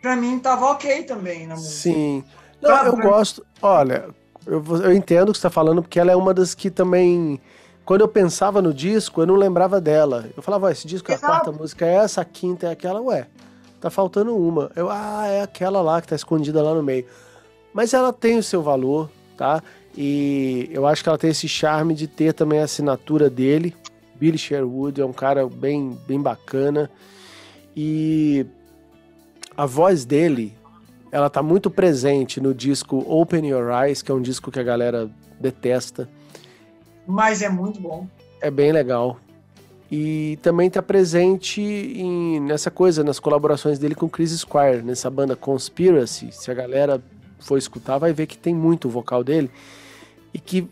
para 0.00 0.16
mim 0.16 0.38
tava 0.38 0.66
ok 0.66 1.02
também 1.02 1.46
na 1.46 1.54
música. 1.54 1.74
Sim. 1.74 2.24
Não, 2.60 2.84
eu 2.84 2.96
gosto. 2.96 3.44
Olha, 3.62 4.08
eu, 4.46 4.62
eu 4.82 4.92
entendo 4.92 5.28
o 5.28 5.32
que 5.32 5.38
você 5.38 5.46
está 5.46 5.50
falando, 5.50 5.82
porque 5.82 6.00
ela 6.00 6.12
é 6.12 6.16
uma 6.16 6.32
das 6.32 6.54
que 6.54 6.70
também. 6.70 7.40
Quando 7.84 8.02
eu 8.02 8.08
pensava 8.08 8.60
no 8.60 8.74
disco, 8.74 9.22
eu 9.22 9.26
não 9.26 9.34
lembrava 9.34 9.80
dela. 9.80 10.26
Eu 10.36 10.42
falava, 10.42 10.70
esse 10.70 10.86
disco, 10.86 11.10
Exato. 11.10 11.24
a 11.24 11.28
quarta 11.28 11.52
música 11.52 11.86
é 11.86 11.94
essa, 11.94 12.20
a 12.20 12.24
quinta 12.24 12.66
é 12.66 12.70
aquela, 12.72 13.00
ué, 13.00 13.26
tá 13.80 13.88
faltando 13.88 14.36
uma. 14.36 14.70
Eu, 14.76 14.90
ah, 14.90 15.26
é 15.26 15.40
aquela 15.40 15.80
lá 15.80 16.00
que 16.00 16.08
tá 16.08 16.14
escondida 16.14 16.62
lá 16.62 16.74
no 16.74 16.82
meio. 16.82 17.06
Mas 17.72 17.94
ela 17.94 18.12
tem 18.12 18.38
o 18.38 18.42
seu 18.42 18.62
valor, 18.62 19.10
tá? 19.36 19.62
E 19.96 20.68
eu 20.72 20.86
acho 20.86 21.02
que 21.02 21.08
ela 21.08 21.18
tem 21.18 21.30
esse 21.30 21.48
charme 21.48 21.94
de 21.94 22.06
ter 22.06 22.34
também 22.34 22.60
a 22.60 22.64
assinatura 22.64 23.30
dele. 23.30 23.74
Billy 24.16 24.36
Sherwood 24.36 25.00
é 25.00 25.04
um 25.04 25.12
cara 25.12 25.48
bem, 25.48 25.98
bem 26.06 26.20
bacana. 26.20 26.90
E 27.74 28.44
a 29.58 29.66
voz 29.66 30.04
dele, 30.04 30.56
ela 31.10 31.28
tá 31.28 31.42
muito 31.42 31.68
presente 31.68 32.40
no 32.40 32.54
disco 32.54 32.98
Open 33.08 33.48
Your 33.48 33.72
Eyes, 33.72 34.02
que 34.02 34.12
é 34.12 34.14
um 34.14 34.22
disco 34.22 34.52
que 34.52 34.60
a 34.60 34.62
galera 34.62 35.10
detesta. 35.40 36.08
Mas 37.04 37.42
é 37.42 37.48
muito 37.48 37.80
bom. 37.80 38.06
É 38.40 38.52
bem 38.52 38.70
legal. 38.70 39.18
E 39.90 40.38
também 40.42 40.70
tá 40.70 40.80
presente 40.80 41.60
em, 41.60 42.38
nessa 42.38 42.70
coisa, 42.70 43.02
nas 43.02 43.18
colaborações 43.18 43.80
dele 43.80 43.96
com 43.96 44.08
Chris 44.08 44.30
Squire, 44.30 44.80
nessa 44.80 45.10
banda 45.10 45.34
Conspiracy. 45.34 46.30
Se 46.30 46.52
a 46.52 46.54
galera 46.54 47.02
for 47.40 47.58
escutar, 47.58 47.98
vai 47.98 48.12
ver 48.12 48.28
que 48.28 48.38
tem 48.38 48.54
muito 48.54 48.86
o 48.86 48.90
vocal 48.90 49.24
dele 49.24 49.50
e 50.32 50.38
que 50.38 50.68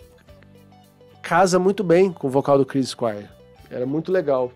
casa 1.20 1.58
muito 1.58 1.82
bem 1.82 2.12
com 2.12 2.28
o 2.28 2.30
vocal 2.30 2.56
do 2.56 2.64
Chris 2.64 2.90
Squire. 2.90 3.26
Era 3.68 3.84
muito 3.84 4.12
legal. 4.12 4.52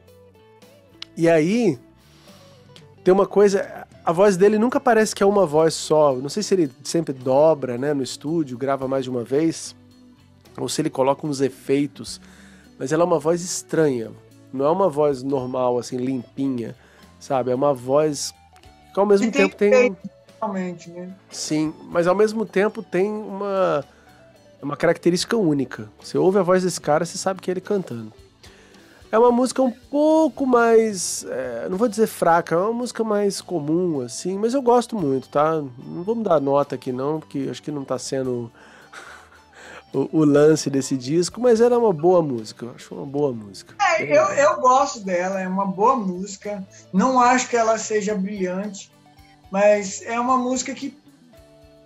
E 1.17 1.29
aí, 1.29 1.77
tem 3.03 3.13
uma 3.13 3.27
coisa, 3.27 3.87
a 4.05 4.13
voz 4.13 4.37
dele 4.37 4.59
nunca 4.59 4.79
parece 4.79 5.15
que 5.15 5.23
é 5.23 5.27
uma 5.27 5.47
voz 5.47 5.75
só. 5.75 6.15
Não 6.15 6.29
sei 6.29 6.43
se 6.43 6.55
ele 6.55 6.71
sempre 6.85 7.13
dobra, 7.13 7.79
né, 7.79 7.95
no 7.95 8.03
estúdio, 8.03 8.59
grava 8.59 8.87
mais 8.87 9.05
de 9.05 9.11
uma 9.11 9.25
vez, 9.25 9.75
ou 10.59 10.69
se 10.69 10.83
ele 10.83 10.91
coloca 10.91 11.27
uns 11.27 11.41
efeitos, 11.41 12.21
mas 12.79 12.93
ela 12.93 13.03
é 13.03 13.07
uma 13.07 13.19
voz 13.19 13.43
estranha. 13.43 14.11
Não 14.53 14.67
é 14.67 14.71
uma 14.71 14.89
voz 14.89 15.23
normal, 15.23 15.79
assim, 15.79 15.97
limpinha, 15.97 16.75
sabe? 17.19 17.51
É 17.51 17.55
uma 17.55 17.73
voz 17.73 18.35
que 18.93 18.99
ao 18.99 19.07
mesmo 19.07 19.31
tempo 19.31 19.55
tem. 19.57 19.97
Realmente, 20.41 20.91
né? 20.91 21.15
Sim, 21.31 21.73
mas 21.91 22.07
ao 22.07 22.15
mesmo 22.15 22.45
tempo 22.45 22.83
tem 22.83 23.11
uma, 23.11 23.85
uma 24.61 24.77
característica 24.77 25.37
única. 25.37 25.89
Você 26.03 26.19
ouve 26.19 26.39
a 26.39 26.43
voz 26.43 26.63
desse 26.63 26.81
cara, 26.81 27.05
você 27.05 27.17
sabe 27.17 27.41
que 27.41 27.51
é 27.51 27.53
ele 27.53 27.61
cantando. 27.61 28.13
É 29.13 29.19
uma 29.19 29.33
música 29.33 29.61
um 29.61 29.73
pouco 29.73 30.47
mais. 30.47 31.25
É, 31.29 31.69
não 31.69 31.77
vou 31.77 31.89
dizer 31.89 32.07
fraca, 32.07 32.55
é 32.55 32.59
uma 32.59 32.73
música 32.73 33.03
mais 33.03 33.41
comum, 33.41 34.01
assim, 34.01 34.39
mas 34.39 34.55
eu 34.55 34.63
gosto 34.63 34.97
muito, 34.97 35.29
tá? 35.29 35.57
Não 35.57 36.05
vamos 36.05 36.23
dar 36.23 36.41
nota 36.41 36.77
aqui, 36.77 36.93
não, 36.93 37.19
porque 37.19 37.49
acho 37.51 37.61
que 37.61 37.73
não 37.73 37.85
tá 37.85 37.99
sendo 37.99 38.53
o, 39.93 40.21
o, 40.21 40.25
lance 40.25 40.71
desse 40.71 40.97
disco, 40.97 41.41
mas 41.41 41.61
era 41.61 41.77
uma 41.77 41.93
boa 41.93 42.23
música, 42.23 42.67
eu 42.67 42.73
acho 42.77 42.95
uma 42.95 43.07
boa 43.07 43.33
música. 43.33 43.75
É, 43.99 44.05
eu, 44.05 44.25
eu 44.27 44.61
gosto 44.61 45.01
dela, 45.01 45.41
é 45.41 45.49
uma 45.49 45.67
boa 45.67 45.97
música. 45.97 46.65
Não 46.93 47.21
acho 47.21 47.49
que 47.49 47.57
ela 47.57 47.79
seja 47.79 48.15
brilhante, 48.15 48.93
mas 49.51 50.03
é 50.03 50.21
uma 50.21 50.39
música 50.39 50.73
que, 50.73 50.97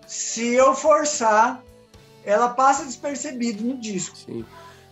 se 0.07 0.53
eu 0.53 0.75
forçar, 0.75 1.63
ela 2.23 2.51
passa 2.51 2.85
despercebido 2.85 3.65
no 3.65 3.79
disco. 3.79 4.15
Sim. 4.15 4.45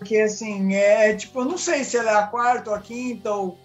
Porque, 0.03 0.17
assim, 0.17 0.75
é, 0.75 1.11
é 1.11 1.17
tipo, 1.17 1.39
eu 1.39 1.45
não 1.45 1.57
sei 1.57 1.85
se 1.85 1.97
ela 1.97 2.11
é 2.11 2.15
a 2.17 2.27
quarta 2.27 2.71
ou 2.71 2.77
a 2.77 2.81
quinta, 2.81 3.31
ou 3.31 3.57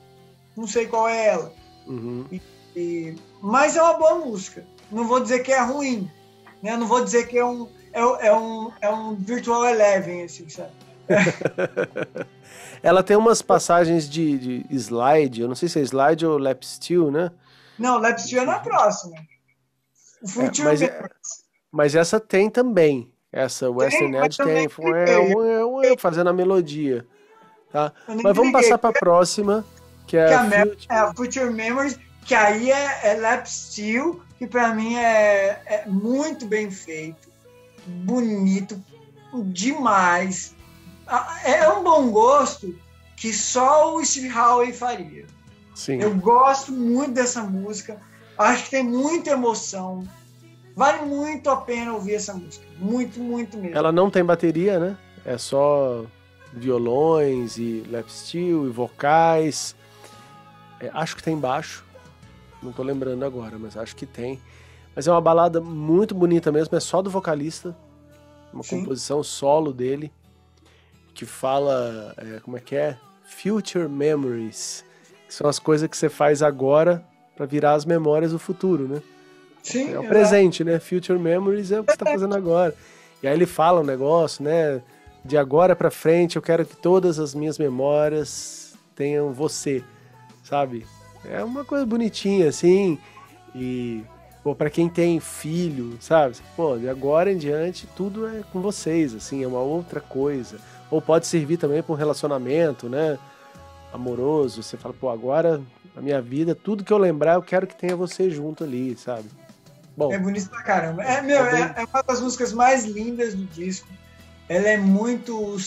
não 0.55 0.68
sei 0.68 0.85
qual 0.85 1.09
é 1.09 1.30
ela. 1.30 1.51
Uhum. 1.88 2.27
E, 2.31 2.41
e, 2.76 3.15
mas 3.41 3.76
é 3.76 3.81
uma 3.81 3.95
boa 3.95 4.19
música. 4.19 4.64
Não 4.91 5.07
vou 5.07 5.19
dizer 5.19 5.39
que 5.39 5.51
é 5.51 5.59
ruim, 5.59 6.07
né? 6.61 6.77
Não 6.77 6.85
vou 6.85 7.03
dizer 7.03 7.27
que 7.27 7.39
é 7.39 7.43
um, 7.43 7.68
é, 7.91 8.27
é 8.27 8.38
um, 8.38 8.72
é 8.80 8.88
um 8.88 9.15
Virtual 9.15 9.65
Eleven, 9.65 10.26
assim, 10.26 10.47
sabe? 10.47 10.69
ela 12.84 13.01
tem 13.01 13.18
umas 13.18 13.41
passagens 13.41 14.07
de, 14.07 14.61
de, 14.64 14.76
slide, 14.76 15.41
eu 15.41 15.47
não 15.47 15.55
sei 15.55 15.68
se 15.68 15.80
é 15.80 15.81
slide 15.81 16.23
ou 16.23 16.38
lap 16.38 16.64
steel, 16.64 17.09
né? 17.09 17.31
Não, 17.80 17.97
lap 17.97 18.19
steel 18.19 18.43
é 18.43 18.45
na 18.45 18.59
próxima. 18.59 19.15
O 20.22 20.41
é, 20.41 20.64
mas, 20.64 20.81
é, 20.84 21.09
mas 21.72 21.95
essa 21.95 22.19
tem 22.19 22.47
também. 22.47 23.11
Essa 23.32 23.70
Western 23.70 24.18
Edge 24.18 24.38
tem, 24.38 24.68
é, 25.06 25.20
um, 25.20 25.84
é, 25.84 25.98
fazendo 25.98 26.30
a 26.30 26.34
melodia. 26.34 27.06
Tá? 27.72 27.91
Mas 28.08 28.36
vamos 28.36 28.54
passar 28.54 28.78
para 28.78 28.91
a 28.91 28.94
próxima, 28.94 29.66
que 30.06 30.16
é, 30.16 30.28
que 30.28 30.34
a, 30.34 30.44
Future... 30.44 30.88
é 30.90 30.95
a 30.95 31.14
Future 31.14 31.54
Memories, 31.54 31.99
que 32.26 32.34
aí 32.34 32.72
é, 32.72 32.99
é 33.04 33.14
Lap 33.16 33.45
Steel, 33.45 34.22
que 34.40 34.48
para 34.48 34.74
mim 34.74 34.95
é, 34.95 35.62
é 35.66 35.84
muito 35.88 36.45
bem 36.45 36.72
feito, 36.72 37.30
bonito, 37.86 38.82
demais. 39.45 40.56
É 41.44 41.68
um 41.70 41.84
bom 41.84 42.10
gosto 42.10 42.74
que 43.16 43.34
só 43.34 43.95
o 43.95 44.06
Steve 44.06 44.32
Howe 44.32 44.72
faria. 44.72 45.26
Sim. 45.76 46.02
Eu 46.02 46.16
gosto 46.16 46.72
muito 46.72 47.12
dessa 47.12 47.44
música, 47.44 47.99
acho 48.38 48.66
que 48.66 48.72
tem 48.72 48.84
muita 48.84 49.32
emoção, 49.32 50.08
Vale 50.78 51.08
muito 51.08 51.49
a 51.49 51.58
pena 51.58 51.91
ouvir 51.91 52.14
essa 52.14 52.36
música. 52.36 52.64
Muito, 52.78 53.20
muito 53.20 53.58
mesmo. 53.58 53.76
Ela 53.76 53.91
não 53.91 54.12
tem 54.12 54.24
bateria, 54.24 54.78
né? 54.78 54.95
É 55.26 55.36
só 55.36 56.06
violões 56.54 57.58
e 57.58 57.84
lap 57.90 58.08
steel 58.08 58.68
e 58.68 58.70
vocais. 58.70 59.76
É, 60.80 60.91
acho 60.94 61.16
que 61.16 61.24
tem 61.24 61.36
baixo. 61.36 61.84
Não 62.62 62.72
tô 62.72 62.84
lembrando 62.84 63.26
agora, 63.26 63.58
mas 63.58 63.76
acho 63.76 63.95
que 63.95 64.06
tem. 64.06 64.40
Mas 64.95 65.08
é 65.08 65.12
uma 65.12 65.20
balada 65.20 65.60
muito 65.60 66.14
bonita 66.14 66.52
mesmo, 66.52 66.78
é 66.78 66.80
só 66.80 67.02
do 67.02 67.10
vocalista. 67.10 67.76
Uma 68.54 68.62
Sim. 68.62 68.82
composição 68.82 69.24
solo 69.24 69.74
dele. 69.74 70.14
Que 71.16 71.26
fala. 71.26 72.14
É, 72.18 72.40
como 72.41 72.56
é 72.56 72.60
que 72.60 72.76
é? 72.76 72.99
Future 73.24 73.90
Memories. 73.90 74.86
Que 75.28 75.34
são 75.34 75.49
as 75.49 75.58
coisas 75.58 75.90
que 75.90 75.98
você 75.98 76.08
faz 76.08 76.44
agora 76.44 77.04
para 77.36 77.48
virar 77.48 77.74
as 77.74 77.84
memórias 77.84 78.32
do 78.32 78.38
futuro, 78.38 78.88
né? 78.88 79.02
Sim, 79.72 79.94
é 79.94 79.99
o 79.99 80.07
presente, 80.07 80.64
né? 80.64 80.80
Future 80.80 81.19
Memories 81.19 81.72
é 81.72 81.80
o 81.80 81.84
que 81.84 81.91
você 81.91 81.95
está 81.95 82.06
fazendo 82.06 82.35
agora. 82.35 82.73
E 83.22 83.27
aí 83.27 83.34
ele 83.34 83.45
fala 83.45 83.81
um 83.81 83.85
negócio, 83.85 84.44
né? 84.44 84.81
De 85.23 85.38
agora 85.38 85.76
para 85.76 85.91
frente 85.91 86.35
eu 86.35 86.41
quero 86.41 86.65
que 86.65 86.76
todas 86.76 87.19
as 87.19 87.34
minhas 87.34 87.57
memórias 87.57 88.73
tenham 88.95 89.34
você, 89.34 89.84
sabe? 90.44 90.85
É 91.30 91.44
uma 91.44 91.65
coisa 91.65 91.85
bonitinha 91.85 92.48
assim. 92.49 92.98
E 93.56 94.03
Pô, 94.48 94.56
pra 94.56 94.69
quem 94.69 94.88
tem 94.88 95.19
filho, 95.19 95.98
sabe? 95.99 96.38
Pô, 96.56 96.77
de 96.77 96.88
agora 96.88 97.30
em 97.30 97.38
diante, 97.38 97.85
tudo 97.98 98.26
é 98.26 98.44
com 98.53 98.61
vocês, 98.61 99.14
assim, 99.14 99.44
é 99.44 99.48
uma 99.48 99.60
outra 99.60 99.99
coisa. 99.99 100.57
Ou 100.89 101.02
pode 101.02 101.27
servir 101.27 101.57
também 101.57 101.84
para 101.84 101.91
um 101.91 101.98
relacionamento, 101.98 102.88
né? 102.88 103.19
Amoroso. 103.91 104.64
Você 104.64 104.77
fala, 104.77 104.95
pô, 104.98 105.10
agora 105.10 105.61
a 105.98 105.99
minha 105.99 106.22
vida, 106.22 106.56
tudo 106.56 106.85
que 106.85 106.94
eu 106.94 106.98
lembrar, 106.98 107.34
eu 107.34 107.41
quero 107.41 107.68
que 107.68 107.76
tenha 107.76 107.94
você 107.94 108.30
junto 108.30 108.64
ali, 108.64 108.95
sabe? 108.95 109.26
Bom, 109.98 110.14
é 110.14 110.19
bonito 110.19 110.48
pra 110.52 110.61
caramba. 110.61 111.03
É, 111.03 111.24
meu, 111.24 111.44
é, 111.44 111.74
é 111.76 111.86
uma 111.91 112.03
das 112.03 112.22
músicas 112.22 112.53
mais 112.53 112.86
lindas 112.86 113.34
do 113.34 113.45
disco. 113.45 113.88
Ela 114.48 114.69
é 114.69 114.78
muito 114.78 115.57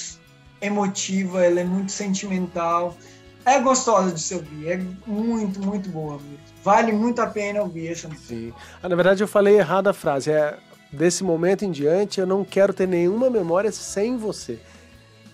emotiva, 0.62 1.44
ela 1.44 1.58
é 1.58 1.64
muito 1.64 1.90
sentimental. 1.90 2.96
É 3.44 3.58
gostosa 3.58 4.12
de 4.12 4.20
se 4.20 4.34
ouvir, 4.36 4.68
é 4.68 4.80
muito, 5.04 5.60
muito 5.60 5.88
boa. 5.88 6.20
Vale 6.62 6.92
muito 6.92 7.20
a 7.20 7.26
pena 7.26 7.60
ouvir 7.60 7.88
essa 7.88 8.06
música. 8.06 8.28
Sim. 8.28 8.52
Ah, 8.80 8.88
na 8.88 8.94
verdade, 8.94 9.20
eu 9.20 9.26
falei 9.26 9.58
errado 9.58 9.88
a 9.88 9.92
frase. 9.92 10.30
É, 10.30 10.56
desse 10.92 11.24
momento 11.24 11.64
em 11.64 11.70
diante, 11.72 12.20
eu 12.20 12.26
não 12.26 12.44
quero 12.44 12.72
ter 12.72 12.86
nenhuma 12.86 13.28
memória 13.28 13.72
sem 13.72 14.16
você. 14.16 14.60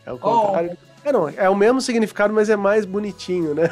É 0.06 0.12
o 0.12 0.18
contrário. 0.18 0.70
Oh. 0.73 1.09
É, 1.09 1.12
não, 1.12 1.28
é 1.28 1.51
o 1.51 1.55
mesmo 1.55 1.82
significado, 1.82 2.32
mas 2.32 2.48
é 2.48 2.56
mais 2.56 2.86
bonitinho, 2.86 3.55
né? 3.55 3.68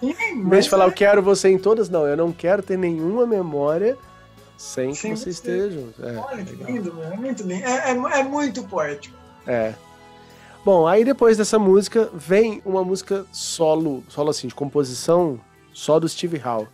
Sim, 0.00 0.14
em 0.34 0.48
vez 0.48 0.64
de 0.64 0.70
falar, 0.70 0.84
é... 0.84 0.88
eu 0.88 0.92
quero 0.92 1.22
você 1.22 1.48
em 1.48 1.58
todas, 1.58 1.88
não, 1.88 2.04
eu 2.04 2.16
não 2.16 2.32
quero 2.32 2.62
ter 2.62 2.76
nenhuma 2.76 3.24
memória 3.24 3.96
sem 4.56 4.94
Sim, 4.94 5.10
que 5.10 5.16
você, 5.16 5.30
esteja. 5.30 5.80
É, 6.00 6.16
Olha 6.16 6.44
que 6.44 6.54
lindo, 6.54 7.02
é 7.02 7.16
muito 7.16 7.42
lindo. 7.42 7.64
É, 7.64 7.90
é, 7.90 8.20
é, 8.20 8.22
muito 8.22 8.62
poético. 8.64 9.16
É. 9.46 9.74
Bom, 10.64 10.86
aí 10.86 11.04
depois 11.04 11.36
dessa 11.36 11.58
música 11.58 12.08
vem 12.14 12.62
uma 12.64 12.82
música 12.82 13.26
solo, 13.32 14.02
solo 14.08 14.30
assim, 14.30 14.48
de 14.48 14.54
composição 14.54 15.38
só 15.72 16.00
do 16.00 16.08
Steve 16.08 16.40
Howe, 16.42 16.66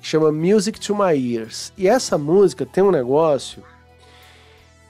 que 0.00 0.06
chama 0.06 0.30
Music 0.30 0.78
to 0.78 0.94
My 0.94 1.16
Ears. 1.34 1.72
E 1.78 1.88
essa 1.88 2.18
música 2.18 2.66
tem 2.66 2.84
um 2.84 2.90
negócio 2.90 3.62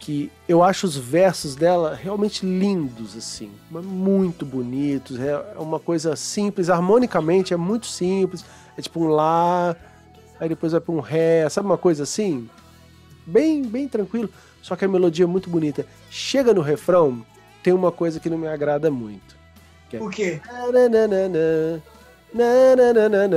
que 0.00 0.32
eu 0.48 0.64
acho 0.64 0.86
os 0.86 0.96
versos 0.96 1.54
dela 1.54 1.94
realmente 1.94 2.44
lindos, 2.44 3.16
assim, 3.16 3.52
muito 3.70 4.46
bonitos. 4.46 5.20
É 5.20 5.36
uma 5.56 5.78
coisa 5.78 6.16
simples, 6.16 6.70
harmonicamente 6.70 7.52
é 7.54 7.56
muito 7.56 7.86
simples. 7.86 8.44
É 8.76 8.82
tipo 8.82 9.00
um 9.00 9.08
Lá, 9.08 9.76
aí 10.40 10.48
depois 10.48 10.72
vai 10.72 10.80
para 10.80 10.94
um 10.94 11.00
Ré, 11.00 11.46
sabe 11.50 11.66
uma 11.66 11.78
coisa 11.78 12.02
assim? 12.02 12.48
Bem, 13.26 13.62
bem 13.62 13.86
tranquilo, 13.86 14.30
só 14.62 14.74
que 14.74 14.84
a 14.84 14.88
melodia 14.88 15.24
é 15.24 15.28
muito 15.28 15.50
bonita. 15.50 15.86
Chega 16.10 16.54
no 16.54 16.62
refrão, 16.62 17.24
tem 17.62 17.74
uma 17.74 17.92
coisa 17.92 18.18
que 18.18 18.30
não 18.30 18.38
me 18.38 18.48
agrada 18.48 18.90
muito. 18.90 19.36
Que 19.90 19.98
é... 19.98 20.02
O 20.02 20.08
quê? 20.08 20.40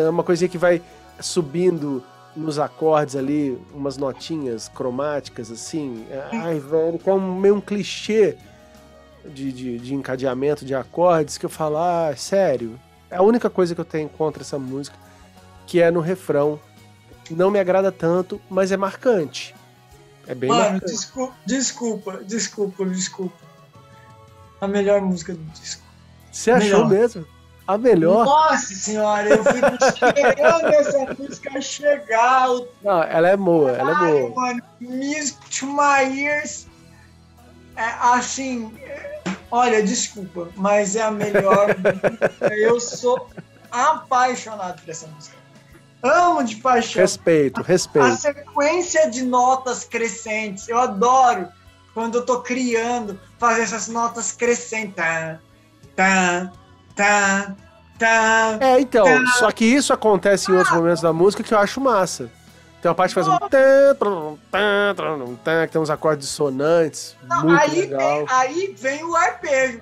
Uma 0.10 0.24
coisinha 0.24 0.48
que 0.48 0.58
vai 0.58 0.82
subindo 1.20 2.02
nos 2.36 2.58
acordes 2.58 3.16
ali, 3.16 3.60
umas 3.74 3.98
notinhas 3.98 4.70
cromáticas 4.70 5.52
assim. 5.52 6.06
Ai, 6.32 6.60
velho, 6.60 6.98
que 6.98 7.10
é 7.10 7.14
um, 7.14 7.40
meio 7.40 7.56
um 7.56 7.62
clichê 7.62 8.38
de, 9.26 9.52
de, 9.52 9.78
de 9.78 9.94
encadeamento 9.94 10.66
de 10.66 10.74
acordes 10.74 11.38
que 11.38 11.46
eu 11.46 11.50
falo, 11.50 11.78
ah, 11.78 12.14
sério. 12.16 12.80
É 13.12 13.18
a 13.18 13.22
única 13.22 13.50
coisa 13.50 13.76
que 13.76 13.82
eu 13.82 13.86
tenho 13.86 14.10
contra 14.10 14.42
essa 14.42 14.58
música, 14.58 14.98
que 15.68 15.82
é 15.82 15.92
no 15.92 16.00
refrão 16.00 16.60
não 17.36 17.52
me 17.52 17.60
agrada 17.60 17.92
tanto, 17.92 18.42
mas 18.50 18.72
é 18.72 18.78
marcante. 18.78 19.56
É 20.28 20.34
bem 20.34 20.50
Mano, 20.50 20.62
marcante. 20.62 20.92
Desculpa, 20.92 21.36
desculpa, 21.46 22.24
desculpa, 22.24 22.86
desculpa. 22.86 23.44
A 24.62 24.68
melhor 24.68 25.02
música 25.02 25.34
do 25.34 25.44
disco. 25.52 25.84
Você 26.32 26.52
achou 26.52 26.88
mesmo? 26.88 27.26
A 27.68 27.78
melhor? 27.78 28.26
Nossa 28.26 28.74
senhora, 28.74 29.30
eu 29.30 29.44
fico 29.44 29.86
esperando 29.86 30.68
essa 30.68 31.14
música 31.18 31.62
chegar. 31.62 32.48
Não, 32.82 33.04
ela 33.04 33.30
é 33.30 33.38
boa, 33.38 33.72
ela 33.72 33.92
é 33.92 34.12
boa. 34.12 34.36
Mano, 34.36 34.64
Music 34.82 35.38
to 35.50 35.68
My 35.68 36.04
Ears. 36.20 36.68
É, 37.76 37.84
assim, 38.02 38.74
olha, 39.50 39.82
desculpa, 39.82 40.50
mas 40.56 40.96
é 40.96 41.04
a 41.04 41.12
melhor. 41.12 41.76
Eu 42.52 42.80
sou 42.80 43.30
apaixonado 43.72 44.82
por 44.82 44.90
essa 44.90 45.08
música 45.08 45.43
amo 46.04 46.44
de 46.44 46.58
paixão. 46.58 47.02
Respeito, 47.02 47.62
respeito. 47.62 48.06
A 48.06 48.18
sequência 48.18 49.10
de 49.10 49.24
notas 49.24 49.86
crescentes. 49.86 50.68
Eu 50.68 50.78
adoro 50.78 51.48
quando 51.94 52.18
eu 52.18 52.26
tô 52.26 52.42
criando, 52.42 53.20
fazer 53.40 53.62
essas 53.62 53.88
notas 53.88 54.34
crescentes. 54.34 54.96
Tá, 54.96 55.40
tá, 55.96 56.52
tá, 56.96 57.56
tá. 57.98 58.58
É, 58.60 58.80
então, 58.82 59.06
tá. 59.06 59.32
só 59.40 59.52
que 59.52 59.64
isso 59.64 59.94
acontece 59.94 60.52
em 60.52 60.56
outros 60.56 60.76
momentos 60.76 61.02
da 61.02 61.14
música 61.14 61.42
que 61.42 61.54
eu 61.54 61.60
acho 61.60 61.80
massa. 61.80 62.30
Tem 62.82 62.90
uma 62.90 62.96
parte 62.96 63.12
que 63.12 63.22
faz 63.22 63.28
um 63.30 63.38
que 65.66 65.72
tem 65.72 65.82
uns 65.82 65.90
acordes 65.90 66.28
dissonantes. 66.28 67.16
Não, 67.24 67.46
muito 67.46 67.62
aí 67.62 67.80
legal. 67.80 68.26
Vem, 68.26 68.28
aí 68.30 68.76
vem 68.78 69.04
o 69.06 69.16
arpejo. 69.16 69.82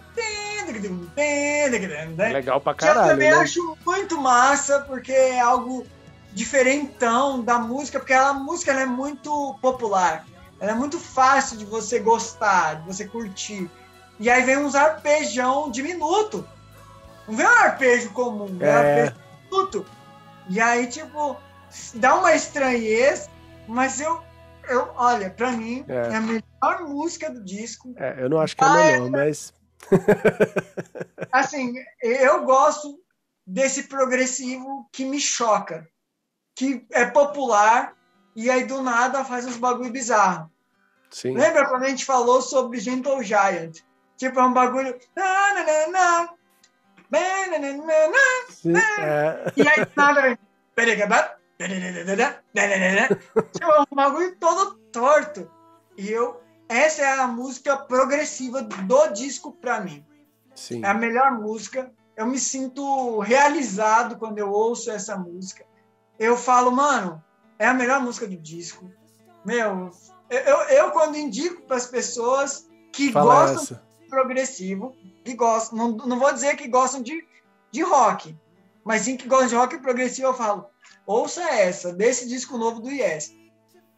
Legal 2.32 2.62
pra 2.62 2.76
caralho. 2.76 3.00
Que 3.00 3.08
eu 3.08 3.12
também 3.12 3.32
né? 3.32 3.38
acho 3.38 3.78
muito 3.84 4.22
massa, 4.22 4.82
porque 4.82 5.12
é 5.12 5.40
algo 5.40 5.84
diferentão 6.32 7.44
da 7.44 7.60
música, 7.60 8.00
porque 8.00 8.14
a 8.14 8.34
música 8.34 8.72
é 8.72 8.86
muito 8.86 9.58
popular. 9.62 10.26
Ela 10.60 10.72
é 10.72 10.76
muito 10.76 11.00
fácil 11.00 11.58
de 11.58 11.66
você 11.66 12.00
gostar, 12.00 12.76
de 12.76 12.88
você 12.88 13.08
curtir. 13.08 13.70
E 14.20 14.30
aí 14.30 14.44
vem 14.44 14.58
uns 14.58 14.76
arpejão 14.76 15.70
diminuto. 15.70 16.48
Não 17.28 17.36
vem 17.36 17.46
um 17.46 17.50
arpejo 17.50 18.12
comum, 18.12 18.58
é 18.60 18.72
um 18.72 18.78
arpejo 18.78 19.16
diminuto. 19.44 19.86
E 20.50 20.60
aí, 20.60 20.88
tipo, 20.88 21.38
dá 21.96 22.16
uma 22.16 22.34
estranheza, 22.34 23.30
mas 23.68 24.00
eu, 24.00 24.22
eu 24.70 24.92
olha, 24.96 25.30
pra 25.30 25.52
mim, 25.52 25.84
é, 25.88 26.14
é 26.14 26.16
a 26.16 26.22
melhor 26.22 26.88
música 26.88 27.30
do 27.30 27.44
disco. 27.44 27.94
É, 27.98 28.24
eu 28.24 28.30
não 28.30 28.40
acho 28.40 28.56
que 28.56 28.64
é 28.64 28.68
a 28.68 28.74
melhor, 28.74 29.10
mas. 29.10 29.54
assim, 31.32 31.74
eu 32.02 32.44
gosto 32.46 33.00
desse 33.46 33.84
progressivo 33.84 34.88
que 34.94 35.04
me 35.04 35.20
choca 35.20 35.88
que 36.56 36.86
é 36.92 37.06
popular 37.06 37.96
e 38.36 38.50
aí 38.50 38.66
do 38.66 38.82
nada 38.82 39.24
faz 39.24 39.46
uns 39.46 39.58
bagulho 39.58 39.92
bizarro. 39.92 40.50
Sim. 41.10 41.36
Lembra 41.36 41.68
quando 41.68 41.84
a 41.84 41.90
gente 41.90 42.06
falou 42.06 42.42
sobre 42.42 42.80
Gentle 42.80 43.22
Giant? 43.22 43.80
Tipo, 44.16 44.40
é 44.40 44.44
um 44.44 44.54
bagulho. 44.54 44.98
Sim, 48.50 48.74
é. 48.78 49.52
E 49.58 49.68
aí 49.68 49.88
nada. 49.96 50.38
tipo, 53.52 53.72
é 53.72 53.82
um 53.82 53.96
bagulho 53.96 54.36
todo 54.38 54.76
torto. 54.92 55.52
E 55.98 56.10
eu. 56.10 56.42
Essa 56.70 57.02
é 57.02 57.20
a 57.20 57.28
música 57.28 57.76
progressiva 57.76 58.62
do 58.62 59.08
disco 59.08 59.52
pra 59.52 59.82
mim. 59.82 60.06
Sim. 60.56 60.86
É 60.86 60.88
a 60.88 60.94
melhor 60.94 61.32
música. 61.34 61.92
Eu 62.16 62.26
me 62.26 62.40
sinto 62.40 63.20
realizado 63.20 64.18
quando 64.18 64.38
eu 64.38 64.50
ouço 64.50 64.90
essa 64.90 65.18
música 65.18 65.66
eu 66.22 66.38
falo, 66.38 66.72
mano, 66.72 67.22
é 67.58 67.66
a 67.66 67.74
melhor 67.74 68.00
música 68.00 68.28
do 68.28 68.38
disco. 68.38 68.92
Meu, 69.44 69.90
eu, 70.30 70.58
eu 70.70 70.92
quando 70.92 71.18
indico 71.18 71.64
para 71.64 71.78
as 71.78 71.88
pessoas 71.88 72.70
que 72.94 73.12
Fala 73.12 73.48
gostam 73.48 73.64
essa. 73.64 73.84
de 74.00 74.08
progressivo, 74.08 74.96
que 75.26 75.34
gostam, 75.34 75.78
não, 75.80 75.92
não 75.98 76.20
vou 76.20 76.32
dizer 76.32 76.56
que 76.56 76.68
gostam 76.68 77.02
de, 77.02 77.28
de 77.72 77.82
rock, 77.82 78.38
mas 78.84 79.02
sim 79.02 79.18
que 79.18 79.28
gostam 79.28 79.48
de 79.48 79.56
rock 79.56 79.80
progressivo, 79.80 80.28
eu 80.28 80.34
falo, 80.36 80.68
ouça 81.08 81.42
essa, 81.42 81.92
desse 81.92 82.28
disco 82.30 82.56
novo 82.56 82.82
do 82.82 82.92
Yes. 82.92 83.36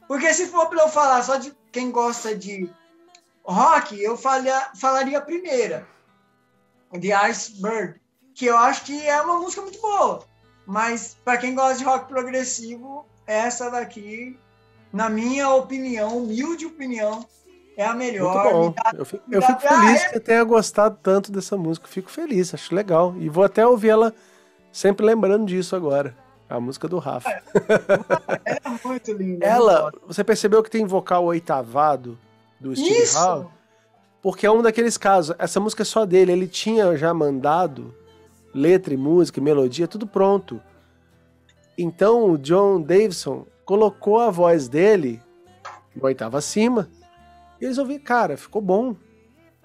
Porque 0.08 0.34
se 0.34 0.48
for 0.48 0.68
para 0.70 0.84
eu 0.84 0.88
falar 0.88 1.22
só 1.24 1.36
de 1.36 1.54
quem 1.74 1.92
gosta 1.92 2.34
de 2.34 2.72
rock, 3.44 4.02
eu 4.02 4.16
falia, 4.16 4.72
falaria 4.80 5.18
a 5.18 5.22
primeira, 5.22 5.86
The 6.90 7.12
Iceberg, 7.12 8.00
que 8.34 8.46
eu 8.46 8.58
acho 8.58 8.86
que 8.86 9.06
é 9.06 9.22
uma 9.22 9.42
música 9.42 9.62
muito 9.62 9.82
boa. 9.82 10.26
Mas 10.66 11.18
para 11.24 11.38
quem 11.38 11.54
gosta 11.54 11.78
de 11.78 11.84
rock 11.84 12.08
progressivo, 12.08 13.06
essa 13.28 13.70
daqui, 13.70 14.38
na 14.92 15.10
minha 15.10 15.50
opinião, 15.50 16.20
humilde 16.20 16.66
opinião, 16.66 17.26
é 17.76 17.86
a 17.86 17.94
melhor. 17.94 18.44
Muito 18.44 18.54
bom. 18.54 18.72
Dá, 18.72 18.98
eu 18.98 19.06
fico, 19.06 19.24
eu 19.32 19.42
fico 19.42 19.60
feliz 19.60 20.08
que 20.08 20.20
tenha 20.20 20.44
gostado 20.44 20.98
tanto 21.02 21.32
dessa 21.32 21.58
música. 21.58 21.88
Fico 21.88 22.10
feliz, 22.10 22.54
acho 22.54 22.74
legal. 22.74 23.16
E 23.18 23.30
vou 23.30 23.44
até 23.44 23.66
ouvir 23.66 23.90
ela 23.90 24.14
sempre 24.72 25.06
lembrando 25.06 25.46
disso 25.46 25.76
agora. 25.76 26.16
A 26.50 26.60
música 26.60 26.88
do 26.88 27.00
Rafa. 27.00 27.30
É, 27.30 27.42
é 28.64 28.88
muito 28.88 29.12
linda. 29.14 29.46
Ela, 29.46 29.92
você 30.06 30.24
percebeu 30.24 30.62
que 30.62 30.70
tem 30.70 30.86
vocal 30.86 31.26
oitavado 31.26 32.18
do 32.60 32.76
Steve. 32.76 33.18
Howe? 33.18 33.48
Porque 34.22 34.46
é 34.46 34.52
um 34.52 34.62
daqueles 34.62 34.98
casos. 34.98 35.36
Essa 35.40 35.60
música 35.60 35.82
é 35.82 35.86
só 35.86 36.06
dele. 36.06 36.32
Ele 36.32 36.48
tinha 36.48 36.96
já 36.96 37.12
mandado 37.12 37.94
letra 38.54 38.94
e 38.94 38.98
música, 38.98 39.42
melodia, 39.42 39.88
tudo 39.88 40.06
pronto. 40.06 40.62
Então 41.78 42.30
o 42.32 42.38
John 42.38 42.82
Davidson 42.82 43.48
colocou 43.66 44.20
a 44.20 44.30
voz 44.30 44.68
dele 44.68 45.22
no 45.96 46.06
oitava 46.06 46.38
acima 46.38 46.90
e 47.60 47.66
eles 47.66 47.78
ouviram, 47.78 48.04
cara, 48.04 48.38
ficou 48.38 48.62
bom. 48.62 48.96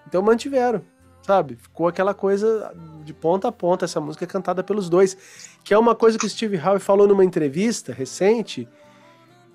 Então 0.06 0.22
mantiveram, 0.22 0.82
sabe? 1.22 1.56
Ficou 1.56 1.86
aquela 1.86 2.14
coisa 2.14 2.74
de 3.04 3.12
ponta 3.12 3.48
a 3.48 3.52
ponta, 3.52 3.84
essa 3.84 4.00
música 4.00 4.24
é 4.24 4.28
cantada 4.28 4.62
pelos 4.62 4.88
dois, 4.88 5.16
que 5.62 5.74
é 5.74 5.78
uma 5.78 5.94
coisa 5.94 6.18
que 6.18 6.26
o 6.26 6.30
Steve 6.30 6.58
Howe 6.58 6.78
falou 6.78 7.06
numa 7.06 7.24
entrevista 7.24 7.92
recente, 7.92 8.68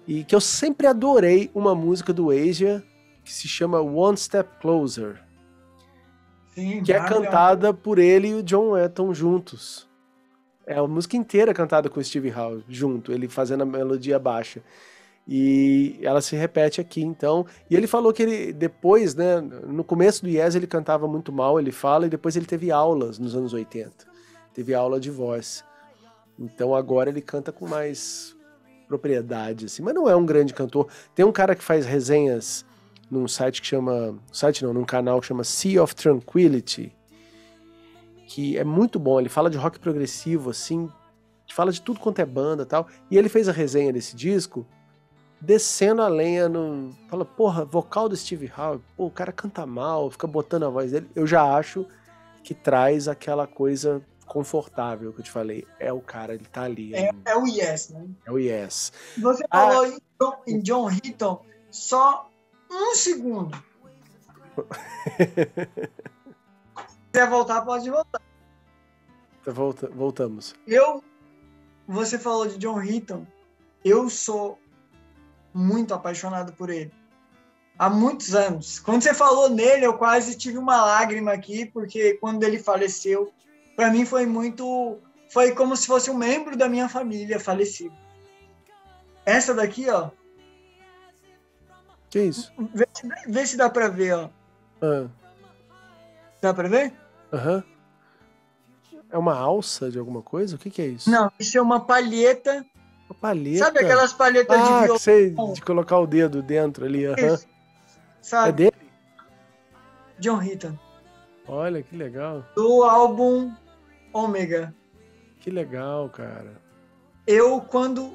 E 0.06 0.24
que 0.26 0.36
eu 0.36 0.42
sempre 0.42 0.86
adorei 0.86 1.50
uma 1.56 1.74
música 1.74 2.12
do 2.12 2.30
Asia 2.30 2.84
que 3.24 3.34
se 3.34 3.48
chama 3.48 3.80
One 3.80 4.18
Step 4.18 4.50
Closer. 4.60 5.23
Sim, 6.54 6.84
que 6.84 6.94
é 6.94 7.00
cantada 7.00 7.74
por 7.74 8.00
ele 8.00 8.30
e 8.30 8.34
o 8.36 8.44
John 8.44 8.72
Wetton 8.72 9.14
juntos. 9.14 9.88
É 10.66 10.78
a 10.78 10.88
música 10.88 11.18
inteira 11.18 11.54
cantada 11.54 11.90
com 11.90 12.00
o 12.00 12.04
Steve 12.04 12.32
Howe 12.32 12.64
junto, 12.70 13.12
ele 13.12 13.28
fazendo 13.28 13.64
a 13.64 13.66
melodia 13.66 14.18
baixa. 14.18 14.62
E 15.28 16.00
ela 16.02 16.22
se 16.22 16.36
repete 16.36 16.82
aqui, 16.82 17.02
então. 17.02 17.46
E 17.70 17.76
ele 17.76 17.88
falou 17.88 18.12
que 18.12 18.24
ele, 18.24 18.54
depois, 18.54 19.16
né, 19.16 19.40
no 19.42 19.84
começo 19.84 20.24
do 20.24 20.30
Yes 20.30 20.56
ele 20.56 20.68
cantava 20.68 21.08
muito 21.08 21.32
mal, 21.32 21.60
ele 21.60 21.72
fala, 21.72 22.06
e 22.06 22.10
depois 22.10 22.36
ele 22.36 22.46
teve 22.46 22.72
aulas 22.72 23.18
nos 23.20 23.36
anos 23.36 23.54
80. 23.54 23.92
Teve 24.54 24.74
aula 24.74 25.00
de 25.00 25.10
voz. 25.10 25.64
Então 26.38 26.76
agora 26.76 27.10
ele 27.10 27.22
canta 27.22 27.52
com 27.52 27.68
mais 27.68 28.36
propriedade, 28.88 29.66
assim. 29.66 29.82
Mas 29.82 29.94
não 29.94 30.10
é 30.10 30.16
um 30.16 30.26
grande 30.26 30.54
cantor. 30.54 30.88
Tem 31.16 31.26
um 31.26 31.32
cara 31.32 31.56
que 31.56 31.64
faz 31.64 31.86
resenhas 31.86 32.66
num 33.14 33.28
site 33.28 33.62
que 33.62 33.68
chama. 33.68 34.18
Site 34.32 34.64
não, 34.64 34.74
num 34.74 34.84
canal 34.84 35.22
que 35.22 35.28
chama 35.28 35.44
Sea 35.44 35.82
of 35.82 35.96
Tranquility. 35.96 36.94
Que 38.28 38.58
é 38.58 38.64
muito 38.64 39.00
bom. 39.00 39.20
Ele 39.20 39.30
fala 39.30 39.50
de 39.50 39.58
rock 39.58 39.80
progressivo, 39.80 40.50
assim. 40.50 40.90
Fala 41.54 41.72
de 41.72 41.82
tudo 41.82 42.00
quanto 42.00 42.20
é 42.20 42.26
banda 42.26 42.66
tal. 42.66 42.88
E 43.12 43.18
ele 43.18 43.30
fez 43.30 43.48
a 43.48 43.52
resenha 43.52 43.94
desse 43.94 44.16
disco 44.16 44.66
descendo 45.44 46.02
a 46.02 46.08
lenha 46.08 46.48
no. 46.48 46.92
Fala, 47.10 47.26
porra, 47.26 47.66
vocal 47.66 48.08
do 48.08 48.16
Steve 48.16 48.52
Howe, 48.58 48.82
pô, 48.96 49.06
o 49.06 49.12
cara 49.12 49.32
canta 49.32 49.66
mal, 49.66 50.10
fica 50.10 50.26
botando 50.26 50.64
a 50.64 50.70
voz 50.70 50.92
dele. 50.92 51.10
Eu 51.14 51.28
já 51.28 51.44
acho 51.56 51.86
que 52.44 52.54
traz 52.54 53.08
aquela 53.08 53.46
coisa 53.46 54.02
confortável 54.26 55.12
que 55.14 55.20
eu 55.20 55.24
te 55.24 55.32
falei. 55.32 55.68
É 55.80 55.92
o 55.92 56.02
cara, 56.02 56.34
ele 56.34 56.46
tá 56.46 56.64
ali. 56.64 56.96
É, 56.96 57.12
é 57.26 57.36
o 57.36 57.46
Yes, 57.46 57.90
né? 57.90 58.08
É 58.26 58.32
o 58.32 58.40
Yes. 58.40 58.94
Você 59.18 59.44
ah, 59.52 59.68
falou 59.68 59.86
em 59.86 60.00
John, 60.20 60.36
em 60.48 60.60
John 60.60 60.90
Hitton 60.90 61.42
só 61.70 62.30
um 62.74 62.96
segundo. 62.96 63.56
Se 66.88 66.98
quiser 67.12 67.30
voltar, 67.30 67.62
pode 67.62 67.90
voltar. 67.90 68.22
Volta, 69.46 69.90
voltamos. 69.90 70.56
Eu, 70.66 71.04
você 71.88 72.18
falou 72.18 72.48
de 72.48 72.58
John 72.58 72.82
Hitton, 72.82 73.28
eu 73.84 74.10
sou 74.10 74.58
muito 75.54 75.94
apaixonado 75.94 76.54
por 76.54 76.70
ele. 76.70 76.92
Há 77.78 77.90
muitos 77.90 78.34
anos. 78.34 78.80
Quando 78.80 79.02
você 79.02 79.14
falou 79.14 79.50
nele, 79.50 79.86
eu 79.86 79.98
quase 79.98 80.38
tive 80.38 80.58
uma 80.58 80.84
lágrima 80.86 81.34
aqui, 81.34 81.66
porque 81.66 82.14
quando 82.16 82.44
ele 82.44 82.60
faleceu, 82.60 83.34
para 83.76 83.90
mim 83.92 84.06
foi 84.06 84.26
muito. 84.26 85.00
Foi 85.30 85.52
como 85.52 85.76
se 85.76 85.88
fosse 85.88 86.12
um 86.12 86.18
membro 86.18 86.56
da 86.56 86.70
minha 86.70 86.88
família 86.88 87.40
falecido. 87.40 87.96
Essa 89.26 89.54
daqui, 89.54 89.90
ó. 89.90 90.12
Que 92.14 92.20
isso? 92.20 92.54
Vê, 92.72 92.88
vê 93.28 93.48
se 93.48 93.58
dá 93.58 93.68
pra 93.72 93.88
ver, 93.88 94.14
ó. 94.14 94.30
Ah. 94.80 95.08
Dá 96.40 96.54
pra 96.54 96.70
ver? 96.70 96.94
Aham. 97.34 97.64
Uhum. 98.94 99.00
É 99.10 99.18
uma 99.18 99.36
alça 99.36 99.90
de 99.90 99.98
alguma 99.98 100.22
coisa? 100.22 100.56
O 100.56 100.60
que, 100.60 100.70
que 100.70 100.82
é 100.84 100.86
isso? 100.86 101.10
Não, 101.10 101.32
isso 101.40 101.58
é 101.58 101.62
uma 101.62 101.80
palheta 101.80 102.64
uma 103.10 103.16
palheta. 103.16 103.66
Sabe 103.66 103.80
aquelas 103.80 104.14
palhetas 104.14 104.60
ah, 104.60 104.64
de 104.64 104.84
violão? 104.84 105.00
sei, 105.00 105.32
de 105.32 105.62
colocar 105.64 105.98
o 105.98 106.06
dedo 106.06 106.44
dentro 106.44 106.86
ali. 106.86 107.08
Uhum. 107.08 107.38
Sabe? 108.22 108.50
É 108.50 108.52
dele? 108.52 108.92
John 110.20 110.40
Hitton. 110.40 110.78
Olha, 111.48 111.82
que 111.82 111.98
legal. 111.98 112.46
Do 112.56 112.84
álbum 112.84 113.52
Ômega. 114.14 114.72
Que 115.40 115.50
legal, 115.50 116.10
cara. 116.10 116.62
Eu, 117.26 117.60
quando 117.60 118.14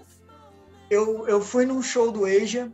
eu, 0.89 1.27
eu 1.27 1.41
fui 1.41 1.66
num 1.66 1.83
show 1.83 2.12
do 2.12 2.25
Asia, 2.25 2.70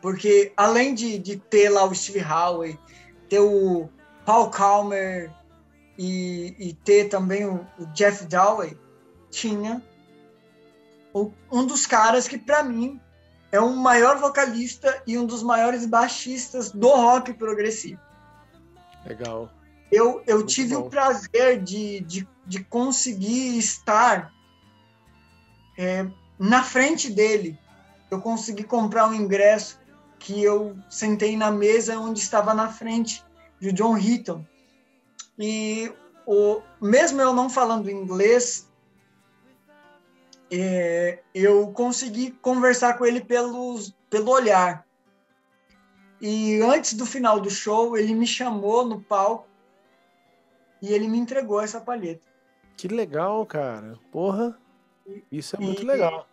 porque 0.00 0.52
além 0.56 0.94
de, 0.94 1.18
de 1.18 1.36
ter 1.36 1.68
lá 1.68 1.84
o 1.84 1.94
Steve 1.94 2.24
Howe, 2.24 2.78
ter 3.28 3.40
o 3.40 3.88
Paul 4.24 4.50
Calmer 4.50 5.30
e, 5.96 6.54
e 6.58 6.72
ter 6.72 7.08
também 7.08 7.44
o, 7.44 7.66
o 7.78 7.86
Jeff 7.86 8.24
Dowey, 8.26 8.76
tinha 9.30 9.82
um 11.50 11.66
dos 11.66 11.86
caras 11.86 12.28
que, 12.28 12.38
para 12.38 12.62
mim, 12.62 13.00
é 13.50 13.60
o 13.60 13.74
maior 13.74 14.18
vocalista 14.18 15.02
e 15.06 15.18
um 15.18 15.26
dos 15.26 15.42
maiores 15.42 15.86
baixistas 15.86 16.70
do 16.70 16.88
rock 16.88 17.32
progressivo. 17.32 18.00
Legal. 19.04 19.50
Eu, 19.90 20.22
eu 20.26 20.44
tive 20.44 20.74
bom. 20.74 20.82
o 20.82 20.90
prazer 20.90 21.62
de, 21.62 22.00
de, 22.00 22.28
de 22.46 22.62
conseguir 22.64 23.58
estar 23.58 24.30
é, 25.78 26.06
na 26.38 26.62
frente 26.62 27.10
dele. 27.10 27.58
Eu 28.10 28.20
consegui 28.20 28.64
comprar 28.64 29.08
um 29.08 29.14
ingresso 29.14 29.80
que 30.18 30.42
eu 30.42 30.76
sentei 30.88 31.36
na 31.36 31.50
mesa 31.50 31.98
onde 31.98 32.18
estava 32.20 32.52
na 32.52 32.68
frente 32.68 33.24
de 33.60 33.72
John 33.72 33.96
Hitton. 33.96 34.44
E 35.38 35.92
o, 36.26 36.60
mesmo 36.80 37.20
eu 37.20 37.32
não 37.32 37.48
falando 37.48 37.90
inglês, 37.90 38.68
é, 40.50 41.20
eu 41.34 41.68
consegui 41.72 42.32
conversar 42.32 42.98
com 42.98 43.04
ele 43.04 43.20
pelos, 43.20 43.94
pelo 44.10 44.30
olhar. 44.30 44.86
E 46.20 46.60
antes 46.62 46.94
do 46.94 47.06
final 47.06 47.40
do 47.40 47.50
show, 47.50 47.96
ele 47.96 48.14
me 48.14 48.26
chamou 48.26 48.84
no 48.84 49.00
palco 49.00 49.46
e 50.82 50.92
ele 50.92 51.06
me 51.06 51.18
entregou 51.18 51.60
essa 51.60 51.80
palheta. 51.80 52.26
Que 52.76 52.88
legal, 52.88 53.44
cara. 53.46 53.98
Porra, 54.10 54.58
isso 55.30 55.56
é 55.56 55.60
muito 55.60 55.84
legal. 55.86 56.28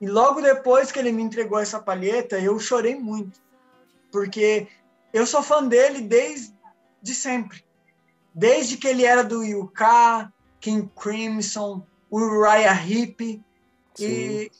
E 0.00 0.08
logo 0.08 0.40
depois 0.40 0.90
que 0.90 0.98
ele 0.98 1.12
me 1.12 1.22
entregou 1.22 1.58
essa 1.58 1.78
palheta, 1.78 2.38
eu 2.38 2.58
chorei 2.58 2.94
muito. 2.94 3.40
Porque 4.10 4.68
eu 5.12 5.26
sou 5.26 5.42
fã 5.42 5.66
dele 5.66 6.00
desde 6.00 6.54
de 7.02 7.14
sempre. 7.14 7.64
Desde 8.34 8.76
que 8.76 8.88
ele 8.88 9.04
era 9.04 9.22
do 9.22 9.40
UK, 9.40 10.30
King 10.60 10.90
Crimson, 10.98 11.86
o 12.08 12.18
Uriah 12.18 12.86
Heep. 12.86 13.42
E 13.98 14.50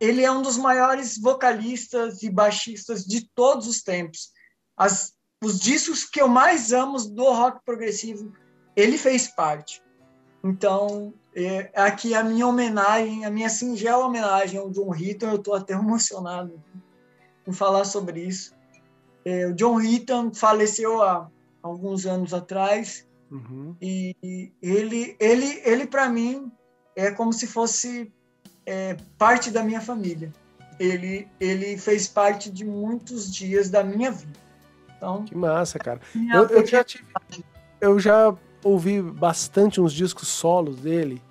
ele 0.00 0.24
é 0.24 0.30
um 0.30 0.42
dos 0.42 0.56
maiores 0.56 1.18
vocalistas 1.18 2.22
e 2.22 2.30
baixistas 2.30 3.04
de 3.04 3.28
todos 3.34 3.66
os 3.66 3.82
tempos. 3.82 4.32
As, 4.76 5.12
os 5.42 5.58
discos 5.60 6.04
que 6.04 6.20
eu 6.20 6.28
mais 6.28 6.72
amo 6.72 6.98
do 7.10 7.24
rock 7.24 7.64
progressivo, 7.64 8.32
ele 8.74 8.98
fez 8.98 9.28
parte. 9.28 9.82
Então, 10.42 11.12
é, 11.34 11.70
aqui 11.74 12.14
a 12.14 12.22
minha 12.22 12.46
homenagem, 12.46 13.24
a 13.24 13.30
minha 13.30 13.48
singela 13.48 14.06
homenagem 14.06 14.58
ao 14.58 14.70
John 14.70 14.94
Hitton, 14.94 15.30
eu 15.30 15.36
estou 15.36 15.54
até 15.54 15.74
emocionado 15.74 16.60
em 17.46 17.52
falar 17.52 17.84
sobre 17.84 18.20
isso. 18.20 18.54
É, 19.24 19.46
o 19.46 19.54
John 19.54 19.80
Hitton 19.80 20.32
faleceu 20.32 21.02
há 21.02 21.28
alguns 21.62 22.06
anos 22.06 22.32
atrás 22.32 23.06
uhum. 23.30 23.74
e 23.80 24.52
ele, 24.62 25.16
ele, 25.18 25.60
ele 25.64 25.86
para 25.86 26.08
mim 26.08 26.50
é 26.94 27.10
como 27.10 27.32
se 27.32 27.46
fosse 27.46 28.12
é, 28.64 28.96
parte 29.16 29.50
da 29.50 29.62
minha 29.62 29.80
família. 29.80 30.32
Ele, 30.78 31.28
ele 31.40 31.76
fez 31.76 32.06
parte 32.06 32.50
de 32.50 32.64
muitos 32.64 33.32
dias 33.32 33.68
da 33.68 33.82
minha 33.82 34.10
vida. 34.12 34.38
Então, 34.96 35.24
que 35.24 35.34
massa, 35.34 35.78
cara. 35.78 36.00
Eu, 36.32 36.46
eu, 36.46 36.66
já 36.66 36.84
tive, 36.84 37.04
eu 37.80 37.98
já 37.98 38.36
ouvi 38.62 39.00
bastante 39.00 39.80
uns 39.80 39.92
discos 39.92 40.28
solos 40.28 40.76
dele, 40.76 41.22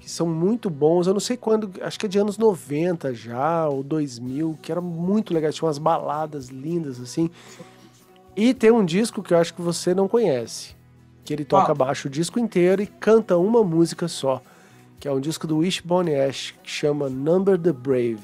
que 0.00 0.10
são 0.10 0.26
muito 0.26 0.68
bons. 0.68 1.06
Eu 1.06 1.14
não 1.14 1.20
sei 1.20 1.36
quando, 1.36 1.70
acho 1.80 1.98
que 1.98 2.06
é 2.06 2.08
de 2.08 2.18
anos 2.18 2.38
90 2.38 3.14
já, 3.14 3.68
ou 3.68 3.82
2000, 3.82 4.58
que 4.60 4.70
era 4.70 4.80
muito 4.80 5.32
legal. 5.32 5.52
Tinha 5.52 5.66
umas 5.66 5.78
baladas 5.78 6.48
lindas, 6.48 7.00
assim. 7.00 7.30
E 8.36 8.52
tem 8.52 8.70
um 8.70 8.84
disco 8.84 9.22
que 9.22 9.32
eu 9.32 9.38
acho 9.38 9.54
que 9.54 9.62
você 9.62 9.94
não 9.94 10.08
conhece, 10.08 10.74
que 11.24 11.32
ele 11.32 11.44
toca 11.44 11.72
ah. 11.72 11.74
baixo 11.74 12.08
o 12.08 12.10
disco 12.10 12.38
inteiro 12.38 12.82
e 12.82 12.86
canta 12.86 13.36
uma 13.36 13.62
música 13.62 14.08
só 14.08 14.42
que 15.04 15.08
é 15.08 15.12
um 15.12 15.20
disco 15.20 15.46
do 15.46 15.58
Wishbone 15.58 16.14
Ash, 16.14 16.54
que 16.62 16.70
chama 16.70 17.10
Number 17.10 17.58
the 17.58 17.72
Brave. 17.72 18.22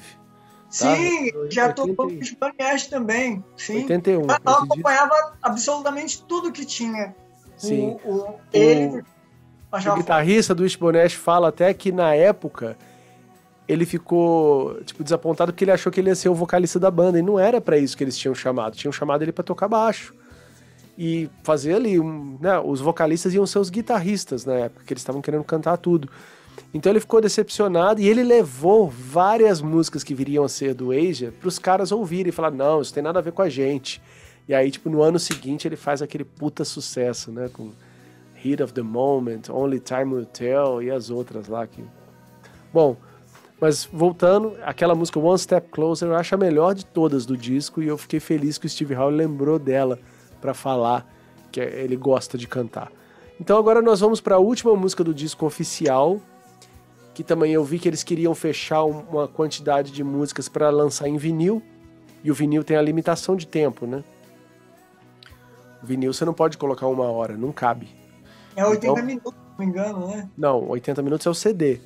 Tá? 0.79 0.95
Sim, 0.95 1.31
já 1.47 1.71
tocou 1.71 1.95
com 1.95 2.03
o 2.05 2.07
Wishbone 2.07 2.55
Ash 2.59 2.87
também. 2.87 3.45
Sim. 3.55 3.83
81. 3.83 4.21
Eu 4.21 4.31
acompanhava 4.31 5.37
absolutamente 5.43 6.23
tudo 6.23 6.51
que 6.51 6.65
tinha. 6.65 7.15
Sim. 7.67 7.97
O, 8.03 8.09
o, 8.09 8.35
ele. 8.51 9.03
O, 9.71 9.91
o 9.91 9.95
guitarrista 9.95 10.53
do 10.53 10.63
Wishbone 10.63 10.99
Ash 10.99 11.13
fala 11.13 11.47
até 11.49 11.73
que 11.73 11.91
na 11.91 12.13
época 12.13 12.77
ele 13.67 13.85
ficou 13.85 14.81
tipo 14.83 15.03
desapontado 15.03 15.53
porque 15.53 15.63
ele 15.63 15.71
achou 15.71 15.91
que 15.91 16.01
ele 16.01 16.09
ia 16.09 16.15
ser 16.15 16.27
o 16.27 16.35
vocalista 16.35 16.77
da 16.77 16.91
banda 16.91 17.17
e 17.17 17.21
não 17.21 17.39
era 17.39 17.61
para 17.61 17.77
isso 17.77 17.95
que 17.95 18.03
eles 18.03 18.17
tinham 18.17 18.35
chamado, 18.35 18.75
tinham 18.75 18.91
chamado 18.91 19.21
ele 19.21 19.31
para 19.31 19.43
tocar 19.43 19.69
baixo 19.69 20.13
e 20.97 21.29
fazer 21.41 21.75
ali, 21.75 21.99
um, 21.99 22.37
né, 22.41 22.59
os 22.59 22.81
vocalistas 22.81 23.33
iam 23.33 23.45
ser 23.45 23.59
os 23.59 23.69
guitarristas 23.69 24.45
na 24.45 24.53
época 24.53 24.83
que 24.85 24.93
eles 24.93 25.01
estavam 25.01 25.21
querendo 25.21 25.43
cantar 25.43 25.77
tudo. 25.77 26.09
Então 26.73 26.91
ele 26.91 26.99
ficou 26.99 27.21
decepcionado 27.21 28.01
e 28.01 28.07
ele 28.07 28.23
levou 28.23 28.89
várias 28.89 29.61
músicas 29.61 30.03
que 30.03 30.13
viriam 30.13 30.43
a 30.43 30.49
ser 30.49 30.73
do 30.73 30.91
Asia 30.91 31.33
para 31.39 31.47
os 31.47 31.57
caras 31.57 31.91
ouvirem 31.91 32.29
e 32.29 32.31
falar: 32.31 32.51
não, 32.51 32.81
isso 32.81 32.93
tem 32.93 33.01
nada 33.01 33.19
a 33.19 33.21
ver 33.21 33.31
com 33.31 33.41
a 33.41 33.49
gente. 33.49 34.01
E 34.51 34.53
aí, 34.53 34.69
tipo, 34.69 34.89
no 34.89 35.01
ano 35.01 35.17
seguinte 35.17 35.65
ele 35.65 35.77
faz 35.77 36.01
aquele 36.01 36.25
puta 36.25 36.65
sucesso, 36.65 37.31
né? 37.31 37.49
Com 37.53 37.71
Heat 38.43 38.61
of 38.61 38.73
the 38.73 38.81
Moment, 38.81 39.43
Only 39.49 39.79
Time 39.79 40.13
Will 40.13 40.25
Tell 40.25 40.83
e 40.83 40.91
as 40.91 41.09
outras 41.09 41.47
lá 41.47 41.65
que. 41.65 41.81
Bom, 42.73 42.97
Mas 43.61 43.85
voltando, 43.85 44.57
aquela 44.63 44.95
música 44.95 45.19
One 45.19 45.37
Step 45.37 45.69
Closer 45.69 46.09
eu 46.09 46.15
acho 46.15 46.33
a 46.33 46.37
melhor 46.37 46.73
de 46.73 46.83
todas 46.83 47.27
do 47.27 47.37
disco 47.37 47.81
e 47.83 47.87
eu 47.87 47.95
fiquei 47.95 48.19
feliz 48.19 48.57
que 48.57 48.65
o 48.65 48.69
Steve 48.69 48.95
Howe 48.95 49.13
lembrou 49.13 49.59
dela 49.59 49.99
para 50.41 50.53
falar 50.55 51.07
que 51.51 51.61
ele 51.61 51.95
gosta 51.95 52.39
de 52.39 52.47
cantar. 52.47 52.91
Então 53.39 53.57
agora 53.57 53.79
nós 53.79 53.99
vamos 53.99 54.19
para 54.19 54.35
a 54.35 54.39
última 54.39 54.75
música 54.75 55.03
do 55.03 55.13
disco 55.13 55.45
oficial, 55.45 56.19
que 57.13 57.23
também 57.23 57.53
eu 57.53 57.63
vi 57.63 57.77
que 57.77 57.87
eles 57.87 58.03
queriam 58.03 58.33
fechar 58.33 58.83
uma 58.83 59.27
quantidade 59.27 59.91
de 59.91 60.03
músicas 60.03 60.49
para 60.49 60.71
lançar 60.71 61.07
em 61.07 61.17
vinil, 61.17 61.61
e 62.23 62.31
o 62.31 62.33
vinil 62.33 62.63
tem 62.63 62.75
a 62.75 62.81
limitação 62.81 63.35
de 63.35 63.45
tempo, 63.45 63.85
né? 63.85 64.03
O 65.81 65.85
vinil 65.85 66.13
você 66.13 66.25
não 66.25 66.33
pode 66.33 66.57
colocar 66.57 66.87
uma 66.87 67.05
hora, 67.05 67.35
não 67.35 67.51
cabe. 67.51 67.87
É 68.55 68.65
80 68.65 68.87
então, 68.87 69.05
minutos, 69.05 69.33
se 69.33 69.49
não 69.49 69.57
me 69.57 69.65
engano, 69.65 70.07
né? 70.07 70.29
Não, 70.37 70.69
80 70.69 71.01
minutos 71.01 71.25
é 71.25 71.29
o 71.29 71.33
CD. 71.33 71.79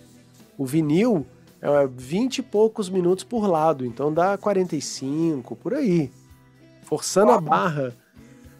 O 0.58 0.66
vinil 0.66 1.26
é 1.62 1.88
20 1.88 2.40
e 2.40 2.42
poucos 2.42 2.90
minutos 2.90 3.24
por 3.24 3.48
lado, 3.48 3.86
então 3.86 4.14
dá 4.14 4.38
45, 4.38 5.56
por 5.56 5.74
aí. 5.74 6.12
Forçando 6.84 7.32
a 7.32 7.42
barra. 7.42 7.94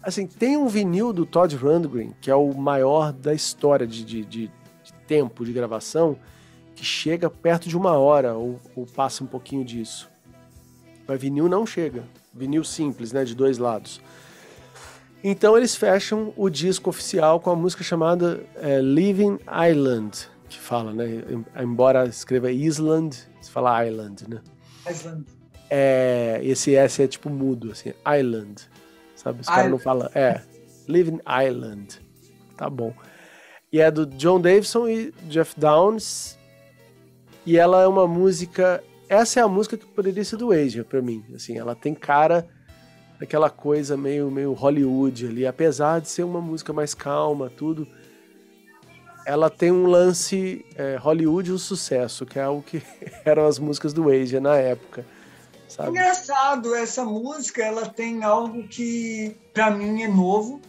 Assim, 0.02 0.28
tem 0.28 0.56
um 0.56 0.68
vinil 0.68 1.12
do 1.12 1.26
Todd 1.26 1.56
Rundgren, 1.56 2.14
que 2.22 2.30
é 2.30 2.36
o 2.36 2.54
maior 2.54 3.12
da 3.12 3.34
história 3.34 3.88
de, 3.88 4.04
de, 4.04 4.26
de, 4.26 4.48
de 4.48 4.94
tempo 5.08 5.44
de 5.44 5.52
gravação, 5.52 6.18
que 6.76 6.86
chega 6.86 7.30
perto 7.30 7.68
de 7.68 7.76
uma 7.76 7.94
hora, 7.94 8.36
ou, 8.36 8.60
ou 8.76 8.86
passa 8.86 9.24
um 9.24 9.28
pouquinho 9.28 9.66
disso. 9.66 10.10
Mas 11.08 11.20
vinil 11.20 11.48
não 11.48 11.66
chega. 11.66 12.04
Vinil 12.34 12.64
simples, 12.64 13.12
né? 13.12 13.24
De 13.24 13.36
dois 13.36 13.58
lados. 13.58 14.02
Então 15.28 15.58
eles 15.58 15.76
fecham 15.76 16.32
o 16.38 16.52
disco 16.52 16.88
oficial 16.88 17.40
com 17.40 17.50
a 17.50 17.56
música 17.56 17.84
chamada 17.84 18.46
é, 18.58 18.80
Living 18.80 19.40
Island, 19.72 20.30
que 20.48 20.60
fala, 20.60 20.94
né? 20.94 21.24
Embora 21.60 22.06
escreva 22.06 22.52
Island, 22.52 23.18
se 23.42 23.50
fala 23.50 23.88
Island, 23.88 24.30
né? 24.30 24.40
Island. 24.88 25.26
É, 25.68 26.40
esse 26.44 26.76
S 26.76 27.02
é 27.02 27.08
tipo 27.08 27.28
mudo, 27.28 27.72
assim, 27.72 27.92
Island. 28.08 28.70
Sabe? 29.16 29.42
Os 29.42 29.48
caras 29.48 29.72
não 29.72 29.80
falam. 29.80 30.08
É, 30.14 30.44
Living 30.88 31.20
Island. 31.44 32.00
Tá 32.56 32.70
bom. 32.70 32.94
E 33.74 33.82
é 33.82 33.90
do 33.90 34.06
John 34.06 34.40
Davidson 34.40 34.88
e 34.88 35.12
Jeff 35.24 35.60
Downs. 35.60 36.38
E 37.48 37.58
ela 37.58 37.82
é 37.82 37.88
uma 37.88 38.06
música. 38.06 38.84
Essa 39.10 39.40
é 39.40 39.44
a 39.44 39.48
música 39.48 39.76
que 39.76 39.88
poderia 39.88 40.24
ser 40.24 40.38
do 40.38 40.52
Asia 40.52 40.84
para 40.84 41.02
mim. 41.02 41.26
Assim, 41.34 41.58
ela 41.58 41.74
tem 41.74 41.96
cara 41.96 42.48
daquela 43.20 43.50
coisa 43.50 43.96
meio, 43.96 44.30
meio 44.30 44.54
Hollywood 44.54 45.28
ali, 45.28 45.46
apesar 45.46 46.02
de 46.02 46.10
ser 46.10 46.24
uma 46.24 46.42
música 46.42 46.74
mais 46.74 46.94
calma, 46.94 47.50
tudo. 47.50 47.88
Ela 49.26 49.50
tem 49.50 49.72
um 49.72 49.88
lance 49.88 50.66
é, 50.76 50.98
Hollywood 50.98 51.52
um 51.52 51.58
sucesso, 51.58 52.26
que 52.26 52.38
é 52.38 52.48
o 52.48 52.62
que 52.62 52.82
eram 53.26 53.48
as 53.48 53.58
músicas 53.58 53.94
do 53.94 54.10
Asia 54.10 54.40
na 54.40 54.56
época. 54.56 55.06
Sabe? 55.68 55.90
Engraçado, 55.90 56.76
essa 56.76 57.04
música 57.04 57.64
ela 57.64 57.88
tem 57.88 58.24
algo 58.24 58.68
que 58.68 59.36
para 59.54 59.72
mim 59.72 60.04
é 60.04 60.08
novo, 60.08 60.62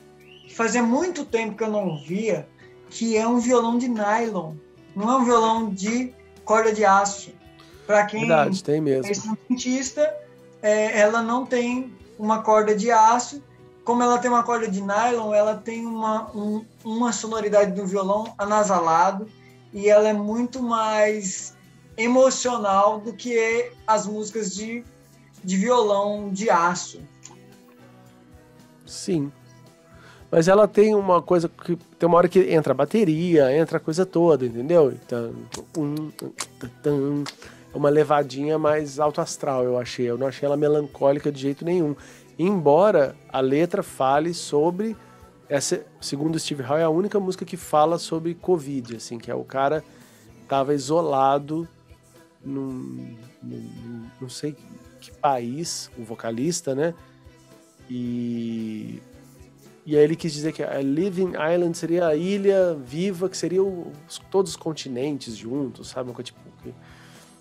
que 0.47 0.55
fazia 0.55 0.83
muito 0.83 1.25
tempo 1.25 1.57
que 1.57 1.63
eu 1.63 1.71
não 1.71 2.03
via, 2.03 2.49
que 2.89 3.17
é 3.17 3.27
um 3.27 3.39
violão 3.39 3.77
de 3.77 3.89
nylon. 3.89 4.55
Não 4.95 5.11
é 5.11 5.17
um 5.19 5.25
violão 5.25 5.71
de 5.71 6.15
corda 6.45 6.73
de 6.73 6.85
aço. 6.85 7.31
Para 7.87 8.07
quem 8.07 8.21
Verdade, 8.21 8.65
tem 8.65 8.81
mesmo. 8.81 9.07
é 9.07 9.11
instrumentista, 9.11 10.13
é, 10.63 10.99
ela 10.99 11.23
não 11.23 11.45
tem 11.45 11.93
uma 12.19 12.43
corda 12.43 12.75
de 12.75 12.91
aço. 12.91 13.43
Como 13.85 14.03
ela 14.03 14.19
tem 14.19 14.31
uma 14.31 14.43
corda 14.43 14.69
de 14.69 14.81
nylon, 14.81 15.33
ela 15.33 15.55
tem 15.55 15.87
uma, 15.87 16.31
um, 16.35 16.65
uma 16.85 17.13
sonoridade 17.13 17.73
do 17.73 17.87
violão 17.87 18.35
anasalado 18.37 19.29
e 19.73 19.89
ela 19.89 20.09
é 20.09 20.13
muito 20.13 20.63
mais 20.63 21.57
emocional 21.97 23.01
do 23.01 23.13
que 23.13 23.71
as 23.87 24.07
músicas 24.07 24.55
de 24.55 24.85
de 25.47 25.57
violão 25.57 26.29
de 26.31 26.51
aço. 26.51 27.01
Sim. 28.85 29.31
Mas 30.29 30.49
ela 30.49 30.67
tem 30.67 30.93
uma 30.93 31.23
coisa 31.23 31.49
que 31.49 31.77
tem 31.99 32.09
uma 32.09 32.19
hora 32.19 32.29
que 32.29 32.41
entra 32.53 32.73
a 32.73 32.77
bateria, 32.77 33.57
entra 33.57 33.77
a 33.77 33.81
coisa 33.81 34.05
toda, 34.05 34.45
entendeu? 34.45 34.93
Então, 34.93 35.33
uma 37.77 37.89
levadinha 37.89 38.59
mais 38.59 38.99
alto 38.99 39.21
astral, 39.21 39.65
eu 39.65 39.79
achei. 39.79 40.07
Eu 40.07 40.19
não 40.19 40.27
achei 40.27 40.47
ela 40.47 40.57
melancólica 40.57 41.31
de 41.31 41.41
jeito 41.41 41.65
nenhum. 41.65 41.95
Embora 42.39 43.17
a 43.29 43.41
letra 43.41 43.83
fale 43.83 44.35
sobre 44.35 44.97
essa, 45.49 45.85
segundo 46.01 46.39
Steve 46.39 46.63
Howe, 46.63 46.81
é 46.81 46.85
a 46.85 46.91
única 46.91 47.21
música 47.21 47.45
que 47.45 47.57
fala 47.57 47.99
sobre 47.99 48.35
Covid, 48.35 48.97
assim, 48.97 49.19
que 49.19 49.31
é 49.31 49.35
o 49.35 49.45
cara 49.45 49.85
tava 50.49 50.75
isolado 50.75 51.69
num, 52.45 53.17
num 53.43 54.07
não 54.21 54.29
sei 54.29 54.57
que 55.01 55.11
país, 55.13 55.91
o 55.99 56.05
vocalista, 56.05 56.75
né? 56.75 56.95
E 57.89 59.01
e 59.87 59.97
aí 59.97 60.03
ele 60.03 60.17
quis 60.17 60.33
dizer 60.33 60.53
que 60.53 60.65
a 60.65 60.81
Living 60.81 61.35
Island 61.55 61.79
seria 61.79 62.09
a 62.09 62.17
ilha 62.17 62.75
viva, 62.75 63.29
que 63.29 63.37
seria 63.37 63.63
o, 63.63 63.93
todos 64.29 64.51
os 64.51 64.57
continentes 64.57 65.37
juntos, 65.37 65.91
sabe? 65.91 66.09
Uma 66.09 66.15
coisa 66.15 66.27
tipo. 66.27 66.46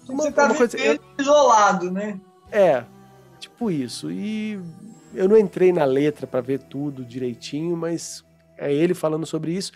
Uma, 0.07 0.23
Você 0.23 0.31
tá 0.31 0.45
uma 0.45 0.55
coisa, 0.55 0.77
eu, 0.77 0.99
isolado, 1.19 1.91
né? 1.91 2.19
É, 2.51 2.83
tipo 3.39 3.71
isso. 3.71 4.11
E 4.11 4.59
eu 5.13 5.27
não 5.27 5.37
entrei 5.37 5.71
na 5.71 5.85
letra 5.85 6.27
para 6.27 6.41
ver 6.41 6.59
tudo 6.59 7.05
direitinho, 7.05 7.75
mas 7.75 8.23
é 8.57 8.73
ele 8.73 8.93
falando 8.93 9.25
sobre 9.25 9.53
isso. 9.53 9.71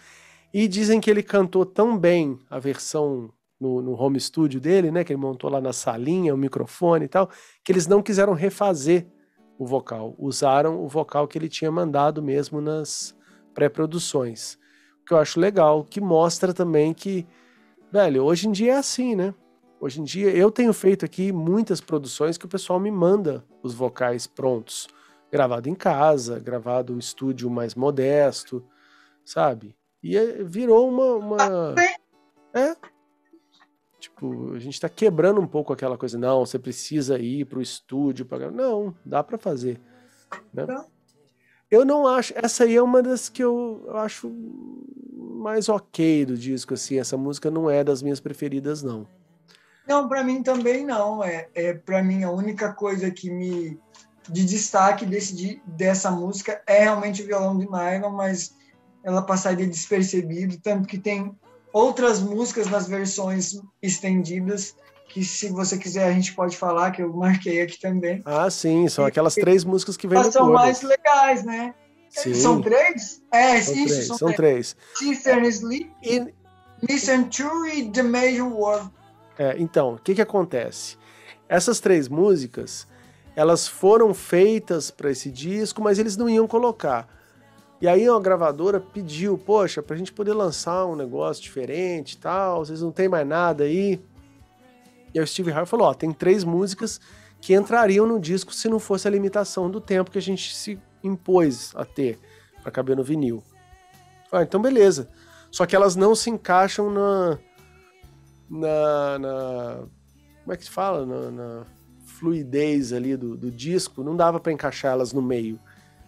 E 0.54 0.68
dizem 0.68 1.00
que 1.00 1.10
ele 1.10 1.24
cantou 1.24 1.66
tão 1.66 1.98
bem 1.98 2.40
a 2.50 2.60
versão 2.60 3.32
no, 3.60 3.82
no, 3.82 3.94
home 3.94 4.20
studio 4.20 4.60
dele, 4.60 4.92
né? 4.92 5.04
Que 5.04 5.14
ele 5.14 5.22
montou 5.22 5.50
lá 5.50 5.60
na 5.60 5.74
salinha, 5.74 6.34
o 6.34 6.38
microfone 6.38 7.06
e 7.06 7.08
tal, 7.08 7.30
que 7.64 7.72
eles 7.72 7.88
não 7.88 8.02
quiseram 8.02 8.34
refazer 8.34 9.08
o 9.58 9.66
vocal. 9.66 10.16
Usaram 10.18 10.84
o 10.84 10.88
vocal 10.88 11.28
que 11.28 11.38
ele 11.38 11.50
tinha 11.50 11.72
mandado 11.72 12.24
mesmo 12.24 12.62
nas 12.62 13.16
pré-produções. 13.54 14.58
O 15.02 15.06
que 15.06 15.14
eu 15.14 15.18
acho 15.18 15.40
legal, 15.40 15.84
que 15.84 16.00
mostra 16.00 16.54
também 16.54 16.94
que, 16.94 17.28
velho, 17.92 18.24
hoje 18.24 18.48
em 18.48 18.52
dia 18.52 18.74
é 18.74 18.78
assim, 18.78 19.16
né? 19.16 19.34
Hoje 19.80 20.02
em 20.02 20.04
dia 20.04 20.30
eu 20.36 20.52
tenho 20.52 20.74
feito 20.74 21.06
aqui 21.06 21.32
muitas 21.32 21.80
produções 21.80 22.38
que 22.38 22.46
o 22.46 22.50
pessoal 22.50 22.80
me 22.80 22.92
manda 22.92 23.44
os 23.64 23.74
vocais 23.74 24.28
prontos. 24.28 24.88
Gravado 25.32 25.70
em 25.70 25.76
casa, 25.76 26.40
gravado 26.40 26.94
em 26.94 26.98
estúdio 26.98 27.50
mais 27.50 27.76
modesto, 27.76 28.66
sabe? 29.24 29.76
E 30.02 30.18
é, 30.18 30.44
virou 30.44 30.90
uma. 30.90 31.16
uma... 31.16 31.76
É, 32.54 32.76
Tipo, 34.00 34.54
a 34.54 34.60
gente 34.60 34.80
tá 34.80 34.88
quebrando 34.88 35.42
um 35.42 35.48
pouco 35.48 35.74
aquela 35.74 35.98
coisa, 35.98 36.18
não, 36.18 36.46
você 36.46 36.58
precisa 36.58 37.20
ir 37.20 37.46
pro 37.46 37.62
estúdio 37.62 38.26
para 38.26 38.50
Não, 38.50 38.96
dá 39.06 39.22
para 39.22 39.38
fazer. 39.38 39.80
Né? 40.54 40.66
Eu 41.70 41.84
não 41.84 42.08
acho. 42.08 42.34
Essa 42.36 42.64
aí 42.64 42.76
é 42.76 42.82
uma 42.82 43.04
das 43.04 43.28
que 43.28 43.44
eu, 43.44 43.84
eu 43.88 43.98
acho 43.98 44.32
mais 45.14 45.68
ok 45.68 46.26
do 46.26 46.38
disco, 46.38 46.74
assim. 46.74 46.98
Essa 46.98 47.18
música 47.18 47.52
não 47.52 47.70
é 47.70 47.84
das 47.84 48.02
minhas 48.02 48.22
preferidas, 48.22 48.82
não. 48.82 49.06
Não, 49.90 50.08
para 50.08 50.24
mim 50.24 50.44
também 50.44 50.86
não. 50.86 51.24
É, 51.24 51.50
é 51.56 51.74
para 51.74 52.04
mim 52.04 52.24
a 52.24 52.30
única 52.30 52.72
coisa 52.72 53.10
que 53.10 53.32
me 53.32 53.80
de 54.30 54.46
destaque 54.46 55.08
desse, 55.08 55.60
dessa 55.66 56.12
música 56.12 56.62
é 56.68 56.84
realmente 56.84 57.24
o 57.24 57.26
violão 57.26 57.58
de 57.58 57.66
nylon, 57.66 58.12
mas 58.12 58.54
ela 59.04 59.24
passaria 59.24 59.66
despercebido, 59.66 60.60
tanto 60.62 60.88
que 60.88 61.00
tem 61.00 61.36
outras 61.74 62.20
músicas 62.20 62.68
nas 62.68 62.88
versões 62.88 63.60
estendidas, 63.82 64.76
que 65.08 65.24
se 65.24 65.50
você 65.50 65.80
quiser 65.80 66.08
a 66.08 66.14
gente 66.14 66.36
pode 66.36 66.56
falar, 66.56 66.92
que 66.92 67.02
eu 67.02 67.12
marquei 67.12 67.62
aqui 67.62 67.80
também. 67.80 68.22
Ah, 68.24 68.52
sim, 68.52 68.88
são 68.88 69.04
aquelas 69.04 69.34
três 69.34 69.64
músicas 69.64 69.98
que 69.98 70.08
vêm 70.08 70.20
no 70.20 70.32
São 70.32 70.52
mais 70.52 70.84
legais, 70.84 71.44
né? 71.44 71.74
Sim. 72.10 72.36
São 72.36 72.62
três? 72.62 73.24
É, 73.32 73.60
são 73.62 73.74
isso, 73.74 73.88
três, 73.88 74.08
são, 74.08 74.18
são 74.20 74.34
três. 74.34 74.76
Sister 74.96 75.44
Sleep, 75.46 75.92
e... 76.04 76.40
Two 77.36 77.66
e 77.66 77.90
The 77.92 78.04
Major 78.04 78.48
World. 78.48 78.92
É, 79.40 79.56
então, 79.58 79.94
o 79.94 79.98
que 79.98 80.14
que 80.14 80.22
acontece? 80.22 80.98
Essas 81.48 81.80
três 81.80 82.10
músicas, 82.10 82.86
elas 83.38 83.70
foram 83.70 84.14
feitas 84.14 84.92
para 84.92 85.10
esse 85.10 85.32
disco, 85.32 85.82
mas 85.82 85.98
eles 85.98 86.18
não 86.18 86.30
iam 86.30 86.46
colocar. 86.46 87.08
E 87.82 87.88
aí 87.88 88.06
a 88.06 88.20
gravadora 88.20 88.82
pediu, 88.82 89.38
poxa, 89.38 89.82
pra 89.82 89.96
gente 89.96 90.12
poder 90.12 90.34
lançar 90.34 90.86
um 90.86 90.96
negócio 90.98 91.42
diferente 91.42 92.18
tal, 92.18 92.66
vocês 92.66 92.82
não 92.82 92.92
tem 92.92 93.08
mais 93.08 93.26
nada 93.26 93.64
aí. 93.64 94.02
E 95.14 95.18
aí 95.18 95.24
o 95.24 95.28
Steve 95.28 95.52
Harvey 95.52 95.66
falou, 95.66 95.88
ó, 95.88 95.94
tem 95.94 96.12
três 96.12 96.44
músicas 96.44 97.00
que 97.40 97.54
entrariam 97.54 98.06
no 98.06 98.20
disco 98.20 98.54
se 98.54 98.68
não 98.68 98.78
fosse 98.78 99.08
a 99.08 99.12
limitação 99.12 99.72
do 99.72 99.80
tempo 99.80 100.12
que 100.12 100.18
a 100.18 100.22
gente 100.22 100.54
se 100.54 100.78
impôs 101.02 101.72
a 101.76 101.86
ter 101.86 102.20
para 102.62 102.72
caber 102.74 102.98
no 102.98 103.04
vinil. 103.06 103.42
Ah, 104.30 104.44
então 104.44 104.62
beleza. 104.62 105.10
Só 105.50 105.66
que 105.66 105.78
elas 105.78 105.96
não 105.96 106.14
se 106.14 106.30
encaixam 106.30 106.92
na. 106.92 107.40
Na. 108.50 109.20
na 109.20 109.76
como 110.44 110.54
é 110.54 110.58
que 110.58 110.64
se 110.64 110.72
fala? 110.72 111.06
Na, 111.06 111.32
na 111.32 111.66
fluidez 112.04 112.92
ali 112.92 113.16
do, 113.16 113.38
do 113.38 113.52
disco. 113.52 114.04
Não 114.04 114.16
dava 114.16 114.40
para 114.40 114.52
encaixar 114.52 114.92
elas 114.92 115.14
no 115.14 115.22
meio. 115.22 115.60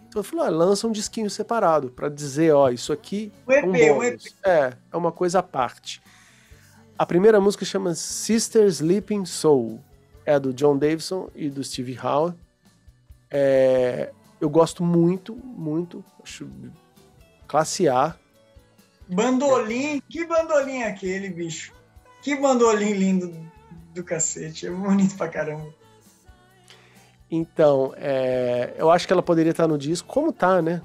Então 0.08 0.20
eu 0.20 0.24
falei, 0.24 0.46
ah, 0.46 0.50
lança 0.50 0.86
um 0.86 0.92
disquinho 0.92 1.30
separado 1.30 1.90
para 1.90 2.10
dizer, 2.10 2.52
ó, 2.52 2.68
isso 2.68 2.92
aqui 2.92 3.32
um 3.48 3.52
EP, 3.52 3.80
é 3.80 3.92
um, 3.92 3.96
um 3.96 4.02
EP. 4.02 4.20
É, 4.44 4.72
é 4.92 4.96
uma 4.96 5.10
coisa 5.10 5.38
à 5.38 5.42
parte. 5.42 6.02
A 6.98 7.06
primeira 7.06 7.40
música 7.40 7.64
chama 7.64 7.94
Sister 7.94 8.66
Sleeping 8.66 9.24
Soul. 9.24 9.80
É 10.24 10.38
do 10.38 10.52
John 10.52 10.76
Davidson 10.76 11.30
e 11.34 11.48
do 11.48 11.64
Steve 11.64 11.98
Howe. 11.98 12.34
É, 13.30 14.12
eu 14.40 14.50
gosto 14.50 14.84
muito, 14.84 15.34
muito. 15.34 16.04
Acho 16.22 16.46
classe 17.48 17.88
A. 17.88 18.14
Bandolim, 19.08 20.00
que 20.08 20.24
bandolim 20.26 20.82
é 20.82 20.88
aquele, 20.88 21.28
bicho? 21.30 21.72
Que 22.22 22.36
bandolim 22.36 22.92
lindo 22.92 23.34
do 23.92 24.02
cacete. 24.02 24.66
É 24.66 24.70
bonito 24.70 25.16
pra 25.16 25.28
caramba. 25.28 25.68
Então, 27.30 27.94
é, 27.96 28.74
eu 28.76 28.90
acho 28.90 29.06
que 29.06 29.12
ela 29.12 29.22
poderia 29.22 29.50
estar 29.50 29.66
no 29.66 29.78
disco, 29.78 30.06
como 30.06 30.32
tá, 30.32 30.60
né? 30.60 30.82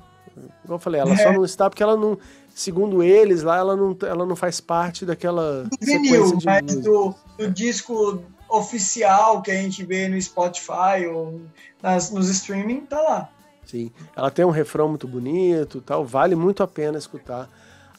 Como 0.61 0.75
eu 0.75 0.79
falei, 0.79 1.01
ela 1.01 1.13
é. 1.13 1.17
só 1.17 1.33
não 1.33 1.43
está 1.43 1.69
porque 1.69 1.83
ela 1.83 1.97
não, 1.97 2.17
segundo 2.49 3.03
eles, 3.03 3.43
lá 3.43 3.57
ela 3.57 3.75
não, 3.75 3.97
ela 4.01 4.25
não 4.25 4.35
faz 4.35 4.61
parte 4.61 5.05
daquela 5.05 5.63
do 5.63 5.77
vinil, 5.81 6.37
mas 6.45 6.75
do, 6.77 7.13
do, 7.37 7.51
disco 7.51 8.23
oficial 8.49 9.41
que 9.41 9.51
a 9.51 9.55
gente 9.55 9.83
vê 9.83 10.07
no 10.07 10.21
Spotify 10.21 11.05
ou 11.11 11.41
nas, 11.81 12.11
nos 12.11 12.29
streaming, 12.29 12.81
tá 12.81 13.01
lá. 13.01 13.29
Sim, 13.65 13.91
ela 14.15 14.31
tem 14.31 14.45
um 14.45 14.49
refrão 14.49 14.87
muito 14.87 15.07
bonito, 15.07 15.81
tal, 15.81 16.05
vale 16.05 16.35
muito 16.35 16.63
a 16.63 16.67
pena 16.67 16.97
escutar. 16.97 17.49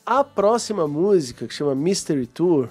A 0.07 0.25
próxima 0.25 0.89
música, 0.89 1.47
que 1.47 1.53
chama 1.53 1.75
Mystery 1.75 2.27
Tour, 2.27 2.71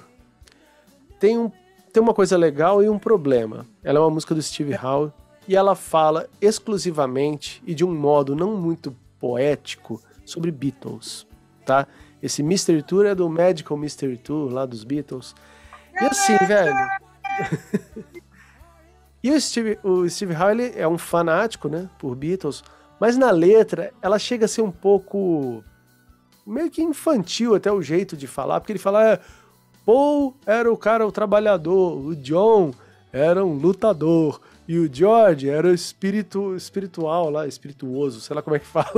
tem, 1.20 1.38
um, 1.38 1.52
tem 1.92 2.02
uma 2.02 2.14
coisa 2.14 2.38
legal 2.38 2.84
e 2.84 2.90
um 2.90 3.00
problema. 3.00 3.66
Ela 3.84 4.00
é 4.00 4.02
uma 4.02 4.10
música 4.10 4.36
do 4.36 4.42
Steve 4.42 4.76
Howe 4.76 5.12
e 5.48 5.56
ela 5.56 5.76
fala 5.76 6.28
exclusivamente 6.42 7.62
e 7.66 7.74
de 7.74 7.86
um 7.86 7.94
modo 7.94 8.36
não 8.36 8.56
muito 8.56 8.96
poético 9.20 10.02
sobre 10.26 10.52
Beatles, 10.52 11.26
tá? 11.66 11.88
Esse 12.22 12.44
Mystery 12.44 12.84
Tour 12.84 13.06
é 13.06 13.16
do 13.16 13.30
Magical 13.30 13.78
Mystery 13.78 14.18
Tour 14.18 14.52
lá 14.52 14.66
dos 14.66 14.84
Beatles. 14.84 15.36
E 16.00 16.06
assim, 16.06 16.38
velho. 16.46 16.76
e 19.24 19.32
o 19.32 19.40
Steve, 19.40 19.80
o 19.84 20.08
Steve 20.10 20.34
Howe 20.34 20.74
é 20.76 20.88
um 20.88 20.98
fanático, 20.98 21.70
né, 21.70 21.90
por 21.98 22.16
Beatles, 22.16 22.64
mas 23.00 23.16
na 23.18 23.32
letra 23.32 23.94
ela 24.02 24.18
chega 24.20 24.46
a 24.46 24.48
ser 24.48 24.62
um 24.62 24.72
pouco 24.72 25.64
meio 26.46 26.70
que 26.70 26.82
infantil 26.82 27.56
até 27.56 27.72
o 27.72 27.82
jeito 27.82 28.16
de 28.16 28.26
falar, 28.26 28.60
porque 28.60 28.72
ele 28.72 28.80
fala 28.80 29.14
é, 29.14 29.20
Paul 29.88 30.36
era 30.46 30.70
o 30.70 30.76
cara 30.76 31.08
o 31.08 31.12
trabalhador, 31.14 31.98
o 31.98 32.14
John 32.14 32.74
era 33.14 33.46
um 33.46 33.54
lutador, 33.54 34.42
e 34.68 34.78
o 34.78 34.94
George 34.94 35.50
era 35.50 35.66
o 35.66 35.74
espírito 35.74 36.54
espiritual 36.58 37.30
lá, 37.30 37.48
espirituoso, 37.48 38.20
sei 38.20 38.36
lá 38.36 38.42
como 38.42 38.58
é 38.58 38.60
que 38.60 38.66
fala. 38.68 38.92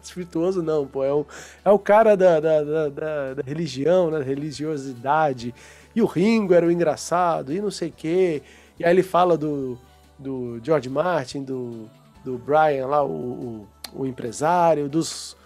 espirituoso 0.00 0.62
não, 0.62 0.86
pô, 0.86 1.02
é 1.02 1.12
o, 1.12 1.26
é 1.64 1.70
o 1.70 1.78
cara 1.78 2.16
da, 2.16 2.38
da, 2.38 2.62
da, 2.62 3.34
da, 3.34 3.42
religião, 3.44 4.12
né, 4.12 4.22
religiosidade. 4.22 5.52
E 5.92 6.00
o 6.00 6.06
Ringo 6.06 6.54
era 6.54 6.64
o 6.64 6.70
engraçado, 6.70 7.52
e 7.52 7.60
não 7.60 7.72
sei 7.72 7.88
o 7.88 7.92
quê. 7.96 8.44
E 8.78 8.84
aí 8.84 8.92
ele 8.92 9.02
fala 9.02 9.36
do, 9.36 9.76
do 10.16 10.60
George 10.62 10.88
Martin, 10.88 11.42
do, 11.42 11.90
do 12.24 12.38
Brian 12.38 12.86
lá, 12.86 13.02
o, 13.02 13.10
o, 13.10 13.68
o 13.92 14.06
empresário, 14.06 14.88
dos, 14.88 15.36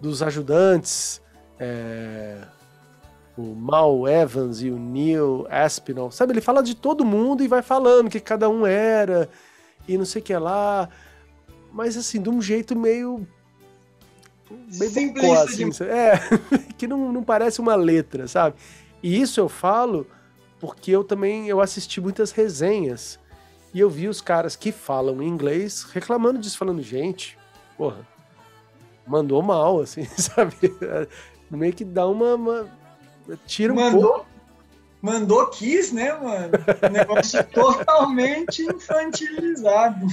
dos 0.00 0.24
ajudantes. 0.24 1.22
É, 1.56 2.38
o 3.36 3.54
Mal 3.54 4.06
Evans 4.06 4.62
e 4.62 4.70
o 4.70 4.78
Neil 4.78 5.46
Aspinall, 5.48 6.10
sabe? 6.10 6.32
Ele 6.32 6.40
fala 6.40 6.62
de 6.62 6.74
todo 6.74 7.04
mundo 7.04 7.42
e 7.42 7.48
vai 7.48 7.62
falando 7.62 8.10
que 8.10 8.20
cada 8.20 8.48
um 8.48 8.66
era 8.66 9.28
e 9.88 9.96
não 9.96 10.04
sei 10.04 10.20
o 10.20 10.24
que 10.24 10.36
lá, 10.36 10.88
mas 11.72 11.96
assim, 11.96 12.20
de 12.20 12.28
um 12.28 12.40
jeito 12.40 12.76
meio. 12.76 13.26
meio 14.50 14.90
Simplista 14.90 15.44
assim, 15.44 15.70
de... 15.70 15.84
É, 15.84 16.20
que 16.76 16.86
não, 16.86 17.12
não 17.12 17.22
parece 17.22 17.60
uma 17.60 17.74
letra, 17.74 18.28
sabe? 18.28 18.56
E 19.02 19.20
isso 19.20 19.40
eu 19.40 19.48
falo 19.48 20.06
porque 20.60 20.92
eu 20.92 21.02
também 21.02 21.48
eu 21.48 21.60
assisti 21.60 22.00
muitas 22.00 22.30
resenhas 22.30 23.18
e 23.74 23.80
eu 23.80 23.90
vi 23.90 24.06
os 24.06 24.20
caras 24.20 24.54
que 24.54 24.70
falam 24.70 25.22
inglês 25.22 25.82
reclamando 25.82 26.38
disso, 26.38 26.58
falando, 26.58 26.82
gente, 26.82 27.38
porra, 27.76 28.06
mandou 29.06 29.42
mal, 29.42 29.80
assim, 29.80 30.04
sabe? 30.16 30.54
Meio 31.50 31.72
que 31.72 31.84
dá 31.84 32.06
uma, 32.06 32.34
uma 32.34 32.81
Tira 33.46 33.72
um 33.72 33.76
mandou, 33.76 34.02
pouco. 34.02 34.26
Mandou 35.00 35.46
quis, 35.48 35.92
né, 35.92 36.12
mano? 36.12 36.52
negócio 36.90 37.42
totalmente 37.50 38.62
infantilizado. 38.62 40.06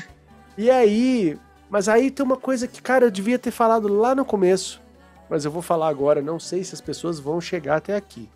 E 0.57 0.69
aí, 0.69 1.38
mas 1.69 1.88
aí 1.88 2.10
tem 2.10 2.26
uma 2.26 2.38
coisa 2.38 2.68
que, 2.68 2.81
cara, 2.81 3.06
eu 3.06 3.11
devia 3.11 3.38
ter 3.38 3.52
falado 3.52 3.88
lá 3.88 4.15
no 4.15 4.26
começo, 4.26 4.81
mas 5.30 5.45
eu 5.45 5.52
vou 5.52 5.61
falar 5.61 5.88
agora, 5.88 6.22
não 6.22 6.40
sei 6.40 6.64
se 6.64 6.73
as 6.73 6.81
pessoas 6.81 7.19
vão 7.19 7.40
chegar 7.40 7.77
até 7.77 7.95
aqui. 7.95 8.27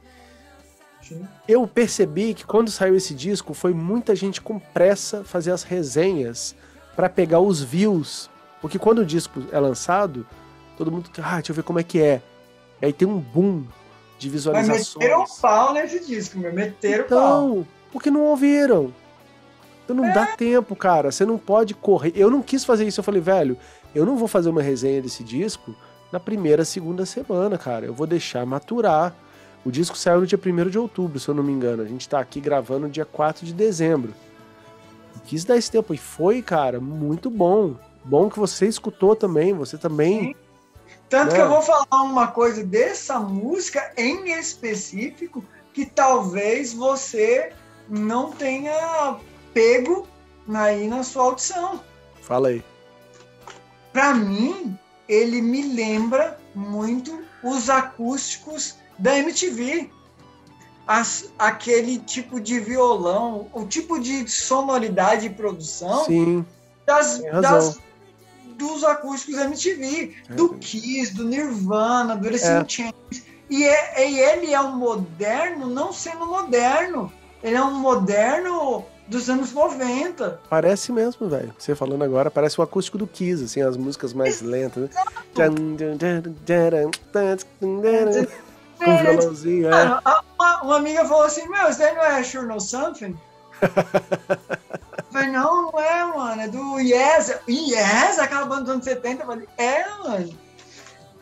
Sim. 1.01 1.27
Eu 1.47 1.67
percebi 1.67 2.33
que 2.33 2.45
quando 2.45 2.71
saiu 2.71 2.95
esse 2.95 3.13
disco, 3.13 3.53
foi 3.53 3.73
muita 3.73 4.15
gente 4.15 4.39
com 4.39 4.57
pressa 4.57 5.23
fazer 5.23 5.51
as 5.51 5.63
resenhas 5.63 6.55
para 6.95 7.09
pegar 7.09 7.39
os 7.39 7.61
views, 7.61 8.29
porque 8.61 8.79
quando 8.79 8.99
o 8.99 9.05
disco 9.05 9.43
é 9.51 9.59
lançado, 9.59 10.25
todo 10.77 10.91
mundo, 10.91 11.09
ah, 11.21 11.35
deixa 11.35 11.51
eu 11.51 11.55
ver 11.55 11.63
como 11.63 11.79
é 11.79 11.83
que 11.83 11.99
é. 11.99 12.21
E 12.81 12.85
aí 12.85 12.93
tem 12.93 13.07
um 13.07 13.19
boom 13.19 13.65
de 14.23 14.29
visualizações. 14.29 14.95
Mas 14.95 14.95
meteram 14.95 15.25
pau 15.41 15.73
nesse 15.73 15.99
disco, 16.05 16.39
meu. 16.39 16.53
Meteram 16.53 17.05
então, 17.05 17.19
pau. 17.19 17.67
porque 17.91 18.09
não 18.09 18.21
ouviram. 18.21 18.93
Então 19.83 19.95
não 19.95 20.05
é. 20.05 20.13
dá 20.13 20.25
tempo, 20.25 20.75
cara. 20.75 21.11
Você 21.11 21.25
não 21.25 21.37
pode 21.37 21.73
correr. 21.73 22.13
Eu 22.15 22.31
não 22.31 22.41
quis 22.41 22.63
fazer 22.63 22.85
isso. 22.87 23.01
Eu 23.01 23.03
falei, 23.03 23.21
velho, 23.21 23.57
eu 23.93 24.05
não 24.05 24.15
vou 24.15 24.27
fazer 24.27 24.49
uma 24.49 24.61
resenha 24.61 25.01
desse 25.01 25.23
disco 25.23 25.75
na 26.11 26.19
primeira, 26.19 26.63
segunda 26.63 27.05
semana, 27.05 27.57
cara. 27.57 27.85
Eu 27.85 27.93
vou 27.93 28.07
deixar 28.07 28.45
maturar. 28.45 29.13
O 29.65 29.71
disco 29.71 29.97
saiu 29.97 30.21
no 30.21 30.27
dia 30.27 30.39
1 30.39 30.69
de 30.69 30.79
outubro, 30.79 31.19
se 31.19 31.27
eu 31.27 31.35
não 31.35 31.43
me 31.43 31.51
engano. 31.51 31.83
A 31.83 31.87
gente 31.87 32.07
tá 32.07 32.19
aqui 32.19 32.39
gravando 32.39 32.87
no 32.87 32.89
dia 32.89 33.05
4 33.05 33.45
de 33.45 33.53
dezembro. 33.53 34.13
Eu 35.15 35.21
quis 35.25 35.43
dar 35.43 35.57
esse 35.57 35.69
tempo. 35.69 35.93
E 35.93 35.97
foi, 35.97 36.41
cara, 36.41 36.79
muito 36.79 37.29
bom. 37.29 37.75
Bom 38.05 38.29
que 38.29 38.39
você 38.39 38.67
escutou 38.67 39.15
também. 39.15 39.53
Você 39.53 39.77
também 39.77 40.19
Sim. 40.19 40.35
Tanto 41.13 41.35
que 41.35 41.41
eu 41.41 41.47
vou 41.47 41.61
falar 41.61 42.01
uma 42.01 42.25
coisa 42.25 42.63
dessa 42.63 43.19
música 43.19 43.93
em 43.95 44.31
específico 44.31 45.45
que 45.71 45.85
talvez 45.85 46.73
você 46.73 47.53
não 47.87 48.31
tenha 48.31 49.19
pego 49.53 50.07
aí 50.51 50.87
na 50.87 51.03
sua 51.03 51.25
audição. 51.25 51.79
Fala 52.19 52.47
aí. 52.47 52.63
Para 53.91 54.15
mim, 54.15 54.75
ele 55.07 55.39
me 55.39 55.61
lembra 55.75 56.39
muito 56.55 57.23
os 57.43 57.69
acústicos 57.69 58.77
da 58.97 59.15
MTV. 59.15 59.91
As, 60.87 61.31
aquele 61.37 61.99
tipo 61.99 62.41
de 62.41 62.59
violão, 62.59 63.47
o 63.53 63.67
tipo 63.67 63.99
de 63.99 64.27
sonoridade 64.27 65.27
e 65.27 65.29
produção 65.29 66.05
Sim, 66.05 66.43
das, 66.87 67.21
das 67.21 67.77
dos 68.53 68.83
acústicos 68.83 69.39
MTV, 69.39 70.15
é. 70.29 70.33
do 70.33 70.55
Kiss, 70.55 71.13
do 71.13 71.25
Nirvana, 71.25 72.15
do 72.15 72.27
Alice 72.27 72.45
é. 72.45 72.65
Chains. 72.67 72.93
E, 73.49 73.63
é, 73.63 74.09
e 74.09 74.19
ele 74.19 74.53
é 74.53 74.61
um 74.61 74.77
moderno 74.77 75.67
não 75.67 75.93
sendo 75.93 76.25
moderno. 76.25 77.11
Ele 77.43 77.55
é 77.55 77.61
um 77.61 77.73
moderno 77.73 78.85
dos 79.07 79.29
anos 79.29 79.51
90. 79.51 80.39
Parece 80.49 80.91
mesmo, 80.91 81.27
velho. 81.27 81.53
Você 81.57 81.75
falando 81.75 82.03
agora, 82.03 82.31
parece 82.31 82.59
o 82.59 82.63
acústico 82.63 82.97
do 82.97 83.05
Kiss, 83.05 83.43
assim, 83.43 83.61
as 83.61 83.77
músicas 83.77 84.13
mais 84.13 84.41
lentas, 84.41 84.83
né? 84.83 84.89
Com 88.77 88.97
violãozinho, 88.97 89.67
é. 89.69 90.01
Uma, 90.35 90.61
uma, 90.63 90.75
amiga 90.77 91.05
falou 91.05 91.23
assim, 91.23 91.47
meu, 91.47 91.69
isso 91.69 91.83
aí 91.83 91.95
não 91.95 92.03
é 92.03 92.23
Sure 92.23 92.47
Know 92.47 92.59
Something? 92.59 93.15
falei, 95.13 95.29
não, 95.29 95.71
não 95.71 95.79
é, 95.79 96.05
mano, 96.05 96.41
é 96.41 96.47
do 96.47 96.79
Yes. 96.79 97.39
Yes, 97.47 98.19
aquela 98.19 98.45
banda 98.45 98.61
dos 98.61 98.69
anos 98.71 98.85
70. 98.85 99.23
Eu 99.23 99.27
falei, 99.27 99.47
é, 99.57 99.87
mano. 99.99 100.37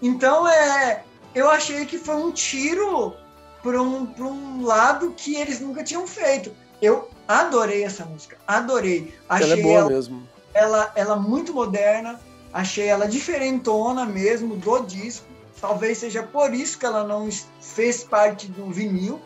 Então, 0.01 0.47
é, 0.47 1.03
eu 1.35 1.49
achei 1.49 1.85
que 1.85 1.97
foi 1.97 2.15
um 2.15 2.31
tiro 2.31 3.15
para 3.61 3.81
um, 3.81 4.05
pra 4.05 4.25
um 4.25 4.65
lado 4.65 5.13
que 5.15 5.35
eles 5.35 5.59
nunca 5.59 5.83
tinham 5.83 6.07
feito. 6.07 6.51
Eu 6.81 7.09
adorei 7.27 7.83
essa 7.83 8.03
música, 8.05 8.37
adorei. 8.47 9.13
Achei 9.29 9.51
ela 9.51 9.59
é 9.59 9.63
boa 9.63 9.79
ela, 9.79 9.89
mesmo. 9.89 10.27
Ela, 10.53 10.91
ela 10.95 11.15
muito 11.15 11.53
moderna, 11.53 12.19
achei 12.51 12.87
ela 12.87 13.07
diferentona 13.07 14.05
mesmo 14.05 14.55
do 14.55 14.79
disco. 14.79 15.25
Talvez 15.59 15.99
seja 15.99 16.23
por 16.23 16.53
isso 16.53 16.79
que 16.79 16.85
ela 16.85 17.03
não 17.03 17.29
fez 17.59 18.03
parte 18.03 18.47
do 18.47 18.71
vinil, 18.71 19.21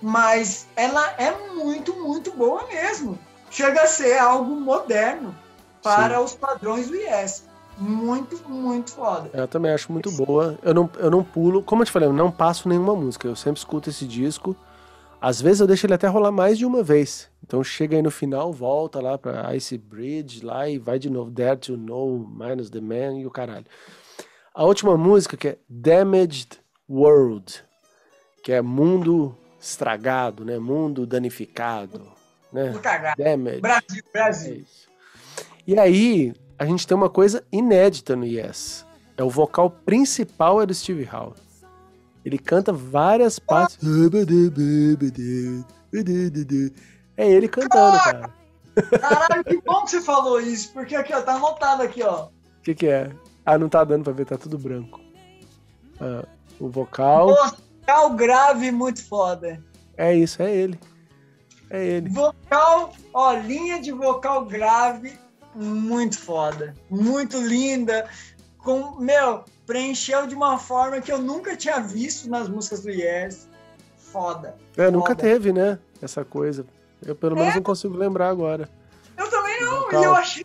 mas 0.00 0.66
ela 0.76 1.14
é 1.18 1.32
muito, 1.52 1.94
muito 1.96 2.30
boa 2.32 2.64
mesmo. 2.68 3.18
Chega 3.50 3.82
a 3.82 3.86
ser 3.86 4.18
algo 4.18 4.54
moderno 4.54 5.34
para 5.82 6.18
Sim. 6.18 6.24
os 6.24 6.34
padrões 6.34 6.88
do 6.88 6.96
Yes. 6.96 7.44
Muito, 7.76 8.36
muito 8.48 8.92
foda. 8.92 9.30
Eu 9.32 9.48
também 9.48 9.72
acho 9.72 9.90
muito 9.90 10.10
boa. 10.12 10.58
Eu 10.62 10.74
não, 10.74 10.90
eu 10.98 11.10
não 11.10 11.24
pulo, 11.24 11.62
como 11.62 11.82
eu 11.82 11.86
te 11.86 11.92
falei, 11.92 12.08
eu 12.08 12.12
não 12.12 12.30
passo 12.30 12.68
nenhuma 12.68 12.94
música. 12.94 13.26
Eu 13.26 13.34
sempre 13.34 13.58
escuto 13.58 13.88
esse 13.88 14.06
disco. 14.06 14.54
Às 15.20 15.40
vezes 15.40 15.60
eu 15.60 15.66
deixo 15.66 15.86
ele 15.86 15.94
até 15.94 16.06
rolar 16.06 16.30
mais 16.30 16.58
de 16.58 16.66
uma 16.66 16.82
vez. 16.82 17.28
Então 17.42 17.64
chega 17.64 17.96
aí 17.96 18.02
no 18.02 18.10
final, 18.10 18.52
volta 18.52 19.00
lá 19.00 19.18
pra 19.18 19.54
Ice 19.56 19.76
Bridge 19.76 20.44
lá 20.44 20.68
e 20.68 20.78
vai 20.78 20.98
de 20.98 21.10
novo. 21.10 21.30
Dare 21.30 21.58
to 21.58 21.76
Know, 21.76 22.18
Minus 22.18 22.70
the 22.70 22.80
Man 22.80 23.18
e 23.18 23.26
o 23.26 23.30
caralho. 23.30 23.66
A 24.54 24.64
última 24.64 24.96
música 24.96 25.36
que 25.36 25.48
é 25.48 25.58
Damaged 25.68 26.58
World, 26.88 27.64
que 28.44 28.52
é 28.52 28.60
Mundo 28.60 29.36
estragado, 29.58 30.44
né? 30.44 30.58
Mundo 30.58 31.06
danificado, 31.06 32.02
né? 32.52 32.72
Cagar. 32.82 33.16
Damage. 33.16 33.60
Brasil, 33.60 34.02
É 34.06 34.12
Brasil. 34.12 34.54
isso. 34.56 34.88
E 35.66 35.78
aí, 35.78 36.34
a 36.58 36.64
gente 36.64 36.86
tem 36.86 36.96
uma 36.96 37.10
coisa 37.10 37.44
inédita 37.52 38.16
no 38.16 38.24
Yes. 38.24 38.84
É 39.16 39.22
o 39.22 39.30
vocal 39.30 39.70
principal 39.70 40.62
é 40.62 40.66
do 40.66 40.74
Steve 40.74 41.08
Howe. 41.12 41.34
Ele 42.24 42.38
canta 42.38 42.72
várias 42.72 43.38
partes. 43.38 43.78
É 47.16 47.30
ele 47.30 47.48
cantando, 47.48 47.98
cara. 47.98 48.30
Caralho, 49.00 49.44
que 49.44 49.60
bom 49.60 49.84
que 49.84 49.90
você 49.90 50.00
falou 50.00 50.40
isso, 50.40 50.72
porque 50.72 50.94
aqui, 50.94 51.12
ó, 51.12 51.20
tá 51.20 51.34
anotado 51.34 51.82
aqui, 51.82 52.02
ó. 52.02 52.26
O 52.26 52.62
que, 52.62 52.74
que 52.74 52.86
é? 52.86 53.10
Ah, 53.44 53.58
não 53.58 53.68
tá 53.68 53.84
dando 53.84 54.04
pra 54.04 54.12
ver, 54.12 54.26
tá 54.26 54.38
tudo 54.38 54.58
branco. 54.58 55.00
Ah, 56.00 56.24
o 56.58 56.68
vocal. 56.68 57.28
Vocal 57.28 58.10
grave 58.14 58.70
muito 58.70 59.02
foda. 59.04 59.62
É 59.96 60.14
isso, 60.14 60.42
é 60.42 60.54
ele. 60.54 60.78
É 61.70 61.84
ele. 61.84 62.08
Vocal, 62.10 62.92
ó, 63.14 63.32
linha 63.32 63.80
de 63.80 63.92
vocal 63.92 64.44
grave 64.44 65.16
muito 65.54 66.18
foda. 66.18 66.74
Muito 66.90 67.38
linda. 67.40 68.08
Com, 68.58 68.96
meu, 69.00 69.44
preencheu 69.66 70.26
de 70.26 70.34
uma 70.34 70.58
forma 70.58 71.00
que 71.00 71.12
eu 71.12 71.18
nunca 71.18 71.56
tinha 71.56 71.80
visto 71.80 72.28
nas 72.28 72.48
músicas 72.48 72.80
do 72.82 72.90
Yes. 72.90 73.48
Foda. 73.96 74.56
É, 74.76 74.90
nunca 74.90 75.14
Foda. 75.14 75.22
teve, 75.22 75.52
né? 75.52 75.78
Essa 76.02 76.24
coisa. 76.24 76.66
Eu 77.04 77.14
pelo 77.14 77.36
menos 77.36 77.54
não 77.54 77.62
consigo 77.62 77.96
lembrar 77.96 78.28
agora. 78.28 78.68
Eu 79.16 79.30
também 79.30 79.60
não, 79.64 79.82
Vocal. 79.82 80.02
e 80.02 80.04
eu 80.04 80.14
achei 80.14 80.44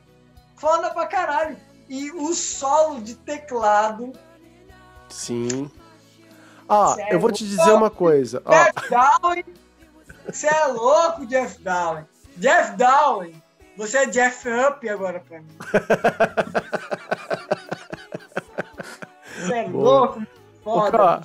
foda 0.55 0.91
pra 0.91 1.07
caralho. 1.07 1.57
E 1.89 2.11
o 2.11 2.33
solo 2.33 3.01
de 3.01 3.15
teclado, 3.15 4.13
Sim. 5.09 5.69
Ah, 6.67 6.93
Sério? 6.95 7.13
eu 7.13 7.19
vou 7.19 7.31
te 7.31 7.45
dizer 7.47 7.71
uma 7.71 7.89
coisa. 7.91 8.41
Ó. 8.43 8.51
Você 10.27 10.47
é 10.47 10.65
louco, 10.67 11.25
Jeff 11.25 11.61
Dowling. 11.61 12.05
Jeff 12.37 12.75
Dowling, 12.75 13.41
você 13.77 13.99
é 13.99 14.05
Jeff 14.07 14.47
Up 14.49 14.87
agora 14.89 15.19
pra 15.19 15.39
mim. 15.39 15.57
Você 19.39 19.53
é 19.53 19.69
Boa. 19.69 19.99
louco, 19.99 20.23
foda. 20.63 21.21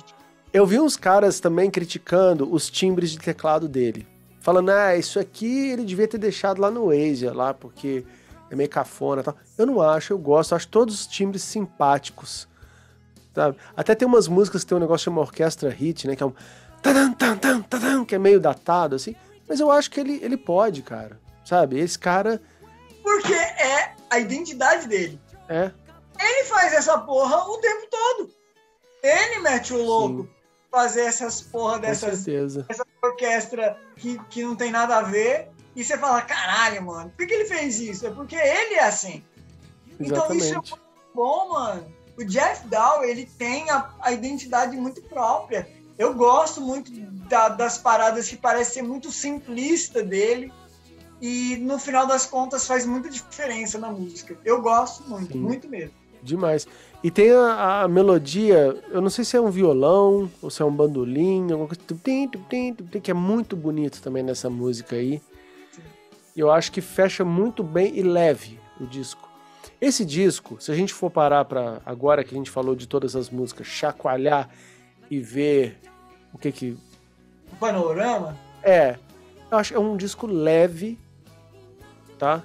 Eu 0.53 0.65
vi 0.65 0.79
uns 0.79 0.97
caras 0.97 1.39
também 1.39 1.71
criticando 1.71 2.53
os 2.53 2.69
timbres 2.69 3.11
de 3.11 3.19
teclado 3.19 3.67
dele. 3.67 4.07
Falando, 4.41 4.69
ah, 4.69 4.95
isso 4.95 5.19
aqui 5.19 5.69
ele 5.69 5.85
devia 5.85 6.07
ter 6.07 6.17
deixado 6.17 6.59
lá 6.59 6.69
no 6.69 6.89
Asia, 6.89 7.33
lá, 7.33 7.53
porque 7.53 8.03
é 8.49 8.55
meio 8.55 8.69
cafona 8.69 9.21
e 9.21 9.23
tal. 9.23 9.35
Eu 9.57 9.65
não 9.65 9.81
acho, 9.81 10.11
eu 10.13 10.17
gosto, 10.17 10.51
eu 10.51 10.57
acho 10.57 10.67
todos 10.67 10.95
os 10.95 11.07
timbres 11.07 11.41
simpáticos. 11.43 12.47
Sabe? 13.33 13.55
Até 13.77 13.95
tem 13.95 14.05
umas 14.07 14.27
músicas 14.27 14.63
que 14.63 14.69
tem 14.69 14.77
um 14.77 14.81
negócio 14.81 15.05
chamado 15.05 15.21
orquestra 15.21 15.69
hit, 15.69 16.05
né? 16.07 16.15
Que 16.15 16.23
é 16.23 16.25
um. 16.25 16.33
Tadam, 16.81 17.13
tam, 17.13 17.61
tadam, 17.63 18.05
Que 18.05 18.15
é 18.15 18.19
meio 18.19 18.39
datado, 18.39 18.95
assim. 18.95 19.15
Mas 19.47 19.59
eu 19.59 19.69
acho 19.71 19.89
que 19.91 19.99
ele, 19.99 20.19
ele 20.23 20.37
pode, 20.37 20.81
cara. 20.81 21.19
Sabe? 21.45 21.79
Esse 21.79 21.97
cara 21.99 22.41
Porque 23.03 23.33
é 23.33 23.93
a 24.09 24.19
identidade 24.19 24.87
dele. 24.87 25.19
é. 25.49 25.71
Ele 26.23 26.43
faz 26.45 26.71
essa 26.73 26.99
porra 26.99 27.49
o 27.49 27.57
tempo 27.57 27.87
todo. 27.89 28.29
Ele 29.01 29.39
mete 29.39 29.73
o 29.73 29.83
louco 29.83 30.29
fazer 30.69 31.01
essas 31.01 31.41
porra 31.41 31.75
Com 31.75 31.79
dessas 31.81 32.19
certeza. 32.19 32.67
orquestra 33.01 33.75
que, 33.95 34.19
que 34.29 34.43
não 34.43 34.55
tem 34.55 34.69
nada 34.69 34.97
a 34.97 35.01
ver. 35.01 35.49
E 35.75 35.83
você 35.83 35.97
fala, 35.97 36.21
caralho, 36.21 36.83
mano, 36.85 37.09
por 37.09 37.17
que, 37.17 37.25
que 37.25 37.33
ele 37.33 37.45
fez 37.45 37.79
isso? 37.79 38.05
É 38.05 38.11
porque 38.11 38.35
ele 38.35 38.75
é 38.75 38.83
assim. 38.83 39.23
Então 39.99 40.31
isso 40.35 40.45
é 40.45 40.57
Exatamente. 40.59 40.73
bom, 41.15 41.49
mano. 41.49 41.91
O 42.19 42.23
Jeff 42.23 42.67
Dow, 42.67 43.03
ele 43.03 43.25
tem 43.25 43.67
a, 43.71 43.89
a 44.01 44.11
identidade 44.11 44.77
muito 44.77 45.01
própria. 45.01 45.67
Eu 45.97 46.13
gosto 46.13 46.61
muito 46.61 46.91
da- 47.29 47.49
das 47.49 47.77
paradas 47.77 48.27
que 48.29 48.37
parecem 48.37 48.73
ser 48.73 48.81
muito 48.81 49.11
simplista 49.11 50.01
dele. 50.03 50.51
E 51.21 51.57
no 51.57 51.77
final 51.77 52.07
das 52.07 52.25
contas 52.25 52.65
faz 52.65 52.83
muita 52.85 53.07
diferença 53.09 53.77
na 53.77 53.91
música. 53.91 54.35
Eu 54.43 54.61
gosto 54.61 55.07
muito, 55.07 55.33
Sim. 55.33 55.39
muito 55.39 55.69
mesmo. 55.69 55.93
Demais. 56.23 56.67
E 57.03 57.09
tem 57.11 57.31
a, 57.31 57.81
a 57.83 57.87
melodia, 57.87 58.79
eu 58.89 59.01
não 59.01 59.09
sei 59.09 59.23
se 59.25 59.35
é 59.37 59.41
um 59.41 59.49
violão 59.51 60.29
ou 60.41 60.49
se 60.49 60.61
é 60.61 60.65
um 60.65 60.71
bandolim, 60.71 61.51
alguma 61.51 61.67
coisa, 61.67 61.81
que 63.01 63.11
é 63.11 63.13
muito 63.13 63.55
bonito 63.55 64.01
também 64.01 64.23
nessa 64.23 64.49
música 64.49 64.95
aí. 64.95 65.21
Eu 66.35 66.49
acho 66.51 66.71
que 66.71 66.81
fecha 66.81 67.25
muito 67.25 67.63
bem 67.63 67.95
e 67.97 68.01
leve 68.01 68.59
o 68.79 68.85
disco. 68.85 69.29
Esse 69.79 70.05
disco, 70.05 70.57
se 70.59 70.71
a 70.71 70.75
gente 70.75 70.93
for 70.93 71.09
parar 71.09 71.45
para 71.45 71.81
agora 71.85 72.23
que 72.23 72.33
a 72.33 72.37
gente 72.37 72.49
falou 72.51 72.75
de 72.75 72.87
todas 72.87 73.15
as 73.15 73.29
músicas, 73.29 73.67
chacoalhar 73.67 74.49
e 75.11 75.19
ver 75.19 75.77
o 76.33 76.37
que 76.37 76.51
que 76.51 76.77
O 77.51 77.55
panorama, 77.57 78.35
é, 78.63 78.97
eu 79.51 79.57
acho 79.57 79.71
que 79.73 79.75
é 79.77 79.79
um 79.79 79.97
disco 79.97 80.25
leve, 80.25 80.97
tá? 82.17 82.41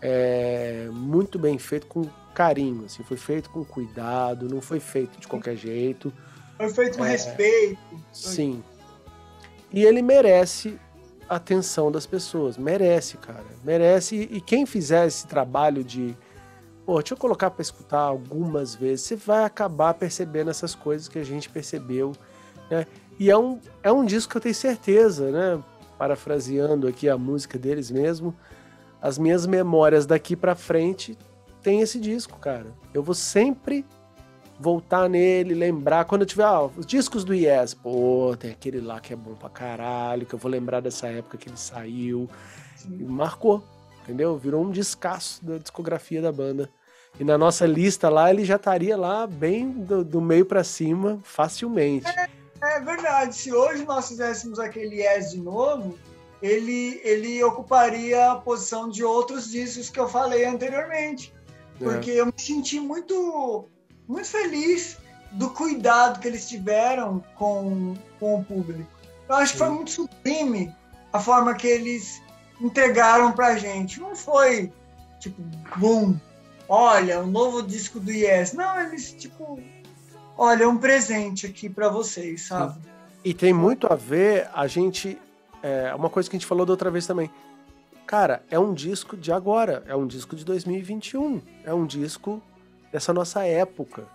É 0.00 0.88
muito 0.92 1.38
bem 1.38 1.58
feito, 1.58 1.86
com 1.86 2.04
carinho, 2.34 2.84
assim, 2.84 3.02
foi 3.02 3.16
feito 3.16 3.48
com 3.48 3.64
cuidado, 3.64 4.48
não 4.48 4.60
foi 4.60 4.78
feito 4.78 5.18
de 5.18 5.26
qualquer 5.26 5.56
jeito, 5.56 6.12
foi 6.58 6.68
feito 6.68 6.98
com 6.98 7.04
É. 7.04 7.08
respeito. 7.10 7.78
sim. 8.12 8.62
E 9.72 9.82
ele 9.84 10.02
merece 10.02 10.78
a 11.28 11.36
atenção 11.36 11.90
das 11.90 12.06
pessoas, 12.06 12.56
merece, 12.56 13.16
cara, 13.16 13.44
merece. 13.64 14.16
E 14.30 14.40
quem 14.40 14.64
fizer 14.66 15.06
esse 15.06 15.26
trabalho 15.26 15.82
de, 15.82 16.14
pô, 16.86 17.00
deixa 17.00 17.14
eu 17.14 17.18
colocar 17.18 17.50
pra 17.50 17.60
escutar 17.60 17.98
algumas 17.98 18.76
vezes, 18.76 19.04
você 19.04 19.16
vai 19.16 19.44
acabar 19.44 19.92
percebendo 19.94 20.50
essas 20.50 20.74
coisas 20.74 21.08
que 21.08 21.18
a 21.18 21.24
gente 21.24 21.50
percebeu, 21.50 22.12
né? 22.70 22.86
E 23.18 23.28
é 23.28 23.36
um, 23.36 23.58
é 23.82 23.90
um 23.90 24.04
disco 24.04 24.30
que 24.30 24.36
eu 24.36 24.40
tenho 24.40 24.54
certeza, 24.54 25.32
né? 25.32 25.62
Parafraseando 25.98 26.86
aqui 26.86 27.08
a 27.08 27.18
música 27.18 27.58
deles 27.58 27.90
mesmo, 27.90 28.32
as 29.02 29.18
minhas 29.18 29.46
memórias 29.46 30.06
daqui 30.06 30.36
pra 30.36 30.54
frente 30.54 31.18
tem 31.62 31.80
esse 31.80 31.98
disco, 31.98 32.38
cara. 32.38 32.66
Eu 32.94 33.02
vou 33.02 33.14
sempre 33.14 33.84
voltar 34.60 35.08
nele, 35.08 35.54
lembrar. 35.54 36.04
Quando 36.04 36.22
eu 36.22 36.26
tiver, 36.26 36.44
ah, 36.44 36.62
os 36.62 36.86
discos 36.86 37.24
do 37.24 37.34
Yes, 37.34 37.74
pô, 37.74 38.36
tem 38.38 38.52
aquele 38.52 38.80
lá 38.80 39.00
que 39.00 39.12
é 39.12 39.16
bom 39.16 39.34
pra 39.34 39.48
caralho, 39.48 40.24
que 40.24 40.34
eu 40.34 40.38
vou 40.38 40.50
lembrar 40.50 40.80
dessa 40.80 41.08
época 41.08 41.36
que 41.36 41.48
ele 41.48 41.56
saiu. 41.56 42.28
E 42.88 43.02
marcou, 43.02 43.64
entendeu? 44.06 44.38
Virou 44.38 44.64
um 44.64 44.70
descasso 44.70 45.44
da 45.44 45.58
discografia 45.58 46.22
da 46.22 46.30
banda. 46.30 46.70
E 47.18 47.24
na 47.24 47.36
nossa 47.36 47.66
lista 47.66 48.08
lá, 48.08 48.30
ele 48.30 48.44
já 48.44 48.56
estaria 48.56 48.96
lá 48.96 49.26
bem 49.26 49.70
do, 49.70 50.04
do 50.04 50.20
meio 50.20 50.46
pra 50.46 50.62
cima, 50.62 51.18
facilmente. 51.24 52.06
É 52.62 52.80
verdade. 52.80 53.34
Se 53.34 53.52
hoje 53.52 53.84
nós 53.84 54.08
fizéssemos 54.08 54.58
aquele 54.58 55.02
Yes 55.02 55.30
de 55.30 55.40
novo, 55.40 55.98
ele, 56.42 57.00
ele 57.02 57.42
ocuparia 57.42 58.32
a 58.32 58.36
posição 58.36 58.88
de 58.88 59.02
outros 59.02 59.50
discos 59.50 59.90
que 59.90 59.98
eu 59.98 60.08
falei 60.08 60.44
anteriormente. 60.44 61.34
Porque 61.78 62.10
eu 62.10 62.26
me 62.26 62.34
senti 62.36 62.78
muito, 62.78 63.66
muito 64.06 64.28
feliz 64.28 64.98
do 65.32 65.50
cuidado 65.50 66.20
que 66.20 66.28
eles 66.28 66.48
tiveram 66.48 67.22
com, 67.34 67.94
com 68.18 68.40
o 68.40 68.44
público. 68.44 68.88
Eu 69.28 69.34
acho 69.34 69.52
que 69.52 69.58
foi 69.58 69.68
Sim. 69.68 69.74
muito 69.74 69.90
sublime 69.90 70.74
a 71.12 71.18
forma 71.18 71.54
que 71.54 71.66
eles 71.66 72.22
entregaram 72.60 73.32
pra 73.32 73.56
gente. 73.56 74.00
Não 74.00 74.14
foi 74.14 74.72
tipo, 75.18 75.42
boom, 75.76 76.16
olha, 76.68 77.20
o 77.20 77.26
novo 77.26 77.62
disco 77.62 77.98
do 78.00 78.10
Yes. 78.10 78.52
Não, 78.52 78.80
eles, 78.80 79.12
tipo, 79.12 79.60
olha, 80.36 80.64
é 80.64 80.66
um 80.66 80.78
presente 80.78 81.46
aqui 81.46 81.68
pra 81.68 81.88
vocês, 81.88 82.42
sabe? 82.42 82.78
E 83.24 83.34
tem 83.34 83.52
muito 83.52 83.92
a 83.92 83.96
ver, 83.96 84.48
a 84.54 84.66
gente. 84.66 85.18
É 85.62 85.92
uma 85.94 86.08
coisa 86.08 86.30
que 86.30 86.36
a 86.36 86.38
gente 86.38 86.46
falou 86.46 86.64
da 86.64 86.72
outra 86.72 86.90
vez 86.90 87.06
também. 87.06 87.30
Cara, 88.06 88.44
é 88.48 88.58
um 88.58 88.72
disco 88.72 89.16
de 89.16 89.32
agora, 89.32 89.82
é 89.88 89.96
um 89.96 90.06
disco 90.06 90.36
de 90.36 90.44
2021, 90.44 91.42
é 91.64 91.74
um 91.74 91.84
disco 91.84 92.40
dessa 92.92 93.12
nossa 93.12 93.44
época. 93.44 94.06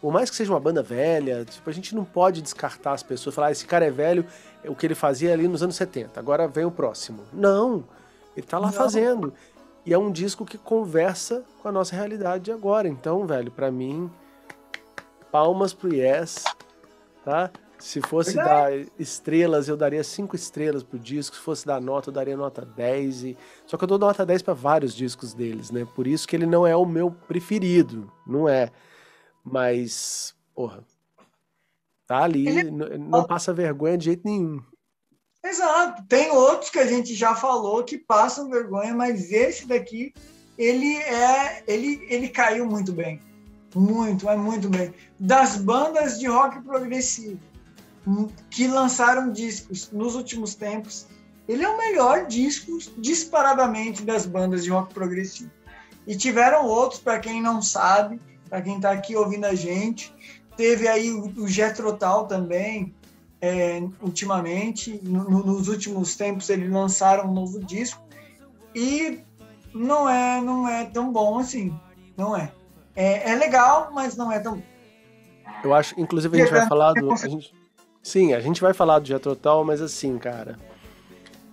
Por 0.00 0.12
mais 0.12 0.30
que 0.30 0.36
seja 0.36 0.52
uma 0.52 0.60
banda 0.60 0.82
velha, 0.82 1.44
tipo, 1.44 1.68
a 1.68 1.72
gente 1.72 1.94
não 1.94 2.04
pode 2.04 2.40
descartar 2.40 2.92
as 2.92 3.02
pessoas, 3.02 3.34
falar, 3.34 3.48
ah, 3.48 3.52
esse 3.52 3.66
cara 3.66 3.84
é 3.84 3.90
velho, 3.90 4.24
o 4.64 4.74
que 4.74 4.86
ele 4.86 4.94
fazia 4.94 5.32
ali 5.32 5.48
nos 5.48 5.62
anos 5.62 5.74
70, 5.76 6.18
agora 6.20 6.46
vem 6.46 6.64
o 6.64 6.70
próximo. 6.70 7.24
Não, 7.32 7.84
ele 8.36 8.46
tá 8.46 8.58
lá 8.58 8.68
Não. 8.68 8.72
fazendo. 8.72 9.34
E 9.84 9.92
é 9.92 9.98
um 9.98 10.12
disco 10.12 10.44
que 10.44 10.58
conversa 10.58 11.42
com 11.62 11.68
a 11.68 11.72
nossa 11.72 11.96
realidade 11.96 12.44
de 12.44 12.52
agora. 12.52 12.86
Então, 12.86 13.26
velho, 13.26 13.50
pra 13.50 13.70
mim, 13.70 14.10
palmas 15.32 15.72
pro 15.72 15.92
Yes, 15.92 16.44
tá? 17.24 17.50
Se 17.78 18.00
fosse 18.00 18.34
dar 18.34 18.72
estrelas, 18.98 19.68
eu 19.68 19.76
daria 19.76 20.02
cinco 20.02 20.34
estrelas 20.34 20.82
pro 20.82 20.98
disco. 20.98 21.36
Se 21.36 21.42
fosse 21.42 21.64
dar 21.64 21.80
nota, 21.80 22.10
eu 22.10 22.12
daria 22.12 22.36
nota 22.36 22.64
10. 22.64 23.22
E... 23.22 23.38
Só 23.66 23.76
que 23.76 23.84
eu 23.84 23.88
dou 23.88 23.98
nota 23.98 24.26
10 24.26 24.42
para 24.42 24.52
vários 24.52 24.92
discos 24.92 25.32
deles, 25.32 25.70
né? 25.70 25.86
Por 25.94 26.06
isso 26.06 26.26
que 26.26 26.34
ele 26.34 26.46
não 26.46 26.66
é 26.66 26.74
o 26.74 26.84
meu 26.84 27.10
preferido. 27.10 28.12
Não 28.26 28.48
é. 28.48 28.70
Mas, 29.50 30.34
porra. 30.54 30.84
Tá 32.06 32.22
ali, 32.22 32.48
Ele- 32.48 32.70
não 32.70 33.26
passa 33.26 33.52
vergonha 33.52 33.98
de 33.98 34.06
jeito 34.06 34.22
nenhum. 34.24 34.62
Exato. 35.44 36.02
Tem 36.08 36.30
outros 36.30 36.70
que 36.70 36.78
a 36.78 36.86
gente 36.86 37.14
já 37.14 37.34
falou 37.34 37.84
que 37.84 37.98
passam 37.98 38.48
vergonha, 38.50 38.94
mas 38.94 39.30
esse 39.30 39.66
daqui, 39.66 40.12
ele 40.56 40.96
é. 40.96 41.62
Ele, 41.66 42.04
ele 42.08 42.28
caiu 42.28 42.66
muito 42.66 42.92
bem. 42.92 43.20
Muito, 43.74 44.28
é 44.28 44.36
muito 44.36 44.68
bem. 44.68 44.92
Das 45.18 45.56
bandas 45.56 46.18
de 46.18 46.26
rock 46.26 46.60
progressivo. 46.62 47.38
que 48.50 48.66
lançaram 48.66 49.30
discos 49.30 49.90
nos 49.92 50.14
últimos 50.14 50.54
tempos, 50.54 51.06
ele 51.46 51.62
é 51.62 51.68
o 51.68 51.76
melhor 51.76 52.26
disco 52.26 52.78
disparadamente 52.96 54.02
das 54.02 54.24
bandas 54.24 54.64
de 54.64 54.70
rock 54.70 54.94
progressivo. 54.94 55.50
E 56.06 56.16
tiveram 56.16 56.64
outros, 56.64 57.00
para 57.00 57.18
quem 57.18 57.42
não 57.42 57.60
sabe, 57.60 58.18
para 58.48 58.62
quem 58.62 58.76
está 58.76 58.90
aqui 58.90 59.14
ouvindo 59.16 59.44
a 59.44 59.54
gente. 59.54 60.12
Teve 60.56 60.88
aí 60.88 61.12
o, 61.12 61.46
Getrotal 61.46 62.26
também, 62.26 62.94
é, 63.40 63.80
ultimamente. 64.00 65.00
No, 65.02 65.24
nos 65.28 65.68
últimos 65.68 66.16
tempos 66.16 66.48
eles 66.50 66.70
lançaram 66.70 67.30
um 67.30 67.32
novo 67.32 67.60
disco. 67.60 68.02
E 68.74 69.20
não 69.72 70.08
é, 70.08 70.40
não 70.40 70.68
é 70.68 70.84
tão 70.84 71.12
bom 71.12 71.38
assim. 71.38 71.72
Não 72.16 72.36
é. 72.36 72.52
É, 72.96 73.30
é 73.30 73.34
legal, 73.36 73.90
mas 73.92 74.16
não 74.16 74.32
é 74.32 74.40
tão 74.40 74.60
Eu 75.62 75.72
acho, 75.72 75.94
inclusive 76.00 76.36
a 76.36 76.44
gente 76.44 76.52
vai 76.52 76.66
falar 76.66 76.92
do. 76.94 77.12
A 77.12 77.16
gente, 77.16 77.54
sim, 78.02 78.34
a 78.34 78.40
gente 78.40 78.60
vai 78.60 78.74
falar 78.74 78.98
do 78.98 79.06
Jetrotal, 79.06 79.64
mas 79.64 79.80
assim, 79.80 80.18
cara. 80.18 80.58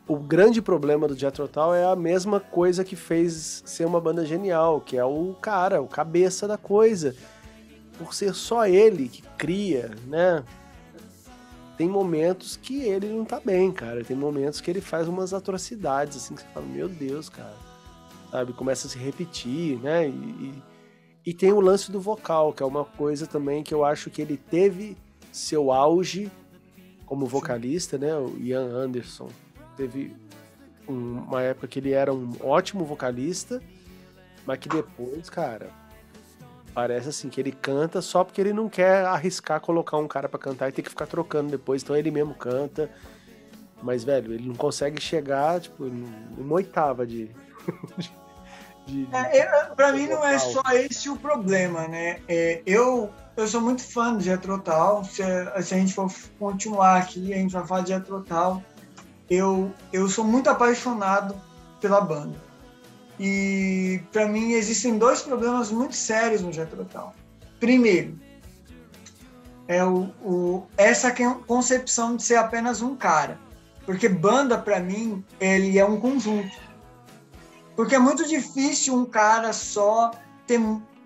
O 0.08 0.18
grande 0.18 0.62
problema 0.62 1.08
do 1.08 1.18
Jetrotal 1.18 1.74
é 1.74 1.84
a 1.84 1.96
mesma 1.96 2.40
coisa 2.40 2.84
que 2.84 2.96
fez 2.96 3.64
ser 3.66 3.86
uma 3.86 4.00
banda 4.00 4.24
genial, 4.24 4.80
que 4.80 4.96
é 4.96 5.04
o 5.04 5.34
cara, 5.42 5.82
o 5.82 5.88
cabeça 5.88 6.48
da 6.48 6.60
coisa. 6.60 7.16
Por 7.98 8.14
ser 8.14 8.36
só 8.36 8.68
ele 8.68 9.10
que 9.10 9.24
cria, 9.36 9.90
né? 10.06 10.44
Tem 11.76 11.90
momentos 11.90 12.56
que 12.56 12.84
ele 12.84 13.08
não 13.08 13.26
tá 13.26 13.40
bem, 13.40 13.72
cara. 13.72 14.04
Tem 14.04 14.16
momentos 14.16 14.62
que 14.62 14.70
ele 14.70 14.80
faz 14.80 15.08
umas 15.08 15.34
atrocidades, 15.34 16.18
assim, 16.18 16.36
que 16.36 16.42
você 16.42 16.48
fala, 16.54 16.68
meu 16.68 16.88
Deus, 16.88 17.28
cara. 17.28 17.56
Sabe? 18.30 18.54
Começa 18.54 18.86
a 18.86 18.90
se 18.92 19.00
repetir, 19.00 19.80
né? 19.80 20.08
E, 20.08 20.12
e, 20.12 20.64
e 21.26 21.34
tem 21.34 21.52
o 21.52 21.60
lance 21.60 21.92
do 21.92 22.00
vocal, 22.00 22.54
que 22.54 22.62
é 22.62 22.66
uma 22.66 22.86
coisa 22.86 23.26
também 23.26 23.64
que 23.64 23.74
eu 23.74 23.84
acho 23.84 24.12
que 24.12 24.22
ele 24.22 24.38
teve 24.38 24.96
seu 25.32 25.72
auge 25.72 26.32
como 27.08 27.26
vocalista, 27.26 27.98
né? 27.98 28.16
O 28.16 28.38
Ian 28.38 28.68
Anderson 28.68 29.30
teve 29.76 30.16
uma 30.88 31.42
época 31.42 31.68
que 31.68 31.80
ele 31.80 31.92
era 31.92 32.14
um 32.14 32.34
ótimo 32.42 32.86
vocalista, 32.86 33.62
mas 34.46 34.60
que 34.60 34.70
depois, 34.70 35.30
cara, 35.30 35.70
parece 36.74 37.10
assim 37.10 37.30
que 37.30 37.40
ele 37.40 37.52
canta 37.52 38.02
só 38.02 38.24
porque 38.24 38.40
ele 38.40 38.54
não 38.54 38.70
quer 38.70 39.06
arriscar 39.06 39.60
colocar 39.60 39.98
um 39.98 40.08
cara 40.08 40.30
para 40.30 40.40
cantar 40.40 40.70
e 40.70 40.72
ter 40.72 40.82
que 40.82 40.90
ficar 40.90 41.08
trocando 41.08 41.50
depois, 41.50 41.82
então 41.82 41.96
ele 41.96 42.12
mesmo 42.12 42.34
canta. 42.36 42.90
Mas, 43.82 44.04
velho, 44.04 44.34
ele 44.34 44.48
não 44.48 44.56
consegue 44.56 45.02
chegar, 45.02 45.60
tipo, 45.60 45.86
numa 45.86 46.56
oitava 46.56 47.06
de. 47.06 47.30
de, 48.88 49.06
de 49.06 49.16
é, 49.16 49.46
pra 49.76 49.92
mim 49.92 50.08
não 50.08 50.26
é 50.26 50.40
só 50.40 50.62
esse 50.74 51.10
o 51.10 51.16
problema, 51.16 51.88
né? 51.88 52.20
É, 52.28 52.62
eu, 52.66 53.12
eu 53.36 53.48
sou 53.48 53.62
muito 53.62 53.84
fã 53.84 54.18
de 54.18 54.26
Jetro 54.26 54.60
Tal. 54.60 55.04
Se, 55.04 55.22
se, 55.62 55.76
a 55.76 55.78
gente 55.78 55.94
for 55.94 56.12
continuar 56.40 56.98
aqui, 56.98 57.34
a 57.34 57.38
gente 57.38 57.52
vai 57.52 57.68
falar 57.68 57.82
de 57.82 57.90
Jetro 57.90 58.24
Tal 58.24 58.64
eu, 59.30 59.72
eu 59.92 60.08
sou 60.08 60.24
muito 60.24 60.50
apaixonado 60.50 61.36
pela 61.82 62.02
banda. 62.02 62.36
E 63.20 64.02
para 64.12 64.28
mim 64.28 64.52
existem 64.54 64.98
dois 64.98 65.22
problemas 65.22 65.72
muito 65.72 65.96
sérios 65.96 66.42
no 66.42 66.52
Jethro 66.52 66.86
Primeiro, 67.60 68.20
é 69.68 69.84
o, 69.84 70.10
o, 70.22 70.64
essa 70.78 71.14
concepção 71.48 72.16
de 72.16 72.24
ser 72.24 72.36
apenas 72.36 72.82
um 72.82 72.96
cara. 72.96 73.40
Porque 73.86 74.10
banda, 74.10 74.58
para 74.58 74.80
mim, 74.80 75.24
ele 75.40 75.78
é 75.78 75.86
um 75.86 76.00
conjunto. 76.00 76.58
Porque 77.76 77.96
é 77.96 78.00
muito 78.00 78.28
difícil 78.28 78.96
um 78.96 79.06
cara 79.06 79.54
só 79.54 80.12
ter 80.48 80.60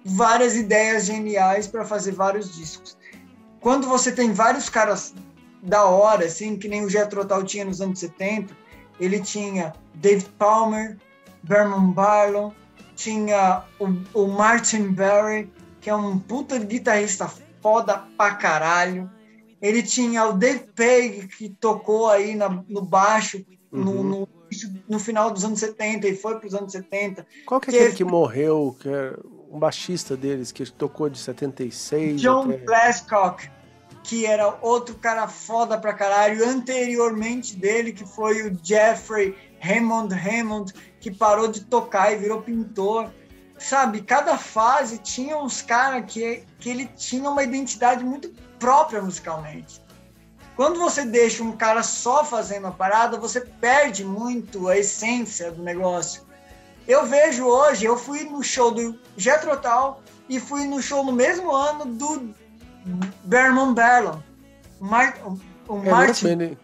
várias 0.04 0.56
ideias 0.56 1.06
geniais 1.06 1.68
para 1.68 1.84
fazer 1.84 2.14
vários 2.14 2.54
discos. 2.56 2.98
Quando 3.60 3.88
você 3.88 4.12
tem 4.12 4.32
vários 4.32 4.70
caras 4.70 5.14
da 5.62 5.86
hora, 5.86 6.26
assim, 6.26 6.58
que 6.58 6.68
nem 6.68 6.84
o 6.84 6.90
Jethro 6.90 7.26
Tull 7.26 7.44
tinha 7.44 7.66
nos 7.66 7.82
anos 7.82 8.00
70. 8.00 8.56
Ele 9.00 9.20
tinha 9.20 9.74
Dave 9.96 10.26
Palmer, 10.38 10.98
Berman 11.44 11.92
Barlow, 11.92 12.54
tinha 12.96 13.64
o, 13.80 13.86
o 14.14 14.28
Martin 14.28 14.92
Barry, 14.92 15.50
que 15.80 15.90
é 15.90 15.96
um 15.96 16.20
puta 16.20 16.58
guitarrista 16.60 17.32
foda 17.62 18.04
pra 18.18 18.36
caralho. 18.36 19.10
Ele 19.62 19.84
tinha 19.84 20.26
o 20.26 20.34
Dave 20.34 20.66
Pegg, 20.76 21.28
que 21.28 21.50
tocou 21.50 22.10
aí 22.10 22.36
na, 22.36 22.64
no 22.68 22.82
baixo 22.82 23.46
uhum. 23.72 23.84
no, 23.84 24.04
no, 24.04 24.30
no, 24.88 25.00
final 25.00 25.32
dos 25.32 25.44
anos 25.44 25.60
70 25.60 26.08
e 26.08 26.16
foi 26.16 26.40
para 26.40 26.48
os 26.48 26.56
anos 26.56 26.72
70. 26.72 27.26
Qual 27.46 27.60
que 27.60 27.72
é 27.72 27.80
aquele 27.80 27.96
que 27.96 28.04
morreu, 28.04 28.76
que 28.80 28.90
é 28.90 29.14
um 29.52 29.60
baixista 29.60 30.16
deles, 30.16 30.52
que 30.52 30.70
tocou 30.72 31.10
de 31.10 31.18
76? 31.18 32.22
John 32.22 32.50
até... 32.50 32.58
Glasscock 32.60 33.50
que 34.04 34.26
era 34.26 34.58
outro 34.62 34.96
cara 34.96 35.28
foda 35.28 35.78
pra 35.78 35.94
caralho, 35.94 36.48
anteriormente 36.48 37.56
dele, 37.56 37.92
que 37.92 38.06
foi 38.06 38.48
o 38.48 38.60
Jeffrey 38.64 39.36
Hammond 39.62 40.14
Hammond, 40.14 40.74
que 41.00 41.12
parou 41.12 41.48
de 41.48 41.62
tocar 41.62 42.14
e 42.14 42.18
virou 42.18 42.42
pintor. 42.42 43.12
Sabe, 43.58 44.02
cada 44.02 44.38
fase 44.38 45.00
tinha 45.00 45.38
uns 45.38 45.62
caras 45.62 46.06
que, 46.08 46.44
que 46.60 46.70
ele 46.70 46.86
tinha 46.96 47.30
uma 47.30 47.44
identidade 47.44 48.04
muito 48.04 48.30
própria 48.58 49.02
musicalmente. 49.02 49.82
Quando 50.56 50.80
você 50.80 51.06
deixa 51.06 51.44
um 51.44 51.54
cara 51.54 51.84
só 51.84 52.24
fazendo 52.24 52.68
a 52.68 52.72
parada, 52.72 53.18
você 53.18 53.42
perde 53.42 54.04
muito 54.04 54.68
a 54.68 54.78
essência 54.78 55.52
do 55.52 55.64
negócio. 55.64 56.24
Eu 56.88 57.06
vejo 57.06 57.46
hoje, 57.46 57.86
eu 57.86 57.98
fui 57.98 58.24
no 58.24 58.42
show 58.42 58.72
do 58.72 59.00
Jethro 59.16 59.56
Tull 59.58 60.02
e 60.28 60.40
fui 60.40 60.66
no 60.66 60.82
show 60.82 61.04
no 61.04 61.12
mesmo 61.12 61.52
ano 61.52 61.86
do 61.86 62.34
Berman 63.24 63.74
Barlow. 63.74 64.24
Mar, 64.80 65.18
o, 65.26 65.74
o 65.74 65.84
é, 65.86 65.90
Martin, 65.90 66.58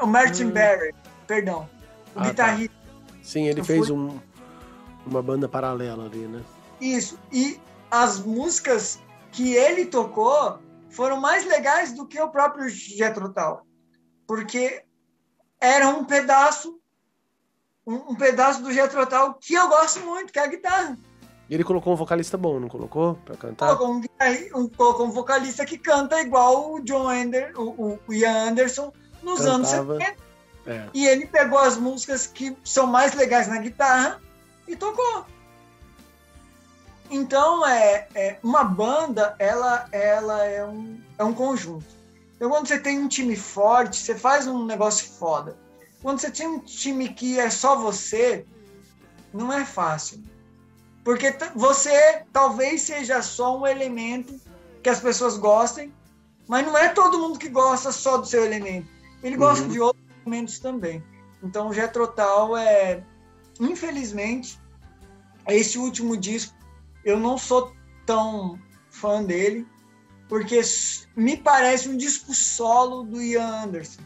o 0.00 0.06
Martin 0.06 0.44
hum. 0.44 0.50
Barry, 0.50 0.94
perdão. 1.26 1.68
O 2.14 2.20
ah, 2.20 2.22
tá. 2.22 2.28
guitarrista. 2.28 2.74
Tá. 2.74 3.14
Sim, 3.22 3.46
ele 3.46 3.64
fez 3.64 3.86
fui... 3.88 3.96
um, 3.96 4.20
uma 5.06 5.22
banda 5.22 5.48
paralela 5.48 6.06
ali, 6.06 6.26
né? 6.26 6.42
Isso. 6.80 7.18
E 7.32 7.58
as 7.90 8.20
músicas 8.20 9.00
que 9.32 9.54
ele 9.54 9.86
tocou 9.86 10.58
foram 10.90 11.20
mais 11.20 11.44
legais 11.46 11.92
do 11.92 12.06
que 12.06 12.20
o 12.20 12.28
próprio 12.28 12.68
Jethro 12.68 13.32
Tull. 13.32 13.60
Porque 14.26 14.84
era 15.60 15.88
um 15.88 16.04
pedaço 16.04 16.78
um, 17.86 18.12
um 18.12 18.14
pedaço 18.14 18.62
do 18.62 18.72
Jethro 18.72 19.06
Tull 19.06 19.34
que 19.34 19.54
eu 19.54 19.68
gosto 19.68 20.00
muito, 20.00 20.32
que 20.32 20.38
é 20.38 20.44
a 20.44 20.48
guitarra. 20.48 20.98
E 21.48 21.54
ele 21.54 21.64
colocou 21.64 21.92
um 21.92 21.96
vocalista 21.96 22.38
bom, 22.38 22.58
não 22.58 22.68
colocou? 22.68 23.14
Pra 23.24 23.36
cantar? 23.36 23.76
Colocou 23.76 24.02
um, 24.54 24.68
colocou 24.68 25.06
um 25.06 25.10
vocalista 25.10 25.64
que 25.66 25.76
canta 25.76 26.20
igual 26.20 26.74
o 26.74 26.80
John 26.80 27.08
Ander, 27.08 27.52
o, 27.58 27.98
o 28.06 28.12
Ian 28.12 28.50
Anderson 28.50 28.92
nos 29.22 29.40
Cantava. 29.40 29.54
anos 29.54 29.68
70. 29.68 30.16
É. 30.66 30.88
E 30.94 31.06
ele 31.06 31.26
pegou 31.26 31.58
as 31.58 31.76
músicas 31.76 32.26
que 32.26 32.56
são 32.64 32.86
mais 32.86 33.14
legais 33.14 33.46
na 33.46 33.58
guitarra 33.58 34.20
e 34.66 34.74
tocou. 34.74 35.26
Então, 37.10 37.66
é, 37.66 38.08
é 38.14 38.38
uma 38.42 38.64
banda, 38.64 39.36
ela, 39.38 39.86
ela 39.92 40.44
é, 40.44 40.64
um, 40.64 40.98
é 41.18 41.24
um 41.24 41.34
conjunto. 41.34 41.84
Então, 42.34 42.48
quando 42.50 42.66
você 42.66 42.78
tem 42.78 42.98
um 42.98 43.08
time 43.08 43.36
forte, 43.36 43.98
você 43.98 44.14
faz 44.14 44.46
um 44.46 44.64
negócio 44.64 45.06
foda. 45.12 45.56
Quando 46.02 46.18
você 46.18 46.30
tem 46.30 46.46
um 46.46 46.58
time 46.58 47.10
que 47.10 47.38
é 47.38 47.50
só 47.50 47.76
você, 47.76 48.46
não 49.32 49.52
é 49.52 49.64
fácil. 49.64 50.22
Porque 51.04 51.36
você 51.54 52.24
talvez 52.32 52.80
seja 52.80 53.20
só 53.20 53.58
um 53.58 53.66
elemento 53.66 54.40
que 54.82 54.88
as 54.88 55.00
pessoas 55.00 55.36
gostem, 55.36 55.92
mas 56.48 56.64
não 56.64 56.76
é 56.76 56.88
todo 56.88 57.18
mundo 57.18 57.38
que 57.38 57.50
gosta 57.50 57.92
só 57.92 58.16
do 58.16 58.26
seu 58.26 58.44
elemento. 58.44 58.88
Ele 59.22 59.36
gosta 59.36 59.64
uhum. 59.64 59.70
de 59.70 59.80
outros 59.80 60.04
elementos 60.22 60.58
também. 60.58 61.04
Então, 61.42 61.68
o 61.68 61.74
Jetrotal 61.74 62.56
é, 62.56 63.04
infelizmente, 63.60 64.58
esse 65.46 65.78
último 65.78 66.16
disco, 66.16 66.54
eu 67.04 67.20
não 67.20 67.36
sou 67.36 67.74
tão 68.06 68.58
fã 68.90 69.22
dele, 69.22 69.66
porque 70.26 70.58
me 71.14 71.36
parece 71.36 71.88
um 71.88 71.96
disco 71.98 72.32
solo 72.32 73.02
do 73.02 73.20
Ian 73.20 73.64
Anderson. 73.64 74.00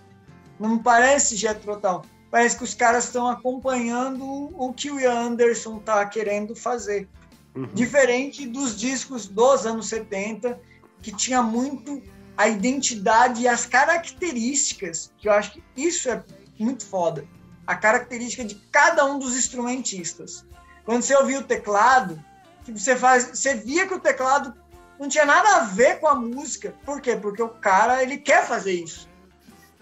Não 0.59 0.71
me 0.71 0.83
parece 0.83 1.37
Jetrotal 1.37 2.05
parece 2.31 2.57
que 2.57 2.65
os 2.65 2.75
caras 2.75 3.05
estão 3.05 3.29
acompanhando 3.29 4.25
o 4.25 4.73
que 4.73 4.91
o 4.91 5.01
Ian 5.01 5.31
Anderson 5.31 5.79
está 5.79 6.05
querendo 6.07 6.55
fazer. 6.55 7.09
Uhum. 7.55 7.67
Diferente 7.75 8.47
dos 8.47 8.77
discos 8.77 9.27
dos 9.27 9.67
anos 9.67 9.89
70, 9.89 10.61
que 11.03 11.13
tinha 11.13 11.43
muito 11.43 12.03
a 12.37 12.49
identidade 12.49 13.43
e 13.43 13.49
as 13.49 13.67
características, 13.67 15.13
que 15.19 15.29
eu 15.29 15.33
acho 15.33 15.53
que 15.53 15.63
isso 15.77 16.09
é 16.09 16.23
muito 16.59 16.85
foda. 16.85 17.27
A 17.67 17.75
característica 17.75 18.45
de 18.45 18.55
cada 18.71 19.05
um 19.05 19.19
dos 19.19 19.37
instrumentistas. 19.37 20.45
Quando 20.85 21.03
você 21.03 21.15
ouvia 21.17 21.41
o 21.41 21.43
teclado, 21.43 22.23
você, 22.67 22.95
faz, 22.97 23.31
você 23.31 23.55
via 23.55 23.87
que 23.87 23.95
o 23.95 24.01
teclado 24.01 24.55
não 24.99 25.09
tinha 25.09 25.25
nada 25.25 25.57
a 25.57 25.61
ver 25.61 26.01
com 26.01 26.09
a 26.09 26.15
música. 26.15 26.75
Por 26.85 27.01
quê? 27.01 27.17
Porque 27.17 27.43
o 27.43 27.49
cara 27.49 28.03
ele 28.03 28.19
quer 28.19 28.47
fazer 28.47 28.73
isso. 28.73 29.09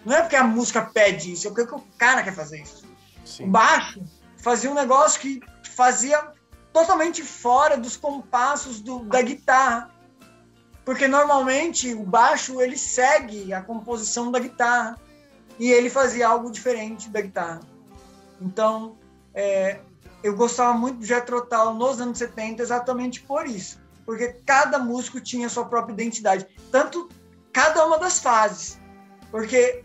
Não 0.07 0.15
é 0.15 0.23
porque 0.23 0.37
a 0.37 0.45
música 0.45 0.83
pede 0.83 1.33
isso, 1.33 1.49
é 1.49 1.51
porque 1.51 1.75
o 1.75 1.83
cara 1.99 2.23
quer 2.23 2.33
fazer 2.33 2.63
isso. 2.63 2.85
Sim. 3.25 3.45
O 3.45 3.49
baixo 3.49 4.01
fazia 4.37 4.71
um 4.71 4.75
negócio 4.75 5.21
que 5.21 5.41
fazia 5.75 6.31
totalmente 6.73 7.25
fora 7.25 7.77
dos 7.77 7.97
compassos 7.97 8.81
do, 8.81 9.01
da 9.01 9.21
guitarra. 9.21 9.91
Porque 10.85 11.09
normalmente 11.09 11.93
o 11.93 12.05
baixo 12.05 12.61
ele 12.61 12.79
segue 12.79 13.53
a 13.53 13.61
composição 13.61 14.31
da 14.31 14.39
guitarra 14.39 14.97
e 15.59 15.73
ele 15.73 15.91
fazia 15.91 16.29
algo 16.29 16.53
diferente 16.53 17.09
da 17.09 17.21
guitarra. 17.21 17.61
Então, 18.41 18.97
é, 19.35 19.81
eu 20.23 20.37
gostava 20.37 20.73
muito 20.73 20.99
do 20.99 21.05
Jethro 21.05 21.45
Tull 21.47 21.75
nos 21.75 22.01
anos 22.01 22.19
70 22.19 22.63
exatamente 22.63 23.23
por 23.23 23.45
isso, 23.45 23.81
porque 24.05 24.37
cada 24.47 24.79
músico 24.79 25.21
tinha 25.21 25.49
sua 25.49 25.65
própria 25.65 25.95
identidade, 25.95 26.47
tanto 26.71 27.09
cada 27.53 27.85
uma 27.85 27.99
das 27.99 28.21
fases. 28.21 28.79
Porque 29.33 29.85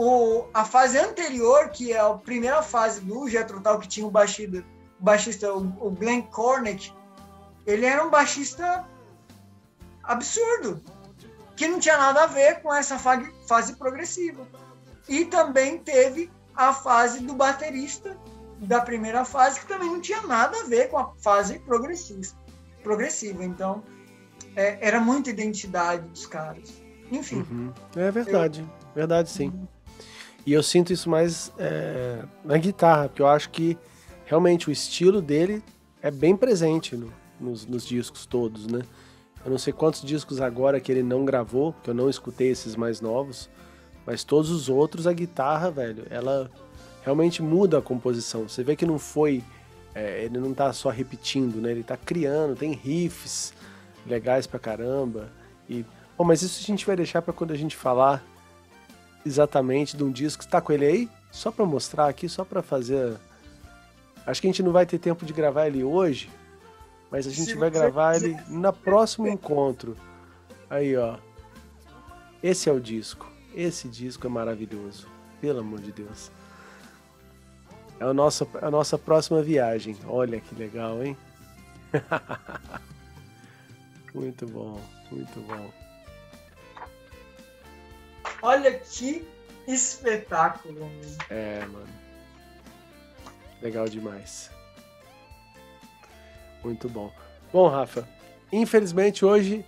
o, 0.00 0.46
a 0.54 0.64
fase 0.64 0.96
anterior, 0.96 1.70
que 1.70 1.92
é 1.92 1.98
a 1.98 2.10
primeira 2.10 2.62
fase 2.62 3.00
do 3.00 3.28
Jethro 3.28 3.60
Tull, 3.60 3.80
que 3.80 3.88
tinha 3.88 4.06
o 4.06 4.10
baixista, 4.12 4.64
o, 5.00 5.02
baixista, 5.02 5.52
o, 5.52 5.58
o 5.84 5.90
Glenn 5.90 6.22
Cornick, 6.22 6.92
ele 7.66 7.84
era 7.84 8.06
um 8.06 8.08
baixista 8.08 8.88
absurdo, 10.04 10.80
que 11.56 11.66
não 11.66 11.80
tinha 11.80 11.96
nada 11.96 12.22
a 12.22 12.26
ver 12.26 12.62
com 12.62 12.72
essa 12.72 12.96
fase, 12.96 13.28
fase 13.48 13.74
progressiva. 13.74 14.46
E 15.08 15.24
também 15.24 15.78
teve 15.78 16.30
a 16.54 16.72
fase 16.72 17.18
do 17.18 17.34
baterista 17.34 18.16
da 18.60 18.80
primeira 18.80 19.24
fase, 19.24 19.58
que 19.58 19.66
também 19.66 19.90
não 19.90 20.00
tinha 20.00 20.22
nada 20.22 20.60
a 20.60 20.64
ver 20.64 20.90
com 20.90 20.98
a 20.98 21.12
fase 21.16 21.58
progressista, 21.58 22.38
progressiva. 22.84 23.44
Então, 23.44 23.82
é, 24.54 24.78
era 24.80 25.00
muita 25.00 25.30
identidade 25.30 26.06
dos 26.06 26.24
caras. 26.24 26.72
Enfim. 27.10 27.44
Uhum. 27.50 27.72
É 27.96 28.12
verdade, 28.12 28.60
eu... 28.60 28.94
verdade 28.94 29.28
sim. 29.28 29.48
Uhum. 29.48 29.66
E 30.48 30.52
eu 30.54 30.62
sinto 30.62 30.94
isso 30.94 31.10
mais 31.10 31.52
é, 31.58 32.24
na 32.42 32.56
guitarra, 32.56 33.10
porque 33.10 33.20
eu 33.20 33.26
acho 33.26 33.50
que 33.50 33.76
realmente 34.24 34.70
o 34.70 34.72
estilo 34.72 35.20
dele 35.20 35.62
é 36.00 36.10
bem 36.10 36.34
presente 36.34 36.96
no, 36.96 37.12
nos, 37.38 37.66
nos 37.66 37.86
discos 37.86 38.24
todos, 38.24 38.66
né? 38.66 38.80
Eu 39.44 39.50
não 39.50 39.58
sei 39.58 39.74
quantos 39.74 40.00
discos 40.00 40.40
agora 40.40 40.80
que 40.80 40.90
ele 40.90 41.02
não 41.02 41.22
gravou, 41.22 41.74
que 41.84 41.90
eu 41.90 41.92
não 41.92 42.08
escutei 42.08 42.48
esses 42.48 42.76
mais 42.76 43.02
novos, 43.02 43.50
mas 44.06 44.24
todos 44.24 44.50
os 44.50 44.70
outros, 44.70 45.06
a 45.06 45.12
guitarra, 45.12 45.70
velho, 45.70 46.06
ela 46.08 46.50
realmente 47.02 47.42
muda 47.42 47.76
a 47.76 47.82
composição. 47.82 48.48
Você 48.48 48.64
vê 48.64 48.74
que 48.74 48.86
não 48.86 48.98
foi. 48.98 49.44
É, 49.94 50.24
ele 50.24 50.38
não 50.38 50.54
tá 50.54 50.72
só 50.72 50.88
repetindo, 50.88 51.60
né? 51.60 51.72
Ele 51.72 51.82
tá 51.82 51.98
criando, 51.98 52.56
tem 52.56 52.72
riffs 52.72 53.52
legais 54.06 54.46
pra 54.46 54.58
caramba. 54.58 55.30
E, 55.68 55.84
bom, 56.16 56.24
mas 56.24 56.40
isso 56.40 56.58
a 56.58 56.66
gente 56.66 56.86
vai 56.86 56.96
deixar 56.96 57.20
para 57.20 57.34
quando 57.34 57.52
a 57.52 57.56
gente 57.56 57.76
falar 57.76 58.24
exatamente 59.28 59.96
de 59.96 60.02
um 60.02 60.10
disco. 60.10 60.42
Você 60.42 60.48
tá 60.48 60.60
com 60.60 60.72
ele 60.72 60.86
aí? 60.86 61.10
Só 61.30 61.50
para 61.50 61.64
mostrar 61.64 62.08
aqui, 62.08 62.28
só 62.28 62.44
para 62.44 62.62
fazer. 62.62 63.16
Acho 64.26 64.40
que 64.40 64.46
a 64.46 64.50
gente 64.50 64.62
não 64.62 64.72
vai 64.72 64.84
ter 64.84 64.98
tempo 64.98 65.24
de 65.24 65.32
gravar 65.32 65.66
ele 65.66 65.84
hoje, 65.84 66.28
mas 67.10 67.26
a 67.26 67.30
gente 67.30 67.54
vai 67.54 67.70
gravar 67.70 68.16
ele 68.16 68.36
no 68.48 68.72
próximo 68.72 69.28
encontro. 69.28 69.96
Aí, 70.68 70.96
ó. 70.96 71.16
Esse 72.42 72.68
é 72.68 72.72
o 72.72 72.80
disco. 72.80 73.30
Esse 73.54 73.88
disco 73.88 74.26
é 74.26 74.30
maravilhoso. 74.30 75.06
Pelo 75.40 75.60
amor 75.60 75.80
de 75.80 75.92
Deus. 75.92 76.30
É 78.00 78.04
a 78.04 78.12
nossa, 78.12 78.46
a 78.62 78.70
nossa 78.70 78.98
próxima 78.98 79.42
viagem. 79.42 79.96
Olha 80.06 80.40
que 80.40 80.54
legal, 80.54 81.02
hein? 81.02 81.16
muito 84.14 84.46
bom, 84.46 84.80
muito 85.10 85.40
bom. 85.40 85.87
Olha 88.42 88.78
que 88.78 89.26
espetáculo. 89.66 90.90
É, 91.28 91.60
mano. 91.66 91.88
Legal 93.60 93.88
demais. 93.88 94.50
Muito 96.62 96.88
bom. 96.88 97.12
Bom, 97.52 97.68
Rafa, 97.68 98.08
infelizmente 98.52 99.24
hoje 99.24 99.64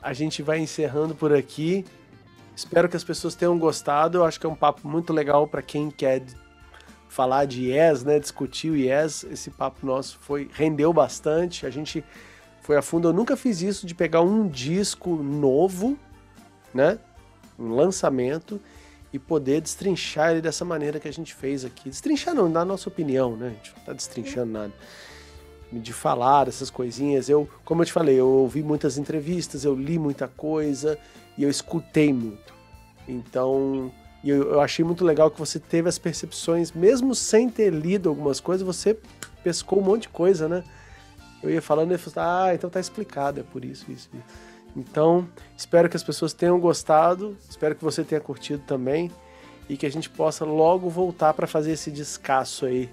a 0.00 0.12
gente 0.12 0.42
vai 0.42 0.58
encerrando 0.58 1.14
por 1.14 1.32
aqui. 1.32 1.84
Espero 2.54 2.88
que 2.88 2.96
as 2.96 3.04
pessoas 3.04 3.34
tenham 3.34 3.58
gostado. 3.58 4.18
Eu 4.18 4.24
acho 4.24 4.38
que 4.38 4.46
é 4.46 4.48
um 4.48 4.54
papo 4.54 4.86
muito 4.86 5.12
legal 5.12 5.46
para 5.46 5.62
quem 5.62 5.90
quer 5.90 6.22
falar 7.08 7.44
de 7.44 7.70
Yes, 7.70 8.04
né? 8.04 8.18
Discutir 8.18 8.70
o 8.70 8.76
Yes. 8.76 9.24
Esse 9.24 9.50
papo 9.50 9.86
nosso 9.86 10.18
foi 10.18 10.50
rendeu 10.52 10.92
bastante. 10.92 11.66
A 11.66 11.70
gente 11.70 12.04
foi 12.60 12.76
a 12.76 12.82
fundo. 12.82 13.08
Eu 13.08 13.12
nunca 13.12 13.36
fiz 13.36 13.62
isso 13.62 13.86
de 13.86 13.94
pegar 13.94 14.22
um 14.22 14.48
disco 14.48 15.16
novo, 15.16 15.98
né? 16.74 16.98
Um 17.58 17.74
lançamento 17.74 18.60
e 19.12 19.18
poder 19.18 19.60
destrinchar 19.60 20.32
ele 20.32 20.40
dessa 20.40 20.64
maneira 20.64 20.98
que 20.98 21.06
a 21.06 21.12
gente 21.12 21.34
fez 21.34 21.64
aqui. 21.64 21.90
Destrinchar 21.90 22.34
não, 22.34 22.48
na 22.48 22.64
nossa 22.64 22.88
opinião, 22.88 23.36
né? 23.36 23.48
A 23.48 23.50
gente 23.50 23.72
não 23.76 23.84
tá 23.84 23.92
destrinchando 23.92 24.52
nada 24.52 24.72
de 25.72 25.92
falar 25.92 26.48
essas 26.48 26.70
coisinhas. 26.70 27.28
Eu, 27.28 27.48
como 27.64 27.82
eu 27.82 27.86
te 27.86 27.92
falei, 27.92 28.18
eu 28.18 28.28
ouvi 28.28 28.62
muitas 28.62 28.98
entrevistas, 28.98 29.64
eu 29.64 29.74
li 29.74 29.98
muita 29.98 30.28
coisa 30.28 30.98
e 31.36 31.42
eu 31.42 31.50
escutei 31.50 32.12
muito. 32.12 32.52
Então, 33.08 33.92
eu, 34.24 34.52
eu 34.52 34.60
achei 34.60 34.84
muito 34.84 35.04
legal 35.04 35.30
que 35.30 35.38
você 35.38 35.58
teve 35.58 35.88
as 35.88 35.98
percepções, 35.98 36.72
mesmo 36.72 37.14
sem 37.14 37.48
ter 37.48 37.72
lido 37.72 38.08
algumas 38.08 38.40
coisas, 38.40 38.66
você 38.66 38.96
pescou 39.42 39.80
um 39.80 39.82
monte 39.82 40.02
de 40.02 40.08
coisa, 40.10 40.48
né? 40.48 40.62
Eu 41.42 41.50
ia 41.50 41.62
falando 41.62 41.92
e 41.92 41.98
falei, 41.98 42.30
ah, 42.30 42.54
então 42.54 42.70
tá 42.70 42.78
explicado, 42.78 43.40
é 43.40 43.42
por 43.42 43.64
isso, 43.64 43.90
isso, 43.90 44.08
isso. 44.12 44.51
Então, 44.76 45.28
espero 45.56 45.88
que 45.88 45.96
as 45.96 46.02
pessoas 46.02 46.32
tenham 46.32 46.58
gostado, 46.58 47.36
espero 47.48 47.74
que 47.74 47.84
você 47.84 48.02
tenha 48.02 48.20
curtido 48.20 48.62
também 48.66 49.10
e 49.68 49.76
que 49.76 49.86
a 49.86 49.90
gente 49.90 50.08
possa 50.08 50.44
logo 50.44 50.88
voltar 50.88 51.34
para 51.34 51.46
fazer 51.46 51.72
esse 51.72 51.90
descasso 51.90 52.66
aí 52.66 52.90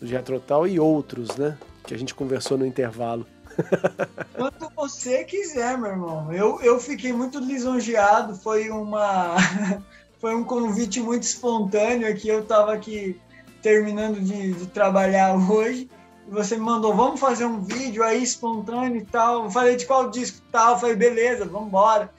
do 0.00 0.06
Jetrotal 0.06 0.66
e 0.66 0.78
outros, 0.78 1.36
né? 1.36 1.56
que 1.86 1.94
a 1.94 1.98
gente 1.98 2.14
conversou 2.14 2.58
no 2.58 2.66
intervalo. 2.66 3.26
Quando 4.36 4.70
você 4.74 5.24
quiser, 5.24 5.78
meu 5.78 5.90
irmão. 5.90 6.32
Eu, 6.32 6.60
eu 6.60 6.78
fiquei 6.78 7.12
muito 7.12 7.38
lisonjeado. 7.38 8.34
Foi 8.34 8.68
uma 8.68 9.36
foi 10.20 10.34
um 10.34 10.44
convite 10.44 11.00
muito 11.00 11.22
espontâneo 11.22 12.08
aqui. 12.08 12.28
Eu 12.28 12.40
estava 12.40 12.74
aqui 12.74 13.18
terminando 13.62 14.20
de, 14.20 14.52
de, 14.52 14.66
trabalhar 14.66 15.34
hoje. 15.34 15.88
E 16.26 16.30
você 16.30 16.56
me 16.56 16.62
mandou, 16.62 16.94
vamos 16.94 17.20
fazer 17.20 17.44
um 17.44 17.62
vídeo 17.62 18.02
aí 18.02 18.22
espontâneo 18.22 19.00
e 19.00 19.04
tal. 19.04 19.44
Eu 19.44 19.50
falei 19.50 19.76
de 19.76 19.86
qual 19.86 20.10
disco 20.10 20.40
tal. 20.50 20.74
Eu 20.74 20.78
falei, 20.80 20.96
beleza, 20.96 21.44
vamos 21.44 21.68
embora. 21.68 22.12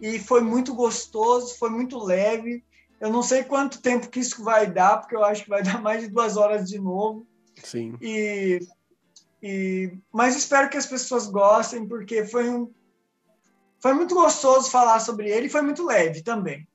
E 0.00 0.18
foi 0.18 0.40
muito 0.40 0.74
gostoso, 0.74 1.56
foi 1.56 1.70
muito 1.70 2.02
leve. 2.02 2.64
Eu 3.00 3.10
não 3.10 3.22
sei 3.22 3.44
quanto 3.44 3.80
tempo 3.80 4.08
que 4.08 4.20
isso 4.20 4.42
vai 4.42 4.66
dar, 4.66 4.98
porque 4.98 5.14
eu 5.14 5.24
acho 5.24 5.44
que 5.44 5.50
vai 5.50 5.62
dar 5.64 5.80
mais 5.80 6.02
de 6.02 6.08
duas 6.08 6.36
horas 6.36 6.68
de 6.68 6.78
novo. 6.78 7.26
Sim. 7.62 7.96
E 8.00 8.60
e, 9.46 9.92
mas 10.10 10.34
espero 10.34 10.70
que 10.70 10.78
as 10.78 10.86
pessoas 10.86 11.26
gostem, 11.26 11.86
porque 11.86 12.24
foi, 12.24 12.48
um, 12.48 12.72
foi 13.78 13.92
muito 13.92 14.14
gostoso 14.14 14.70
falar 14.70 15.00
sobre 15.00 15.28
ele 15.28 15.48
e 15.48 15.50
foi 15.50 15.60
muito 15.60 15.84
leve 15.84 16.22
também. 16.22 16.66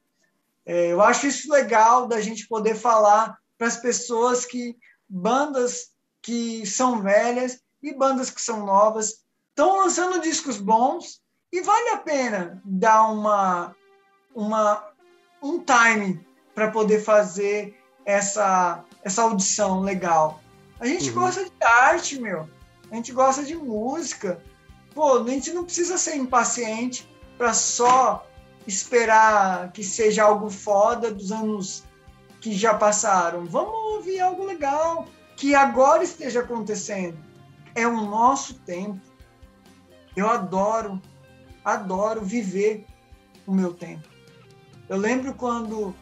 É, 0.64 0.92
eu 0.92 1.02
acho 1.02 1.26
isso 1.26 1.52
legal 1.52 2.08
da 2.08 2.22
gente 2.22 2.48
poder 2.48 2.76
falar 2.76 3.36
para 3.58 3.66
as 3.66 3.78
pessoas 3.78 4.46
que 4.46 4.78
bandas 5.10 5.90
que 6.22 6.66
são 6.66 7.02
velhas 7.02 7.60
e 7.82 7.94
bandas 7.94 8.30
que 8.30 8.42
são 8.42 8.66
novas 8.66 9.24
estão 9.50 9.78
lançando 9.78 10.22
discos 10.22 10.58
bons 10.58 11.22
e 11.52 11.62
vale 11.62 11.90
a 11.90 11.98
pena 11.98 12.62
dar 12.64 13.04
uma, 13.08 13.76
uma 14.34 14.88
um 15.42 15.64
time 15.64 16.26
para 16.54 16.72
poder 16.72 17.02
fazer 17.02 17.78
essa, 18.06 18.84
essa 19.04 19.24
audição 19.24 19.82
legal. 19.82 20.42
A 20.80 20.86
gente 20.86 21.10
uhum. 21.10 21.16
gosta 21.16 21.44
de 21.44 21.52
arte, 21.62 22.20
meu 22.20 22.48
a 22.92 22.96
gente 22.96 23.12
gosta 23.12 23.44
de 23.44 23.56
música. 23.56 24.42
Pô, 24.94 25.20
a 25.20 25.30
gente 25.30 25.52
não 25.52 25.64
precisa 25.64 25.98
ser 25.98 26.16
impaciente 26.16 27.08
para 27.38 27.54
só 27.54 28.28
esperar 28.68 29.72
que 29.72 29.84
seja 29.84 30.24
algo 30.24 30.50
foda 30.50 31.12
dos 31.12 31.32
anos 31.32 31.84
que 32.42 32.54
já 32.54 32.74
passaram. 32.74 33.46
Vamos 33.46 33.74
ouvir 33.94 34.20
algo 34.20 34.44
legal 34.46 35.08
que 35.40 35.56
agora 35.56 36.04
esteja 36.04 36.42
acontecendo. 36.42 37.18
É 37.74 37.88
o 37.88 38.02
nosso 38.02 38.56
tempo. 38.56 39.00
Eu 40.14 40.30
adoro, 40.30 41.02
adoro 41.64 42.22
viver 42.22 42.86
o 43.48 43.54
meu 43.54 43.74
tempo. 43.74 44.06
Eu 44.90 44.98
lembro 44.98 45.34
quando, 45.34 45.96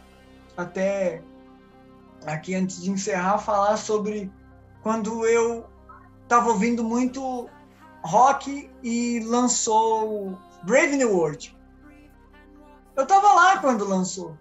até 0.58 1.22
aqui 2.26 2.56
antes 2.56 2.82
de 2.82 2.90
encerrar, 2.90 3.38
falar 3.38 3.78
sobre 3.78 4.32
quando 4.82 5.24
eu 5.28 5.70
estava 6.24 6.50
ouvindo 6.50 6.84
muito 6.84 7.48
rock 8.02 8.68
e 8.82 9.20
lançou 9.20 10.36
Brave 10.64 10.98
New 10.98 11.16
World. 11.16 11.56
Eu 12.96 13.04
estava 13.04 13.34
lá 13.34 13.60
quando 13.60 13.88
lançou. 13.88 14.36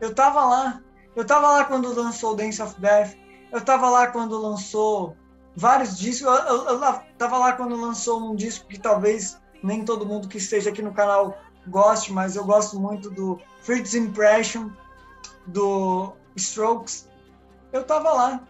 Eu 0.00 0.10
estava 0.10 0.44
lá. 0.44 0.82
Eu 1.14 1.22
estava 1.22 1.48
lá 1.48 1.64
quando 1.64 1.94
lançou 1.94 2.34
Dance 2.34 2.60
of 2.60 2.80
Death. 2.80 3.27
Eu 3.50 3.58
estava 3.58 3.88
lá 3.88 4.06
quando 4.08 4.38
lançou 4.38 5.16
vários 5.56 5.98
discos. 5.98 6.26
Eu, 6.26 6.32
eu, 6.32 6.84
eu 6.84 7.02
tava 7.16 7.38
lá 7.38 7.52
quando 7.52 7.80
lançou 7.80 8.30
um 8.30 8.36
disco 8.36 8.66
que 8.68 8.78
talvez 8.78 9.38
nem 9.62 9.84
todo 9.84 10.06
mundo 10.06 10.28
que 10.28 10.38
esteja 10.38 10.70
aqui 10.70 10.82
no 10.82 10.92
canal 10.92 11.38
goste, 11.66 12.12
mas 12.12 12.36
eu 12.36 12.44
gosto 12.44 12.78
muito 12.78 13.10
do 13.10 13.40
First 13.62 13.94
Impression, 13.94 14.70
do 15.46 16.12
Strokes. 16.36 17.08
Eu 17.72 17.82
estava 17.82 18.12
lá. 18.12 18.48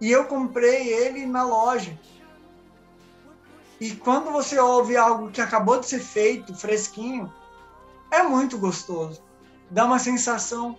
E 0.00 0.10
eu 0.10 0.26
comprei 0.26 0.92
ele 0.92 1.26
na 1.26 1.44
loja. 1.44 1.98
E 3.80 3.92
quando 3.92 4.30
você 4.30 4.58
ouve 4.58 4.96
algo 4.96 5.30
que 5.30 5.40
acabou 5.40 5.78
de 5.78 5.86
ser 5.86 6.00
feito, 6.00 6.54
fresquinho, 6.54 7.32
é 8.10 8.22
muito 8.22 8.58
gostoso. 8.58 9.22
Dá 9.70 9.84
uma 9.84 9.98
sensação 9.98 10.78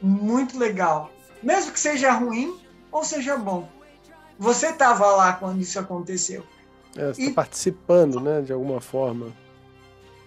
muito 0.00 0.58
legal. 0.58 1.10
Mesmo 1.42 1.72
que 1.72 1.80
seja 1.80 2.12
ruim 2.12 2.63
ou 2.94 3.04
seja 3.04 3.36
bom. 3.36 3.68
Você 4.38 4.68
estava 4.68 5.06
lá 5.16 5.32
quando 5.32 5.60
isso 5.60 5.78
aconteceu. 5.80 6.44
É, 6.96 7.12
você 7.12 7.22
está 7.22 7.30
e... 7.32 7.34
participando, 7.34 8.20
né, 8.20 8.40
de 8.40 8.52
alguma 8.52 8.80
forma. 8.80 9.32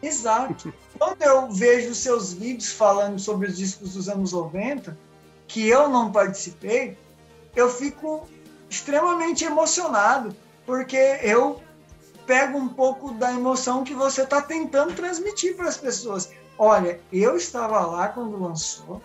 Exato. 0.04 0.72
Quando 1.00 1.22
eu 1.22 1.50
vejo 1.50 1.96
seus 1.96 2.34
vídeos 2.34 2.72
falando 2.72 3.18
sobre 3.20 3.48
os 3.48 3.58
discos 3.58 3.94
dos 3.94 4.10
anos 4.10 4.34
90, 4.34 4.98
que 5.48 5.68
eu 5.68 5.88
não 5.90 6.12
participei, 6.12 6.98
eu 7.56 7.70
fico 7.70 8.28
extremamente 8.70 9.46
emocionado, 9.46 10.36
porque 10.66 11.20
eu 11.24 11.62
pego 12.26 12.58
um 12.58 12.68
pouco 12.68 13.14
da 13.14 13.32
emoção 13.32 13.84
que 13.84 13.94
você 13.94 14.24
está 14.24 14.42
tentando 14.42 14.94
transmitir 14.94 15.56
para 15.56 15.70
as 15.70 15.78
pessoas. 15.78 16.30
Olha, 16.58 17.00
eu 17.14 17.38
estava 17.38 17.80
lá 17.86 18.10
quando 18.10 18.42
lançou 18.42 19.02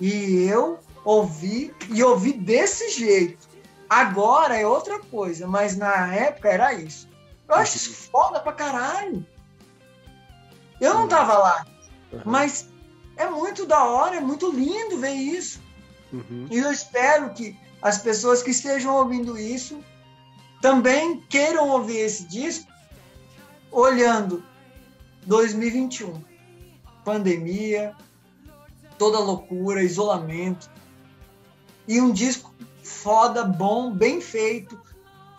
e 0.00 0.46
eu 0.48 0.78
ouvi 1.04 1.74
e 1.90 2.02
ouvi 2.02 2.32
desse 2.32 2.90
jeito. 2.90 3.48
Agora 3.88 4.56
é 4.56 4.66
outra 4.66 4.98
coisa, 5.00 5.46
mas 5.46 5.76
na 5.76 6.14
época 6.14 6.48
era 6.48 6.72
isso. 6.72 7.08
Eu 7.48 7.56
acho 7.56 7.76
isso 7.76 7.92
foda 8.10 8.40
pra 8.40 8.52
caralho. 8.52 9.26
Eu 10.80 10.94
não 10.94 11.06
tava 11.06 11.36
lá, 11.36 11.66
mas 12.24 12.68
é 13.16 13.28
muito 13.28 13.66
da 13.66 13.84
hora, 13.84 14.16
é 14.16 14.20
muito 14.20 14.50
lindo 14.50 14.98
ver 14.98 15.12
isso. 15.12 15.60
Uhum. 16.12 16.46
E 16.50 16.58
eu 16.58 16.72
espero 16.72 17.30
que 17.30 17.56
as 17.80 17.98
pessoas 17.98 18.42
que 18.42 18.50
estejam 18.50 18.96
ouvindo 18.96 19.38
isso 19.38 19.82
também 20.60 21.20
queiram 21.28 21.68
ouvir 21.68 21.98
esse 21.98 22.24
disco 22.24 22.70
olhando 23.70 24.42
2021. 25.26 26.22
Pandemia, 27.04 27.94
toda 28.96 29.18
loucura, 29.18 29.82
isolamento. 29.82 30.70
E 31.86 32.00
um 32.00 32.12
disco 32.12 32.52
foda, 32.82 33.44
bom, 33.44 33.92
bem 33.92 34.20
feito, 34.20 34.80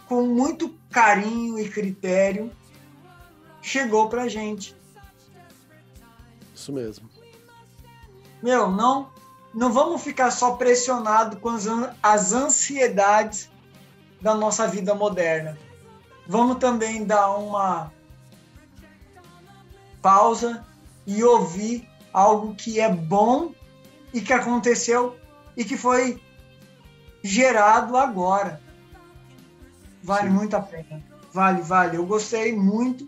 com 0.08 0.24
muito 0.24 0.78
carinho 0.90 1.58
e 1.60 1.70
critério, 1.70 2.52
chegou 3.62 4.10
pra 4.10 4.28
gente. 4.28 4.76
Isso 6.54 6.72
mesmo. 6.72 7.10
Meu, 8.42 8.70
não, 8.70 9.10
não 9.54 9.72
vamos 9.72 10.02
ficar 10.02 10.32
só 10.32 10.56
pressionado 10.56 11.38
com 11.38 11.50
as, 11.50 11.66
as 12.02 12.34
ansiedades 12.34 13.50
da 14.22 14.36
nossa 14.36 14.68
vida 14.68 14.94
moderna. 14.94 15.58
Vamos 16.28 16.58
também 16.58 17.06
dar 17.06 17.32
uma 17.36 17.92
pausa 20.02 20.66
e 21.06 21.24
ouvir 21.24 21.88
algo 22.14 22.56
que 22.56 22.80
é 22.80 22.90
bom 22.90 23.54
e 24.14 24.22
que 24.22 24.32
aconteceu 24.32 25.18
e 25.56 25.66
que 25.66 25.78
foi 25.78 26.22
gerado 27.24 27.96
agora. 27.96 28.62
Vale 30.04 30.28
Sim. 30.28 30.34
muito 30.36 30.56
a 30.56 30.62
pena. 30.62 31.02
Vale, 31.32 31.62
vale. 31.62 31.98
Eu 31.98 32.06
gostei 32.06 32.54
muito. 32.54 33.08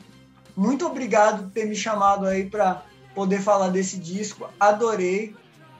Muito 0.55 0.85
obrigado 0.87 1.43
por 1.43 1.51
ter 1.51 1.65
me 1.65 1.75
chamado 1.75 2.25
aí 2.25 2.49
para 2.49 2.83
poder 3.13 3.41
falar 3.41 3.67
desse 3.69 3.97
disco. 3.97 4.49
Adorei. 4.59 5.35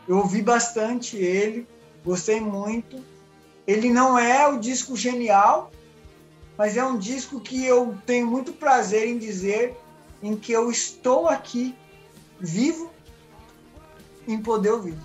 Eu 0.08 0.18
ouvi 0.18 0.42
bastante 0.42 1.18
ele, 1.18 1.68
gostei 2.04 2.40
muito. 2.40 3.04
Ele 3.66 3.90
não 3.90 4.20
é 4.20 4.48
o 4.48 4.60
disco 4.60 4.96
genial, 4.96 5.72
mas 6.56 6.78
é 6.78 6.86
um 6.86 6.98
disco 6.98 7.40
que 7.40 7.66
eu 7.66 7.98
tenho 8.06 8.28
muito 8.28 8.54
prazer 8.54 9.08
em 9.08 9.18
dizer 9.18 9.76
em 10.22 10.36
que 10.36 10.52
eu 10.52 10.70
estou 10.70 11.28
aqui 11.28 11.76
vivo 12.40 12.92
em 14.28 14.40
poder 14.40 14.72
ouvir. 14.72 14.98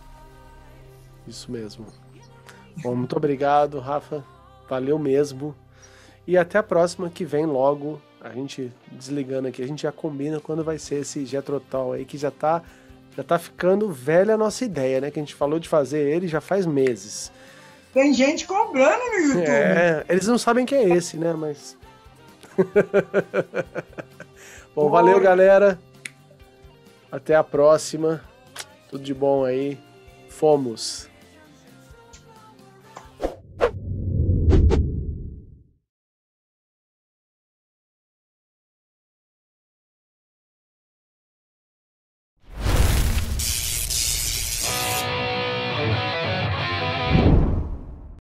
Isso 1.27 1.51
mesmo. 1.51 1.87
Bom, 2.77 2.95
muito 2.95 3.17
obrigado, 3.17 3.79
Rafa. 3.79 4.25
Valeu 4.69 4.99
mesmo. 4.99 5.55
E 6.27 6.37
até 6.37 6.59
a 6.59 6.63
próxima 6.63 7.11
que 7.11 7.25
vem 7.25 7.47
logo 7.47 8.01
a 8.21 8.31
gente 8.31 8.71
desligando 8.93 9.49
aqui, 9.49 9.63
a 9.63 9.67
gente 9.67 9.83
já 9.83 9.91
combina 9.91 10.39
quando 10.39 10.63
vai 10.63 10.79
ser 10.79 10.97
esse 10.97 11.25
Jetrotal 11.25 11.93
aí, 11.93 12.05
que 12.05 12.19
já 12.19 12.31
tá, 12.31 12.63
já 13.17 13.25
tá 13.25 13.39
ficando 13.39 13.91
velha 13.91 14.35
a 14.35 14.39
nossa 14.39 14.65
ideia, 14.65 15.01
né? 15.01 15.11
Que 15.11 15.19
a 15.19 15.23
gente 15.23 15.35
falou 15.35 15.59
de 15.59 15.69
fazer 15.69 16.01
ele 16.01 16.29
já 16.29 16.41
faz 16.41 16.67
meses. 16.67 17.33
Tem 17.93 18.15
gente 18.15 18.47
cobrando 18.47 18.99
no 18.99 19.27
YouTube. 19.27 19.49
É, 19.49 20.05
eles 20.09 20.27
não 20.27 20.39
sabem 20.39 20.65
que 20.65 20.75
é 20.75 20.89
esse, 20.89 21.17
né? 21.17 21.33
Mas. 21.33 21.77
bom, 24.75 24.85
Oi. 24.85 24.91
valeu, 24.91 25.19
galera. 25.19 25.79
Até 27.11 27.35
a 27.35 27.43
próxima. 27.43 28.23
Tudo 28.89 29.03
de 29.03 29.15
bom 29.15 29.45
aí. 29.45 29.79
Fomos. 30.29 31.10